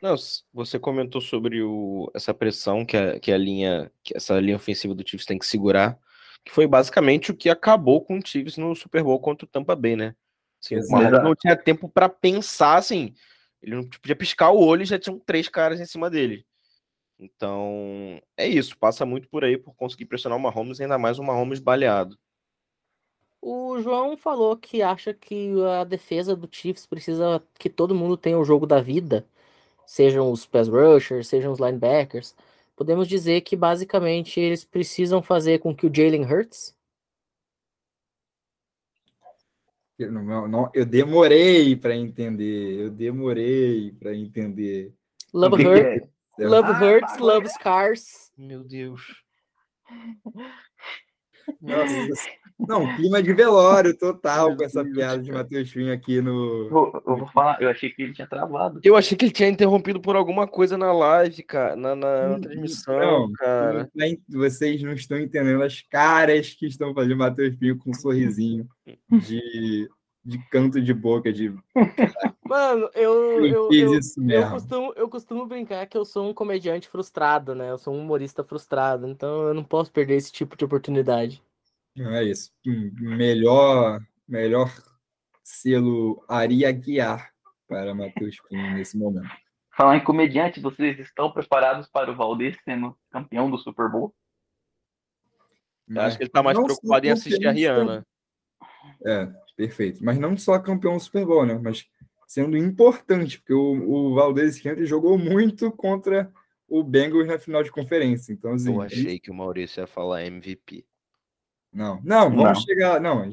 Não, 0.00 0.14
você 0.52 0.78
comentou 0.78 1.20
sobre 1.20 1.62
o, 1.62 2.10
essa 2.14 2.32
pressão 2.32 2.86
que 2.86 2.96
a, 2.96 3.18
que 3.18 3.32
a 3.32 3.36
linha, 3.36 3.90
que 4.02 4.16
essa 4.16 4.38
linha 4.38 4.56
ofensiva 4.56 4.94
do 4.94 5.06
Chiefs 5.06 5.26
tem 5.26 5.38
que 5.38 5.44
segurar, 5.44 5.98
que 6.44 6.52
foi 6.52 6.66
basicamente 6.66 7.30
o 7.30 7.36
que 7.36 7.50
acabou 7.50 8.02
com 8.02 8.18
o 8.18 8.26
Chiefs 8.26 8.56
no 8.56 8.74
Super 8.74 9.02
Bowl 9.02 9.20
contra 9.20 9.44
o 9.44 9.48
Tampa 9.48 9.74
Bay, 9.74 9.96
né? 9.96 10.14
Assim, 10.62 10.76
o 10.76 10.90
Mahomes 10.90 11.22
não 11.22 11.34
tinha 11.34 11.56
tempo 11.56 11.88
para 11.88 12.08
pensar, 12.08 12.76
assim, 12.76 13.14
ele 13.62 13.74
não 13.74 13.82
podia 13.82 14.16
piscar 14.16 14.50
o 14.50 14.60
olho 14.60 14.82
e 14.82 14.86
já 14.86 14.98
tinham 14.98 15.18
três 15.18 15.48
caras 15.48 15.80
em 15.80 15.86
cima 15.86 16.08
dele. 16.08 16.46
Então, 17.18 18.20
é 18.36 18.46
isso, 18.46 18.78
passa 18.78 19.04
muito 19.04 19.28
por 19.28 19.44
aí 19.44 19.58
por 19.58 19.74
conseguir 19.74 20.06
pressionar 20.06 20.38
o 20.38 20.40
Mahomes, 20.40 20.80
ainda 20.80 20.96
mais 20.96 21.18
o 21.18 21.22
Mahomes 21.22 21.58
baleado. 21.58 22.18
O 23.42 23.80
João 23.80 24.16
falou 24.16 24.56
que 24.56 24.82
acha 24.82 25.14
que 25.14 25.52
a 25.80 25.84
defesa 25.84 26.36
do 26.36 26.48
Chiefs 26.50 26.86
precisa 26.86 27.42
que 27.58 27.70
todo 27.70 27.94
mundo 27.94 28.16
tenha 28.16 28.38
o 28.38 28.44
jogo 28.44 28.66
da 28.66 28.80
vida 28.80 29.26
sejam 29.90 30.30
os 30.30 30.46
pass 30.46 30.68
rushers, 30.68 31.26
sejam 31.26 31.52
os 31.52 31.58
linebackers, 31.58 32.36
podemos 32.76 33.08
dizer 33.08 33.40
que 33.40 33.56
basicamente 33.56 34.38
eles 34.38 34.62
precisam 34.62 35.20
fazer 35.20 35.58
com 35.58 35.74
que 35.74 35.84
o 35.84 35.92
Jalen 35.92 36.24
Hurts. 36.24 36.76
Eu, 39.98 40.12
não, 40.12 40.46
não, 40.46 40.70
eu 40.72 40.86
demorei 40.86 41.74
para 41.74 41.96
entender, 41.96 42.82
eu 42.82 42.88
demorei 42.88 43.90
para 43.98 44.14
entender. 44.14 44.94
Love 45.34 45.66
Hurts, 45.66 46.08
Love 46.38 46.68
ah, 46.68 46.80
Hurts, 46.80 47.18
Love 47.18 47.48
Scars. 47.48 48.32
Meu 48.38 48.62
Deus. 48.62 49.24
Nossa, 51.60 52.30
não, 52.66 52.96
clima 52.96 53.22
de 53.22 53.32
velório 53.32 53.96
total 53.96 54.56
com 54.56 54.64
essa 54.64 54.84
piada 54.84 55.22
de 55.22 55.32
Matheus 55.32 55.72
Pinho 55.72 55.92
aqui 55.92 56.20
no. 56.20 56.68
Eu, 56.70 57.02
eu, 57.06 57.16
vou 57.16 57.26
falar, 57.28 57.60
eu 57.60 57.68
achei 57.68 57.90
que 57.90 58.02
ele 58.02 58.12
tinha 58.12 58.26
travado. 58.26 58.80
Eu 58.82 58.96
achei 58.96 59.16
que 59.16 59.24
ele 59.24 59.32
tinha 59.32 59.48
interrompido 59.48 60.00
por 60.00 60.16
alguma 60.16 60.46
coisa 60.46 60.76
na 60.76 60.92
live, 60.92 61.42
cara, 61.42 61.76
na, 61.76 61.94
na, 61.94 62.28
na 62.28 62.40
transmissão, 62.40 63.28
não, 63.28 63.32
cara. 63.32 63.90
Vocês 64.28 64.82
não 64.82 64.92
estão 64.92 65.18
entendendo 65.18 65.62
as 65.62 65.80
caras 65.82 66.50
que 66.50 66.66
estão 66.66 66.94
fazendo 66.94 67.16
Matheus 67.16 67.56
Pinho 67.56 67.78
com 67.78 67.90
um 67.90 67.94
sorrisinho 67.94 68.68
de, 69.10 69.88
de 70.24 70.38
canto 70.50 70.80
de 70.80 70.94
boca, 70.94 71.32
de. 71.32 71.54
Mano, 72.44 72.90
eu, 72.94 73.46
Eu 73.46 73.46
eu, 73.46 73.68
fiz 73.68 73.82
eu, 73.82 73.98
isso 73.98 74.20
eu 74.20 74.24
mesmo. 74.24 74.50
costumo, 74.50 74.92
eu 74.96 75.08
costumo 75.08 75.46
brincar 75.46 75.86
que 75.86 75.96
eu 75.96 76.04
sou 76.04 76.28
um 76.28 76.34
comediante 76.34 76.88
frustrado, 76.88 77.54
né? 77.54 77.70
Eu 77.70 77.78
sou 77.78 77.94
um 77.94 78.00
humorista 78.00 78.42
frustrado, 78.42 79.06
então 79.06 79.48
eu 79.48 79.54
não 79.54 79.62
posso 79.62 79.92
perder 79.92 80.16
esse 80.16 80.32
tipo 80.32 80.56
de 80.56 80.64
oportunidade. 80.64 81.40
Não 81.96 82.14
é 82.14 82.24
isso. 82.24 82.52
Melhor, 82.64 84.00
melhor 84.26 84.72
selo 85.42 86.24
Ari 86.28 86.64
Aguiar 86.64 87.32
para 87.68 87.94
Matheus 87.94 88.36
Pinho 88.48 88.74
nesse 88.74 88.96
momento. 88.96 89.28
Falar 89.76 89.96
em 89.96 90.04
comediante, 90.04 90.60
vocês 90.60 90.98
estão 90.98 91.32
preparados 91.32 91.88
para 91.88 92.10
o 92.10 92.16
Valdez 92.16 92.56
sendo 92.64 92.96
campeão 93.10 93.50
do 93.50 93.58
Super 93.58 93.90
Bowl? 93.90 94.14
Eu 95.88 96.00
acho 96.02 96.16
que 96.16 96.24
ele 96.24 96.30
tá 96.30 96.42
mais 96.42 96.56
Não 96.56 96.64
preocupado 96.64 97.06
em 97.06 97.10
assistir 97.10 97.46
a 97.46 97.52
Rihanna. 97.52 98.06
É, 99.04 99.28
perfeito. 99.56 100.04
Mas 100.04 100.18
não 100.18 100.36
só 100.36 100.58
campeão 100.58 100.96
do 100.96 101.02
Super 101.02 101.24
Bowl, 101.24 101.44
né? 101.44 101.58
Mas 101.60 101.86
sendo 102.26 102.56
importante, 102.56 103.38
porque 103.38 103.52
o, 103.52 103.90
o 103.90 104.14
Valdez 104.14 104.56
Scantling 104.56 104.86
jogou 104.86 105.18
muito 105.18 105.70
contra 105.72 106.32
o 106.68 106.84
Bengals 106.84 107.26
na 107.26 107.38
final 107.38 107.62
de 107.62 107.72
conferência. 107.72 108.32
Então, 108.32 108.52
assim, 108.52 108.72
Eu 108.72 108.80
achei 108.80 109.18
que 109.18 109.30
o 109.30 109.34
Maurício 109.34 109.80
ia 109.80 109.86
falar 109.86 110.24
MVP. 110.24 110.84
Não, 111.72 112.00
não, 112.02 112.28
vamos 112.30 112.44
Não. 112.44 112.54
chegar. 112.56 113.00
Não, 113.00 113.22
É 113.24 113.30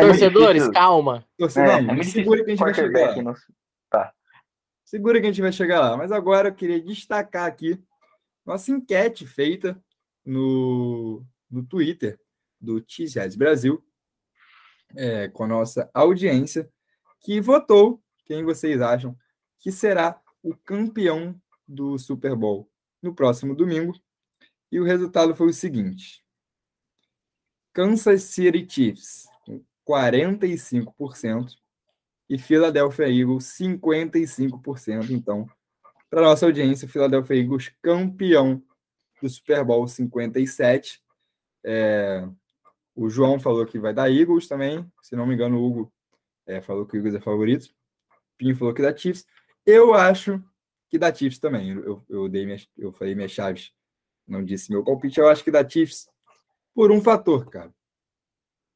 Torcedores, 0.00 0.68
calma. 0.68 1.26
torcedor, 1.38 1.70
É, 1.70 1.80
não, 1.82 1.94
é 1.94 2.02
segura 2.02 2.44
que 2.44 2.50
a 2.50 2.54
gente 2.54 2.60
vai 2.60 2.74
chegar. 2.74 2.90
quarterback 2.92 3.22
lá. 3.24 3.32
no- 3.32 4.10
Segura 4.84 5.20
que 5.20 5.26
a 5.26 5.30
gente 5.30 5.40
vai 5.40 5.52
chegar 5.52 5.80
lá. 5.80 5.96
Mas 5.96 6.10
agora 6.12 6.48
eu 6.48 6.54
queria 6.54 6.80
destacar 6.80 7.46
aqui 7.46 7.80
nossa 8.44 8.72
enquete 8.72 9.24
feita 9.26 9.80
no, 10.24 11.24
no 11.48 11.64
Twitter 11.64 12.18
do 12.60 12.80
T-Jazz 12.80 13.36
Brasil, 13.36 13.82
é, 14.96 15.28
com 15.28 15.44
a 15.44 15.48
nossa 15.48 15.88
audiência, 15.94 16.68
que 17.20 17.40
votou 17.40 18.02
quem 18.26 18.44
vocês 18.44 18.80
acham 18.82 19.16
que 19.60 19.70
será 19.70 20.20
o 20.42 20.54
campeão 20.56 21.40
do 21.68 21.96
Super 21.98 22.34
Bowl 22.34 22.68
no 23.00 23.14
próximo 23.14 23.54
domingo. 23.54 23.94
E 24.72 24.80
o 24.80 24.84
resultado 24.84 25.34
foi 25.36 25.48
o 25.48 25.52
seguinte: 25.54 26.22
Kansas 27.80 28.24
City 28.24 28.66
Chiefs, 28.68 29.26
com 29.46 29.64
45%, 29.88 31.56
e 32.28 32.36
Philadelphia 32.36 33.08
Eagles, 33.08 33.56
55%. 33.58 35.08
Então, 35.08 35.48
para 36.10 36.20
nossa 36.20 36.44
audiência, 36.44 36.86
Philadelphia 36.86 37.36
Eagles 37.36 37.72
campeão 37.80 38.62
do 39.22 39.30
Super 39.30 39.64
Bowl 39.64 39.88
57. 39.88 41.02
É, 41.64 42.28
o 42.94 43.08
João 43.08 43.40
falou 43.40 43.64
que 43.64 43.78
vai 43.78 43.94
dar 43.94 44.10
Eagles 44.12 44.46
também. 44.46 44.86
Se 45.00 45.16
não 45.16 45.26
me 45.26 45.32
engano, 45.32 45.56
o 45.58 45.64
Hugo 45.64 45.92
é, 46.46 46.60
falou 46.60 46.84
que 46.84 46.98
o 46.98 46.98
Eagles 46.98 47.14
é 47.14 47.20
favorito. 47.20 47.74
Pinho 48.36 48.54
falou 48.56 48.74
que 48.74 48.82
dá 48.82 48.94
Chiefs. 48.94 49.26
Eu 49.64 49.94
acho 49.94 50.38
que 50.90 50.98
dá 50.98 51.10
Chiefs 51.14 51.38
também. 51.38 51.70
Eu, 51.70 52.04
eu, 52.10 52.28
dei 52.28 52.44
minhas, 52.44 52.68
eu 52.76 52.92
falei 52.92 53.14
minhas 53.14 53.32
chaves, 53.32 53.72
não 54.28 54.44
disse 54.44 54.70
meu 54.70 54.84
palpite. 54.84 55.18
Eu 55.18 55.30
acho 55.30 55.42
que 55.42 55.50
dá 55.50 55.66
Chiefs 55.66 56.10
por 56.74 56.90
um 56.90 57.00
fator, 57.00 57.48
cara. 57.50 57.72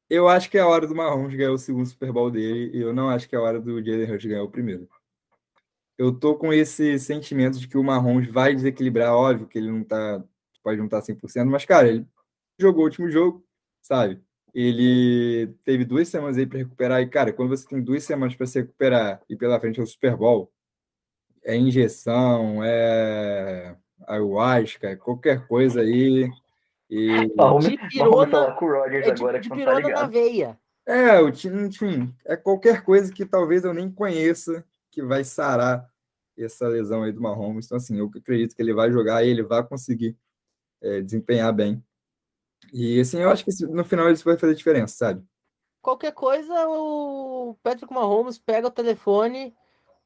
Eu 0.09 0.27
acho 0.27 0.49
que 0.49 0.57
é 0.57 0.61
a 0.61 0.67
hora 0.67 0.87
do 0.87 0.95
Mahomes 0.95 1.35
ganhar 1.35 1.51
o 1.51 1.57
segundo 1.57 1.87
Super 1.87 2.11
Bowl 2.11 2.29
dele 2.29 2.77
e 2.77 2.81
eu 2.81 2.93
não 2.93 3.09
acho 3.09 3.27
que 3.27 3.35
é 3.35 3.39
a 3.39 3.41
hora 3.41 3.59
do 3.59 3.83
Jalen 3.83 4.11
Hurts 4.11 4.25
ganhar 4.25 4.43
o 4.43 4.51
primeiro. 4.51 4.87
Eu 5.97 6.13
tô 6.17 6.35
com 6.35 6.53
esse 6.53 6.99
sentimento 6.99 7.59
de 7.59 7.67
que 7.67 7.77
o 7.77 7.83
Mahomes 7.83 8.29
vai 8.29 8.53
desequilibrar, 8.53 9.13
óbvio 9.13 9.47
que 9.47 9.57
ele 9.57 9.71
não 9.71 9.83
tá, 9.83 10.23
pode 10.63 10.77
não 10.77 10.85
estar 10.85 11.01
100%, 11.01 11.45
mas 11.45 11.65
cara, 11.65 11.87
ele 11.87 12.05
jogou 12.59 12.83
o 12.83 12.85
último 12.85 13.09
jogo, 13.09 13.45
sabe? 13.81 14.21
Ele 14.53 15.47
teve 15.63 15.85
duas 15.85 16.07
semanas 16.07 16.37
aí 16.37 16.45
para 16.45 16.59
recuperar 16.59 17.01
e 17.01 17.09
cara, 17.09 17.33
quando 17.33 17.49
você 17.49 17.67
tem 17.67 17.81
duas 17.81 18.03
semanas 18.03 18.35
para 18.35 18.45
se 18.47 18.59
recuperar 18.59 19.21
e 19.29 19.35
pela 19.35 19.59
frente 19.59 19.79
é 19.79 19.83
o 19.83 19.87
Super 19.87 20.15
Bowl, 20.15 20.51
é 21.43 21.55
injeção, 21.55 22.63
é 22.63 23.75
ayahuasca, 24.07 24.89
é 24.89 24.95
qualquer 24.95 25.47
coisa 25.47 25.81
aí. 25.81 26.29
E 26.89 27.27
De 27.27 27.77
pirona- 27.89 28.51
com 28.53 28.65
o 28.65 28.71
Rodgers 28.71 29.07
É 29.07 29.11
de, 29.11 29.21
agora 29.21 29.39
de 29.39 29.49
que 29.49 29.55
não 29.55 29.65
tá 29.65 29.75
pirona 29.75 29.89
na 30.01 30.07
veia. 30.07 30.59
É, 30.85 31.19
o 31.19 31.31
time, 31.31 31.67
enfim, 31.67 32.13
é 32.25 32.35
qualquer 32.37 32.83
coisa 32.83 33.11
que 33.11 33.25
talvez 33.25 33.63
eu 33.63 33.73
nem 33.73 33.91
conheça 33.91 34.63
que 34.91 35.01
vai 35.01 35.23
sarar 35.23 35.89
essa 36.37 36.67
lesão 36.67 37.03
aí 37.03 37.11
do 37.11 37.21
Mahomes. 37.21 37.65
Então, 37.65 37.77
assim, 37.77 37.97
eu 37.97 38.11
acredito 38.15 38.55
que 38.55 38.61
ele 38.61 38.73
vai 38.73 38.91
jogar 38.91 39.23
e 39.23 39.29
ele 39.29 39.41
vai 39.41 39.63
conseguir 39.65 40.15
é, 40.81 41.01
desempenhar 41.01 41.51
bem. 41.51 41.83
E, 42.71 42.99
assim, 42.99 43.19
eu 43.19 43.29
acho 43.29 43.43
que 43.43 43.51
no 43.65 43.83
final 43.83 44.11
isso 44.11 44.23
vai 44.23 44.37
fazer 44.37 44.53
diferença, 44.53 44.95
sabe? 44.95 45.23
Qualquer 45.81 46.11
coisa, 46.13 46.53
o 46.67 47.55
Patrick 47.63 47.91
Mahomes 47.93 48.37
pega 48.37 48.67
o 48.67 48.71
telefone. 48.71 49.55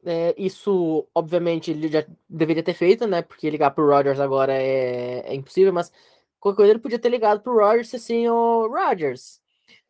é, 0.05 0.33
isso, 0.37 1.05
obviamente, 1.13 1.71
ele 1.71 1.89
já 1.89 2.05
deveria 2.29 2.63
ter 2.63 2.73
feito, 2.73 3.05
né? 3.05 3.21
Porque 3.21 3.49
ligar 3.49 3.71
pro 3.71 3.87
Rodgers 3.87 4.19
agora 4.19 4.53
é, 4.53 5.19
é 5.29 5.35
impossível, 5.35 5.73
mas 5.73 5.91
qualquer 6.39 6.57
coisa 6.57 6.71
ele 6.73 6.79
podia 6.79 6.99
ter 6.99 7.09
ligado 7.09 7.41
pro 7.41 7.57
Rodgers 7.57 7.93
assim, 7.93 8.27
ô 8.29 8.67
Rodgers. 8.67 9.39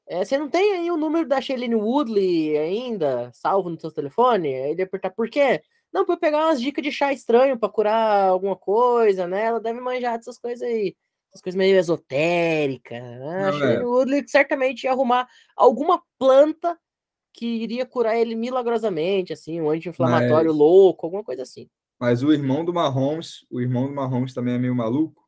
é, 0.07 0.23
você 0.25 0.37
não 0.37 0.49
tem 0.49 0.73
aí 0.73 0.91
o 0.91 0.97
número 0.97 1.27
da 1.27 1.39
Shailene 1.41 1.75
Woodley 1.75 2.57
ainda, 2.57 3.31
salvo 3.33 3.69
no 3.69 3.79
seu 3.79 3.91
telefone? 3.91 4.47
Aí 4.49 4.71
ele 4.71 4.81
ia 4.81 4.85
apertar, 4.85 5.11
por 5.11 5.29
quê? 5.29 5.61
Não, 5.93 6.05
pra 6.05 6.15
eu 6.15 6.19
pegar 6.19 6.45
umas 6.47 6.61
dicas 6.61 6.83
de 6.83 6.91
chá 6.91 7.11
estranho 7.13 7.57
pra 7.59 7.67
curar 7.69 8.29
alguma 8.29 8.55
coisa, 8.55 9.27
né? 9.27 9.45
Ela 9.45 9.59
deve 9.59 9.79
manjar 9.79 10.17
dessas 10.17 10.37
coisas 10.37 10.61
aí. 10.67 10.95
Essas 11.31 11.41
coisas 11.41 11.57
meio 11.57 11.77
esotéricas, 11.77 13.01
né? 13.01 13.43
A 13.47 13.51
Não, 13.51 13.57
Shailene 13.59 13.83
é. 13.83 13.85
Woodley 13.85 14.23
certamente 14.27 14.83
ia 14.83 14.91
arrumar 14.91 15.27
alguma 15.55 16.01
planta 16.17 16.77
que 17.33 17.45
iria 17.45 17.85
curar 17.85 18.17
ele 18.17 18.35
milagrosamente, 18.35 19.31
assim, 19.33 19.61
um 19.61 19.69
anti-inflamatório 19.69 20.49
Mas- 20.49 20.57
louco, 20.57 21.05
alguma 21.05 21.23
coisa 21.23 21.43
assim. 21.43 21.67
Mas 21.99 22.23
o 22.23 22.31
irmão 22.33 22.63
do 22.65 22.73
Mahomes, 22.73 23.45
o 23.51 23.59
irmão 23.61 23.87
do 23.87 23.93
Mahomes 23.93 24.33
também 24.33 24.55
é 24.55 24.57
meio 24.57 24.73
maluco. 24.75 25.18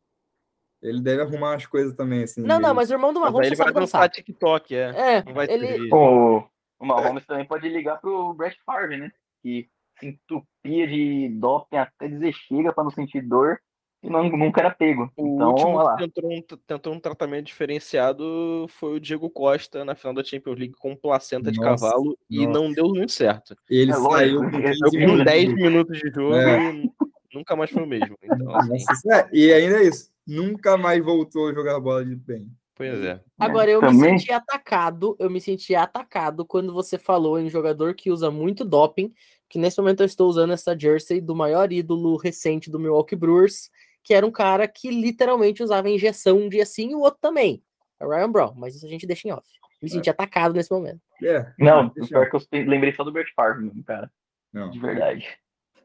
Ele 0.82 1.02
deve 1.02 1.22
arrumar 1.22 1.52
umas 1.52 1.66
coisas 1.66 1.94
também, 1.94 2.24
assim. 2.24 2.42
Não, 2.42 2.60
não, 2.60 2.74
mas 2.74 2.90
o 2.90 2.94
irmão 2.94 3.14
do 3.14 3.20
Mahomes 3.20 3.48
ele 3.48 3.56
só 3.56 3.66
vai 3.66 3.74
dançar 3.74 4.02
dançar. 4.02 4.10
TikTok, 4.10 4.76
é. 4.76 4.90
É, 5.18 5.24
Não 5.24 5.34
vai 5.34 5.48
ele, 5.50 5.68
servir. 5.68 5.94
O, 5.94 6.44
o 6.80 6.86
Mahomes 6.86 7.26
também 7.26 7.46
pode 7.46 7.70
ligar 7.70 8.00
pro 8.02 8.34
Brett 8.34 8.58
Favre, 8.66 8.98
né? 8.98 9.12
Que 9.44 9.68
se 10.00 10.08
entupia 10.08 10.88
de 10.88 11.30
doping 11.40 11.78
até 11.78 12.08
dizer 12.08 12.34
chega 12.34 12.74
pra 12.74 12.84
não 12.84 12.90
sentir 12.92 13.22
dor 13.22 13.60
e 14.04 14.10
não, 14.10 14.28
nunca 14.30 14.62
era 14.62 14.72
pego. 14.72 15.12
O 15.16 15.36
então, 15.36 15.50
último 15.52 15.96
que 15.96 15.98
tentou 16.10 16.32
um, 16.32 16.42
tentou 16.66 16.94
um 16.94 17.00
tratamento 17.00 17.46
diferenciado 17.46 18.66
foi 18.70 18.96
o 18.96 19.00
Diego 19.00 19.30
Costa 19.30 19.86
na 19.86 19.94
final 19.94 20.16
da 20.16 20.24
Champions 20.24 20.58
League 20.58 20.74
com 20.80 20.96
placenta 20.96 21.52
de 21.52 21.60
Nossa, 21.60 21.86
cavalo 21.86 22.18
e 22.30 22.48
nossa. 22.48 22.60
não 22.60 22.72
deu 22.74 22.88
muito 22.88 23.12
certo. 23.12 23.56
Ele 23.70 23.92
É 23.92 23.94
saiu 23.94 24.40
com 24.40 24.58
ele 24.58 24.68
15 24.70 24.80
Deu 24.80 24.90
com 24.92 24.98
minutos 24.98 25.26
10 25.26 25.50
do- 25.50 25.56
minutos 25.56 26.00
de 26.00 26.10
jogo 26.10 26.36
É. 26.36 26.74
e 26.74 26.92
nunca 27.34 27.56
mais 27.56 27.70
foi 27.70 27.84
o 27.84 27.88
mesmo. 27.88 28.18
Então, 28.24 28.56
assim, 28.56 28.86
Nossa, 28.88 29.16
é, 29.16 29.30
e 29.32 29.54
ainda 29.54 29.78
é 29.78 29.84
isso. 29.84 30.11
Nunca 30.36 30.78
mais 30.78 31.04
voltou 31.04 31.50
a 31.50 31.54
jogar 31.54 31.80
bola 31.80 32.06
de 32.06 32.16
bem. 32.16 32.48
pois 32.76 33.04
é. 33.04 33.22
Agora, 33.40 33.70
eu 33.70 33.82
me 33.82 33.88
Também- 33.88 34.18
senti 34.18 34.32
atacado, 34.32 35.16
eu 35.20 35.30
me 35.30 35.40
senti 35.42 35.76
atacado 35.76 36.46
quando 36.46 36.74
você 36.74 36.98
falou 36.98 37.40
em 37.40 37.50
jogador 37.50 37.94
que 37.94 38.10
usa 38.10 38.32
muito 38.32 38.64
doping, 38.66 39.14
que 39.50 39.60
nesse 39.60 39.78
momento 39.80 40.00
eu 40.02 40.06
estou 40.06 40.28
usando 40.30 40.54
essa 40.54 40.78
jersey 40.78 41.20
do 41.22 41.36
maior 41.36 41.72
ídolo 41.72 42.16
recente 42.18 42.72
do 42.72 42.80
Milwaukee 42.80 43.16
Brewers, 43.16 43.70
que 44.04 44.14
era 44.14 44.26
um 44.26 44.32
cara 44.32 44.68
que 44.68 44.90
literalmente 44.90 45.62
usava 45.62 45.90
injeção 45.90 46.38
um 46.38 46.50
dia 46.50 46.66
sim 46.66 46.92
e 46.92 46.96
o 46.96 47.02
outro 47.02 47.20
também. 47.22 47.62
É 48.00 48.06
o 48.06 48.10
Ryan 48.10 48.32
Brown, 48.32 48.54
mas 48.56 48.76
isso 48.76 48.86
a 48.86 48.90
gente 48.90 49.06
deixa 49.06 49.28
em 49.28 49.32
off. 49.32 49.48
Me 49.82 49.90
senti 49.90 50.10
atacado 50.10 50.54
nesse 50.56 50.72
momento. 50.72 51.02
É, 51.24 51.54
Não, 51.60 51.90
pior 51.90 52.30
que 52.30 52.36
eu 52.36 52.42
lembrei 52.68 52.94
só 52.96 53.04
do 53.04 53.12
Brett 53.12 53.32
Favre, 53.36 53.70
cara. 53.84 54.12
Não, 54.54 54.70
De 54.72 54.80
verdade. 54.80 55.28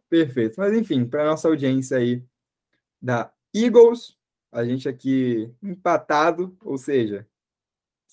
perfeito. 0.09 0.55
Mas 0.59 0.72
enfim, 0.74 1.05
para 1.05 1.24
nossa 1.26 1.49
audiência 1.49 1.99
aí 1.99 2.22
da 3.03 3.30
Eagles, 3.55 4.16
a 4.57 4.64
gente 4.64 4.88
aqui 4.88 5.52
empatado, 5.62 6.57
ou 6.64 6.78
seja, 6.78 7.26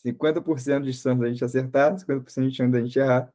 50% 0.05 0.81
de 0.81 0.91
chance 0.91 1.21
da 1.21 1.29
gente 1.29 1.45
acertar, 1.45 1.95
50% 1.95 2.49
de 2.49 2.55
chance 2.55 2.71
da 2.71 2.81
gente 2.81 2.99
errar. 2.99 3.33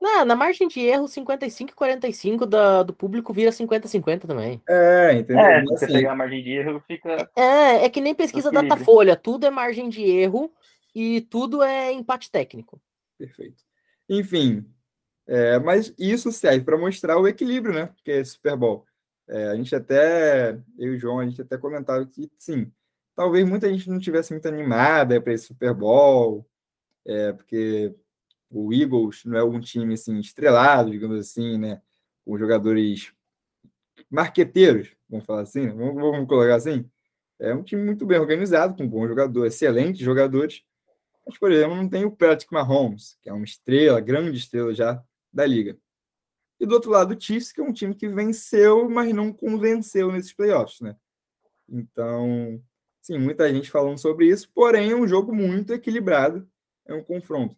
Na, 0.00 0.24
na 0.24 0.34
margem 0.34 0.66
de 0.66 0.80
erro, 0.80 1.06
55 1.06 1.70
e 1.70 1.74
45 1.74 2.46
da, 2.46 2.82
do 2.82 2.92
público 2.92 3.32
vira 3.32 3.52
50-50 3.52 4.26
também. 4.26 4.60
É, 4.68 5.12
entendeu? 5.12 5.44
É, 5.44 5.60
se 5.60 5.66
Mas, 5.66 5.78
você 5.78 5.84
assim, 5.84 5.94
pegar 5.94 6.12
a 6.12 6.16
margem 6.16 6.42
de 6.42 6.50
erro, 6.50 6.82
fica. 6.88 7.30
É, 7.36 7.84
é 7.84 7.88
que 7.88 8.00
nem 8.00 8.14
pesquisa. 8.16 8.50
Datafolha, 8.50 9.14
tudo 9.14 9.46
é 9.46 9.50
margem 9.50 9.88
de 9.88 10.02
erro 10.02 10.50
e 10.92 11.20
tudo 11.20 11.62
é 11.62 11.92
empate 11.92 12.32
técnico. 12.32 12.80
Perfeito. 13.16 13.62
Enfim, 14.08 14.66
é, 15.28 15.60
mas 15.60 15.94
isso 15.96 16.32
serve 16.32 16.64
para 16.64 16.78
mostrar 16.78 17.16
o 17.16 17.28
equilíbrio, 17.28 17.72
né? 17.72 17.90
Que 18.02 18.10
é 18.10 18.24
Super 18.24 18.56
Bowl. 18.56 18.84
É, 19.30 19.46
a 19.46 19.54
gente 19.54 19.72
até, 19.76 20.58
eu 20.76 20.92
e 20.92 20.96
o 20.96 20.98
João, 20.98 21.20
a 21.20 21.24
gente 21.24 21.40
até 21.40 21.56
comentava 21.56 22.04
que, 22.04 22.28
sim, 22.36 22.70
talvez 23.14 23.48
muita 23.48 23.68
gente 23.72 23.88
não 23.88 24.00
tivesse 24.00 24.32
muito 24.32 24.48
animada 24.48 25.20
para 25.20 25.32
esse 25.32 25.46
Super 25.46 25.72
Bowl, 25.72 26.44
é, 27.06 27.32
porque 27.32 27.94
o 28.50 28.72
Eagles 28.74 29.24
não 29.24 29.38
é 29.38 29.44
um 29.44 29.60
time 29.60 29.94
assim, 29.94 30.18
estrelado, 30.18 30.90
digamos 30.90 31.16
assim, 31.16 31.58
né? 31.58 31.80
Com 32.24 32.36
jogadores 32.36 33.12
marqueteiros, 34.10 34.96
vamos 35.08 35.24
falar 35.24 35.42
assim, 35.42 35.66
né? 35.66 35.72
vamos, 35.72 35.94
vamos 35.94 36.28
colocar 36.28 36.56
assim. 36.56 36.90
É 37.38 37.54
um 37.54 37.62
time 37.62 37.84
muito 37.84 38.04
bem 38.04 38.18
organizado, 38.18 38.74
com 38.74 38.86
bons 38.86 39.06
jogadores, 39.08 39.54
excelentes 39.54 40.00
jogadores, 40.00 40.64
mas, 41.24 41.38
por 41.38 41.52
exemplo, 41.52 41.76
não 41.76 41.88
tem 41.88 42.04
o 42.04 42.10
Patrick 42.10 42.52
Mahomes, 42.52 43.16
que 43.22 43.30
é 43.30 43.32
uma 43.32 43.44
estrela, 43.44 44.00
grande 44.00 44.36
estrela 44.38 44.74
já 44.74 45.00
da 45.32 45.46
liga. 45.46 45.78
E 46.60 46.66
do 46.66 46.74
outro 46.74 46.90
lado, 46.90 47.14
o 47.14 47.20
Chiefs, 47.20 47.52
que 47.52 47.60
é 47.60 47.64
um 47.64 47.72
time 47.72 47.94
que 47.94 48.06
venceu, 48.06 48.88
mas 48.88 49.14
não 49.14 49.32
convenceu 49.32 50.12
nesses 50.12 50.32
playoffs, 50.34 50.80
né? 50.82 50.94
Então, 51.66 52.62
sim, 53.00 53.16
muita 53.18 53.50
gente 53.50 53.70
falando 53.70 53.96
sobre 53.96 54.26
isso, 54.28 54.50
porém 54.54 54.90
é 54.90 54.94
um 54.96 55.08
jogo 55.08 55.34
muito 55.34 55.72
equilibrado, 55.72 56.46
é 56.86 56.92
um 56.92 57.02
confronto. 57.02 57.56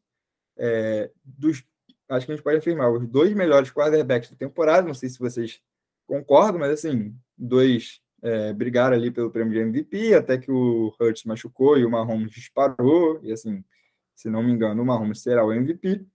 É, 0.57 1.11
dos, 1.25 1.65
acho 2.09 2.27
que 2.27 2.33
a 2.33 2.37
gente 2.37 2.45
pode 2.45 2.59
afirmar, 2.59 2.93
os 2.93 3.09
dois 3.09 3.35
melhores 3.35 3.73
quarterbacks 3.73 4.31
da 4.31 4.37
temporada, 4.37 4.87
não 4.87 4.95
sei 4.95 5.09
se 5.09 5.19
vocês 5.19 5.61
concordam, 6.07 6.61
mas 6.61 6.71
assim, 6.71 7.17
dois 7.37 8.01
é, 8.23 8.53
brigaram 8.53 8.97
ali 8.97 9.11
pelo 9.11 9.33
prêmio 9.33 9.53
de 9.53 9.59
MVP, 9.59 10.15
até 10.15 10.39
que 10.39 10.51
o 10.51 10.95
Hurts 11.01 11.25
machucou 11.25 11.77
e 11.77 11.85
o 11.85 11.91
Mahomes 11.91 12.31
disparou, 12.31 13.19
e 13.23 13.33
assim, 13.33 13.65
se 14.15 14.31
não 14.31 14.45
me 14.45 14.53
engano, 14.53 14.81
o 14.81 14.87
Mahomes 14.87 15.23
será 15.23 15.45
o 15.45 15.53
MVP. 15.53 16.07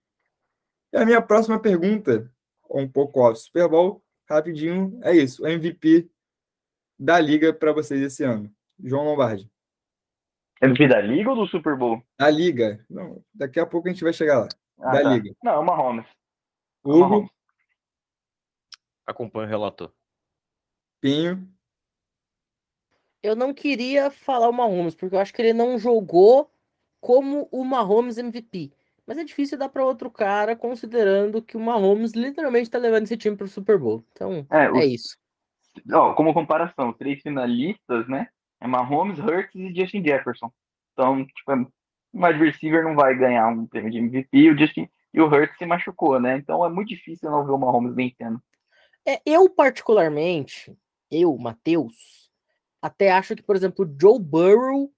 E 0.94 0.98
a 0.98 1.06
minha 1.06 1.22
próxima 1.22 1.60
pergunta, 1.60 2.32
um 2.70 2.88
pouco 2.88 3.22
off 3.22 3.39
Super 3.39 3.68
Bowl, 3.68 4.03
rapidinho, 4.30 4.99
é 5.03 5.15
isso, 5.15 5.43
o 5.43 5.47
MVP 5.47 6.09
da 6.99 7.20
liga 7.20 7.53
para 7.53 7.74
vocês 7.74 8.01
esse 8.01 8.24
ano. 8.24 8.51
João 8.84 9.05
Lombardi. 9.05 9.49
MVP 10.61 10.88
da 10.88 11.01
liga 11.01 11.30
ou 11.30 11.36
do 11.36 11.47
Super 11.47 11.76
Bowl? 11.76 12.01
Da 12.18 12.30
liga. 12.30 12.84
Não, 12.89 13.24
daqui 13.34 13.59
a 13.59 13.65
pouco 13.65 13.88
a 13.88 13.91
gente 13.91 14.03
vai 14.03 14.13
chegar 14.13 14.39
lá. 14.39 14.47
Ah, 14.80 14.91
da 14.91 15.03
tá. 15.03 15.09
liga. 15.13 15.36
Não, 15.43 15.51
é 15.51 15.57
o 15.59 15.65
Mahomes. 15.65 16.05
Hugo. 16.84 17.30
Acompanho 19.05 19.45
o 19.45 19.49
relator. 19.49 19.91
Pinho. 20.99 21.47
Eu 23.22 23.36
não 23.36 23.53
queria 23.53 24.09
falar 24.09 24.49
o 24.49 24.53
Mahomes, 24.53 24.95
porque 24.95 25.15
eu 25.15 25.20
acho 25.20 25.34
que 25.34 25.41
ele 25.41 25.53
não 25.53 25.78
jogou 25.78 26.51
como 26.99 27.47
o 27.51 27.63
Mahomes 27.63 28.18
MVP. 28.18 28.74
Mas 29.08 29.18
é 29.18 29.24
difícil 29.24 29.58
dar 29.58 29.70
para 29.70 29.86
outro 29.86 30.12
cara, 30.12 30.53
considerando 30.53 31.41
que 31.41 31.55
o 31.55 31.60
Mahomes 31.60 32.12
literalmente 32.12 32.66
está 32.66 32.78
levando 32.78 33.03
esse 33.03 33.16
time 33.16 33.38
para 33.38 33.45
o 33.45 33.49
Super 33.49 33.80
Bowl. 33.80 34.03
Então, 34.12 34.45
é, 34.51 34.66
é 34.66 34.86
isso. 34.86 35.18
Ó, 35.93 36.14
como 36.14 36.34
comparação, 36.34 36.91
três 36.91 37.22
finalistas, 37.22 38.08
né? 38.10 38.28
É 38.60 38.68
Mahomes, 38.68 39.18
Hurts 39.18 39.55
e 39.55 39.74
Justin 39.74 40.03
Jefferson. 40.03 40.51
Então, 40.91 41.26
tipo, 41.26 41.53
um 41.53 42.26
wide 42.26 42.39
receiver 42.39 42.84
não 42.84 42.95
vai 42.95 43.16
ganhar 43.16 43.47
um 43.47 43.66
prêmio 43.66 43.91
de 43.91 43.99
MVP 43.99 44.30
e 44.34 44.49
o, 44.49 44.58
Justin, 44.58 44.89
e 45.14 45.22
o 45.22 45.28
Hurts 45.28 45.58
se 45.58 45.66
machucou, 45.66 46.20
né? 46.20 46.38
Então 46.38 46.66
é 46.66 46.70
muito 46.70 46.89
difícil 46.89 47.32
não 47.32 47.45
ver 47.45 47.51
o 47.51 47.58
Mahomes 47.58 47.95
vencendo. 47.95 48.41
É, 49.05 49.22
eu, 49.26 49.49
particularmente, 49.49 50.78
eu, 51.10 51.38
Matheus, 51.38 52.30
até 52.82 53.12
acho 53.12 53.36
que, 53.36 53.43
por 53.43 53.55
exemplo, 53.55 53.86
o 53.86 53.97
Joe 53.99 54.20
Burrow 54.20 54.91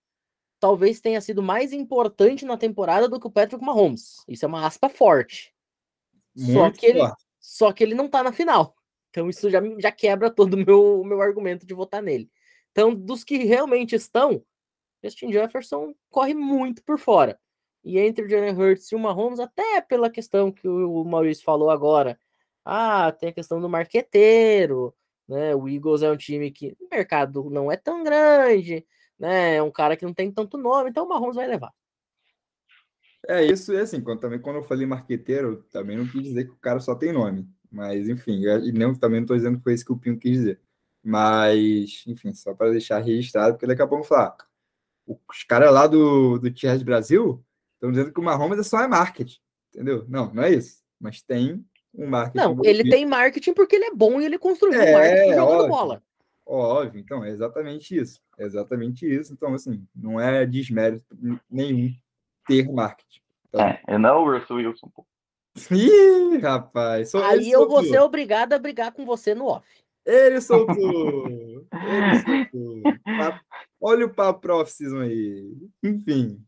talvez 0.60 1.00
tenha 1.00 1.22
sido 1.22 1.42
mais 1.42 1.72
importante 1.72 2.46
na 2.46 2.58
temporada 2.58 3.08
do 3.08 3.20
que 3.20 3.28
o 3.28 3.32
Patrick 3.32 3.64
Mahomes. 3.64 4.24
Isso 4.28 4.46
é 4.46 4.48
uma 4.48 4.66
aspa 4.66 4.90
forte. 4.90 5.54
Muito 6.36 6.54
só 6.54 6.72
que, 6.72 6.86
ele, 6.86 7.00
só 7.40 7.72
que 7.72 7.84
ele 7.84 7.96
não 7.96 8.08
tá 8.08 8.22
na 8.24 8.32
final. 8.32 8.76
Então 9.10 9.30
isso 9.30 9.50
já, 9.50 9.60
já 9.80 9.92
quebra 9.92 10.30
todo 10.30 10.54
o 10.54 10.58
meu, 10.58 11.04
meu 11.04 11.22
argumento 11.22 11.66
de 11.66 11.74
votar 11.74 12.02
nele. 12.02 12.30
Então, 12.72 12.94
dos 12.94 13.24
que 13.24 13.38
realmente 13.44 13.96
estão, 13.96 14.44
Justin 15.04 15.32
Jefferson 15.32 15.94
corre 16.10 16.34
muito 16.34 16.84
por 16.84 17.00
fora. 17.00 17.40
E 17.84 17.98
entre 17.98 18.26
o 18.26 18.30
Jalen 18.30 18.56
Hurts 18.56 18.92
e 18.92 18.96
o 18.96 19.00
Mahomes, 19.00 19.40
até 19.40 19.82
pela 19.82 20.10
questão 20.10 20.52
que 20.52 20.68
o 20.68 21.04
Maurício 21.04 21.44
falou 21.44 21.70
agora, 21.70 22.20
ah, 22.64 23.12
tem 23.12 23.30
a 23.30 23.34
questão 23.34 23.60
do 23.60 23.70
marqueteiro, 23.70 24.94
né? 25.28 25.56
O 25.56 25.68
Eagles 25.68 26.04
é 26.04 26.12
um 26.12 26.18
time 26.18 26.52
que 26.52 26.76
o 26.80 26.88
mercado 26.92 27.50
não 27.50 27.72
é 27.72 27.78
tão 27.78 28.04
grande, 28.04 28.86
né? 29.20 29.56
É 29.56 29.64
um 29.64 29.72
cara 29.72 29.98
que 29.98 30.06
não 30.06 30.14
tem 30.14 30.32
tanto 30.32 30.58
nome, 30.58 30.90
então 30.90 31.06
o 31.06 31.10
Mahomes 31.10 31.36
vai 31.36 31.48
levar. 31.48 31.72
É 33.28 33.44
isso, 33.46 33.74
é 33.74 33.82
assim, 33.82 34.02
quando, 34.02 34.20
também 34.22 34.40
quando 34.40 34.58
eu 34.58 34.64
falei 34.64 34.86
marqueteiro, 34.86 35.64
também 35.70 35.98
não 35.98 36.08
quis 36.08 36.24
dizer 36.24 36.46
que 36.46 36.52
o 36.52 36.58
cara 36.58 36.80
só 36.80 36.96
tem 36.96 37.12
nome. 37.12 37.48
Mas, 37.72 38.10
enfim, 38.10 38.42
e 38.42 38.72
nem, 38.72 38.96
também 38.96 39.20
não 39.20 39.26
estou 39.26 39.38
dizendo 39.38 39.58
que 39.58 39.64
foi 39.64 39.74
isso 39.74 39.86
que 39.86 39.92
o 39.92 39.98
Pinho 39.98 40.18
quis 40.18 40.32
dizer. 40.32 40.60
Mas, 41.04 42.04
enfim, 42.08 42.34
só 42.34 42.54
para 42.54 42.72
deixar 42.72 43.00
registrado, 43.00 43.54
porque 43.54 43.68
daqui 43.68 43.82
a 43.82 43.88
pouco 43.88 44.04
falar. 44.04 44.36
Os 45.06 45.44
caras 45.44 45.72
lá 45.74 45.88
do, 45.88 46.38
do 46.40 46.52
Tiers 46.52 46.84
Brasil 46.84 47.44
estão 47.76 47.92
dizendo 47.92 48.12
que 48.12 48.20
o 48.20 48.24
Mahomes 48.24 48.60
é 48.60 48.64
só 48.64 48.82
é 48.82 48.88
marketing. 48.88 49.40
Entendeu? 49.74 50.06
Não, 50.08 50.34
não 50.34 50.44
é 50.44 50.52
isso. 50.52 50.84
Mas 51.00 51.22
tem 51.22 51.64
um 51.94 52.08
marketing. 52.08 52.38
Não, 52.38 52.60
ele 52.64 52.90
tem 52.90 53.06
marketing 53.06 53.54
porque 53.54 53.76
ele 53.76 53.86
é 53.86 53.94
bom 53.94 54.20
e 54.20 54.26
ele 54.26 54.38
construiu 54.38 54.80
é, 54.80 54.94
marketing 54.94 55.34
jogando 55.34 55.52
óbvio, 55.52 55.70
bola. 55.70 56.04
Óbvio, 56.52 57.00
então, 57.00 57.24
é 57.24 57.30
exatamente 57.30 57.96
isso. 57.96 58.20
É 58.36 58.44
exatamente 58.44 59.06
isso. 59.06 59.32
Então, 59.32 59.54
assim, 59.54 59.88
não 59.96 60.20
é 60.20 60.48
desmérito 60.48 61.16
nenhum 61.48 61.94
ter 62.48 62.68
marketing. 62.72 63.22
Então, 63.48 63.62
é, 63.62 63.80
é 63.88 63.98
não 64.00 64.24
o 64.24 64.32
Russell 64.32 64.56
Wilson, 64.58 64.90
pô. 64.90 65.06
Ih, 65.70 66.38
rapaz. 66.38 67.14
Aí 67.14 67.52
eu 67.52 67.70
vou 67.70 67.84
ser 67.84 68.00
obrigado 68.00 68.54
a 68.54 68.60
brigar 68.60 68.92
com 68.92 69.06
você 69.06 69.36
no 69.36 69.46
off. 69.46 69.68
Ele 70.04 70.42
soltou! 70.42 71.28
Ele 71.28 72.20
soltou! 72.26 72.84
Olha 73.80 74.08
o 74.08 74.14
papo 74.14 74.52
off-season 74.52 75.02
aí. 75.02 75.56
Enfim. 75.84 76.44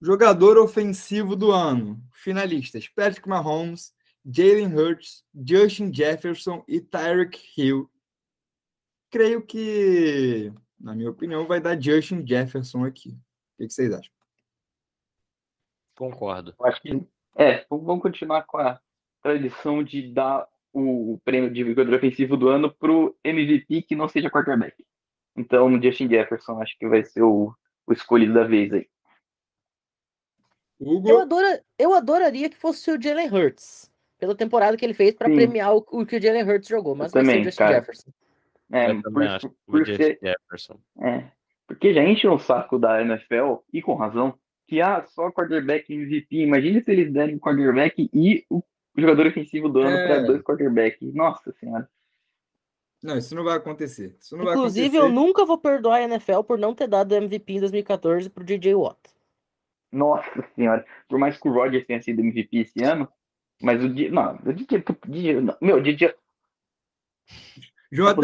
Jogador 0.00 0.56
ofensivo 0.56 1.34
do 1.34 1.50
ano. 1.50 2.00
Finalistas: 2.12 2.86
Patrick 2.86 3.28
Mahomes, 3.28 3.92
Jalen 4.24 4.72
Hurts, 4.72 5.24
Justin 5.34 5.92
Jefferson 5.92 6.62
e 6.68 6.80
Tyreek 6.80 7.40
Hill. 7.56 7.90
Creio 9.16 9.40
que, 9.40 10.52
na 10.78 10.94
minha 10.94 11.08
opinião, 11.08 11.46
vai 11.46 11.58
dar 11.58 11.80
Justin 11.80 12.22
Jefferson 12.26 12.84
aqui. 12.84 13.16
O 13.58 13.66
que 13.66 13.72
vocês 13.72 13.90
acham? 13.90 14.12
Concordo. 15.96 16.54
Acho 16.62 16.82
que 16.82 17.02
é, 17.34 17.64
vamos 17.70 18.02
continuar 18.02 18.42
com 18.42 18.58
a 18.58 18.78
tradição 19.22 19.82
de 19.82 20.12
dar 20.12 20.46
o 20.70 21.18
prêmio 21.24 21.50
de 21.50 21.64
jogador 21.64 21.94
ofensivo 21.94 22.36
do 22.36 22.50
ano 22.50 22.70
para 22.70 22.92
o 22.92 23.16
MVP 23.24 23.84
que 23.84 23.96
não 23.96 24.06
seja 24.06 24.28
quarterback. 24.28 24.84
Então, 25.34 25.80
Justin 25.80 26.10
Jefferson 26.10 26.60
acho 26.60 26.76
que 26.78 26.86
vai 26.86 27.02
ser 27.02 27.22
o, 27.22 27.54
o 27.86 27.92
escolhido 27.94 28.34
da 28.34 28.44
vez 28.44 28.70
aí. 28.70 28.86
Hugo? 30.78 31.08
Eu, 31.08 31.20
adora, 31.22 31.64
eu 31.78 31.94
adoraria 31.94 32.50
que 32.50 32.56
fosse 32.58 32.90
o 32.90 33.00
Jalen 33.00 33.32
Hurts, 33.32 33.90
pela 34.18 34.36
temporada 34.36 34.76
que 34.76 34.84
ele 34.84 34.92
fez 34.92 35.14
para 35.14 35.30
premiar 35.30 35.74
o, 35.74 35.78
o, 35.90 36.04
que 36.04 36.16
o 36.16 36.22
Jalen 36.22 36.42
Hurts 36.42 36.68
jogou, 36.68 36.94
mas 36.94 37.14
eu 37.14 37.14
vai 37.14 37.22
também, 37.22 37.36
ser 37.36 37.40
o 37.40 37.44
Justin 37.44 37.58
cara. 37.58 37.76
Jefferson. 37.76 38.10
É, 38.72 38.90
eu 38.90 39.02
por, 39.02 39.22
acho 39.22 39.48
por, 39.48 39.84
por 39.84 39.86
ser, 39.86 40.18
Jefferson. 40.22 40.80
É, 41.00 41.30
porque 41.66 41.92
já 41.92 42.02
enche 42.02 42.28
um 42.28 42.38
saco 42.38 42.78
da 42.78 43.00
NFL, 43.00 43.56
e 43.72 43.82
com 43.82 43.94
razão, 43.94 44.38
que 44.66 44.80
ah, 44.80 45.04
só 45.06 45.30
quarterback 45.30 45.92
MVP. 45.92 46.36
Imagina 46.36 46.80
se 46.80 46.90
eles 46.90 47.12
derem 47.12 47.36
o 47.36 47.40
quarterback 47.40 48.10
e 48.12 48.44
o 48.50 48.62
jogador 48.96 49.26
ofensivo 49.26 49.68
do 49.68 49.80
ano 49.80 49.96
é... 49.96 50.06
para 50.06 50.22
dois 50.22 50.42
quarterbacks. 50.42 51.14
Nossa 51.14 51.52
senhora. 51.52 51.88
Não, 53.02 53.16
isso 53.18 53.34
não 53.34 53.44
vai 53.44 53.56
acontecer. 53.56 54.16
Não 54.32 54.40
Inclusive, 54.40 54.88
vai 54.88 54.98
acontecer. 54.98 54.98
eu 54.98 55.12
nunca 55.12 55.44
vou 55.44 55.58
perdoar 55.58 55.96
a 55.96 56.02
NFL 56.02 56.42
por 56.42 56.58
não 56.58 56.74
ter 56.74 56.88
dado 56.88 57.14
MVP 57.14 57.54
em 57.54 57.60
2014 57.60 58.30
pro 58.30 58.44
DJ 58.44 58.74
Watt. 58.74 58.98
Nossa 59.92 60.44
senhora. 60.54 60.84
Por 61.08 61.18
mais 61.18 61.38
que 61.38 61.48
o 61.48 61.52
Rodgers 61.52 61.86
tenha 61.86 62.02
sido 62.02 62.20
MVP 62.20 62.58
esse 62.58 62.82
ano, 62.82 63.08
mas 63.62 63.82
o 63.84 63.88
DJ. 63.88 64.10
Não, 64.10 64.34
o 64.34 64.52
DJ. 64.52 64.84
DJ 65.06 65.40
meu, 65.60 65.76
o 65.76 65.82
DJ. 65.82 66.14
Jota... 67.90 68.20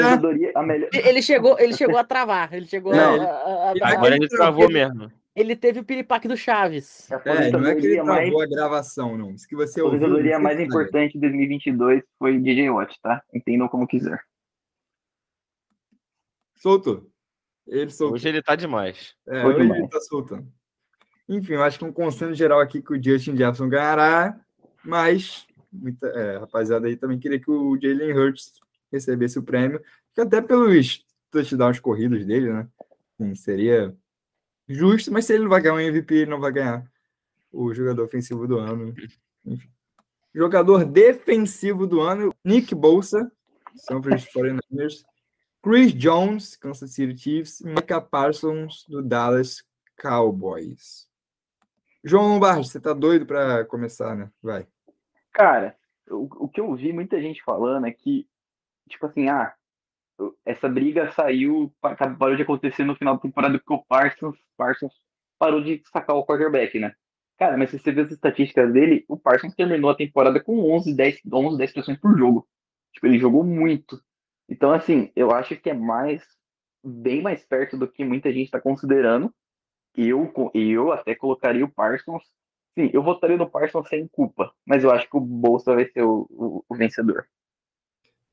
Melhor... 0.63 0.89
Ele 0.93 1.23
chegou, 1.23 1.59
ele 1.59 1.75
chegou 1.75 1.97
a 1.97 2.05
travar. 2.05 2.53
Ele 2.53 2.67
chegou 2.67 2.95
não, 2.95 3.21
a, 3.21 3.25
a, 3.25 3.73
a, 3.73 3.93
Agora 3.93 4.17
ele 4.17 4.29
travou 4.29 4.71
mesmo. 4.71 5.11
Ele 5.35 5.57
teve 5.57 5.81
o 5.81 5.85
piripaque 5.85 6.29
do 6.29 6.37
Chaves. 6.37 7.11
É, 7.11 7.51
não 7.51 7.67
é 7.67 7.75
que 7.75 7.87
ele 7.87 7.95
travou 8.03 8.15
mais... 8.15 8.35
a 8.35 8.47
gravação, 8.47 9.17
não. 9.17 9.31
Isso 9.31 9.49
que 9.49 9.57
você 9.57 9.81
a 9.81 9.85
aposentadoria 9.85 10.39
mais 10.39 10.61
importante 10.61 11.15
de 11.15 11.21
2022 11.21 12.03
foi 12.19 12.39
DJ 12.39 12.69
Watch, 12.71 12.99
tá? 13.01 13.23
Entendam 13.33 13.69
como 13.69 13.87
quiser. 13.87 14.23
Soltou. 16.57 17.11
Ele 17.67 17.91
soltou. 17.91 18.17
Hoje 18.17 18.29
ele 18.29 18.43
tá 18.43 18.55
demais. 18.55 19.15
É, 19.27 19.45
hoje 19.45 19.61
demais. 19.61 19.81
ele 19.81 19.89
tá 19.89 20.01
soltando. 20.01 20.47
Enfim, 21.29 21.55
eu 21.55 21.63
acho 21.63 21.79
que 21.79 21.85
um 21.85 21.93
consenso 21.93 22.35
geral 22.35 22.61
aqui 22.61 22.83
que 22.83 22.93
o 22.93 23.03
Justin 23.03 23.37
Jefferson 23.37 23.69
ganhará, 23.69 24.39
mas 24.85 25.47
muita 25.73 26.07
é, 26.09 26.39
rapaziada 26.39 26.87
aí 26.87 26.97
também 26.97 27.19
queria 27.19 27.41
que 27.41 27.51
o 27.51 27.79
Jalen 27.81 28.13
Hurts 28.13 28.61
recebesse 28.93 29.39
o 29.39 29.43
prêmio, 29.43 29.83
que 30.15 30.21
até 30.21 30.41
pelos 30.41 31.05
touchdowns 31.31 31.81
corridos 31.81 32.25
dele, 32.25 32.53
né? 32.53 32.69
Sim, 33.17 33.35
seria 33.35 33.95
justo, 34.69 35.13
mas 35.13 35.25
se 35.25 35.35
ele 35.35 35.45
não 35.45 35.51
vai 35.51 35.61
ganhar 35.61 35.75
um 35.75 35.81
MVP, 35.81 36.15
ele 36.15 36.31
não 36.31 36.41
vai 36.41 36.53
ganhar 36.53 36.85
o 37.53 37.73
jogador 37.75 38.05
ofensivo 38.05 38.47
do 38.47 38.59
ano. 38.59 38.95
Enfim. 39.45 39.69
Jogador 40.35 40.85
defensivo 40.85 41.87
do 41.87 42.01
ano, 42.01 42.35
Nick 42.45 42.75
Bolsa, 42.75 43.31
São 43.77 44.03
Francisco 44.03 44.39
49ers. 44.39 45.05
Chris 45.63 45.95
Jones, 45.95 46.57
Kansas 46.57 46.93
City 46.93 47.17
Chiefs. 47.17 47.61
Micah 47.61 48.01
Parsons, 48.01 48.85
do 48.89 49.03
Dallas 49.03 49.63
Cowboys. 50.01 51.07
João 52.03 52.29
Lombardi, 52.29 52.69
você 52.69 52.81
tá 52.81 52.93
doido 52.93 53.25
para 53.25 53.65
começar, 53.67 54.17
né? 54.17 54.31
Vai. 54.43 54.67
Cara, 55.33 55.77
o, 56.11 56.45
o 56.45 56.49
que 56.49 56.61
eu 56.61 56.75
vi 56.75 56.93
muita 56.93 57.21
gente 57.21 57.43
falando 57.45 57.87
é 57.87 57.93
que, 57.93 58.27
tipo 58.89 59.07
assim, 59.07 59.29
ah, 59.29 59.55
essa 60.45 60.69
briga 60.69 61.11
saiu, 61.13 61.73
parou 62.19 62.37
de 62.37 62.43
acontecer 62.43 62.85
no 62.85 62.97
final 62.97 63.17
da 63.17 63.21
temporada 63.23 63.59
porque 63.59 63.73
o 63.75 63.85
Parsons, 63.85 64.37
Parsons 64.57 64.93
parou 65.39 65.63
de 65.63 65.83
sacar 65.93 66.17
o 66.17 66.25
quarterback, 66.25 66.79
né? 66.79 66.95
Cara, 67.39 67.57
mas 67.57 67.71
se 67.71 67.79
você 67.79 67.91
vê 67.91 68.03
as 68.03 68.11
estatísticas 68.13 68.73
dele, 68.73 69.05
o 69.09 69.19
Parsons 69.19 69.55
terminou 69.55 69.91
a 69.91 69.97
temporada 69.97 70.41
com 70.43 70.71
11, 70.73 70.95
10, 70.95 71.21
11, 71.33 71.59
10 71.59 71.73
pressões 71.73 71.99
por 71.99 72.17
jogo. 72.17 72.47
Tipo, 72.93 73.07
ele 73.07 73.19
jogou 73.19 73.43
muito. 73.43 74.01
Então, 74.49 74.73
assim, 74.73 75.11
eu 75.17 75.33
acho 75.33 75.57
que 75.57 75.71
é 75.71 75.75
mais, 75.75 76.23
bem 76.85 77.23
mais 77.23 77.45
perto 77.45 77.77
do 77.77 77.89
que 77.91 78.05
muita 78.05 78.33
gente 78.33 78.45
está 78.45 78.61
considerando. 78.61 79.35
Eu, 79.97 80.33
eu 80.55 80.93
até 80.93 81.15
colocaria 81.15 81.65
o 81.65 81.73
Parsons. 81.73 82.23
Sim, 82.79 82.91
eu 82.93 83.03
votaria 83.03 83.37
no 83.37 83.51
Parsons 83.51 83.89
sem 83.89 84.09
culpa, 84.09 84.53
mas 84.65 84.85
eu 84.85 84.91
acho 84.91 85.09
que 85.09 85.17
o 85.17 85.21
Bolsa 85.21 85.75
vai 85.75 85.87
ser 85.87 86.03
o, 86.03 86.27
o, 86.31 86.65
o 86.69 86.75
vencedor. 86.77 87.27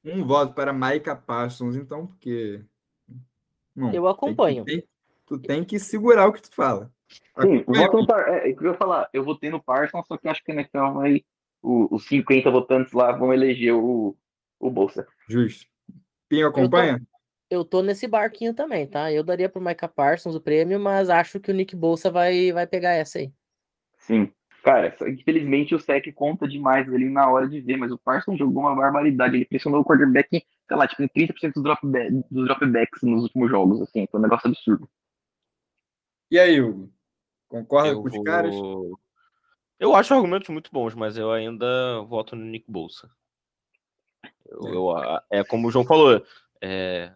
Um 0.03 0.25
voto 0.25 0.53
para 0.53 0.73
Micah 0.73 1.15
Parsons, 1.15 1.75
então, 1.75 2.07
porque. 2.07 2.61
Não, 3.75 3.93
eu 3.93 4.07
acompanho. 4.07 4.63
Tem, 4.65 4.83
tu 5.25 5.37
tem 5.37 5.63
que 5.63 5.79
segurar 5.79 6.27
o 6.27 6.33
que 6.33 6.41
tu 6.41 6.53
fala. 6.53 6.91
Sim, 7.41 7.63
voto 7.63 7.97
no 7.97 8.07
Parsons. 8.07 8.33
É, 8.33 8.49
é, 8.49 8.53
eu 8.53 8.63
ia 8.63 8.73
falar, 8.73 9.09
eu 9.13 9.23
votei 9.23 9.49
no 9.49 9.61
Parsons, 9.61 10.05
só 10.07 10.17
que 10.17 10.27
acho 10.27 10.43
que 10.43 10.51
a 10.51 10.55
NFL 10.55 10.93
vai. 10.93 11.23
Os 11.61 12.07
50 12.07 12.49
votantes 12.49 12.93
lá 12.93 13.11
vão 13.11 13.33
eleger 13.33 13.73
o, 13.73 14.15
o 14.57 14.71
Bolsa. 14.71 15.05
Justo. 15.27 15.67
Pinho 16.29 16.47
acompanha? 16.47 16.93
Eu 16.93 16.99
tô, 16.99 17.05
eu 17.49 17.65
tô, 17.65 17.81
nesse 17.81 18.07
barquinho 18.07 18.53
também, 18.53 18.87
tá? 18.87 19.11
Eu 19.11 19.23
daria 19.23 19.49
pro 19.49 19.61
Micah 19.61 19.89
Parsons 19.89 20.35
o 20.35 20.41
prêmio, 20.41 20.79
mas 20.79 21.09
acho 21.09 21.39
que 21.39 21.51
o 21.51 21.53
Nick 21.53 21.75
Bolsa 21.75 22.09
vai, 22.09 22.53
vai 22.53 22.65
pegar 22.65 22.93
essa 22.93 23.19
aí. 23.19 23.33
Sim. 23.97 24.31
Cara, 24.63 24.95
infelizmente 25.07 25.73
o 25.73 25.79
SEC 25.79 26.11
conta 26.13 26.47
demais 26.47 26.87
ali 26.91 27.09
na 27.09 27.29
hora 27.29 27.47
de 27.47 27.61
ver, 27.61 27.77
mas 27.77 27.91
o 27.91 27.97
Parsons 27.97 28.37
jogou 28.37 28.63
uma 28.63 28.75
barbaridade. 28.75 29.35
Ele 29.35 29.45
pressionou 29.45 29.81
o 29.81 29.85
quarterback, 29.85 30.29
sei 30.31 30.77
lá, 30.77 30.87
tipo, 30.87 31.01
em 31.01 31.07
30% 31.07 31.53
dos, 31.53 31.63
drop 31.63 31.79
dos 32.29 32.45
dropbacks 32.45 33.01
nos 33.01 33.23
últimos 33.23 33.49
jogos, 33.49 33.81
assim, 33.81 34.07
foi 34.11 34.19
um 34.19 34.23
negócio 34.23 34.47
absurdo. 34.47 34.89
E 36.29 36.37
aí, 36.37 36.61
Hugo? 36.61 36.91
Concorda 37.47 37.89
eu 37.89 38.01
com 38.01 38.07
os 38.07 38.13
vou... 38.13 38.23
caras? 38.23 38.53
Eu 39.79 39.95
acho 39.95 40.13
argumentos 40.13 40.49
muito 40.49 40.69
bons, 40.71 40.93
mas 40.93 41.17
eu 41.17 41.31
ainda 41.31 42.01
voto 42.01 42.35
no 42.35 42.43
Nick 42.43 42.69
Bolsa. 42.69 43.09
Eu, 44.45 44.97
é. 44.97 45.23
eu, 45.31 45.39
é 45.39 45.43
como 45.43 45.67
o 45.67 45.71
João 45.71 45.85
falou, 45.85 46.21
é, 46.61 47.13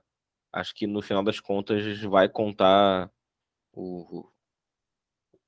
acho 0.51 0.73
que 0.73 0.87
no 0.87 1.01
final 1.01 1.23
das 1.23 1.39
contas 1.39 2.01
vai 2.03 2.29
contar 2.29 3.11
o, 3.73 4.31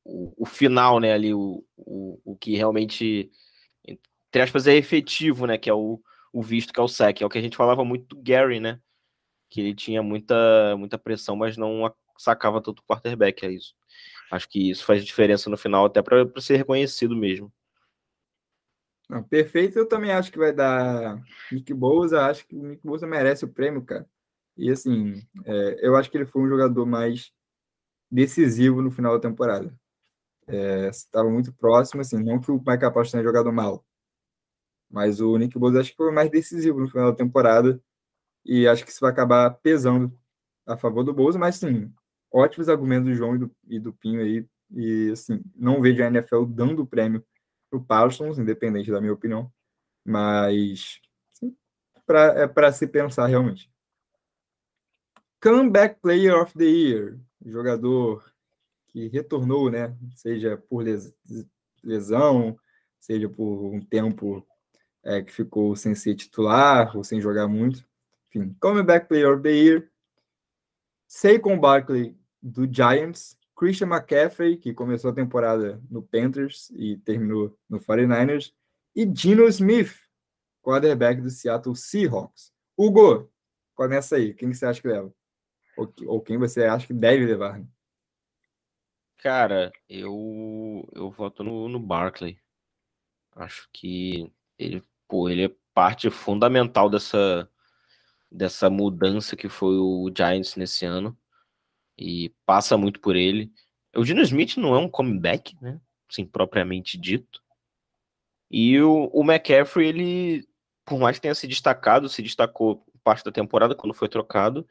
o, 0.05 0.43
o 0.43 0.45
final, 0.45 0.99
né, 0.99 1.13
ali, 1.13 1.33
o, 1.33 1.65
o, 1.75 2.21
o 2.23 2.37
que 2.37 2.55
realmente, 2.55 3.31
entre 3.83 4.41
aspas, 4.41 4.67
é 4.67 4.75
efetivo, 4.75 5.47
né, 5.47 5.57
que 5.57 5.69
é 5.69 5.73
o, 5.73 5.99
o 6.31 6.43
visto, 6.43 6.71
que 6.71 6.79
é 6.79 6.83
o 6.83 6.87
SEC, 6.87 7.21
é 7.21 7.25
o 7.25 7.29
que 7.29 7.39
a 7.39 7.41
gente 7.41 7.57
falava 7.57 7.83
muito 7.83 8.15
do 8.15 8.21
Gary, 8.21 8.59
né, 8.59 8.79
que 9.49 9.59
ele 9.59 9.73
tinha 9.73 10.03
muita, 10.03 10.77
muita 10.77 10.97
pressão, 10.97 11.35
mas 11.35 11.57
não 11.57 11.91
sacava 12.17 12.61
tanto 12.61 12.79
o 12.79 12.83
quarterback, 12.83 13.45
é 13.45 13.51
isso. 13.51 13.73
Acho 14.31 14.47
que 14.47 14.69
isso 14.69 14.85
faz 14.85 15.03
diferença 15.03 15.49
no 15.49 15.57
final, 15.57 15.85
até 15.85 16.01
para 16.01 16.25
ser 16.39 16.57
reconhecido 16.57 17.15
mesmo. 17.15 17.51
Não, 19.09 19.23
perfeito, 19.23 19.77
eu 19.77 19.87
também 19.87 20.11
acho 20.11 20.31
que 20.31 20.37
vai 20.37 20.51
dar 20.51 21.21
Nick 21.51 21.73
Bosa, 21.73 22.25
acho 22.25 22.47
que 22.47 22.55
o 22.55 22.63
Nick 22.63 22.81
Bosa 22.83 23.05
merece 23.05 23.45
o 23.45 23.51
prêmio, 23.51 23.83
cara. 23.83 24.07
E 24.57 24.71
assim, 24.71 25.21
é, 25.45 25.87
eu 25.87 25.95
acho 25.95 26.09
que 26.09 26.17
ele 26.17 26.25
foi 26.25 26.41
um 26.41 26.49
jogador 26.49 26.85
mais 26.85 27.31
decisivo 28.09 28.81
no 28.81 28.89
final 28.89 29.13
da 29.13 29.29
temporada. 29.29 29.75
Estava 30.47 31.27
é, 31.27 31.31
muito 31.31 31.51
próximo, 31.53 32.01
assim, 32.01 32.21
não 32.23 32.39
que 32.39 32.51
o 32.51 32.57
Mike 32.57 32.79
Parsons 32.79 33.11
tenha 33.11 33.23
jogado 33.23 33.51
mal, 33.51 33.83
mas 34.89 35.19
o 35.19 35.37
Nick 35.37 35.57
Bosa 35.57 35.81
acho 35.81 35.91
que 35.91 35.97
foi 35.97 36.11
mais 36.11 36.29
decisivo 36.29 36.79
no 36.79 36.87
final 36.89 37.11
da 37.11 37.17
temporada 37.17 37.81
e 38.45 38.67
acho 38.67 38.85
que 38.85 38.91
isso 38.91 38.99
vai 39.01 39.11
acabar 39.11 39.49
pesando 39.61 40.15
a 40.65 40.77
favor 40.77 41.03
do 41.03 41.13
Bosa, 41.13 41.39
mas 41.39 41.55
sim, 41.55 41.91
ótimos 42.31 42.69
argumentos 42.69 43.09
do 43.09 43.15
João 43.15 43.35
e 43.35 43.39
do, 43.39 43.51
e 43.67 43.79
do 43.79 43.93
Pinho 43.93 44.21
aí, 44.21 44.47
e 44.71 45.09
assim, 45.11 45.41
não 45.55 45.81
vejo 45.81 46.03
a 46.03 46.07
NFL 46.07 46.45
dando 46.45 46.83
o 46.83 46.87
prêmio 46.87 47.25
para 47.69 47.79
o 47.79 47.83
Parsons, 47.83 48.37
independente 48.37 48.91
da 48.91 49.01
minha 49.01 49.13
opinião, 49.13 49.51
mas 50.05 51.01
pra, 52.05 52.25
é 52.39 52.47
para 52.47 52.71
se 52.71 52.87
pensar 52.87 53.25
realmente. 53.25 53.71
Comeback 55.41 55.99
Player 56.01 56.35
of 56.39 56.53
the 56.57 56.65
Year, 56.65 57.19
jogador 57.45 58.23
que 58.95 59.09
retornou, 59.09 59.69
né? 59.69 59.93
Seja 60.15 60.55
por 60.55 60.85
lesão, 61.83 62.57
seja 62.97 63.27
por 63.27 63.73
um 63.73 63.81
tempo 63.81 64.47
é, 65.03 65.21
que 65.21 65.33
ficou 65.33 65.75
sem 65.75 65.93
ser 65.93 66.15
titular 66.15 66.95
ou 66.95 67.03
sem 67.03 67.19
jogar 67.19 67.45
muito. 67.45 67.85
Enfim, 68.29 68.55
Comeback 68.57 69.09
Player 69.09 69.33
of 69.33 69.43
the 69.43 69.49
Year. 69.49 69.91
Saquon 71.09 71.59
Barkley 71.59 72.17
do 72.41 72.65
Giants, 72.73 73.37
Christian 73.53 73.87
McCaffrey, 73.87 74.55
que 74.55 74.73
começou 74.73 75.11
a 75.11 75.13
temporada 75.13 75.81
no 75.91 76.01
Panthers 76.01 76.69
e 76.73 76.95
terminou 76.95 77.53
no 77.69 77.81
49ers, 77.81 78.53
e 78.95 79.05
Dino 79.05 79.45
Smith, 79.49 79.93
quarterback 80.61 81.21
do 81.21 81.29
Seattle 81.29 81.75
Seahawks. 81.75 82.53
Hugo, 82.77 83.29
começa 83.75 84.15
aí. 84.15 84.33
Quem 84.33 84.53
você 84.53 84.65
acha 84.65 84.81
que 84.81 84.87
leva? 84.87 85.13
Ou, 85.77 85.93
ou 86.07 86.21
quem 86.21 86.37
você 86.37 86.63
acha 86.63 86.87
que 86.87 86.93
deve 86.93 87.25
levar? 87.25 87.59
Né? 87.59 87.67
Cara, 89.17 89.71
eu 89.89 90.87
eu 90.93 91.09
voto 91.11 91.43
no, 91.43 91.67
no 91.67 91.79
Barkley. 91.79 92.37
Acho 93.35 93.67
que 93.73 94.31
ele, 94.57 94.83
pô, 95.07 95.29
ele 95.29 95.45
é 95.45 95.55
parte 95.73 96.09
fundamental 96.09 96.89
dessa 96.89 97.49
dessa 98.31 98.69
mudança 98.69 99.35
que 99.35 99.47
foi 99.49 99.77
o 99.77 100.11
Giants 100.15 100.55
nesse 100.55 100.85
ano 100.85 101.17
e 101.97 102.33
passa 102.45 102.77
muito 102.77 102.99
por 102.99 103.15
ele. 103.15 103.51
O 103.95 104.03
Dino 104.03 104.21
Smith 104.21 104.57
não 104.57 104.75
é 104.75 104.79
um 104.79 104.89
comeback, 104.89 105.55
né? 105.61 105.79
Assim, 106.09 106.25
propriamente 106.25 106.97
dito. 106.97 107.41
E 108.51 108.79
o, 108.81 109.09
o 109.13 109.23
McCaffrey, 109.23 109.87
ele, 109.87 110.47
por 110.85 110.99
mais 110.99 111.17
que 111.17 111.21
tenha 111.23 111.35
se 111.35 111.47
destacado, 111.47 112.09
se 112.09 112.21
destacou 112.21 112.85
parte 113.03 113.23
da 113.23 113.31
temporada 113.31 113.75
quando 113.75 113.93
foi 113.93 114.09
trocado, 114.09 114.67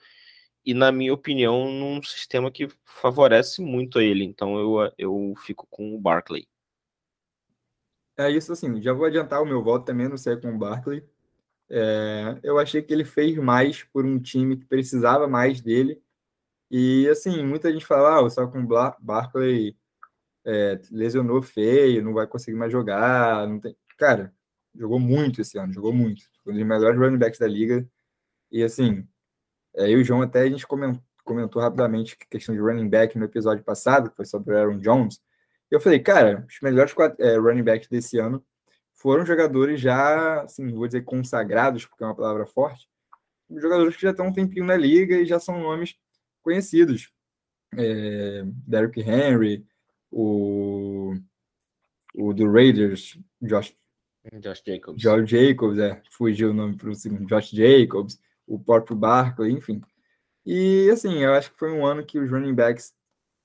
e 0.64 0.74
na 0.74 0.90
minha 0.90 1.12
opinião, 1.12 1.70
num 1.70 2.02
sistema 2.02 2.50
que 2.50 2.68
favorece 2.84 3.62
muito 3.62 4.00
ele. 4.00 4.24
Então 4.24 4.58
eu, 4.58 4.92
eu 4.98 5.34
fico 5.44 5.66
com 5.70 5.94
o 5.94 6.00
Barkley. 6.00 6.46
É 8.16 8.30
isso 8.30 8.52
assim, 8.52 8.80
já 8.80 8.92
vou 8.92 9.06
adiantar 9.06 9.42
o 9.42 9.46
meu 9.46 9.62
voto 9.62 9.84
também, 9.84 10.08
não 10.08 10.16
sei 10.16 10.36
com 10.36 10.54
o 10.54 10.58
Barkley. 10.58 11.04
É, 11.68 12.38
eu 12.42 12.58
achei 12.58 12.82
que 12.82 12.92
ele 12.92 13.04
fez 13.04 13.36
mais 13.36 13.82
por 13.84 14.04
um 14.04 14.18
time 14.20 14.56
que 14.56 14.66
precisava 14.66 15.26
mais 15.26 15.60
dele 15.60 16.00
e 16.70 17.08
assim, 17.08 17.44
muita 17.44 17.72
gente 17.72 17.86
fala, 17.86 18.16
ah, 18.16 18.22
o 18.22 18.98
Barkley 19.00 19.76
é, 20.44 20.80
lesionou 20.90 21.40
feio, 21.42 22.02
não 22.02 22.12
vai 22.12 22.26
conseguir 22.26 22.56
mais 22.56 22.72
jogar. 22.72 23.46
Não 23.46 23.60
tem... 23.60 23.76
Cara, 23.96 24.34
jogou 24.74 24.98
muito 24.98 25.40
esse 25.40 25.58
ano, 25.58 25.72
jogou 25.72 25.92
muito. 25.92 26.24
Um 26.46 26.52
dos 26.52 26.62
melhores 26.64 26.98
running 26.98 27.18
backs 27.18 27.38
da 27.38 27.46
liga. 27.46 27.88
E 28.50 28.62
assim, 28.62 29.06
eu 29.74 29.98
e 29.98 30.02
o 30.02 30.04
João 30.04 30.22
até 30.22 30.40
a 30.40 30.48
gente 30.48 30.66
comentou, 30.66 31.02
comentou 31.24 31.60
rapidamente 31.60 32.16
a 32.20 32.26
questão 32.26 32.54
de 32.54 32.60
running 32.60 32.88
back 32.88 33.18
no 33.18 33.24
episódio 33.24 33.64
passado, 33.64 34.10
que 34.10 34.16
foi 34.16 34.24
sobre 34.24 34.54
o 34.54 34.58
Aaron 34.58 34.78
Jones. 34.78 35.20
E 35.70 35.74
eu 35.74 35.80
falei, 35.80 35.98
cara, 35.98 36.44
os 36.48 36.60
melhores 36.62 36.94
é, 37.18 37.36
running 37.36 37.62
backs 37.64 37.88
desse 37.88 38.18
ano 38.18 38.44
foram 38.92 39.26
jogadores 39.26 39.80
já, 39.80 40.42
assim, 40.42 40.72
vou 40.72 40.86
dizer 40.86 41.02
consagrados, 41.02 41.86
porque 41.86 42.04
é 42.04 42.06
uma 42.06 42.14
palavra 42.14 42.46
forte, 42.46 42.88
jogadores 43.50 43.96
que 43.96 44.02
já 44.02 44.10
estão 44.10 44.28
um 44.28 44.32
tempinho 44.32 44.64
na 44.64 44.76
liga 44.76 45.16
e 45.16 45.26
já 45.26 45.38
são 45.38 45.60
nomes 45.60 45.96
conhecidos. 46.42 47.10
É, 47.76 48.42
Derrick 48.66 49.00
Henry, 49.00 49.66
o, 50.10 51.14
o 52.14 52.32
do 52.32 52.50
Raiders, 52.50 53.18
Josh, 53.42 53.76
Josh 54.40 54.62
Jacobs. 54.64 55.02
Josh 55.02 55.28
Jacobs, 55.28 55.78
é, 55.78 56.00
fugiu 56.10 56.50
o 56.50 56.54
nome 56.54 56.76
para 56.76 56.90
o 56.90 56.94
segundo, 56.94 57.26
Josh 57.26 57.50
Jacobs, 57.50 58.18
o 58.46 58.58
próprio 58.58 58.96
Barkley, 58.96 59.52
enfim. 59.52 59.80
E 60.46 60.90
assim, 60.90 61.18
eu 61.22 61.32
acho 61.34 61.52
que 61.52 61.58
foi 61.58 61.72
um 61.72 61.86
ano 61.86 62.04
que 62.04 62.18
os 62.18 62.30
running 62.30 62.54
backs 62.54 62.92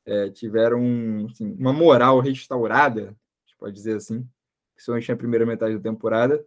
é, 0.06 0.30
tiveram 0.30 1.28
assim, 1.32 1.56
uma 1.58 1.74
moral 1.74 2.20
restaurada, 2.20 3.02
a 3.02 3.48
gente 3.48 3.58
pode 3.58 3.74
dizer 3.74 3.96
assim, 3.96 4.28
principalmente 4.76 5.10
na 5.10 5.18
primeira 5.18 5.46
metade 5.46 5.76
da 5.76 5.82
temporada. 5.82 6.46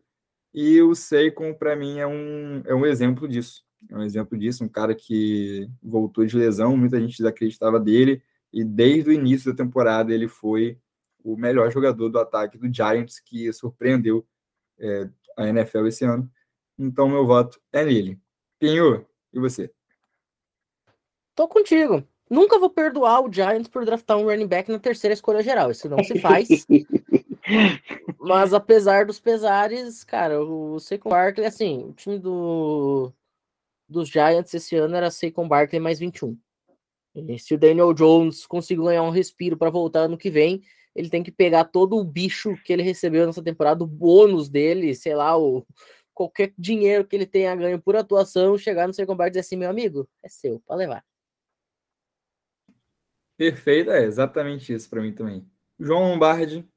E 0.55 0.83
o 0.83 0.95
Seikon, 0.95 1.55
para 1.55 1.75
mim, 1.75 1.99
é 1.99 2.07
um, 2.07 2.63
é 2.67 2.75
um 2.75 2.85
exemplo 2.85 3.27
disso 3.27 3.65
é 3.91 3.97
um 3.97 4.03
exemplo 4.03 4.39
disso, 4.39 4.65
um 4.65 4.69
cara 4.69 4.95
que 4.95 5.69
voltou 5.83 6.25
de 6.25 6.37
lesão, 6.37 6.77
muita 6.77 7.01
gente 7.01 7.17
desacreditava 7.17 7.81
dele, 7.81 8.23
e 8.53 8.65
desde 8.65 9.11
o 9.11 9.13
início 9.13 9.51
da 9.51 9.57
temporada 9.57 10.13
ele 10.13 10.29
foi 10.29 10.79
o 11.25 11.37
melhor 11.37 11.71
jogador 11.71 12.09
do 12.09 12.19
ataque 12.19 12.59
do 12.59 12.73
Giants, 12.73 13.21
que 13.21 13.53
surpreendeu 13.53 14.27
é, 14.79 15.09
a 15.37 15.49
NFL 15.49 15.87
esse 15.87 16.05
ano. 16.05 16.31
Então, 16.79 17.09
meu 17.09 17.27
voto 17.27 17.61
é 17.73 17.85
nele. 17.85 18.21
Pinho, 18.63 19.05
e 19.33 19.41
você? 19.41 19.69
Tô 21.35 21.49
contigo. 21.49 22.07
Nunca 22.31 22.61
vou 22.61 22.71
perdoar 22.71 23.21
o 23.21 23.33
Giants 23.33 23.67
por 23.67 23.85
draftar 23.85 24.17
um 24.17 24.27
running 24.27 24.47
back 24.47 24.71
na 24.71 24.79
terceira 24.79 25.13
escolha 25.13 25.43
geral. 25.43 25.73
Isso 25.73 25.89
não 25.89 25.99
se 26.05 26.21
faz. 26.21 26.47
Mas 28.21 28.55
apesar 28.55 29.05
dos 29.05 29.19
pesares, 29.19 30.05
cara, 30.05 30.41
o 30.45 30.79
Saquon 30.79 31.11
Barkley, 31.11 31.45
assim, 31.45 31.87
o 31.89 31.93
time 31.93 32.21
do 32.21 33.13
dos 33.89 34.09
Giants 34.09 34.55
esse 34.55 34.77
ano 34.77 34.95
era 34.95 35.11
Saquon 35.11 35.49
Barkley 35.49 35.81
mais 35.81 35.99
21. 35.99 36.39
E 37.17 37.39
se 37.41 37.55
o 37.55 37.59
Daniel 37.59 37.93
Jones 37.93 38.47
conseguir 38.47 38.85
ganhar 38.85 39.03
um 39.03 39.11
respiro 39.11 39.57
para 39.57 39.71
voltar 39.71 40.03
ano 40.03 40.17
que 40.17 40.31
vem, 40.31 40.63
ele 40.95 41.11
tem 41.11 41.25
que 41.25 41.33
pegar 41.33 41.65
todo 41.65 41.97
o 41.97 42.05
bicho 42.05 42.57
que 42.65 42.73
ele 42.73 42.85
recebeu 42.85 43.27
nessa 43.27 43.43
temporada, 43.43 43.83
o 43.83 43.89
bônus 43.89 44.49
dele, 44.49 44.95
sei 44.95 45.17
lá, 45.17 45.37
o 45.37 45.67
qualquer 46.15 46.53
dinheiro 46.59 47.07
que 47.07 47.17
ele 47.17 47.27
tenha 47.27 47.55
ganho 47.55 47.81
por 47.81 47.97
atuação, 47.97 48.57
chegar 48.59 48.87
no 48.87 48.95
seu 48.95 49.07
combate 49.07 49.29
e 49.29 49.31
dizer 49.33 49.41
assim, 49.41 49.57
meu 49.57 49.71
amigo, 49.71 50.09
é 50.23 50.29
seu, 50.29 50.61
pode 50.61 50.79
levar. 50.79 51.05
Perfeito, 53.37 53.91
é 53.91 54.05
exatamente 54.05 54.73
isso 54.73 54.89
para 54.89 55.03
mim 55.03 55.13
também. 55.13 55.45
João 55.79 56.11
Lombardi. 56.11 56.69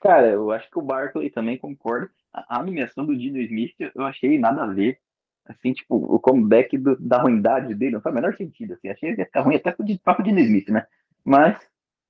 Cara, 0.00 0.28
eu 0.28 0.50
acho 0.50 0.70
que 0.70 0.78
o 0.78 0.82
Barkley 0.82 1.30
também 1.30 1.56
concorda. 1.56 2.10
A, 2.30 2.58
a 2.58 2.62
nomeação 2.62 3.06
do 3.06 3.16
Dino 3.16 3.38
Smith 3.38 3.74
eu 3.94 4.04
achei 4.04 4.38
nada 4.38 4.64
a 4.64 4.66
ver. 4.66 5.00
Assim, 5.46 5.72
tipo, 5.72 5.96
o 5.96 6.18
comeback 6.18 6.76
do, 6.76 6.96
da 6.98 7.22
ruindade 7.22 7.74
dele 7.74 7.92
não 7.92 8.00
faz 8.00 8.14
o 8.14 8.16
menor 8.16 8.36
sentido. 8.36 8.74
Assim. 8.74 8.88
Achei 8.88 9.14
que 9.14 9.20
ia 9.22 9.26
ficar 9.26 9.40
ruim 9.40 9.56
até 9.56 9.72
com 9.72 9.82
o 9.82 9.98
próprio 10.00 10.26
Dino 10.26 10.40
Smith, 10.40 10.68
né? 10.68 10.86
Mas, 11.24 11.58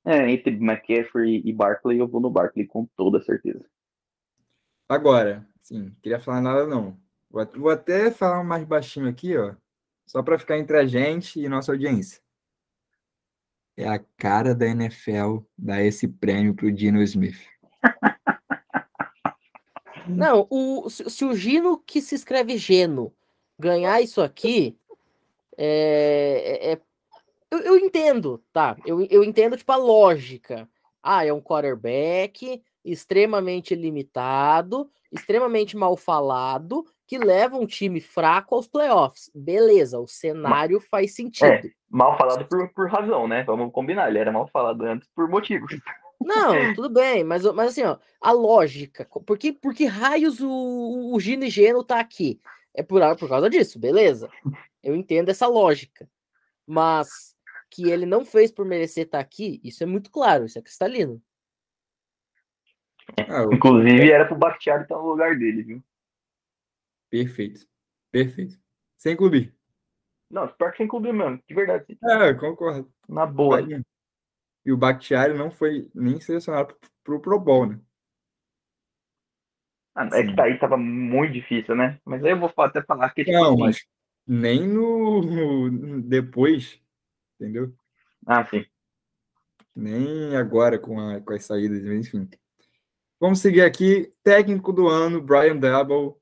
é, 0.05 0.29
entre 0.29 0.55
McCaffrey 0.57 1.41
e 1.45 1.53
Barkley, 1.53 1.99
eu 1.99 2.09
vou 2.09 2.21
no 2.21 2.31
Barkley 2.31 2.67
com 2.67 2.85
toda 2.97 3.23
certeza. 3.23 3.65
Agora, 4.89 5.47
sim, 5.65 5.97
queria 6.03 6.21
falar 6.21 6.41
nada 6.41 6.67
não. 6.67 6.97
Vou, 7.31 7.71
até 7.71 8.13
falar 8.13 8.45
mais 8.45 8.65
baixinho 8.65 9.09
aqui, 9.09 9.37
ó, 9.37 9.55
só 10.07 10.23
para 10.23 10.39
ficar 10.39 10.57
entre 10.59 10.77
a 10.77 10.87
gente 10.87 11.41
e 11.41 11.49
nossa 11.49 11.73
audiência. 11.73 12.23
É 13.77 13.89
a 13.89 13.99
cara 14.17 14.55
da 14.55 14.67
NFL 14.67 15.39
dar 15.59 15.83
esse 15.83 16.07
prêmio 16.07 16.55
pro 16.55 16.71
Dino 16.71 17.03
Smith. 17.03 17.41
Não, 20.07 20.47
o, 20.51 20.89
se, 20.91 21.09
se 21.11 21.25
o 21.25 21.35
Gino 21.35 21.79
que 21.79 22.01
se 22.03 22.15
escreve 22.15 22.59
Geno 22.59 23.13
ganhar 23.59 24.03
isso 24.03 24.21
aqui, 24.21 24.79
é, 25.57 26.61
é, 26.61 26.73
é 26.73 26.81
eu, 27.51 27.59
eu, 27.61 27.79
entendo, 27.79 28.45
tá? 28.53 28.77
Eu, 28.85 29.01
eu 29.07 29.25
entendo, 29.25 29.57
tipo, 29.57 29.73
a 29.73 29.77
lógica. 29.77 30.69
Ah, 31.03 31.25
é 31.25 31.33
um 31.33 31.41
quarterback 31.41 32.63
extremamente 32.85 33.75
limitado, 33.75 34.91
extremamente 35.11 35.77
mal 35.77 35.97
falado, 35.97 36.85
que 37.07 37.19
leva 37.19 37.57
um 37.57 37.67
time 37.67 38.01
fraco 38.01 38.55
aos 38.55 38.67
playoffs. 38.67 39.31
Beleza, 39.35 39.99
o 39.99 40.07
cenário 40.07 40.81
faz 40.81 41.11
é, 41.11 41.15
sentido. 41.15 41.47
É, 41.47 41.71
mal 41.89 42.17
falado 42.19 42.47
por, 42.47 42.69
por 42.75 42.89
razão, 42.89 43.27
né? 43.29 43.43
Vamos 43.45 43.73
combinar, 43.73 44.09
ele 44.09 44.19
era 44.19 44.33
mal 44.33 44.49
falado 44.49 44.83
antes 44.85 45.09
por 45.15 45.29
motivos. 45.29 45.77
Não, 46.21 46.53
tudo 46.75 46.91
bem, 46.91 47.25
mas, 47.25 47.45
mas 47.53 47.69
assim, 47.71 47.85
ó, 47.85 47.97
a 48.21 48.33
lógica, 48.33 49.05
por 49.05 49.39
que, 49.39 49.53
por 49.53 49.75
que 49.75 49.87
raios 49.87 50.41
o, 50.41 51.13
o 51.15 51.21
Gino 51.21 51.45
e 51.45 51.51
Geno 51.51 51.85
tá 51.85 52.01
aqui? 52.01 52.41
É 52.75 52.83
por, 52.83 53.01
por 53.17 53.29
causa 53.29 53.49
disso, 53.49 53.79
beleza. 53.79 54.29
Eu 54.83 54.95
entendo 54.95 55.29
essa 55.29 55.47
lógica. 55.47 56.09
Mas 56.67 57.35
que 57.71 57.91
ele 57.91 58.07
não 58.07 58.25
fez 58.25 58.53
por 58.53 58.65
merecer 58.65 59.05
estar 59.05 59.19
tá 59.19 59.23
aqui, 59.23 59.61
isso 59.65 59.83
é 59.83 59.87
muito 59.87 60.11
claro, 60.11 60.45
isso 60.45 60.59
é 60.59 60.63
cristalino. 60.63 61.21
Ah, 63.29 63.45
Inclusive, 63.53 64.11
era 64.11 64.25
pro 64.25 64.37
Bakhtiari 64.37 64.83
estar 64.83 64.97
no 64.97 65.09
lugar 65.09 65.37
dele, 65.37 65.63
viu? 65.63 65.85
Perfeito. 67.11 67.67
Perfeito. 68.11 68.59
Sem 68.97 69.17
clube. 69.17 69.53
Não, 70.31 70.49
pior 70.49 70.73
que 70.73 70.79
sem 70.79 70.89
clube 70.89 71.13
mesmo, 71.13 71.41
de 71.47 71.55
verdade. 71.55 71.99
É, 72.03 72.35
concordo. 72.35 72.91
Na 73.09 73.27
boa. 73.27 73.61
E 74.65 74.73
o 74.73 74.77
Bakhtiari 74.77 75.35
não 75.35 75.51
foi 75.51 75.91
nem 75.95 76.21
selecionado 76.21 76.75
pro 77.03 77.21
Pro 77.21 77.39
Bowl, 77.39 77.67
né? 77.67 77.81
Ah, 79.95 80.09
é 80.13 80.27
que 80.27 80.35
daí 80.35 80.59
tava 80.59 80.77
muito 80.77 81.35
difícil, 81.35 81.77
né? 81.77 82.01
Mas 82.05 82.25
aí 82.25 82.33
eu 82.33 82.41
vou 82.41 82.53
até 82.59 82.83
falar 82.83 83.11
que. 83.11 83.25
Tipo, 83.25 83.39
não, 83.39 83.53
assim... 83.53 83.61
mas 83.61 83.87
nem 84.27 84.67
no, 84.67 85.23
no, 85.23 86.03
depois, 86.03 86.81
entendeu? 87.39 87.73
Ah, 88.27 88.45
sim. 88.47 88.65
Nem 89.77 90.35
agora 90.37 90.79
com, 90.79 90.99
a, 90.99 91.21
com 91.21 91.33
as 91.33 91.45
saídas, 91.45 91.85
enfim. 91.85 92.29
Vamos 93.21 93.41
seguir 93.41 93.63
aqui. 93.63 94.13
Técnico 94.23 94.73
do 94.73 94.89
ano, 94.89 95.21
Brian 95.21 95.57
Dabble, 95.57 96.15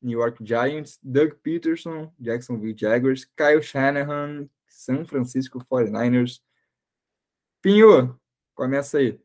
New 0.00 0.18
York 0.18 0.44
Giants, 0.44 0.98
Doug 1.02 1.32
Peterson, 1.42 2.12
Jacksonville 2.18 2.76
Jaguars, 2.78 3.24
Kyle 3.24 3.62
Shanahan, 3.62 4.48
San 4.68 5.04
Francisco 5.04 5.58
49ers. 5.58 6.40
Pinho, 7.60 8.18
começa 8.54 8.98
aí. 8.98 9.18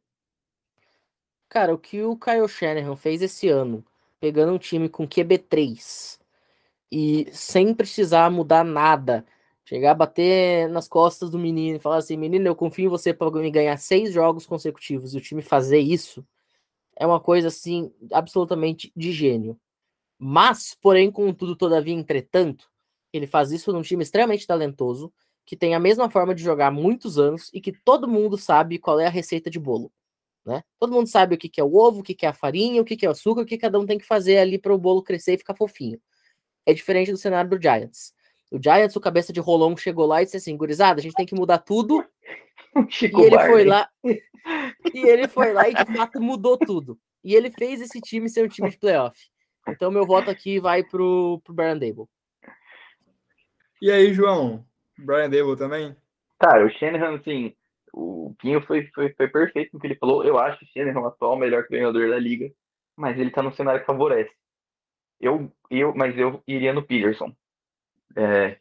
Cara, 1.48 1.74
o 1.74 1.78
que 1.78 2.02
o 2.02 2.18
Kyle 2.18 2.48
Shanahan 2.48 2.96
fez 2.96 3.22
esse 3.22 3.50
ano, 3.50 3.86
pegando 4.20 4.54
um 4.54 4.58
time 4.58 4.88
com 4.88 5.08
QB3 5.08 6.20
e 6.92 7.28
sem 7.32 7.74
precisar 7.74 8.32
mudar 8.32 8.64
nada, 8.64 9.26
chegar 9.66 9.92
a 9.92 9.96
bater 9.96 10.68
nas 10.70 10.88
costas 10.88 11.30
do 11.30 11.38
menino 11.38 11.78
e 11.78 11.80
falar 11.80 11.98
assim: 11.98 12.18
menino, 12.18 12.48
eu 12.48 12.56
confio 12.56 12.86
em 12.86 12.90
você 12.90 13.14
para 13.14 13.30
ganhar 13.50 13.78
seis 13.78 14.14
jogos 14.14 14.46
consecutivos 14.46 15.14
e 15.14 15.18
o 15.18 15.22
time 15.22 15.42
fazer 15.42 15.80
isso, 15.80 16.26
é 16.98 17.06
uma 17.06 17.20
coisa 17.20 17.48
assim 17.48 17.94
absolutamente 18.12 18.92
de 18.96 19.12
gênio. 19.12 19.60
Mas, 20.18 20.76
porém, 20.80 21.12
contudo, 21.12 21.56
todavia, 21.56 21.94
entretanto, 21.94 22.70
ele 23.12 23.28
faz 23.28 23.52
isso 23.52 23.74
num 23.74 23.82
time 23.82 24.04
extremamente 24.04 24.46
talentoso, 24.46 25.12
que 25.46 25.58
tem 25.58 25.74
a 25.74 25.80
mesma 25.80 26.10
forma 26.10 26.36
de 26.36 26.44
jogar 26.44 26.68
há 26.68 26.72
muitos 26.72 27.18
anos 27.18 27.50
e 27.54 27.60
que 27.60 27.72
todo 27.72 28.08
mundo 28.08 28.38
sabe 28.38 28.78
qual 28.78 29.00
é 29.00 29.08
a 29.08 29.10
receita 29.10 29.50
de 29.50 29.60
bolo. 29.60 29.92
Né? 30.46 30.64
Todo 30.80 30.94
mundo 30.94 31.08
sabe 31.08 31.36
o 31.36 31.38
que, 31.38 31.60
é 31.60 31.64
o 31.64 31.76
ovo, 31.76 32.00
o 32.00 32.04
que, 32.04 32.26
é 32.26 32.30
a 32.30 32.34
farinha, 32.34 32.82
o 32.82 32.86
que, 32.86 33.06
é 33.06 33.10
o 33.10 33.12
açúcar, 33.12 33.42
o 33.42 33.46
que 33.46 33.58
cada 33.58 33.80
um 33.80 33.86
tem 33.86 33.98
que 33.98 34.06
fazer 34.06 34.38
ali 34.38 34.58
para 34.58 34.74
o 34.74 34.78
bolo 34.78 35.04
crescer 35.04 35.34
e 35.34 35.38
ficar 35.38 35.56
fofinho. 35.56 36.00
É 36.66 36.74
diferente 36.74 37.12
do 37.12 37.18
cenário 37.18 37.50
do 37.50 37.62
Giants. 37.62 38.14
O 38.52 38.60
Giants, 38.62 38.96
o 38.96 39.02
cabeça 39.02 39.32
de 39.32 39.40
rolão, 39.40 39.78
chegou 39.78 40.06
lá 40.06 40.22
e 40.22 40.26
disse 40.26 40.38
assim: 40.38 40.58
gurizada, 40.58 41.00
a 41.00 41.04
gente 41.04 41.16
tem 41.16 41.26
que 41.26 41.36
mudar 41.36 41.60
tudo. 41.60 42.06
Chico 42.90 43.22
e 43.22 43.26
ele 43.26 43.36
Barney. 43.36 43.52
foi 43.52 43.66
lá. 43.66 43.90
e 44.94 45.08
ele 45.08 45.28
foi 45.28 45.54
lá 45.54 45.70
e 45.70 45.74
de 45.74 45.86
fato 45.96 46.22
mudou 46.22 46.58
tudo. 46.58 46.98
E 47.24 47.36
ele 47.36 47.52
fez 47.52 47.82
esse 47.82 48.00
time 48.02 48.30
ser 48.30 48.46
um 48.46 48.48
time 48.48 48.70
de 48.70 48.78
playoff. 48.78 49.18
Então, 49.68 49.92
meu 49.92 50.06
voto 50.06 50.30
aqui 50.30 50.60
vai 50.60 50.84
pro, 50.84 51.40
pro 51.44 51.54
Brian 51.54 51.78
Dable. 51.78 52.08
E 53.82 53.92
aí, 53.92 54.14
João? 54.14 54.66
Brian 54.98 55.30
Dable 55.30 55.56
também? 55.56 55.96
Cara, 56.40 56.66
o 56.66 56.70
Shanahan, 56.70 57.16
assim, 57.16 57.56
o 57.94 58.34
Pinho 58.40 58.62
foi, 58.62 58.88
foi, 58.94 59.14
foi 59.14 59.28
perfeito 59.28 59.72
no 59.74 59.80
que 59.80 59.88
ele 59.88 59.96
falou. 59.96 60.24
Eu 60.24 60.40
acho 60.40 60.64
o 60.64 60.68
Shanahan 60.68 61.02
o 61.02 61.08
atual 61.08 61.38
melhor 61.38 61.68
treinador 61.68 62.10
da 62.10 62.18
liga, 62.18 62.52
mas 62.96 63.20
ele 63.20 63.30
tá 63.30 63.44
no 63.44 63.54
cenário 63.54 63.82
que 63.82 63.86
favorece. 63.86 64.32
Eu, 65.20 65.52
eu, 65.70 65.94
mas 65.96 66.18
eu 66.18 66.42
iria 66.48 66.74
no 66.74 66.84
Peterson. 66.84 67.36
É, 68.16 68.58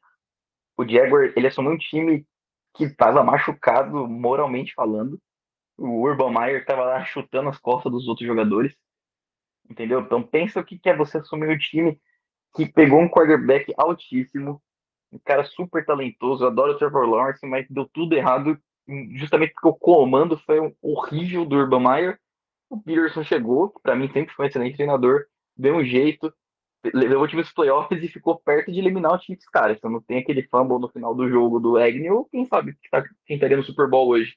o 0.77 0.87
Jaguar, 0.87 1.33
ele 1.35 1.47
assumiu 1.47 1.73
um 1.73 1.79
time 1.79 2.27
que 2.75 2.85
estava 2.85 3.23
machucado 3.25 4.07
moralmente 4.07 4.75
falando. 4.75 5.21
O 5.79 6.03
Urban 6.03 6.31
Meyer 6.31 6.61
estava 6.61 6.85
lá 6.85 7.05
chutando 7.05 7.49
as 7.49 7.59
costas 7.59 7.91
dos 7.91 8.07
outros 8.07 8.27
jogadores. 8.27 8.75
Entendeu? 9.69 10.01
Então 10.01 10.23
pensa 10.23 10.61
o 10.61 10.65
que 10.65 10.81
é 10.85 10.97
você 10.97 11.19
assumir 11.19 11.49
um 11.49 11.59
time 11.59 12.01
que 12.55 12.67
pegou 12.67 13.01
um 13.01 13.09
quarterback 13.09 13.73
altíssimo, 13.77 14.61
um 15.13 15.19
cara 15.25 15.45
super 15.45 15.85
talentoso, 15.85 16.47
adoro 16.47 16.73
o 16.73 16.79
Trevor 16.79 17.09
Lawrence, 17.09 17.47
mas 17.47 17.67
deu 17.69 17.89
tudo 17.93 18.15
errado 18.15 18.59
justamente 19.15 19.53
porque 19.53 19.69
o 19.69 19.75
comando 19.75 20.37
foi 20.39 20.59
horrível 20.83 21.45
do 21.45 21.57
Urban 21.57 21.81
Meyer. 21.81 22.21
O 22.69 22.81
Peterson 22.81 23.23
chegou, 23.23 23.73
para 23.83 23.97
mim 23.97 24.11
sempre 24.13 24.35
foi 24.35 24.47
um 24.47 24.49
excelente 24.49 24.77
treinador, 24.77 25.27
deu 25.57 25.77
um 25.77 25.85
jeito, 25.85 26.33
levou 26.93 27.25
o 27.25 27.29
time 27.29 27.43
dos 27.43 27.53
playoffs 27.53 27.91
e 28.03 28.09
ficou 28.09 28.39
perto 28.39 28.73
de 28.73 28.79
eliminar 28.79 29.13
o 29.13 29.21
Chiefs, 29.21 29.49
cara. 29.49 29.77
Se 29.77 29.89
não 29.89 30.01
tem 30.01 30.19
aquele 30.19 30.43
fumble 30.45 30.79
no 30.79 30.89
final 30.89 31.15
do 31.15 31.29
jogo 31.29 31.61
do 31.61 31.77
Agnew, 31.77 32.27
quem 32.31 32.47
sabe 32.47 32.77
tá, 32.91 33.03
quem 33.27 33.37
estaria 33.37 33.57
no 33.57 33.63
Super 33.63 33.89
Bowl 33.89 34.09
hoje. 34.09 34.37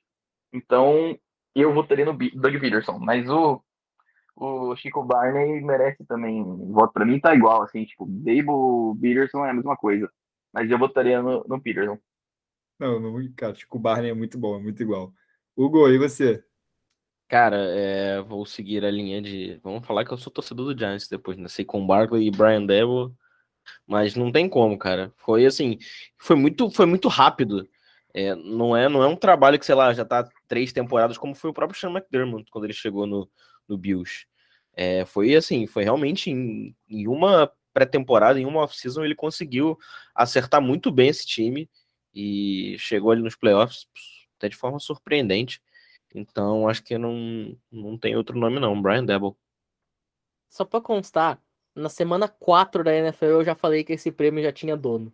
Então, 0.52 1.18
eu 1.56 1.74
votaria 1.74 2.06
no 2.06 2.14
Doug 2.14 2.60
Peterson, 2.60 3.00
mas 3.00 3.30
o 3.30 3.62
o 4.36 4.76
Chico 4.76 5.04
Barney 5.04 5.62
merece 5.62 6.04
também. 6.06 6.44
voto 6.44 6.94
para 6.94 7.06
mim 7.06 7.20
tá 7.20 7.36
igual, 7.36 7.62
assim, 7.62 7.86
tipo, 7.86 8.06
Dable, 8.08 9.00
Peterson 9.00 9.46
é 9.46 9.52
a 9.52 9.54
mesma 9.54 9.78
coisa. 9.78 10.10
Mas 10.52 10.70
eu 10.70 10.78
votaria 10.78 11.22
no, 11.22 11.44
no 11.48 11.62
Peterson. 11.62 12.00
Não, 12.80 13.00
não, 13.00 13.34
cara, 13.36 13.56
Chico 13.56 13.80
Barney 13.80 14.10
é 14.10 14.14
muito 14.14 14.38
bom, 14.38 14.58
é 14.58 14.60
muito 14.60 14.82
igual. 14.82 15.14
Hugo, 15.56 15.88
e 15.88 15.98
você? 15.98 16.44
Cara, 17.34 17.58
é, 17.58 18.22
vou 18.22 18.46
seguir 18.46 18.86
a 18.86 18.92
linha 18.92 19.20
de. 19.20 19.60
Vamos 19.64 19.88
falar 19.88 20.06
que 20.06 20.14
eu 20.14 20.18
sou 20.20 20.32
torcedor 20.32 20.72
do 20.72 20.78
Giants 20.80 21.08
depois, 21.08 21.36
né? 21.36 21.48
Sei 21.48 21.66
com 21.66 21.84
Barkley 21.84 22.28
e 22.28 22.30
Brian 22.30 22.64
Debo, 22.64 23.12
mas 23.88 24.16
não 24.16 24.32
tem 24.32 24.48
como, 24.48 24.78
cara. 24.78 25.12
Foi 25.18 25.44
assim, 25.44 25.80
foi 26.16 26.36
muito, 26.36 26.70
foi 26.70 26.86
muito 26.86 27.08
rápido. 27.08 27.68
É, 28.14 28.36
não 28.36 28.78
é, 28.78 28.88
não 28.88 29.02
é 29.02 29.08
um 29.08 29.16
trabalho 29.16 29.58
que 29.58 29.66
sei 29.66 29.74
lá 29.74 29.92
já 29.96 30.06
tá 30.06 30.30
três 30.48 30.72
temporadas 30.72 31.18
como 31.18 31.34
foi 31.34 31.50
o 31.50 31.54
próprio 31.54 31.80
Sean 31.80 31.90
McDermott 31.90 32.46
quando 32.52 32.66
ele 32.66 32.74
chegou 32.74 33.08
no, 33.08 33.28
no 33.68 33.80
Bills. 33.80 34.28
É, 34.76 35.04
foi 35.04 35.36
assim, 35.36 35.66
foi 35.66 35.84
realmente 35.84 36.30
em, 36.30 36.76
em 36.88 37.08
uma 37.08 37.52
pré-temporada, 37.74 38.40
em 38.40 38.46
uma 38.46 38.62
off-season, 38.62 39.04
ele 39.04 39.16
conseguiu 39.16 39.76
acertar 40.14 40.62
muito 40.62 40.92
bem 40.92 41.10
esse 41.10 41.26
time 41.26 41.68
e 42.14 42.76
chegou 42.78 43.10
ali 43.10 43.24
nos 43.24 43.36
playoffs 43.36 43.88
até 44.38 44.50
de 44.50 44.56
forma 44.56 44.80
surpreendente. 44.80 45.60
Então, 46.14 46.68
acho 46.68 46.84
que 46.84 46.98
não, 46.98 47.58
não 47.72 47.98
tem 47.98 48.16
outro 48.16 48.38
nome 48.38 48.60
não, 48.60 48.80
Brian 48.80 49.04
Debo. 49.04 49.38
Só 50.50 50.64
para 50.64 50.82
constar, 50.82 51.42
na 51.76 51.90
semana 51.90 52.28
4 52.28 52.84
da 52.84 52.96
NFL 52.96 53.26
eu 53.26 53.44
já 53.44 53.56
falei 53.56 53.84
que 53.84 53.94
esse 53.94 54.12
prêmio 54.12 54.44
já 54.44 54.52
tinha 54.52 54.78
dono. 54.78 55.12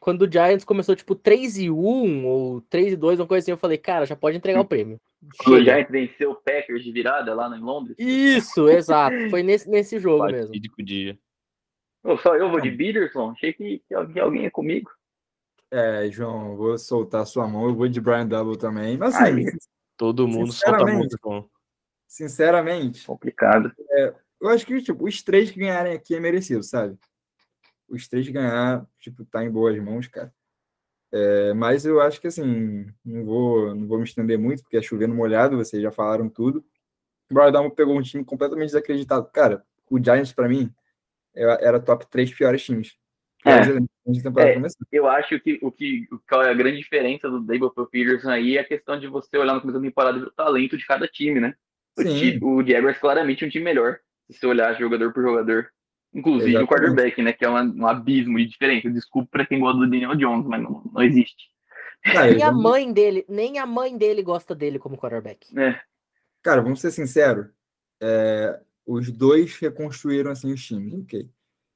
quando 0.00 0.22
o 0.22 0.30
Giants 0.30 0.64
começou, 0.64 0.96
tipo, 0.96 1.14
3 1.14 1.58
e 1.58 1.70
1 1.70 2.26
ou 2.26 2.60
3 2.62 2.94
e 2.94 2.96
2, 2.96 3.20
uma 3.20 3.26
coisa 3.26 3.44
assim, 3.44 3.52
eu 3.52 3.56
falei, 3.56 3.78
cara, 3.78 4.04
já 4.04 4.16
pode 4.16 4.36
entregar 4.36 4.60
o 4.60 4.64
prêmio. 4.64 5.00
Quando 5.38 5.60
o. 5.60 5.64
Giants 5.64 5.90
venceu 5.90 6.32
o 6.32 6.34
Packers 6.34 6.82
de 6.82 6.90
virada 6.90 7.32
lá 7.32 7.56
em 7.56 7.60
Londres. 7.60 7.94
Isso, 7.96 8.68
exato. 8.68 9.30
Foi 9.30 9.44
nesse, 9.44 9.70
nesse 9.70 10.00
jogo 10.00 10.26
mesmo. 10.26 10.52
Dia. 10.78 11.16
Ô, 12.02 12.16
só 12.16 12.34
eu 12.34 12.50
vou 12.50 12.60
de 12.60 12.72
Peterson? 12.72 13.30
Achei 13.30 13.52
que, 13.52 13.80
que 13.86 13.94
alguém, 13.94 14.20
alguém 14.20 14.42
ia 14.42 14.50
comigo. 14.50 14.90
É, 15.70 16.10
João, 16.10 16.50
eu 16.50 16.56
vou 16.56 16.76
soltar 16.76 17.24
sua 17.24 17.46
mão, 17.46 17.66
eu 17.66 17.74
vou 17.74 17.88
de 17.88 18.00
Brian 18.00 18.26
Double 18.26 18.58
também. 18.58 18.98
Mas 18.98 19.14
Ai. 19.14 19.30
assim, 19.30 19.58
Todo 20.02 20.26
mundo 20.26 20.52
solta 20.52 20.78
Sinceramente. 20.80 20.98
muito 20.98 21.18
bom. 21.22 21.48
sinceramente, 22.08 23.06
Complicado. 23.06 23.72
eu 24.40 24.48
acho 24.48 24.66
que 24.66 24.82
tipo, 24.82 25.06
os 25.06 25.22
três 25.22 25.48
que 25.52 25.60
ganharem 25.60 25.92
aqui 25.92 26.16
é 26.16 26.18
merecido, 26.18 26.60
sabe? 26.64 26.98
Os 27.88 28.08
três 28.08 28.28
ganhar, 28.28 28.84
tipo, 28.98 29.24
tá 29.24 29.44
em 29.44 29.50
boas 29.50 29.78
mãos, 29.78 30.08
cara. 30.08 30.34
É, 31.12 31.54
mas 31.54 31.86
eu 31.86 32.00
acho 32.00 32.20
que 32.20 32.26
assim, 32.26 32.84
não 33.04 33.24
vou, 33.24 33.74
não 33.76 33.86
vou 33.86 33.98
me 33.98 34.02
estender 34.02 34.36
muito, 34.36 34.64
porque 34.64 34.76
é 34.76 34.82
chovendo 34.82 35.14
molhado, 35.14 35.56
vocês 35.56 35.80
já 35.80 35.92
falaram 35.92 36.28
tudo. 36.28 36.64
O 37.30 37.34
Brian 37.34 37.52
Double 37.52 37.72
pegou 37.72 37.96
um 37.96 38.02
time 38.02 38.24
completamente 38.24 38.70
desacreditado. 38.70 39.30
Cara, 39.32 39.64
o 39.88 40.02
Giants, 40.02 40.32
pra 40.32 40.48
mim, 40.48 40.74
era 41.32 41.52
era 41.62 41.78
top 41.78 42.08
três 42.10 42.34
piores 42.34 42.64
times. 42.64 42.98
É. 43.44 43.50
É. 44.40 44.58
Eu 44.92 45.08
acho 45.08 45.38
que 45.40 45.58
o 45.62 45.70
que 45.72 46.06
o- 46.12 46.18
qual 46.28 46.42
é 46.42 46.50
a 46.50 46.54
grande 46.54 46.78
diferença 46.78 47.28
do 47.28 47.40
Dable 47.40 47.72
pro 47.74 47.86
Peterson 47.88 48.30
aí 48.30 48.56
é 48.56 48.60
a 48.60 48.64
questão 48.64 48.98
de 48.98 49.06
você 49.08 49.36
olhar 49.36 49.54
no 49.54 49.60
começo 49.60 49.78
da 49.80 49.84
temporada 49.84 50.18
o 50.18 50.30
talento 50.30 50.76
de 50.76 50.86
cada 50.86 51.06
time, 51.08 51.40
né? 51.40 51.54
O, 51.98 52.02
Sim. 52.02 52.16
ti- 52.18 52.38
o 52.44 52.64
Jaguars 52.66 52.98
claramente 52.98 53.44
é 53.44 53.46
um 53.46 53.50
time 53.50 53.64
melhor, 53.64 53.98
se 54.30 54.38
você 54.38 54.46
olhar 54.46 54.78
jogador 54.78 55.12
por 55.12 55.22
jogador. 55.22 55.68
Inclusive 56.14 56.50
Exatamente. 56.50 56.68
o 56.70 56.74
quarterback, 56.74 57.22
né? 57.22 57.32
Que 57.32 57.44
é 57.44 57.48
uma- 57.48 57.62
um 57.62 57.86
abismo 57.86 58.36
de 58.38 58.46
diferença. 58.46 58.90
Desculpa 58.90 59.28
pra 59.32 59.46
quem 59.46 59.58
gosta 59.60 59.78
do 59.78 59.88
Daniel 59.90 60.14
Jones, 60.14 60.46
mas 60.46 60.62
não, 60.62 60.82
não 60.92 61.02
existe. 61.02 61.50
Cara, 62.04 62.30
Nem 62.32 62.42
a 62.42 62.52
mãe 62.52 62.92
dele, 62.92 63.24
nem 63.28 63.58
a 63.58 63.66
mãe 63.66 63.96
dele 63.96 64.22
gosta 64.22 64.54
dele 64.54 64.78
como 64.78 64.96
quarterback. 64.98 65.46
É, 65.58 65.80
Cara, 66.42 66.60
vamos 66.60 66.80
ser 66.80 66.90
sinceros. 66.90 67.46
é, 68.00 68.60
os 68.84 69.10
dois 69.12 69.56
reconstruíram 69.58 70.30
assim 70.32 70.52
os 70.52 70.64
times, 70.66 70.92
ok. 70.94 71.28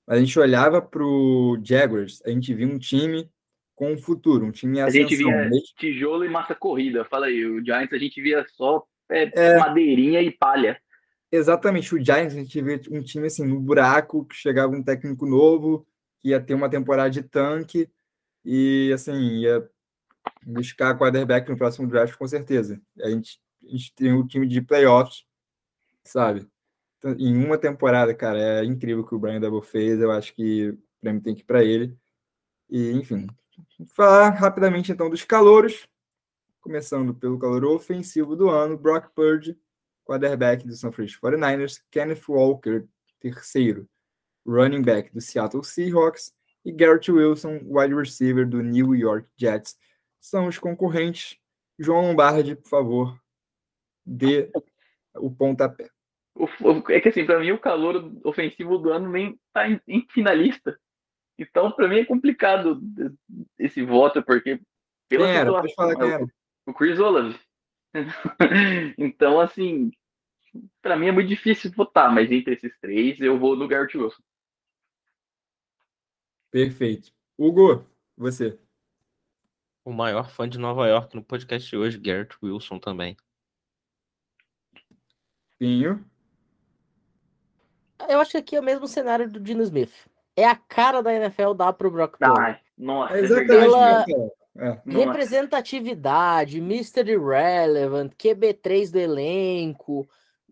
Mas 0.06 0.18
a 0.18 0.20
gente 0.20 0.38
olhava 0.38 0.80
pro 0.80 1.58
Jaguars, 1.64 2.22
a 2.24 2.30
gente 2.30 2.54
via 2.54 2.66
um 2.66 2.78
time 2.78 3.28
com 3.74 3.92
um 3.92 3.98
futuro, 3.98 4.46
um 4.46 4.52
time 4.52 4.78
em 4.78 4.80
a 4.82 4.86
ascensão. 4.86 5.08
gente 5.08 5.16
via 5.18 5.36
mesmo- 5.48 5.62
tijolo 5.76 6.24
e 6.24 6.28
massa 6.28 6.54
corrida. 6.54 7.04
Fala 7.04 7.26
aí, 7.26 7.44
o 7.44 7.62
Giants 7.64 7.92
a 7.92 7.98
gente 7.98 8.20
via 8.22 8.44
só 8.54 8.84
é, 9.10 9.30
É. 9.34 9.58
madeirinha 9.58 10.20
e 10.22 10.30
palha. 10.30 10.80
Exatamente, 11.30 11.94
o 11.94 12.02
Giants, 12.04 12.34
a 12.34 12.38
gente 12.38 12.60
via 12.62 12.80
um 12.90 13.02
time 13.02 13.26
assim 13.26 13.44
no 13.46 13.60
buraco, 13.60 14.24
que 14.24 14.34
chegava 14.36 14.72
um 14.74 14.82
técnico 14.82 15.26
novo, 15.26 15.86
que 16.20 16.28
ia 16.30 16.40
ter 16.40 16.54
uma 16.54 16.68
temporada 16.70 17.10
de 17.10 17.22
tanque 17.22 17.88
e 18.44 18.90
assim, 18.94 19.40
ia 19.40 19.68
buscar 20.44 20.96
quarterback 20.96 21.48
no 21.50 21.56
próximo 21.56 21.86
draft 21.88 22.16
com 22.16 22.26
certeza. 22.26 22.80
A 23.02 23.10
gente, 23.10 23.38
a 23.64 23.68
gente 23.70 23.94
tem 23.94 24.12
um 24.12 24.26
time 24.26 24.46
de 24.46 24.60
playoffs, 24.62 25.24
sabe? 26.04 26.46
Em 27.18 27.36
uma 27.44 27.58
temporada, 27.58 28.14
cara, 28.14 28.38
é 28.38 28.64
incrível 28.64 29.02
o 29.02 29.06
que 29.06 29.14
o 29.14 29.18
Brian 29.18 29.40
Double 29.40 29.62
fez. 29.62 30.00
Eu 30.00 30.10
acho 30.10 30.34
que 30.34 30.70
o 30.70 30.78
prêmio 31.00 31.22
tem 31.22 31.34
que 31.34 31.42
ir 31.42 31.44
para 31.44 31.64
ele. 31.64 31.96
E, 32.68 32.90
enfim, 32.92 33.26
falar 33.94 34.30
rapidamente 34.30 34.92
então 34.92 35.08
dos 35.10 35.24
calouros. 35.24 35.88
Começando 36.60 37.14
pelo 37.14 37.38
calor 37.38 37.64
ofensivo 37.64 38.34
do 38.34 38.50
ano, 38.50 38.76
Brock 38.76 39.10
Purdy, 39.14 39.56
quarterback 40.04 40.66
do 40.66 40.74
San 40.74 40.90
Francisco 40.90 41.24
49ers, 41.24 41.80
Kenneth 41.90 42.22
Walker, 42.28 42.84
terceiro, 43.20 43.88
running 44.44 44.82
back 44.82 45.12
do 45.14 45.20
Seattle 45.20 45.62
Seahawks, 45.62 46.32
e 46.64 46.72
Garrett 46.72 47.10
Wilson, 47.12 47.60
wide 47.64 47.94
receiver 47.94 48.44
do 48.44 48.60
New 48.60 48.96
York 48.96 49.28
Jets. 49.36 49.76
São 50.20 50.48
os 50.48 50.58
concorrentes. 50.58 51.38
João 51.78 52.08
Lombardi, 52.08 52.56
por 52.56 52.68
favor, 52.68 53.20
dê 54.04 54.50
o 55.14 55.30
pontapé. 55.30 55.88
É 56.90 57.00
que 57.00 57.08
assim, 57.08 57.24
pra 57.24 57.40
mim 57.40 57.50
o 57.52 57.58
calor 57.58 58.12
ofensivo 58.24 58.76
do 58.78 58.92
ano 58.92 59.10
nem 59.10 59.38
tá 59.52 59.68
em, 59.68 59.80
em 59.88 60.06
finalista. 60.10 60.78
Então, 61.38 61.70
pra 61.72 61.86
mim 61.88 61.98
é 61.98 62.04
complicado 62.04 62.80
esse 63.58 63.82
voto, 63.84 64.22
porque 64.22 64.60
pela 65.08 65.28
era? 65.28 65.46
situação, 65.46 65.60
Pode 65.62 65.74
falar 65.74 65.94
quem 65.96 66.02
é 66.04 66.06
o- 66.06 66.12
era. 66.22 66.26
o 66.66 66.74
Chris 66.74 66.98
Olave. 66.98 67.38
então, 68.98 69.40
assim, 69.40 69.90
pra 70.82 70.96
mim 70.96 71.06
é 71.08 71.12
muito 71.12 71.28
difícil 71.28 71.70
votar, 71.72 72.12
mas 72.12 72.30
entre 72.30 72.54
esses 72.54 72.78
três 72.80 73.20
eu 73.20 73.38
vou 73.38 73.56
no 73.56 73.68
Garrett 73.68 73.96
Wilson. 73.96 74.22
Perfeito. 76.50 77.12
Hugo, 77.38 77.86
você. 78.16 78.58
O 79.84 79.92
maior 79.92 80.30
fã 80.30 80.48
de 80.48 80.58
Nova 80.58 80.86
York 80.88 81.14
no 81.14 81.22
podcast 81.24 81.68
de 81.68 81.76
hoje, 81.76 81.98
Garrett 81.98 82.36
Wilson 82.42 82.78
também. 82.78 83.16
Pinho. 85.58 86.04
Eu 88.08 88.20
acho 88.20 88.30
que 88.32 88.36
aqui 88.38 88.56
é 88.56 88.60
o 88.60 88.64
mesmo 88.64 88.86
cenário 88.86 89.28
do 89.30 89.40
Dino 89.40 89.62
Smith. 89.62 89.92
É 90.36 90.44
a 90.46 90.54
cara 90.54 91.02
da 91.02 91.12
NFL 91.14 91.54
dar 91.54 91.72
pro 91.72 91.90
Brock 91.90 92.18
Purdy. 92.18 92.58
Nossa, 92.76 93.14
É 93.14 93.18
é 93.18 93.20
exatamente. 93.22 93.48
Pela- 93.48 94.06
né? 94.06 94.30
É. 94.58 94.80
Representatividade, 95.46 96.58
Mr. 96.58 97.10
Irrelevant, 97.12 98.12
QB3 98.18 98.90
do 98.90 98.98
elenco, 98.98 100.08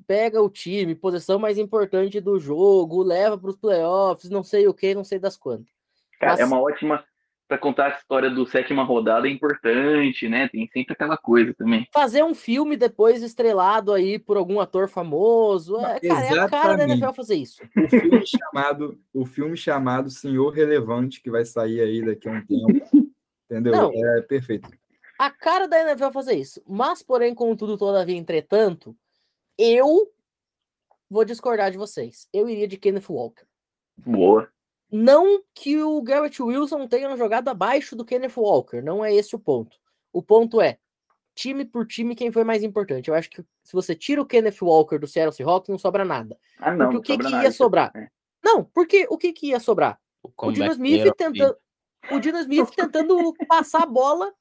pega 0.06 0.42
o 0.42 0.50
time, 0.50 0.94
posição 0.94 1.38
mais 1.38 1.56
importante 1.58 2.20
do 2.20 2.38
jogo, 2.38 3.02
leva 3.02 3.38
para 3.38 3.50
os 3.50 3.56
playoffs, 3.56 4.28
não 4.30 4.42
sei 4.42 4.66
o 4.68 4.74
que, 4.74 4.94
não 4.94 5.04
sei 5.04 5.18
das 5.18 5.36
quantas. 5.36 5.72
Cara, 6.20 6.34
é 6.34 6.40
Mas- 6.42 6.48
uma 6.52 6.60
ótima. 6.60 7.04
Pra 7.46 7.58
contar 7.58 7.86
a 7.86 7.96
história 7.96 8.30
do 8.30 8.46
sétima 8.46 8.82
rodada 8.84 9.28
é 9.28 9.30
importante, 9.30 10.28
né? 10.28 10.48
Tem 10.48 10.68
sempre 10.72 10.94
aquela 10.94 11.16
coisa 11.16 11.52
também. 11.52 11.86
Fazer 11.92 12.22
um 12.24 12.34
filme 12.34 12.76
depois 12.76 13.22
estrelado 13.22 13.92
aí 13.92 14.18
por 14.18 14.36
algum 14.36 14.60
ator 14.60 14.88
famoso, 14.88 15.78
é, 15.78 16.00
cara, 16.00 16.24
é 16.24 16.38
a 16.38 16.48
cara 16.48 16.76
da. 16.76 16.84
NFL 16.84 17.12
fazer 17.12 17.34
isso. 17.34 17.62
O 17.76 17.88
filme 17.88 18.26
chamado, 18.26 18.98
o 19.12 19.26
filme 19.26 19.56
chamado 19.56 20.08
Senhor 20.08 20.50
Relevante, 20.50 21.20
que 21.20 21.30
vai 21.30 21.44
sair 21.44 21.80
aí 21.80 22.04
daqui 22.04 22.28
a 22.28 22.32
um 22.32 22.46
tempo. 22.46 23.12
Entendeu? 23.50 23.72
Não. 23.72 23.92
É 23.92 24.22
perfeito. 24.22 24.68
A 25.18 25.30
cara 25.30 25.68
da 25.68 25.80
NFL 25.80 26.10
fazer 26.12 26.34
isso. 26.34 26.62
Mas, 26.66 27.02
porém, 27.02 27.34
contudo, 27.34 27.76
todavia, 27.76 28.16
entretanto, 28.16 28.96
eu 29.56 30.10
vou 31.08 31.24
discordar 31.24 31.70
de 31.70 31.78
vocês. 31.78 32.26
Eu 32.32 32.48
iria 32.48 32.66
de 32.66 32.76
Kenneth 32.76 33.08
Walker. 33.08 33.44
Boa. 33.96 34.48
Não 34.96 35.42
que 35.52 35.82
o 35.82 36.00
Garrett 36.02 36.40
Wilson 36.40 36.86
tenha 36.86 37.16
jogado 37.16 37.48
abaixo 37.48 37.96
do 37.96 38.04
Kenneth 38.04 38.36
Walker, 38.36 38.80
não 38.80 39.04
é 39.04 39.12
esse 39.12 39.34
o 39.34 39.40
ponto. 39.40 39.76
O 40.12 40.22
ponto 40.22 40.60
é, 40.60 40.78
time 41.34 41.64
por 41.64 41.84
time, 41.84 42.14
quem 42.14 42.30
foi 42.30 42.44
mais 42.44 42.62
importante. 42.62 43.08
Eu 43.08 43.14
acho 43.16 43.28
que 43.28 43.42
se 43.64 43.72
você 43.72 43.96
tira 43.96 44.22
o 44.22 44.24
Kenneth 44.24 44.62
Walker 44.62 44.96
do 44.96 45.08
Seattle 45.08 45.34
Seahawks, 45.34 45.68
não 45.68 45.78
sobra 45.78 46.04
nada. 46.04 46.38
Ah, 46.60 46.76
não. 46.76 46.90
Porque 46.90 46.92
não 46.92 47.00
o 47.00 47.02
que, 47.02 47.16
que 47.24 47.32
nada. 47.32 47.42
ia 47.42 47.50
sobrar? 47.50 47.90
É. 47.92 48.08
Não, 48.40 48.62
porque 48.62 49.04
o 49.10 49.18
que, 49.18 49.32
que 49.32 49.48
ia 49.48 49.58
sobrar? 49.58 49.98
O 50.22 50.30
O 50.36 50.52
Dino 50.52 50.70
Smith 50.70 51.12
tentando. 51.16 51.56
O 52.12 52.20
Dino 52.20 52.38
Smith 52.38 52.70
tentando 52.70 53.34
passar 53.48 53.82
a 53.82 53.86
bola 53.86 54.32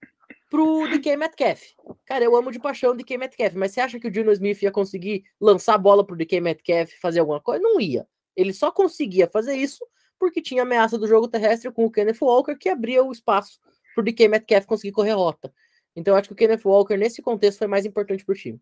pro 0.51 0.87
DK 0.87 1.17
Metcalf. 1.17 1.63
Cara, 2.05 2.23
eu 2.25 2.35
amo 2.35 2.51
de 2.51 2.59
paixão 2.59 2.91
o 2.91 2.95
DK 2.95 3.17
Metcalf, 3.17 3.55
mas 3.55 3.71
você 3.71 3.81
acha 3.81 3.99
que 3.99 4.07
o 4.07 4.11
Dino 4.11 4.31
Smith 4.31 4.61
ia 4.61 4.71
conseguir 4.71 5.23
lançar 5.41 5.73
a 5.73 5.79
bola 5.79 6.05
pro 6.05 6.15
DK 6.15 6.39
Metcalf 6.39 6.91
fazer 7.01 7.21
alguma 7.21 7.41
coisa? 7.41 7.63
Não 7.63 7.81
ia. 7.81 8.07
Ele 8.35 8.53
só 8.53 8.69
conseguia 8.69 9.27
fazer 9.27 9.55
isso 9.55 9.83
porque 10.23 10.41
tinha 10.41 10.61
ameaça 10.63 10.97
do 10.97 11.05
jogo 11.05 11.27
terrestre 11.27 11.69
com 11.69 11.83
o 11.85 11.91
Kenneth 11.91 12.19
Walker 12.21 12.55
que 12.55 12.69
abria 12.69 13.03
o 13.03 13.11
espaço 13.11 13.59
pro 13.93 14.01
DK 14.01 14.29
Metcalf 14.29 14.65
conseguir 14.65 14.93
correr 14.93 15.11
rota. 15.11 15.53
Então 15.93 16.13
eu 16.13 16.17
acho 16.17 16.29
que 16.29 16.33
o 16.33 16.37
Kenneth 16.37 16.61
Walker 16.63 16.95
nesse 16.95 17.21
contexto 17.21 17.57
foi 17.59 17.67
mais 17.67 17.85
importante 17.85 18.23
pro 18.25 18.33
time. 18.33 18.57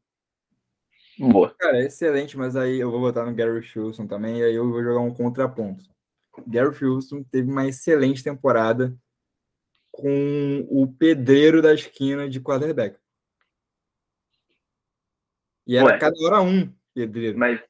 Boa. 1.20 1.54
Cara, 1.60 1.80
excelente, 1.86 2.36
mas 2.36 2.56
aí 2.56 2.80
eu 2.80 2.90
vou 2.90 3.00
botar 3.00 3.26
no 3.28 3.36
Gary 3.36 3.64
Wilson 3.76 4.08
também, 4.08 4.40
e 4.40 4.44
aí 4.44 4.56
eu 4.56 4.68
vou 4.68 4.82
jogar 4.82 5.02
um 5.02 5.14
contraponto. 5.14 5.84
Gary 6.48 6.76
Wilson 6.84 7.22
teve 7.24 7.52
uma 7.52 7.68
excelente 7.68 8.24
temporada 8.24 8.98
com 9.92 10.66
o 10.68 10.88
pedreiro 10.92 11.62
da 11.62 11.76
esquina 11.76 12.28
de 12.28 12.40
quarterback. 12.42 12.98
E 15.68 15.78
era 15.78 15.86
Ué. 15.86 16.00
cada 16.00 16.16
hora 16.26 16.42
um 16.42 16.74
pedreiro. 16.94 17.38
Mas. 17.38 17.62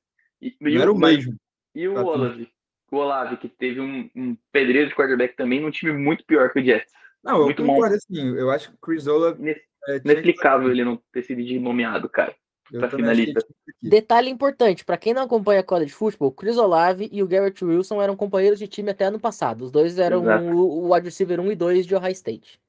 E, 0.42 0.56
e 0.62 0.74
Não 0.76 0.82
era 0.82 0.92
o 0.92 0.98
mas- 0.98 1.18
mesmo. 1.18 1.36
E 1.76 1.88
o 1.88 1.94
Tá. 1.96 2.04
Olave? 2.04 2.50
O 2.92 2.98
Olave, 2.98 3.38
que 3.38 3.48
teve 3.48 3.80
um, 3.80 4.10
um 4.16 4.38
pedreiro 4.52 4.90
de 4.90 4.96
quarterback 4.96 5.36
também 5.36 5.62
num 5.62 5.72
time 5.72 5.94
muito 5.94 6.26
pior 6.26 6.52
que 6.52 6.60
o 6.60 6.64
Jets. 6.64 6.92
Não, 7.24 7.38
eu 7.38 7.46
muito 7.46 7.64
bom. 7.64 7.76
concordo 7.76 7.96
assim. 7.96 8.36
Eu 8.38 8.52
acho 8.52 8.70
que 8.70 8.76
o 8.76 8.80
Chris 8.80 9.08
Olave 9.08 9.42
Ines- 9.42 9.62
é, 9.88 9.98
Inexplicável 10.04 10.70
ele 10.70 10.84
não 10.84 11.02
ter 11.12 11.24
sido 11.24 11.42
nomeado, 11.62 12.10
cara. 12.10 12.36
eu 12.72 12.80
pra 12.80 12.90
finalista. 12.90 13.46
Detalhe 13.82 14.30
importante, 14.30 14.84
para 14.84 14.98
quem 14.98 15.14
não 15.14 15.24
acompanha 15.24 15.64
college 15.64 15.94
football, 15.94 16.30
o 16.30 16.32
Chris 16.34 16.58
Olave 16.58 17.10
e 17.12 17.24
o 17.24 17.28
Garrett 17.28 17.64
Wilson 17.64 18.02
eram 18.02 18.16
companheiros 18.16 18.60
de 18.60 18.68
time 18.68 18.92
até 18.92 19.06
ano 19.06 19.20
passado. 19.20 19.64
Os 19.64 19.72
dois 19.72 19.98
eram 19.98 20.22
Exato. 20.24 20.46
o, 20.46 20.86
o 20.86 20.94
wide 20.94 21.06
receiver 21.06 21.40
1 21.40 21.52
e 21.52 21.56
2 21.56 21.86
de 21.88 21.96
Ohio 21.96 22.12
State. 22.12 22.60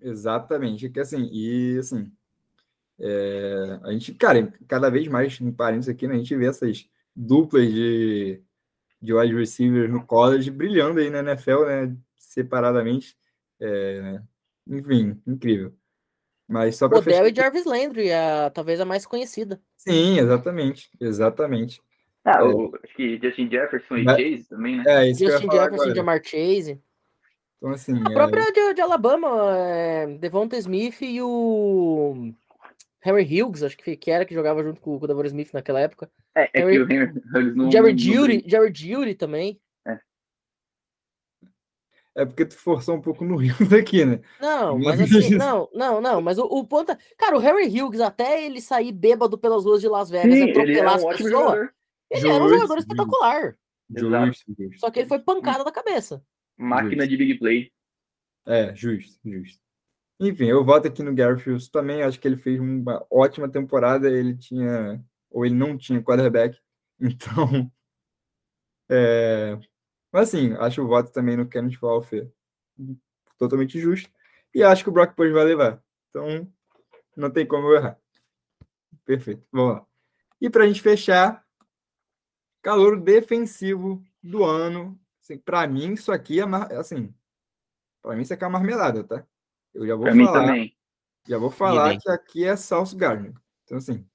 Exatamente, 0.00 0.88
que 0.88 0.98
assim, 0.98 1.28
e 1.30 1.78
assim, 1.78 2.10
é, 2.98 3.80
a 3.82 3.92
gente, 3.92 4.14
cara, 4.14 4.52
cada 4.66 4.90
vez 4.90 5.06
mais 5.08 5.38
no 5.40 5.52
parênteses 5.52 5.90
aqui, 5.90 6.06
né, 6.08 6.14
a 6.14 6.18
gente 6.18 6.34
vê 6.36 6.46
essas 6.46 6.88
duplas 7.14 7.70
de, 7.70 8.40
de 9.00 9.14
wide 9.14 9.34
receivers 9.34 9.90
no 9.90 10.04
college 10.04 10.50
brilhando 10.50 11.00
aí 11.00 11.10
na 11.10 11.20
NFL, 11.20 11.64
né, 11.64 11.96
separadamente. 12.18 13.16
É, 13.60 14.20
enfim, 14.66 15.20
incrível. 15.26 15.74
Mas 16.48 16.76
só 16.76 16.88
para 16.88 16.98
Odell 16.98 17.28
e 17.28 17.34
Jarvis 17.34 17.64
Landry, 17.64 18.12
a, 18.12 18.50
talvez 18.50 18.80
a 18.80 18.84
mais 18.84 19.06
conhecida. 19.06 19.60
Sim, 19.76 20.18
exatamente, 20.18 20.90
exatamente. 21.00 21.80
Ah, 22.24 22.44
o, 22.44 22.72
acho 22.84 22.94
que 22.94 23.18
Justin 23.22 23.48
Jefferson 23.48 23.96
e 23.96 24.04
Mas- 24.04 24.16
Chase 24.20 24.48
também, 24.48 24.76
né? 24.76 24.84
É, 24.86 25.08
isso 25.08 25.18
que 25.18 25.24
eu 25.24 25.28
ia 25.28 25.32
Justin 25.34 25.46
falar 25.46 25.62
Jefferson 25.64 25.90
e. 25.90 25.94
Jamar 25.94 26.20
Chase. 26.24 26.82
Então, 27.56 27.70
assim, 27.70 27.94
A 27.94 28.10
é, 28.10 28.14
própria 28.14 28.52
de, 28.52 28.74
de 28.74 28.80
Alabama, 28.80 29.56
é, 29.56 30.06
Devonta 30.18 30.56
Smith 30.56 31.00
e 31.02 31.22
o 31.22 32.32
Harry 33.02 33.24
Hughes, 33.42 33.62
acho 33.62 33.76
que, 33.76 33.96
que 33.96 34.10
era 34.10 34.24
que 34.24 34.34
jogava 34.34 34.62
junto 34.62 34.80
com, 34.80 34.98
com 34.98 35.04
o 35.04 35.08
Devonta 35.08 35.26
Smith 35.28 35.52
naquela 35.52 35.80
época. 35.80 36.10
É, 36.34 36.42
é 36.42 36.46
que 36.48 36.58
Harry- 36.58 36.78
o 36.80 36.92
Henry 36.92 37.04
Hughes 37.34 37.56
não. 37.56 37.70
Jared 37.70 38.02
Judy, 38.02 38.44
Jared 38.46 38.88
Judy 38.88 39.14
também. 39.14 39.60
é 42.14 42.24
porque 42.26 42.44
tu 42.44 42.56
forçou 42.56 42.96
um 42.96 43.00
pouco 43.00 43.24
no 43.24 43.36
rio 43.36 43.54
daqui, 43.70 44.04
né? 44.04 44.20
Não, 44.40 44.78
mas 44.78 45.00
assim, 45.00 45.36
não, 45.36 45.68
não, 45.72 46.00
não, 46.00 46.20
mas 46.20 46.38
o, 46.38 46.42
o 46.44 46.66
ponto 46.66 46.92
é, 46.92 46.98
cara, 47.16 47.36
o 47.36 47.40
Harry 47.40 47.66
Hughes, 47.68 48.00
até 48.00 48.44
ele 48.44 48.60
sair 48.60 48.92
bêbado 48.92 49.38
pelas 49.38 49.64
ruas 49.64 49.80
de 49.80 49.88
Las 49.88 50.10
Vegas 50.10 50.32
Sim, 50.34 50.40
e 50.40 50.42
ele 50.42 50.50
atropelar 50.50 50.92
é 50.92 50.96
as 50.96 51.04
um 51.04 51.08
pessoas, 51.08 51.30
jogador. 51.30 51.74
ele 52.10 52.28
era 52.28 52.44
um 52.44 52.48
jogador 52.48 52.78
espetacular. 52.78 53.56
Exato. 53.94 54.26
Justo, 54.26 54.54
justo. 54.58 54.80
Só 54.80 54.90
que 54.90 54.98
ele 55.00 55.08
foi 55.08 55.18
pancada 55.20 55.64
da 55.64 55.72
cabeça. 55.72 56.22
Máquina 56.58 57.04
Justo. 57.04 57.08
de 57.08 57.16
big 57.16 57.38
play. 57.38 57.72
É, 58.46 58.74
justo, 58.74 59.18
justo. 59.24 59.60
Enfim, 60.20 60.44
eu 60.44 60.62
voto 60.62 60.86
aqui 60.86 61.02
no 61.02 61.14
Gary 61.14 61.40
Fields 61.40 61.68
também. 61.68 62.02
Acho 62.02 62.20
que 62.20 62.28
ele 62.28 62.36
fez 62.36 62.60
uma 62.60 63.04
ótima 63.10 63.48
temporada. 63.48 64.10
Ele 64.10 64.36
tinha, 64.36 65.02
ou 65.30 65.46
ele 65.46 65.54
não 65.54 65.76
tinha 65.76 66.02
quarterback. 66.02 66.58
Então, 67.02 67.72
é... 68.90 69.58
mas 70.12 70.28
assim, 70.28 70.52
acho 70.58 70.82
o 70.82 70.86
voto 70.86 71.10
também 71.10 71.34
no 71.34 71.48
Kenneth 71.48 71.78
Walfer 71.80 72.30
totalmente 73.38 73.80
justo. 73.80 74.10
E 74.54 74.62
acho 74.62 74.84
que 74.84 74.90
o 74.90 74.92
Brock 74.92 75.14
Purdy 75.16 75.32
vai 75.32 75.44
levar. 75.44 75.82
Então, 76.10 76.46
não 77.16 77.30
tem 77.30 77.46
como 77.46 77.68
eu 77.68 77.76
errar. 77.76 77.98
Perfeito, 79.06 79.46
vamos 79.50 79.76
lá. 79.76 79.86
E 80.38 80.50
para 80.50 80.64
a 80.64 80.66
gente 80.66 80.82
fechar, 80.82 81.42
calor 82.60 83.00
defensivo 83.00 84.04
do 84.22 84.44
ano. 84.44 85.00
Assim, 85.22 85.38
para 85.38 85.66
mim, 85.66 85.94
isso 85.94 86.12
aqui 86.12 86.38
é 86.38 86.44
assim. 86.76 87.14
Para 88.02 88.14
mim, 88.14 88.22
isso 88.22 88.34
aqui 88.34 88.44
é 88.44 88.46
uma 88.46 88.58
marmelada, 88.58 89.02
tá? 89.04 89.26
Eu 89.74 89.86
já 89.86 89.94
vou 89.94 90.04
Pra 90.04 90.14
mim 90.14 90.24
falar. 90.24 90.46
também. 90.46 90.76
Já 91.28 91.38
vou 91.38 91.50
falar 91.50 91.98
que 91.98 92.08
aqui 92.10 92.44
é 92.44 92.56
South 92.56 92.94
Gardner. 92.96 93.34
Então, 93.64 93.78
assim. 93.78 94.06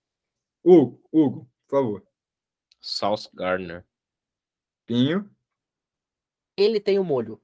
Hugo, 0.63 1.01
Hugo, 1.11 1.49
por 1.67 1.77
favor. 1.77 2.07
South 2.81 3.29
Gardner. 3.33 3.85
Pinho. 4.85 5.29
Ele 6.57 6.79
tem 6.79 6.99
o 6.99 7.03
molho. 7.03 7.41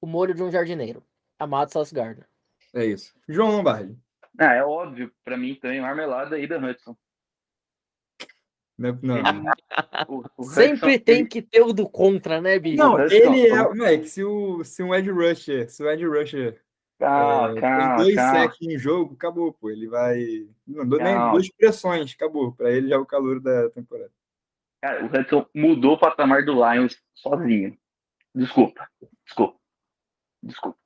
O 0.00 0.06
molho 0.06 0.34
de 0.34 0.42
um 0.42 0.50
jardineiro. 0.50 1.04
Amado 1.38 1.72
Sauce 1.72 1.94
Gardner. 1.94 2.28
É 2.74 2.84
isso. 2.84 3.14
João 3.28 3.50
Lombardi. 3.50 3.96
Ah, 4.38 4.54
é 4.54 4.62
óbvio. 4.64 5.12
Pra 5.24 5.36
mim 5.36 5.54
também, 5.54 5.80
marmelada 5.80 6.38
e 6.38 6.46
da 6.46 6.58
Hudson. 6.58 6.96
Não, 8.76 8.98
não. 9.02 9.22
O- 10.08 10.24
o 10.36 10.44
Sempre 10.44 10.94
Hudson, 10.96 11.04
tem 11.04 11.18
ele- 11.20 11.28
que 11.28 11.42
ter 11.42 11.62
o 11.62 11.72
do 11.72 11.88
contra, 11.88 12.40
né, 12.40 12.58
bicho? 12.58 12.76
Não, 12.76 12.98
ele 13.00 13.46
é. 13.48 13.62
Moleque, 13.74 14.06
se, 14.08 14.22
o, 14.24 14.62
se 14.64 14.82
um 14.82 14.94
Ed 14.94 15.10
Rusher, 15.10 15.68
se 15.70 15.82
o 15.82 15.90
Ed 15.90 16.04
Rusher 16.06 16.62
Calma, 16.98 17.50
é, 17.50 17.52
tem 17.52 17.60
calma, 17.60 17.96
dois 17.96 18.14
calma. 18.16 18.32
sacks 18.40 18.62
em 18.62 18.78
jogo, 18.78 19.14
acabou, 19.14 19.52
pô. 19.52 19.70
Ele 19.70 19.86
vai. 19.86 20.48
Não, 20.66 20.84
nem 20.84 21.30
duas 21.30 21.48
pressões, 21.50 22.12
acabou. 22.12 22.52
Para 22.52 22.72
ele 22.72 22.88
já 22.88 22.96
é 22.96 22.98
o 22.98 23.06
calor 23.06 23.40
da 23.40 23.70
temporada. 23.70 24.10
Cara, 24.82 25.04
o 25.04 25.06
Hudson 25.06 25.46
mudou 25.54 25.92
o 25.94 25.98
patamar 25.98 26.44
do 26.44 26.52
Lions 26.54 27.00
sozinho. 27.14 27.76
Desculpa. 28.34 28.88
Desculpa. 29.24 29.58
Desculpa. 30.42 30.78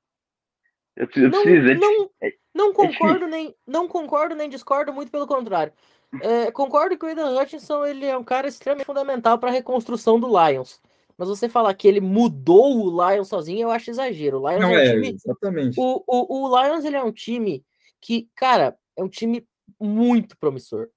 Eu 0.96 1.06
preciso, 1.06 1.26
eu 1.26 1.30
Não, 1.30 1.42
preciso 1.42 1.70
é 1.70 1.74
não, 1.74 2.10
é- 2.20 2.36
não 2.54 2.72
concordo 2.74 3.26
nem 3.26 3.54
não 3.66 3.88
concordo 3.88 4.34
nem 4.34 4.48
discordo, 4.48 4.92
muito 4.92 5.10
pelo 5.10 5.26
contrário. 5.26 5.72
É, 6.20 6.50
concordo 6.50 6.98
que 6.98 7.04
o 7.06 7.08
Aidan 7.08 7.40
Hutchinson 7.40 7.86
ele 7.86 8.04
é 8.04 8.16
um 8.16 8.24
cara 8.24 8.46
extremamente 8.46 8.84
fundamental 8.84 9.38
para 9.38 9.48
a 9.48 9.52
reconstrução 9.52 10.20
do 10.20 10.28
Lions. 10.28 10.78
Mas 11.16 11.28
você 11.28 11.48
falar 11.48 11.72
que 11.74 11.86
ele 11.86 12.00
mudou 12.00 12.84
o 12.86 13.10
Lions 13.10 13.28
sozinho, 13.28 13.62
eu 13.62 13.70
acho 13.70 13.90
exagero. 13.90 14.40
O 14.40 14.48
Lions 14.48 14.60
Não 14.62 14.70
é 14.70 14.72
um 14.72 14.78
é, 14.80 14.92
time. 14.94 15.08
exatamente. 15.14 15.78
O, 15.80 16.02
o, 16.06 16.46
o 16.48 16.62
Lions 16.62 16.84
ele 16.84 16.96
é 16.96 17.02
um 17.02 17.12
time 17.12 17.64
que, 18.00 18.28
cara, 18.34 18.76
é 18.96 19.02
um 19.02 19.08
time 19.08 19.46
muito 19.80 20.36
promissor. 20.38 20.88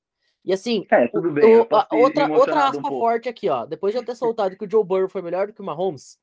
E 0.43 0.53
assim, 0.53 0.85
É, 0.91 1.07
tudo 1.07 1.31
bem. 1.31 1.57
o- 1.59 1.67
a- 1.71 1.87
outra, 1.91 2.27
outra 2.31 2.55
um 2.55 2.59
aspa 2.59 2.81
pouco. 2.81 2.99
forte 2.99 3.27
aqui, 3.27 3.49
ó. 3.49 3.65
Depois 3.65 3.93
de 3.93 3.99
eu 3.99 4.05
ter 4.05 4.15
soltado 4.15 4.55
que 4.57 4.65
o 4.65 4.69
Joe 4.69 4.83
Burrow 4.83 5.09
foi 5.09 5.21
melhor 5.21 5.47
do 5.47 5.53
que 5.53 5.61
o 5.61 5.65
Mahomes, 5.65 6.17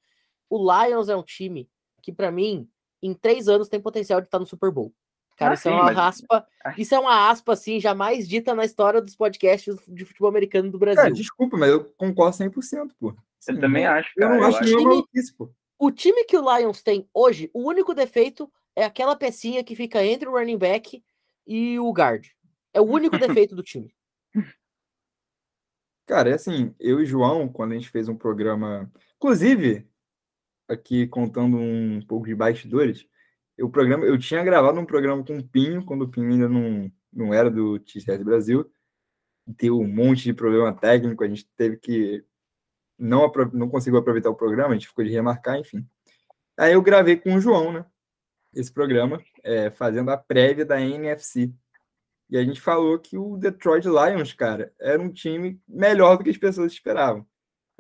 o 0.49 0.59
Lions 0.59 1.09
é 1.09 1.17
um 1.17 1.23
time 1.23 1.69
que, 2.03 2.13
pra 2.13 2.31
mim, 2.31 2.69
em 3.03 3.15
três 3.15 3.49
anos 3.49 3.69
tem 3.69 3.81
potencial 3.81 4.21
de 4.21 4.29
estar 4.29 4.39
no 4.39 4.47
Super 4.47 4.71
Bowl. 4.71 4.93
Cara, 5.37 5.53
Ah, 5.53 5.55
isso 5.55 5.69
é 5.69 5.73
sim, 5.73 5.77
uma 5.77 5.85
mas- 5.87 5.99
aspa. 5.99 6.47
Acho- 6.65 6.81
Isso 6.81 6.95
é 6.95 6.99
uma 7.01 7.31
aspa, 7.31 7.53
assim, 7.55 7.81
jamais 7.81 8.29
dita 8.29 8.55
na 8.55 8.65
história 8.65 9.01
dos 9.03 9.17
podcasts 9.17 9.75
de 9.89 10.05
futebol 10.05 10.29
americano 10.29 10.71
do 10.71 10.79
Cara, 10.79 10.95
Brasil. 10.95 11.15
desculpa, 11.15 11.57
mas 11.57 11.71
eu 11.71 11.85
concordo 11.97 12.37
100%, 12.37 12.95
pô. 13.01 13.13
Eu 13.49 13.53
Assim, 13.53 13.61
também 13.61 13.87
acho, 13.87 14.11
Eu 14.17 14.23
cara. 14.29 14.35
não 14.35 14.43
eu 14.43 14.49
acho 14.49 14.59
acho- 14.59 14.65
nenhuma 14.65 14.81
Time- 14.83 14.95
maluquice, 14.95 15.37
pô. 15.37 15.53
O 15.79 15.91
time 15.91 16.25
que 16.25 16.37
o 16.37 16.57
Lions 16.59 16.83
tem 16.83 17.09
hoje, 17.13 17.51
o 17.53 17.67
único 17.69 17.93
defeito 17.95 18.51
é 18.77 18.85
aquela 18.85 19.17
pecinha 19.17 19.65
que 19.65 19.75
fica 19.75 20.05
entre 20.05 20.29
o 20.29 20.33
running 20.33 20.57
back 20.59 21.03
e 21.47 21.79
o 21.79 21.91
guard. 21.93 22.27
É 22.73 22.81
o 22.81 22.85
único 22.85 23.17
defeito 23.47 23.55
do 23.57 23.63
time. 23.63 23.93
Cara, 26.07 26.31
é 26.31 26.35
assim, 26.35 26.75
eu 26.79 27.01
e 27.01 27.03
o 27.03 27.07
João, 27.07 27.49
quando 27.49 27.73
a 27.73 27.75
gente 27.75 27.89
fez 27.89 28.09
um 28.09 28.17
programa, 28.17 28.91
inclusive, 29.17 29.87
aqui 30.69 31.07
contando 31.07 31.57
um 31.57 32.01
pouco 32.07 32.27
de 32.27 32.35
bastidores, 32.35 33.07
eu, 33.57 33.69
programa, 33.71 34.05
eu 34.05 34.19
tinha 34.19 34.43
gravado 34.45 34.79
um 34.81 34.87
programa 34.87 35.25
com 35.25 35.39
o 35.39 35.47
Pinho, 35.49 35.85
quando 35.85 36.03
o 36.03 36.09
Pinho 36.09 36.31
ainda 36.33 36.49
não, 36.49 36.91
não 37.13 37.33
era 37.35 37.51
do 37.51 37.79
T-Shirt 37.79 38.23
Brasil, 38.23 38.71
deu 39.47 39.79
um 39.79 39.87
monte 39.87 40.25
de 40.25 40.33
problema 40.35 40.73
técnico, 40.73 41.23
a 41.25 41.29
gente 41.29 41.47
teve 41.57 41.77
que 41.77 42.25
não, 42.99 43.31
não 43.53 43.69
conseguiu 43.69 43.99
aproveitar 43.99 44.31
o 44.31 44.35
programa, 44.35 44.71
a 44.71 44.75
gente 44.75 44.89
ficou 44.89 45.05
de 45.05 45.11
remarcar, 45.11 45.59
enfim. 45.59 45.87
Aí 46.59 46.73
eu 46.75 46.83
gravei 46.83 47.17
com 47.17 47.35
o 47.35 47.41
João, 47.41 47.73
né, 47.73 47.85
esse 48.55 48.73
programa, 48.73 49.23
é, 49.43 49.71
fazendo 49.71 50.11
a 50.11 50.17
prévia 50.17 50.65
da 50.65 50.81
NFC. 50.81 51.53
E 52.31 52.37
a 52.39 52.45
gente 52.45 52.61
falou 52.61 52.99
que 52.99 53.17
o 53.19 53.37
Detroit 53.37 53.85
Lions, 53.87 54.33
cara, 54.33 54.73
era 54.81 55.01
um 55.01 55.11
time 55.13 55.61
melhor 55.69 56.17
do 56.17 56.25
que 56.25 56.31
as 56.31 56.37
pessoas 56.39 56.73
esperavam. 56.73 57.27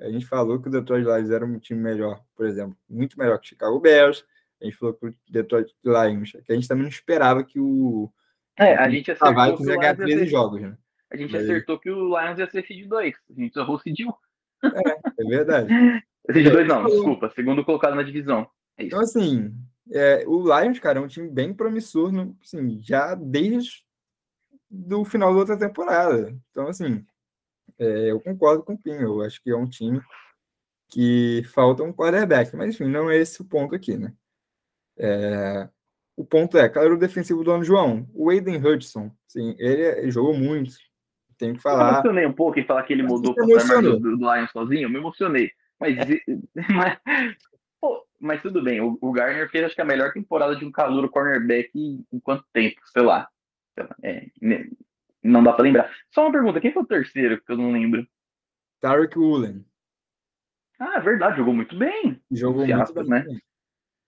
A 0.00 0.10
gente 0.10 0.26
falou 0.26 0.60
que 0.60 0.68
o 0.68 0.70
Detroit 0.70 1.04
Lions 1.04 1.30
era 1.30 1.44
um 1.44 1.58
time 1.58 1.80
melhor, 1.80 2.22
por 2.34 2.46
exemplo, 2.46 2.76
muito 2.88 3.18
melhor 3.18 3.38
que 3.38 3.46
o 3.46 3.48
Chicago 3.48 3.78
Bears. 3.80 4.24
A 4.60 4.64
gente 4.64 4.76
falou 4.76 4.94
que 4.94 5.06
o 5.06 5.14
Detroit 5.30 5.72
Lions, 5.84 6.32
que 6.44 6.52
a 6.52 6.54
gente 6.54 6.68
também 6.68 6.82
não 6.82 6.90
esperava 6.90 7.44
que 7.44 7.58
o 7.60 8.10
É, 8.58 8.74
a 8.74 8.88
gente 8.90 9.10
acertou 9.10 9.56
que 9.56 9.62
o 9.62 9.66
ia 9.70 9.76
ganhar 9.76 9.92
Lions 9.96 9.98
ia 9.98 10.04
13 10.06 10.18
ser- 10.20 10.26
jogos, 10.26 10.60
né? 10.60 10.76
A 11.10 11.16
gente 11.16 11.32
Mas- 11.32 11.42
acertou 11.44 11.78
que 11.78 11.90
o 11.90 12.18
Lions 12.18 12.38
ia 12.38 12.50
ser 12.50 12.66
seed 12.66 12.86
2. 12.88 13.14
A 13.30 13.40
gente 13.40 13.58
errou 13.58 13.78
seed 13.78 14.00
1. 14.00 14.12
É 14.62 15.24
verdade. 15.24 15.68
Seed 16.30 16.50
2 16.50 16.68
não, 16.68 16.82
Eu- 16.82 16.88
desculpa. 16.88 17.30
Segundo 17.34 17.64
colocado 17.64 17.94
na 17.94 18.02
divisão. 18.02 18.48
É. 18.76 18.84
Então, 18.84 19.00
assim, 19.00 19.54
é, 19.90 20.24
o 20.26 20.42
Lions, 20.42 20.78
cara, 20.78 20.98
é 20.98 21.02
um 21.02 21.08
time 21.08 21.28
bem 21.28 21.52
promissor, 21.52 22.12
no, 22.12 22.36
assim, 22.42 22.80
já 22.82 23.14
desde 23.14 23.82
do 24.70 25.04
final 25.04 25.32
da 25.32 25.40
outra 25.40 25.58
temporada. 25.58 26.34
Então, 26.50 26.68
assim, 26.68 27.04
é, 27.78 28.10
eu 28.10 28.20
concordo 28.20 28.62
com 28.62 28.74
o 28.74 28.78
Pinho. 28.78 29.02
Eu 29.02 29.22
acho 29.22 29.42
que 29.42 29.50
é 29.50 29.56
um 29.56 29.68
time 29.68 30.00
que 30.90 31.42
falta 31.52 31.82
um 31.82 31.92
quarterback. 31.92 32.54
Mas, 32.56 32.74
enfim, 32.74 32.88
não 32.88 33.10
é 33.10 33.16
esse 33.16 33.42
o 33.42 33.44
ponto 33.44 33.74
aqui, 33.74 33.96
né? 33.96 34.14
É, 34.96 35.68
o 36.16 36.24
ponto 36.24 36.56
é, 36.56 36.68
cara, 36.68 36.92
o 36.92 36.98
defensivo 36.98 37.42
do 37.42 37.50
ano 37.50 37.64
João, 37.64 38.08
o 38.14 38.30
Aiden 38.30 38.56
Hudson, 38.64 39.10
sim, 39.26 39.54
ele, 39.58 39.82
ele 39.82 40.10
jogou 40.10 40.34
muito. 40.34 40.74
Tenho 41.42 41.54
que 41.58 41.66
Eu 41.66 41.72
me 41.72 41.76
falar. 41.76 41.92
emocionei 41.94 42.24
um 42.26 42.32
pouco 42.32 42.60
em 42.60 42.64
falar 42.64 42.84
que 42.84 42.92
ele 42.92 43.02
Mas 43.02 43.12
mudou 43.12 43.32
o 43.32 43.34
você 43.46 43.54
patamar 43.66 43.82
do, 43.82 43.98
do 43.98 44.16
Lions 44.16 44.50
sozinho. 44.52 44.82
Eu 44.84 44.90
me 44.90 44.98
emocionei. 44.98 45.50
Mas, 45.80 45.96
mas, 46.70 46.98
pô, 47.80 48.06
mas 48.20 48.40
tudo 48.42 48.62
bem. 48.62 48.80
O, 48.80 48.96
o 49.00 49.10
Garner 49.12 49.50
fez, 49.50 49.64
acho 49.64 49.74
que, 49.74 49.80
a 49.80 49.84
melhor 49.84 50.12
temporada 50.12 50.54
de 50.54 50.64
um 50.64 50.70
calouro 50.70 51.10
cornerback 51.10 51.70
em, 51.74 52.06
em 52.12 52.20
quanto 52.20 52.44
tempo? 52.52 52.80
Sei 52.86 53.02
lá. 53.02 53.28
É, 54.02 54.26
não 55.22 55.42
dá 55.42 55.52
pra 55.52 55.64
lembrar. 55.64 55.90
Só 56.10 56.22
uma 56.22 56.32
pergunta. 56.32 56.60
Quem 56.60 56.72
foi 56.72 56.82
o 56.82 56.86
terceiro? 56.86 57.40
Que 57.42 57.50
eu 57.52 57.56
não 57.56 57.72
lembro. 57.72 58.06
Tarek 58.80 59.18
Woolen 59.18 59.64
Ah, 60.78 60.94
é 60.96 61.00
verdade. 61.00 61.38
Jogou 61.38 61.54
muito 61.54 61.76
bem. 61.76 62.20
jogou 62.30 62.64
muito 62.66 62.80
aspas, 62.80 63.08
bem. 63.08 63.24
né? 63.24 63.38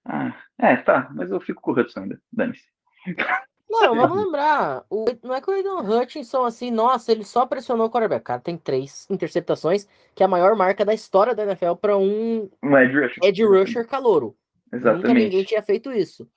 Ah, 0.05 0.35
é, 0.59 0.77
tá. 0.77 1.11
Mas 1.15 1.31
eu 1.32 1.40
fico 1.40 1.61
com 1.61 1.73
o 1.73 1.74
Hudson 1.81 2.01
ainda. 2.02 2.20
Dane-se. 2.32 2.65
Não, 3.69 3.95
vamos 3.97 4.24
lembrar. 4.24 4.85
O, 4.89 5.05
não 5.23 5.35
é 5.35 5.41
que 5.41 5.51
o 5.51 5.53
Aidan 5.55 5.81
Hutchinson, 5.81 6.45
assim, 6.45 6.70
nossa, 6.70 7.11
ele 7.11 7.24
só 7.24 7.45
pressionou 7.47 7.86
o 7.86 7.91
quarterback. 7.91 8.24
Cara, 8.24 8.41
tem 8.41 8.57
três 8.57 9.07
interceptações, 9.11 9.89
que 10.15 10.23
é 10.23 10.27
a 10.27 10.28
maior 10.28 10.55
marca 10.55 10.85
da 10.85 10.95
história 10.95 11.35
da 11.35 11.43
NFL 11.45 11.74
para 11.81 11.97
um 11.97 12.49
Um 12.62 12.78
Ed 12.78 12.95
Rusher. 12.97 13.19
edge 13.24 13.45
rusher 13.45 13.86
calouro. 13.86 14.36
Nunca 14.73 14.93
ninguém 14.93 15.01
Exatamente. 15.27 15.45
tinha 15.47 15.62
feito 15.62 15.91
isso. 15.93 16.28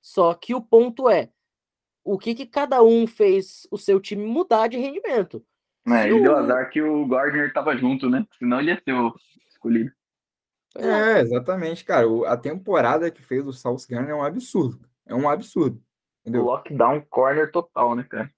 Só 0.00 0.34
que 0.34 0.54
o 0.54 0.60
ponto 0.60 1.08
é, 1.08 1.30
o 2.04 2.18
que, 2.18 2.34
que 2.34 2.46
cada 2.46 2.82
um 2.82 3.06
fez 3.06 3.66
o 3.70 3.78
seu 3.78 3.98
time 3.98 4.24
mudar 4.24 4.68
de 4.68 4.76
rendimento? 4.76 5.44
É, 5.88 6.08
ele 6.08 6.20
deu 6.22 6.32
o- 6.32 6.36
azar 6.36 6.70
que 6.70 6.80
o 6.82 7.06
Gardner 7.06 7.52
tava 7.52 7.76
junto, 7.76 8.08
né? 8.08 8.24
Senão 8.38 8.60
ele 8.60 8.70
ia 8.70 8.80
ser 8.84 8.92
o 8.92 9.14
escolhido. 9.48 9.90
É, 10.76 11.20
exatamente, 11.20 11.84
cara. 11.84 12.08
o- 12.08 12.24
A 12.24 12.36
temporada 12.36 13.10
que 13.10 13.22
fez 13.22 13.46
o 13.46 13.52
South 13.52 13.78
Gunn 13.88 14.08
é 14.08 14.14
um 14.14 14.22
absurdo. 14.24 14.86
É 15.06 15.14
um 15.14 15.28
absurdo. 15.28 15.80
Entendeu? 16.24 16.44
Lockdown 16.44 17.02
corner 17.10 17.52
total, 17.52 17.94
né, 17.94 18.06
cara? 18.08 18.30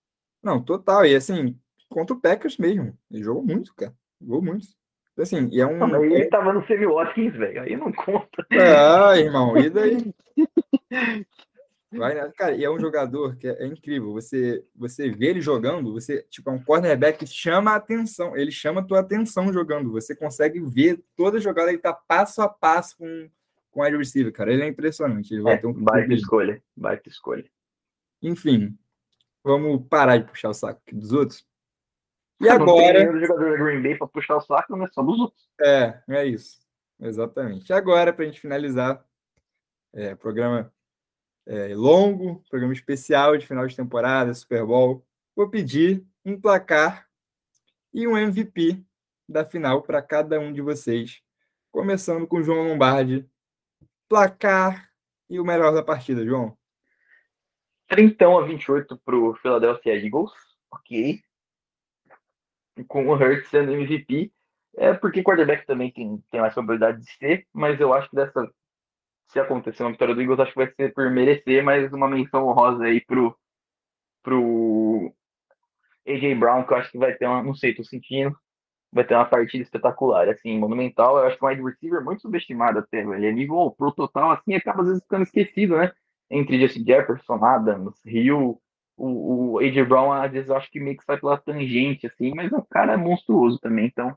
Não, 0.42 0.60
total. 0.60 1.06
E 1.06 1.14
assim, 1.14 1.56
contra 1.88 2.16
o 2.16 2.20
Packers 2.20 2.58
mesmo. 2.58 2.98
Ele 3.10 3.22
jogou 3.22 3.44
muito, 3.44 3.72
cara. 3.74 3.94
Jogou 4.20 4.42
muito. 4.42 4.66
Então, 5.12 5.22
Assim, 5.22 5.48
e 5.50 5.60
é 5.60 5.66
um. 5.66 5.78
Não, 5.78 5.88
mas 5.88 6.02
ele 6.02 6.26
tava 6.26 6.52
no 6.52 6.66
Sammy 6.66 6.86
Watkins, 6.86 7.32
velho. 7.34 7.62
Aí 7.62 7.76
não 7.76 7.90
conta. 7.92 8.46
Ah, 8.52 9.16
irmão, 9.16 9.56
e 9.56 9.70
daí? 9.70 10.12
Vai, 11.92 12.14
né? 12.14 12.30
Cara, 12.36 12.54
e 12.54 12.64
é 12.64 12.70
um 12.70 12.78
jogador 12.78 13.36
que 13.36 13.46
é, 13.48 13.62
é 13.62 13.66
incrível. 13.66 14.12
Você, 14.12 14.62
você 14.74 15.08
vê 15.08 15.28
ele 15.28 15.40
jogando, 15.40 15.92
você, 15.92 16.22
tipo, 16.28 16.50
é 16.50 16.52
um 16.52 16.62
cornerback 16.62 17.20
que 17.20 17.26
chama 17.26 17.70
a 17.70 17.76
atenção. 17.76 18.36
Ele 18.36 18.50
chama 18.50 18.80
a 18.80 18.84
tua 18.84 19.00
atenção 19.00 19.52
jogando. 19.52 19.92
Você 19.92 20.14
consegue 20.14 20.60
ver 20.60 21.02
toda 21.16 21.38
a 21.38 21.40
jogada, 21.40 21.70
ele 21.70 21.78
tá 21.78 21.94
passo 21.94 22.42
a 22.42 22.48
passo 22.48 22.98
com, 22.98 23.30
com 23.70 23.80
o 23.80 23.84
wide 23.84 23.96
receiver, 23.96 24.32
cara. 24.32 24.52
Ele 24.52 24.64
é 24.64 24.68
impressionante. 24.68 25.32
Ele 25.32 25.42
vai 25.42 25.54
É, 25.54 25.58
ter 25.58 25.66
um 25.66 25.72
baita 25.72 26.12
escolha. 26.12 26.62
Baita 26.76 27.08
escolha. 27.08 27.44
Enfim, 28.22 28.76
vamos 29.42 29.86
parar 29.88 30.18
de 30.18 30.24
puxar 30.24 30.50
o 30.50 30.54
saco 30.54 30.80
aqui 30.84 30.94
dos 30.94 31.12
outros. 31.12 31.46
E 32.40 32.48
agora. 32.48 33.04
nenhum 33.04 33.20
jogador 33.20 33.50
da 33.50 33.64
Green 33.64 33.82
Bay 33.82 33.96
pra 33.96 34.06
puxar 34.06 34.36
o 34.36 34.40
saco, 34.40 34.76
né? 34.76 34.86
Só 34.92 35.02
dos 35.02 35.18
outros. 35.18 35.48
É, 35.60 36.02
é 36.08 36.26
isso. 36.26 36.58
Exatamente. 37.00 37.70
E 37.70 37.72
agora, 37.72 38.12
para 38.12 38.24
a 38.24 38.26
gente 38.26 38.40
finalizar, 38.40 39.04
é, 39.94 40.14
programa 40.14 40.72
é, 41.46 41.74
longo, 41.74 42.42
programa 42.50 42.72
especial 42.72 43.36
de 43.36 43.46
final 43.46 43.66
de 43.66 43.76
temporada, 43.76 44.34
Super 44.34 44.64
Bowl, 44.64 45.06
vou 45.34 45.48
pedir 45.48 46.04
um 46.24 46.38
placar 46.38 47.08
e 47.94 48.06
um 48.06 48.16
MVP 48.16 48.84
da 49.28 49.44
final 49.44 49.82
para 49.82 50.02
cada 50.02 50.38
um 50.38 50.52
de 50.52 50.60
vocês. 50.60 51.22
Começando 51.70 52.26
com 52.26 52.38
o 52.38 52.42
João 52.42 52.68
Lombardi. 52.68 53.28
Placar 54.08 54.90
e 55.28 55.40
o 55.40 55.44
melhor 55.44 55.72
da 55.72 55.82
partida, 55.82 56.24
João. 56.24 56.56
30 57.88 58.26
a 58.26 58.40
28 58.42 58.98
pro 58.98 59.34
Philadelphia 59.36 59.94
Eagles. 59.94 60.32
Ok. 60.70 61.20
Com 62.88 63.06
o 63.08 63.14
Hurts 63.14 63.48
sendo 63.48 63.72
MVP. 63.72 64.32
É 64.76 64.92
porque 64.92 65.22
quarterback 65.22 65.66
também 65.66 65.90
tem, 65.90 66.22
tem 66.30 66.40
mais 66.40 66.52
probabilidade 66.52 67.02
de 67.02 67.10
ser, 67.12 67.46
mas 67.52 67.80
eu 67.80 67.94
acho 67.94 68.10
que 68.10 68.16
dessa. 68.16 68.50
Se 69.28 69.40
acontecer 69.40 69.82
uma 69.82 69.90
vitória 69.90 70.14
do 70.14 70.20
Eagles, 70.20 70.38
acho 70.38 70.52
que 70.52 70.58
vai 70.58 70.72
ser 70.72 70.94
por 70.94 71.10
merecer, 71.10 71.64
mas 71.64 71.92
uma 71.92 72.08
menção 72.08 72.46
honrosa 72.46 72.84
aí 72.84 73.00
pro. 73.00 73.36
pro 74.22 75.12
AJ 76.06 76.38
Brown, 76.38 76.64
que 76.64 76.72
eu 76.72 76.76
acho 76.76 76.92
que 76.92 76.98
vai 76.98 77.14
ter 77.14 77.26
uma. 77.26 77.42
Não 77.42 77.54
sei, 77.54 77.74
tô 77.74 77.82
sentindo. 77.84 78.36
Vai 78.92 79.04
ter 79.04 79.14
uma 79.14 79.24
partida 79.24 79.62
espetacular, 79.64 80.28
assim, 80.28 80.58
monumental. 80.58 81.18
Eu 81.18 81.26
acho 81.26 81.38
que 81.38 81.44
um 81.44 81.48
wide 81.48 81.62
receiver 81.62 82.04
muito 82.04 82.22
subestimado 82.22 82.78
até. 82.78 83.00
Ele 83.00 83.26
é 83.26 83.32
nível 83.32 83.74
pro 83.76 83.92
total, 83.92 84.30
assim, 84.32 84.54
acaba 84.54 84.82
às 84.82 84.88
vezes 84.88 85.02
ficando 85.02 85.22
esquecido, 85.24 85.76
né? 85.78 85.92
Entre 86.30 86.60
Justin 86.60 86.84
Jefferson, 86.84 87.44
Adams, 87.44 87.94
Hill, 88.04 88.60
o, 88.96 89.54
o 89.54 89.58
AJ 89.58 89.86
Brown, 89.86 90.12
às 90.12 90.32
vezes 90.32 90.48
eu 90.48 90.56
acho 90.56 90.70
que 90.70 90.80
meio 90.80 90.96
que 90.96 91.04
sai 91.04 91.18
pela 91.18 91.36
tangente, 91.36 92.06
assim, 92.06 92.32
mas 92.34 92.50
o 92.52 92.62
cara 92.62 92.94
é 92.94 92.96
monstruoso 92.96 93.58
também, 93.58 93.86
então 93.86 94.16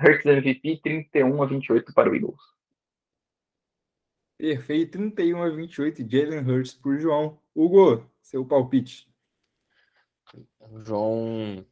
Hurts 0.00 0.26
MVP 0.26 0.80
31 0.82 1.42
a 1.42 1.46
28 1.46 1.92
para 1.92 2.10
o 2.10 2.14
Eagles. 2.14 2.40
Perfeito, 4.36 4.98
31 4.98 5.42
a 5.42 5.48
28, 5.50 6.10
Jalen 6.10 6.40
Hurts 6.40 6.74
por 6.74 6.98
João. 6.98 7.38
Hugo, 7.54 8.04
seu 8.20 8.44
palpite. 8.44 9.08
O 10.58 10.80
João 10.80 11.64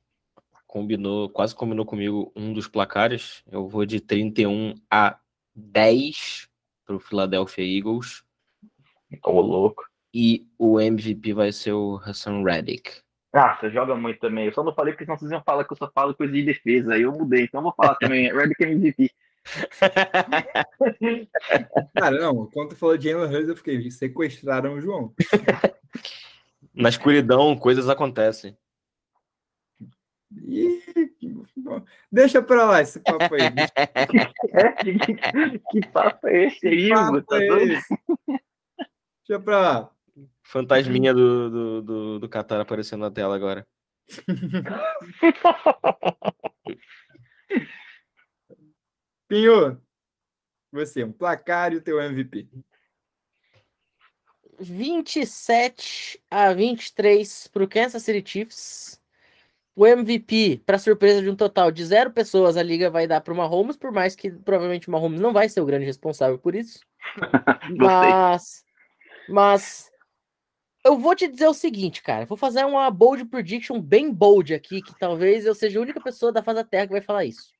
combinou, 0.66 1.28
quase 1.30 1.54
combinou 1.54 1.84
comigo 1.84 2.30
um 2.36 2.52
dos 2.52 2.68
placares. 2.68 3.42
Eu 3.50 3.66
vou 3.66 3.84
de 3.84 4.00
31 4.00 4.74
a 4.88 5.18
10 5.52 6.48
para 6.84 6.94
o 6.94 7.00
Philadelphia 7.00 7.64
Eagles. 7.64 8.22
Ô, 9.24 9.40
louco. 9.40 9.84
E 10.12 10.46
o 10.58 10.80
MVP 10.80 11.32
vai 11.32 11.52
ser 11.52 11.72
o 11.72 12.00
Hassan 12.04 12.42
Reddick. 12.42 12.90
Ah, 13.32 13.56
você 13.56 13.70
joga 13.70 13.94
muito 13.94 14.18
também. 14.18 14.46
Eu 14.46 14.52
só 14.52 14.64
não 14.64 14.74
falei 14.74 14.92
porque 14.92 15.04
senão 15.04 15.16
vocês 15.16 15.30
iam 15.30 15.42
falar 15.42 15.64
que 15.64 15.72
eu 15.72 15.76
só 15.76 15.88
falo 15.94 16.14
coisa 16.14 16.32
de 16.32 16.42
defesa. 16.42 16.94
Aí 16.94 17.02
eu 17.02 17.12
mudei, 17.12 17.44
então 17.44 17.60
eu 17.60 17.64
vou 17.64 17.74
falar 17.74 17.94
também. 17.96 18.30
Reddick 18.34 18.62
MVP. 18.62 19.10
Cara, 21.94 22.18
não, 22.20 22.46
quando 22.46 22.70
tu 22.70 22.76
falou 22.76 22.96
de 22.96 23.08
Jalen 23.08 23.32
Hurts, 23.32 23.48
eu 23.48 23.56
fiquei, 23.56 23.90
sequestraram 23.90 24.74
o 24.74 24.80
João. 24.80 25.14
Na 26.74 26.88
escuridão, 26.88 27.56
coisas 27.56 27.88
acontecem. 27.88 28.56
Ih, 30.46 30.80
deixa 32.10 32.40
pra 32.40 32.64
lá 32.64 32.80
esse 32.80 33.00
papo 33.00 33.34
aí. 33.34 33.40
É, 34.52 34.72
que, 34.74 34.94
que 35.70 35.86
papo 35.88 36.28
é 36.28 36.46
esse 36.46 36.68
aí, 36.68 36.92
Hugo? 36.92 37.16
papo 37.16 37.22
Tá 37.22 37.42
é 37.42 37.46
doido? 37.48 37.72
esse? 37.72 37.98
Deixa 39.30 39.44
pra. 39.44 39.88
Fantasminha 40.42 41.14
do, 41.14 41.50
do, 41.50 41.82
do, 41.82 42.18
do 42.18 42.28
Qatar 42.28 42.60
aparecendo 42.60 43.02
na 43.02 43.12
tela 43.12 43.36
agora. 43.36 43.64
Pinho, 49.28 49.80
você, 50.72 51.04
um 51.04 51.12
placar 51.12 51.72
e 51.72 51.76
o 51.76 51.80
teu 51.80 52.00
MVP. 52.00 52.48
27 54.58 56.20
a 56.28 56.52
23 56.52 57.46
para 57.46 57.62
o 57.62 57.68
Kansas 57.68 58.02
City 58.02 58.28
Chiefs. 58.28 59.00
O 59.76 59.86
MVP, 59.86 60.60
para 60.66 60.76
surpresa 60.76 61.22
de 61.22 61.30
um 61.30 61.36
total 61.36 61.70
de 61.70 61.84
zero 61.84 62.10
pessoas, 62.10 62.56
a 62.56 62.64
liga 62.64 62.90
vai 62.90 63.06
dar 63.06 63.20
para 63.20 63.32
o 63.32 63.36
Mahomes, 63.36 63.76
por 63.76 63.92
mais 63.92 64.16
que 64.16 64.28
provavelmente 64.28 64.88
o 64.88 64.90
Mahomes 64.90 65.20
não 65.20 65.32
vai 65.32 65.48
ser 65.48 65.60
o 65.60 65.64
grande 65.64 65.84
responsável 65.84 66.36
por 66.36 66.56
isso. 66.56 66.80
Mas, 67.78 68.64
mas 69.30 69.90
eu 70.84 70.98
vou 70.98 71.14
te 71.14 71.28
dizer 71.28 71.46
o 71.46 71.54
seguinte, 71.54 72.02
cara. 72.02 72.26
Vou 72.26 72.36
fazer 72.36 72.64
uma 72.64 72.90
bold 72.90 73.24
prediction 73.26 73.80
bem 73.80 74.12
bold 74.12 74.54
aqui, 74.54 74.82
que 74.82 74.98
talvez 74.98 75.44
eu 75.46 75.54
seja 75.54 75.78
a 75.78 75.82
única 75.82 76.00
pessoa 76.00 76.32
da 76.32 76.42
face 76.42 76.56
da 76.56 76.64
Terra 76.64 76.86
que 76.86 76.92
vai 76.92 77.00
falar 77.00 77.24
isso. 77.24 77.52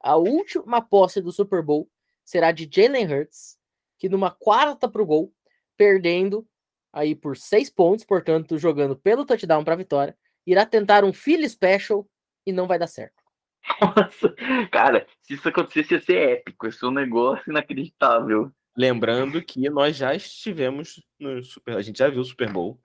A 0.00 0.16
última 0.16 0.80
posse 0.80 1.20
do 1.20 1.32
Super 1.32 1.62
Bowl 1.62 1.88
será 2.24 2.52
de 2.52 2.68
Jalen 2.70 3.06
Hurts, 3.06 3.58
que 3.98 4.08
numa 4.08 4.30
quarta 4.30 4.88
pro 4.88 5.06
gol, 5.06 5.32
perdendo 5.76 6.46
aí 6.92 7.14
por 7.14 7.36
seis 7.36 7.70
pontos, 7.70 8.04
portanto, 8.04 8.58
jogando 8.58 8.96
pelo 8.96 9.24
touchdown 9.24 9.64
para 9.64 9.76
vitória, 9.76 10.16
irá 10.46 10.66
tentar 10.66 11.04
um 11.04 11.12
Philly 11.12 11.48
Special 11.48 12.06
e 12.46 12.52
não 12.52 12.66
vai 12.66 12.78
dar 12.78 12.86
certo. 12.86 13.22
Nossa, 13.80 14.34
cara, 14.70 15.06
se 15.22 15.34
isso 15.34 15.48
acontecesse 15.48 15.94
ia 15.94 16.00
ser 16.00 16.16
épico. 16.30 16.66
Isso 16.66 16.84
é 16.84 16.88
um 16.88 16.92
negócio 16.92 17.50
inacreditável. 17.50 18.52
Lembrando 18.76 19.42
que 19.42 19.68
nós 19.68 19.96
já 19.96 20.14
estivemos 20.14 21.04
no 21.18 21.42
Super. 21.42 21.76
A 21.76 21.82
gente 21.82 21.98
já 21.98 22.08
viu 22.08 22.20
o 22.20 22.24
Super 22.24 22.50
Bowl 22.50 22.80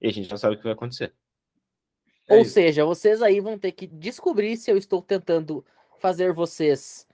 e 0.00 0.08
a 0.08 0.12
gente 0.12 0.28
já 0.28 0.36
sabe 0.36 0.54
o 0.54 0.58
que 0.58 0.64
vai 0.64 0.72
acontecer. 0.72 1.12
É 2.28 2.34
Ou 2.34 2.42
isso. 2.42 2.52
seja, 2.52 2.84
vocês 2.84 3.20
aí 3.22 3.40
vão 3.40 3.58
ter 3.58 3.72
que 3.72 3.86
descobrir 3.86 4.56
se 4.56 4.70
eu 4.70 4.76
estou 4.76 5.02
tentando 5.02 5.64
fazer 5.98 6.32
vocês 6.32 7.06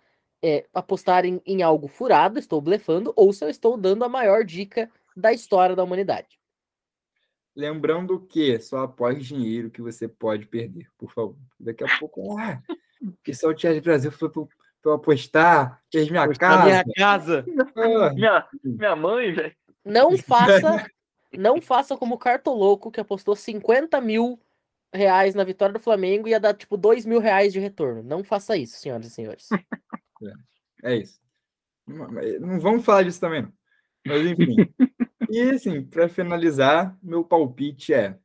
é, 0.42 0.66
apostarem 0.72 1.40
em 1.44 1.62
algo 1.62 1.88
furado, 1.88 2.38
estou 2.38 2.60
blefando, 2.60 3.12
ou 3.16 3.32
se 3.32 3.44
eu 3.44 3.48
estou 3.48 3.76
dando 3.76 4.04
a 4.04 4.08
maior 4.08 4.44
dica 4.44 4.90
da 5.16 5.32
história 5.32 5.74
da 5.74 5.82
humanidade. 5.82 6.38
Lembrando 7.56 8.20
que 8.20 8.60
só 8.60 8.84
após 8.84 9.26
dinheiro 9.26 9.70
que 9.70 9.82
você 9.82 10.06
pode 10.06 10.46
perder, 10.46 10.88
por 10.96 11.10
favor. 11.12 11.36
Daqui 11.58 11.82
a 11.82 11.98
pouco, 11.98 12.38
ah, 12.38 12.62
que 13.24 13.34
só 13.34 13.48
o 13.48 13.54
Thiago 13.54 13.80
Brasil 13.80 14.12
foi 14.12 14.30
para 14.30 14.46
eu 14.84 14.92
apostar, 14.92 15.82
fez 15.92 16.08
minha 16.10 16.26
Na 16.26 16.34
casa. 16.34 16.64
minha 16.64 16.84
casa. 16.96 17.44
Ah, 17.76 18.12
Minha, 18.12 18.48
minha 18.64 18.96
mãe, 18.96 19.32
velho. 19.32 19.54
Não 19.84 20.16
faça, 20.18 20.86
não 21.32 21.60
faça 21.60 21.96
como 21.96 22.14
o 22.14 22.18
Cartoloco, 22.18 22.90
que 22.90 23.00
apostou 23.00 23.34
50 23.34 24.00
mil 24.00 24.40
reais 24.92 25.34
na 25.34 25.44
vitória 25.44 25.72
do 25.72 25.80
Flamengo 25.80 26.28
e 26.28 26.30
ia 26.30 26.40
dar 26.40 26.54
tipo 26.54 26.76
2 26.76 27.04
mil 27.06 27.20
reais 27.20 27.52
de 27.52 27.58
retorno. 27.60 28.02
Não 28.02 28.22
faça 28.24 28.56
isso, 28.56 28.78
senhoras 28.78 29.06
e 29.06 29.10
senhores. 29.10 29.48
É 30.82 30.96
isso. 30.96 31.18
Não 31.86 32.08
não 32.40 32.60
vamos 32.60 32.84
falar 32.84 33.02
disso 33.02 33.20
também, 33.20 33.42
não. 33.42 33.52
Mas 34.06 34.26
enfim. 34.26 34.56
e 35.30 35.40
assim, 35.50 35.82
para 35.82 36.08
finalizar, 36.08 36.96
meu 37.02 37.24
palpite 37.24 37.92
é 37.92 38.18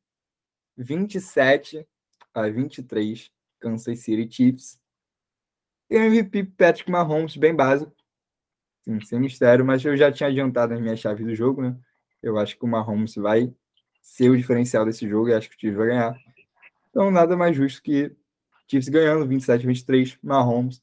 27 0.77 1.87
a 2.33 2.47
23, 2.49 3.31
Kansas 3.59 3.99
City 3.99 4.27
Chiefs. 4.33 4.79
MVP 5.95 6.43
Patrick 6.57 6.89
Mahomes, 6.89 7.37
bem 7.37 7.55
básico. 7.55 7.93
Sim, 8.83 8.99
sem 9.01 9.19
mistério, 9.19 9.63
mas 9.63 9.83
eu 9.85 9.95
já 9.95 10.11
tinha 10.11 10.27
adiantado 10.27 10.73
as 10.73 10.81
minhas 10.81 10.99
chaves 10.99 11.25
do 11.25 11.35
jogo, 11.35 11.61
né? 11.61 11.77
Eu 12.21 12.37
acho 12.37 12.57
que 12.57 12.65
o 12.65 12.67
Mahomes 12.67 13.15
vai 13.15 13.53
ser 14.01 14.29
o 14.29 14.37
diferencial 14.37 14.85
desse 14.85 15.07
jogo 15.07 15.29
e 15.29 15.33
acho 15.33 15.49
que 15.49 15.55
o 15.55 15.59
Chiefs 15.59 15.77
vai 15.77 15.87
ganhar. 15.87 16.15
Então, 16.89 17.09
nada 17.09 17.37
mais 17.37 17.55
justo 17.55 17.81
que 17.81 18.11
Chiefs 18.67 18.89
ganhando 18.89 19.27
27 19.27 19.63
a 19.63 19.67
23, 19.67 20.17
Mahomes 20.21 20.81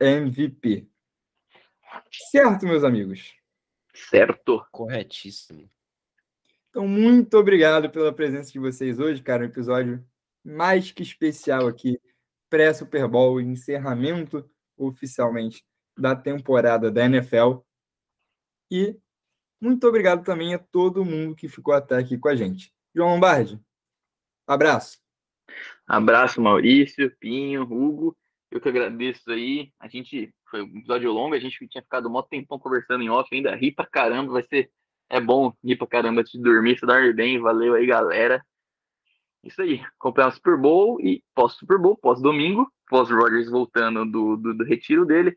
MVP. 0.00 0.86
Certo, 2.30 2.66
meus 2.66 2.84
amigos? 2.84 3.34
Certo. 3.94 4.66
Corretíssimo. 4.70 5.68
Então, 6.70 6.88
muito 6.88 7.36
obrigado 7.36 7.90
pela 7.90 8.12
presença 8.12 8.50
de 8.50 8.58
vocês 8.58 8.98
hoje, 8.98 9.22
cara. 9.22 9.42
Um 9.42 9.46
episódio 9.46 10.04
mais 10.44 10.90
que 10.90 11.02
especial 11.02 11.66
aqui, 11.66 12.00
pré-Super 12.52 13.08
Bowl, 13.08 13.40
encerramento 13.40 14.46
oficialmente 14.76 15.64
da 15.96 16.14
temporada 16.14 16.90
da 16.90 17.06
NFL. 17.06 17.60
E 18.70 18.94
muito 19.58 19.88
obrigado 19.88 20.22
também 20.22 20.52
a 20.52 20.58
todo 20.58 21.02
mundo 21.02 21.34
que 21.34 21.48
ficou 21.48 21.72
até 21.72 21.96
aqui 21.96 22.18
com 22.18 22.28
a 22.28 22.36
gente. 22.36 22.70
João 22.94 23.14
Lombardi, 23.14 23.58
abraço. 24.46 24.98
Abraço, 25.86 26.42
Maurício, 26.42 27.10
Pinho, 27.18 27.62
Hugo. 27.62 28.14
Eu 28.50 28.60
que 28.60 28.68
agradeço 28.68 29.30
aí. 29.30 29.72
A 29.80 29.88
gente 29.88 30.30
foi 30.50 30.62
um 30.62 30.76
episódio 30.76 31.10
longo, 31.10 31.34
a 31.34 31.40
gente 31.40 31.66
tinha 31.68 31.82
ficado 31.82 32.14
um 32.14 32.22
tempão 32.22 32.58
conversando 32.58 33.02
em 33.02 33.08
off 33.08 33.34
ainda. 33.34 33.56
Ri 33.56 33.72
pra 33.72 33.86
caramba, 33.86 34.30
vai 34.30 34.42
ser. 34.42 34.70
É 35.08 35.18
bom 35.18 35.54
rir 35.64 35.76
pra 35.76 35.86
caramba 35.86 36.20
antes 36.20 36.32
de 36.32 36.42
dormir, 36.42 36.78
se 36.78 36.84
dar 36.84 37.14
bem. 37.14 37.40
Valeu 37.40 37.74
aí, 37.74 37.86
galera. 37.86 38.44
Isso 39.42 39.60
aí, 39.60 39.80
acompanhar 39.96 40.28
o 40.28 40.32
Super 40.32 40.56
Bowl 40.56 41.00
e 41.00 41.24
pós-Super 41.34 41.76
Bowl, 41.78 41.96
pós-domingo, 41.96 42.72
pós-Rogers 42.88 43.50
voltando 43.50 44.04
do, 44.04 44.36
do, 44.36 44.54
do, 44.54 44.64
retiro 44.64 45.04
dele, 45.04 45.36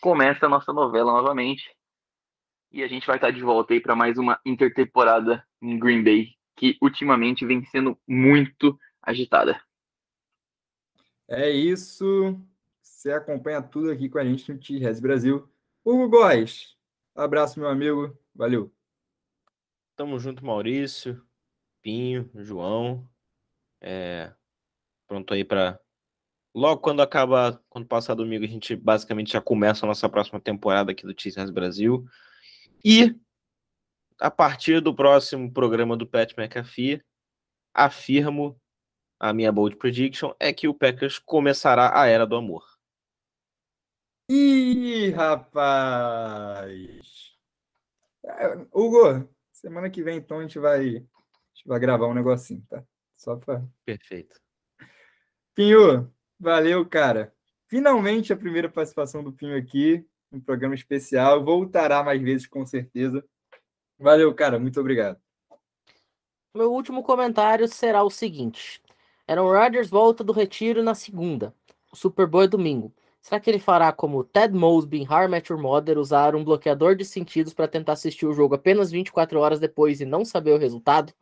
começa 0.00 0.46
a 0.46 0.48
nossa 0.48 0.72
novela 0.72 1.12
novamente. 1.12 1.70
E 2.72 2.82
a 2.82 2.88
gente 2.88 3.06
vai 3.06 3.16
estar 3.16 3.30
de 3.30 3.42
volta 3.42 3.74
aí 3.74 3.80
para 3.80 3.94
mais 3.94 4.16
uma 4.16 4.40
intertemporada 4.46 5.46
em 5.60 5.78
Green 5.78 6.02
Bay, 6.02 6.34
que 6.56 6.78
ultimamente 6.80 7.44
vem 7.44 7.62
sendo 7.66 7.98
muito 8.08 8.78
agitada. 9.02 9.60
É 11.28 11.50
isso. 11.50 12.40
Você 12.80 13.12
acompanha 13.12 13.60
tudo 13.62 13.90
aqui 13.90 14.08
com 14.08 14.18
a 14.18 14.24
gente 14.24 14.50
no 14.50 14.58
T-Res 14.58 15.00
Brasil. 15.00 15.46
Hugo 15.84 16.08
Góes, 16.08 16.76
abraço, 17.14 17.60
meu 17.60 17.68
amigo. 17.68 18.16
Valeu. 18.34 18.72
Tamo 19.94 20.18
junto, 20.18 20.44
Maurício, 20.44 21.22
Pinho, 21.82 22.30
João. 22.34 23.06
É, 23.86 24.32
pronto 25.06 25.34
aí 25.34 25.44
para 25.44 25.78
logo 26.54 26.80
quando 26.80 27.02
acaba, 27.02 27.62
quando 27.68 27.86
passar 27.86 28.14
domingo, 28.14 28.42
a 28.44 28.48
gente 28.48 28.74
basicamente 28.74 29.32
já 29.32 29.42
começa 29.42 29.84
a 29.84 29.88
nossa 29.88 30.08
próxima 30.08 30.40
temporada 30.40 30.90
aqui 30.92 31.04
do 31.04 31.12
Tisas 31.12 31.50
Brasil. 31.50 32.06
E 32.82 33.14
a 34.18 34.30
partir 34.30 34.80
do 34.80 34.94
próximo 34.94 35.52
programa 35.52 35.98
do 35.98 36.06
Pat 36.06 36.32
McAfee, 36.38 37.04
afirmo 37.74 38.58
a 39.20 39.34
minha 39.34 39.52
bold 39.52 39.76
prediction 39.76 40.32
é 40.40 40.50
que 40.50 40.66
o 40.66 40.74
Packers 40.74 41.18
começará 41.18 42.00
a 42.00 42.06
era 42.06 42.26
do 42.26 42.36
amor. 42.36 42.64
Ih, 44.30 45.10
rapaz! 45.10 46.24
É, 48.24 48.66
Hugo, 48.72 49.28
semana 49.52 49.90
que 49.90 50.02
vem 50.02 50.16
então 50.16 50.38
a 50.38 50.42
gente 50.42 50.58
vai, 50.58 50.80
a 50.80 50.92
gente 51.52 51.66
vai 51.66 51.78
gravar 51.78 52.06
um 52.06 52.14
negocinho, 52.14 52.64
tá? 52.68 52.82
Só 53.24 53.36
para. 53.36 53.66
Perfeito. 53.86 54.38
Pinho, 55.54 56.12
valeu, 56.38 56.86
cara. 56.86 57.34
Finalmente 57.66 58.34
a 58.34 58.36
primeira 58.36 58.68
participação 58.68 59.24
do 59.24 59.32
Pinho 59.32 59.56
aqui, 59.56 60.06
um 60.30 60.38
programa 60.38 60.74
especial. 60.74 61.42
Voltará 61.42 62.02
mais 62.02 62.20
vezes, 62.20 62.46
com 62.46 62.66
certeza. 62.66 63.24
Valeu, 63.98 64.34
cara. 64.34 64.58
Muito 64.58 64.78
obrigado. 64.78 65.18
Meu 66.54 66.70
último 66.70 67.02
comentário 67.02 67.66
será 67.66 68.02
o 68.02 68.10
seguinte: 68.10 68.82
Aaron 69.26 69.50
Rodgers 69.50 69.88
volta 69.88 70.22
do 70.22 70.32
retiro 70.32 70.82
na 70.82 70.94
segunda. 70.94 71.54
O 71.90 71.96
Super 71.96 72.26
Bowl 72.26 72.42
é 72.42 72.46
domingo. 72.46 72.92
Será 73.22 73.40
que 73.40 73.48
ele 73.48 73.58
fará 73.58 73.90
como 73.90 74.22
Ted 74.22 74.54
Mosby 74.54 74.98
em 74.98 75.08
How 75.08 75.22
Your 75.48 75.58
Mother 75.58 75.96
usar 75.96 76.36
um 76.36 76.44
bloqueador 76.44 76.94
de 76.94 77.06
sentidos 77.06 77.54
para 77.54 77.66
tentar 77.66 77.94
assistir 77.94 78.26
o 78.26 78.34
jogo 78.34 78.54
apenas 78.54 78.90
24 78.90 79.40
horas 79.40 79.58
depois 79.58 80.02
e 80.02 80.04
não 80.04 80.26
saber 80.26 80.50
o 80.50 80.58
resultado? 80.58 81.14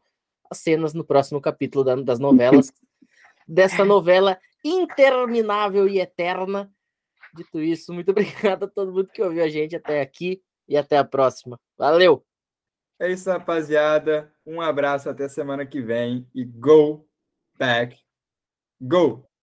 As 0.53 0.59
cenas 0.59 0.95
no 0.95 1.05
próximo 1.05 1.41
capítulo 1.41 1.85
da, 1.85 1.97
das 1.97 2.19
novelas, 2.19 2.73
dessa 3.47 3.85
novela 3.85 4.39
interminável 4.65 5.89
e 5.89 5.99
eterna. 6.01 6.73
Dito 7.35 7.61
isso, 7.61 7.93
muito 7.93 8.11
obrigado 8.13 8.65
a 8.65 8.69
todo 8.69 8.93
mundo 8.93 9.09
que 9.09 9.23
ouviu 9.23 9.43
a 9.43 9.49
gente 9.49 9.75
até 9.75 10.01
aqui 10.01 10.43
e 10.69 10.77
até 10.77 10.97
a 10.97 11.05
próxima. 11.05 11.59
Valeu! 11.77 12.25
É 13.01 13.11
isso, 13.11 13.29
rapaziada. 13.29 14.33
Um 14.47 14.61
abraço 14.61 15.11
até 15.11 15.29
semana 15.29 15.67
que 15.67 15.81
vem 15.81 16.29
e 16.33 16.45
go 16.45 17.05
back, 17.59 17.99
go! 18.81 19.32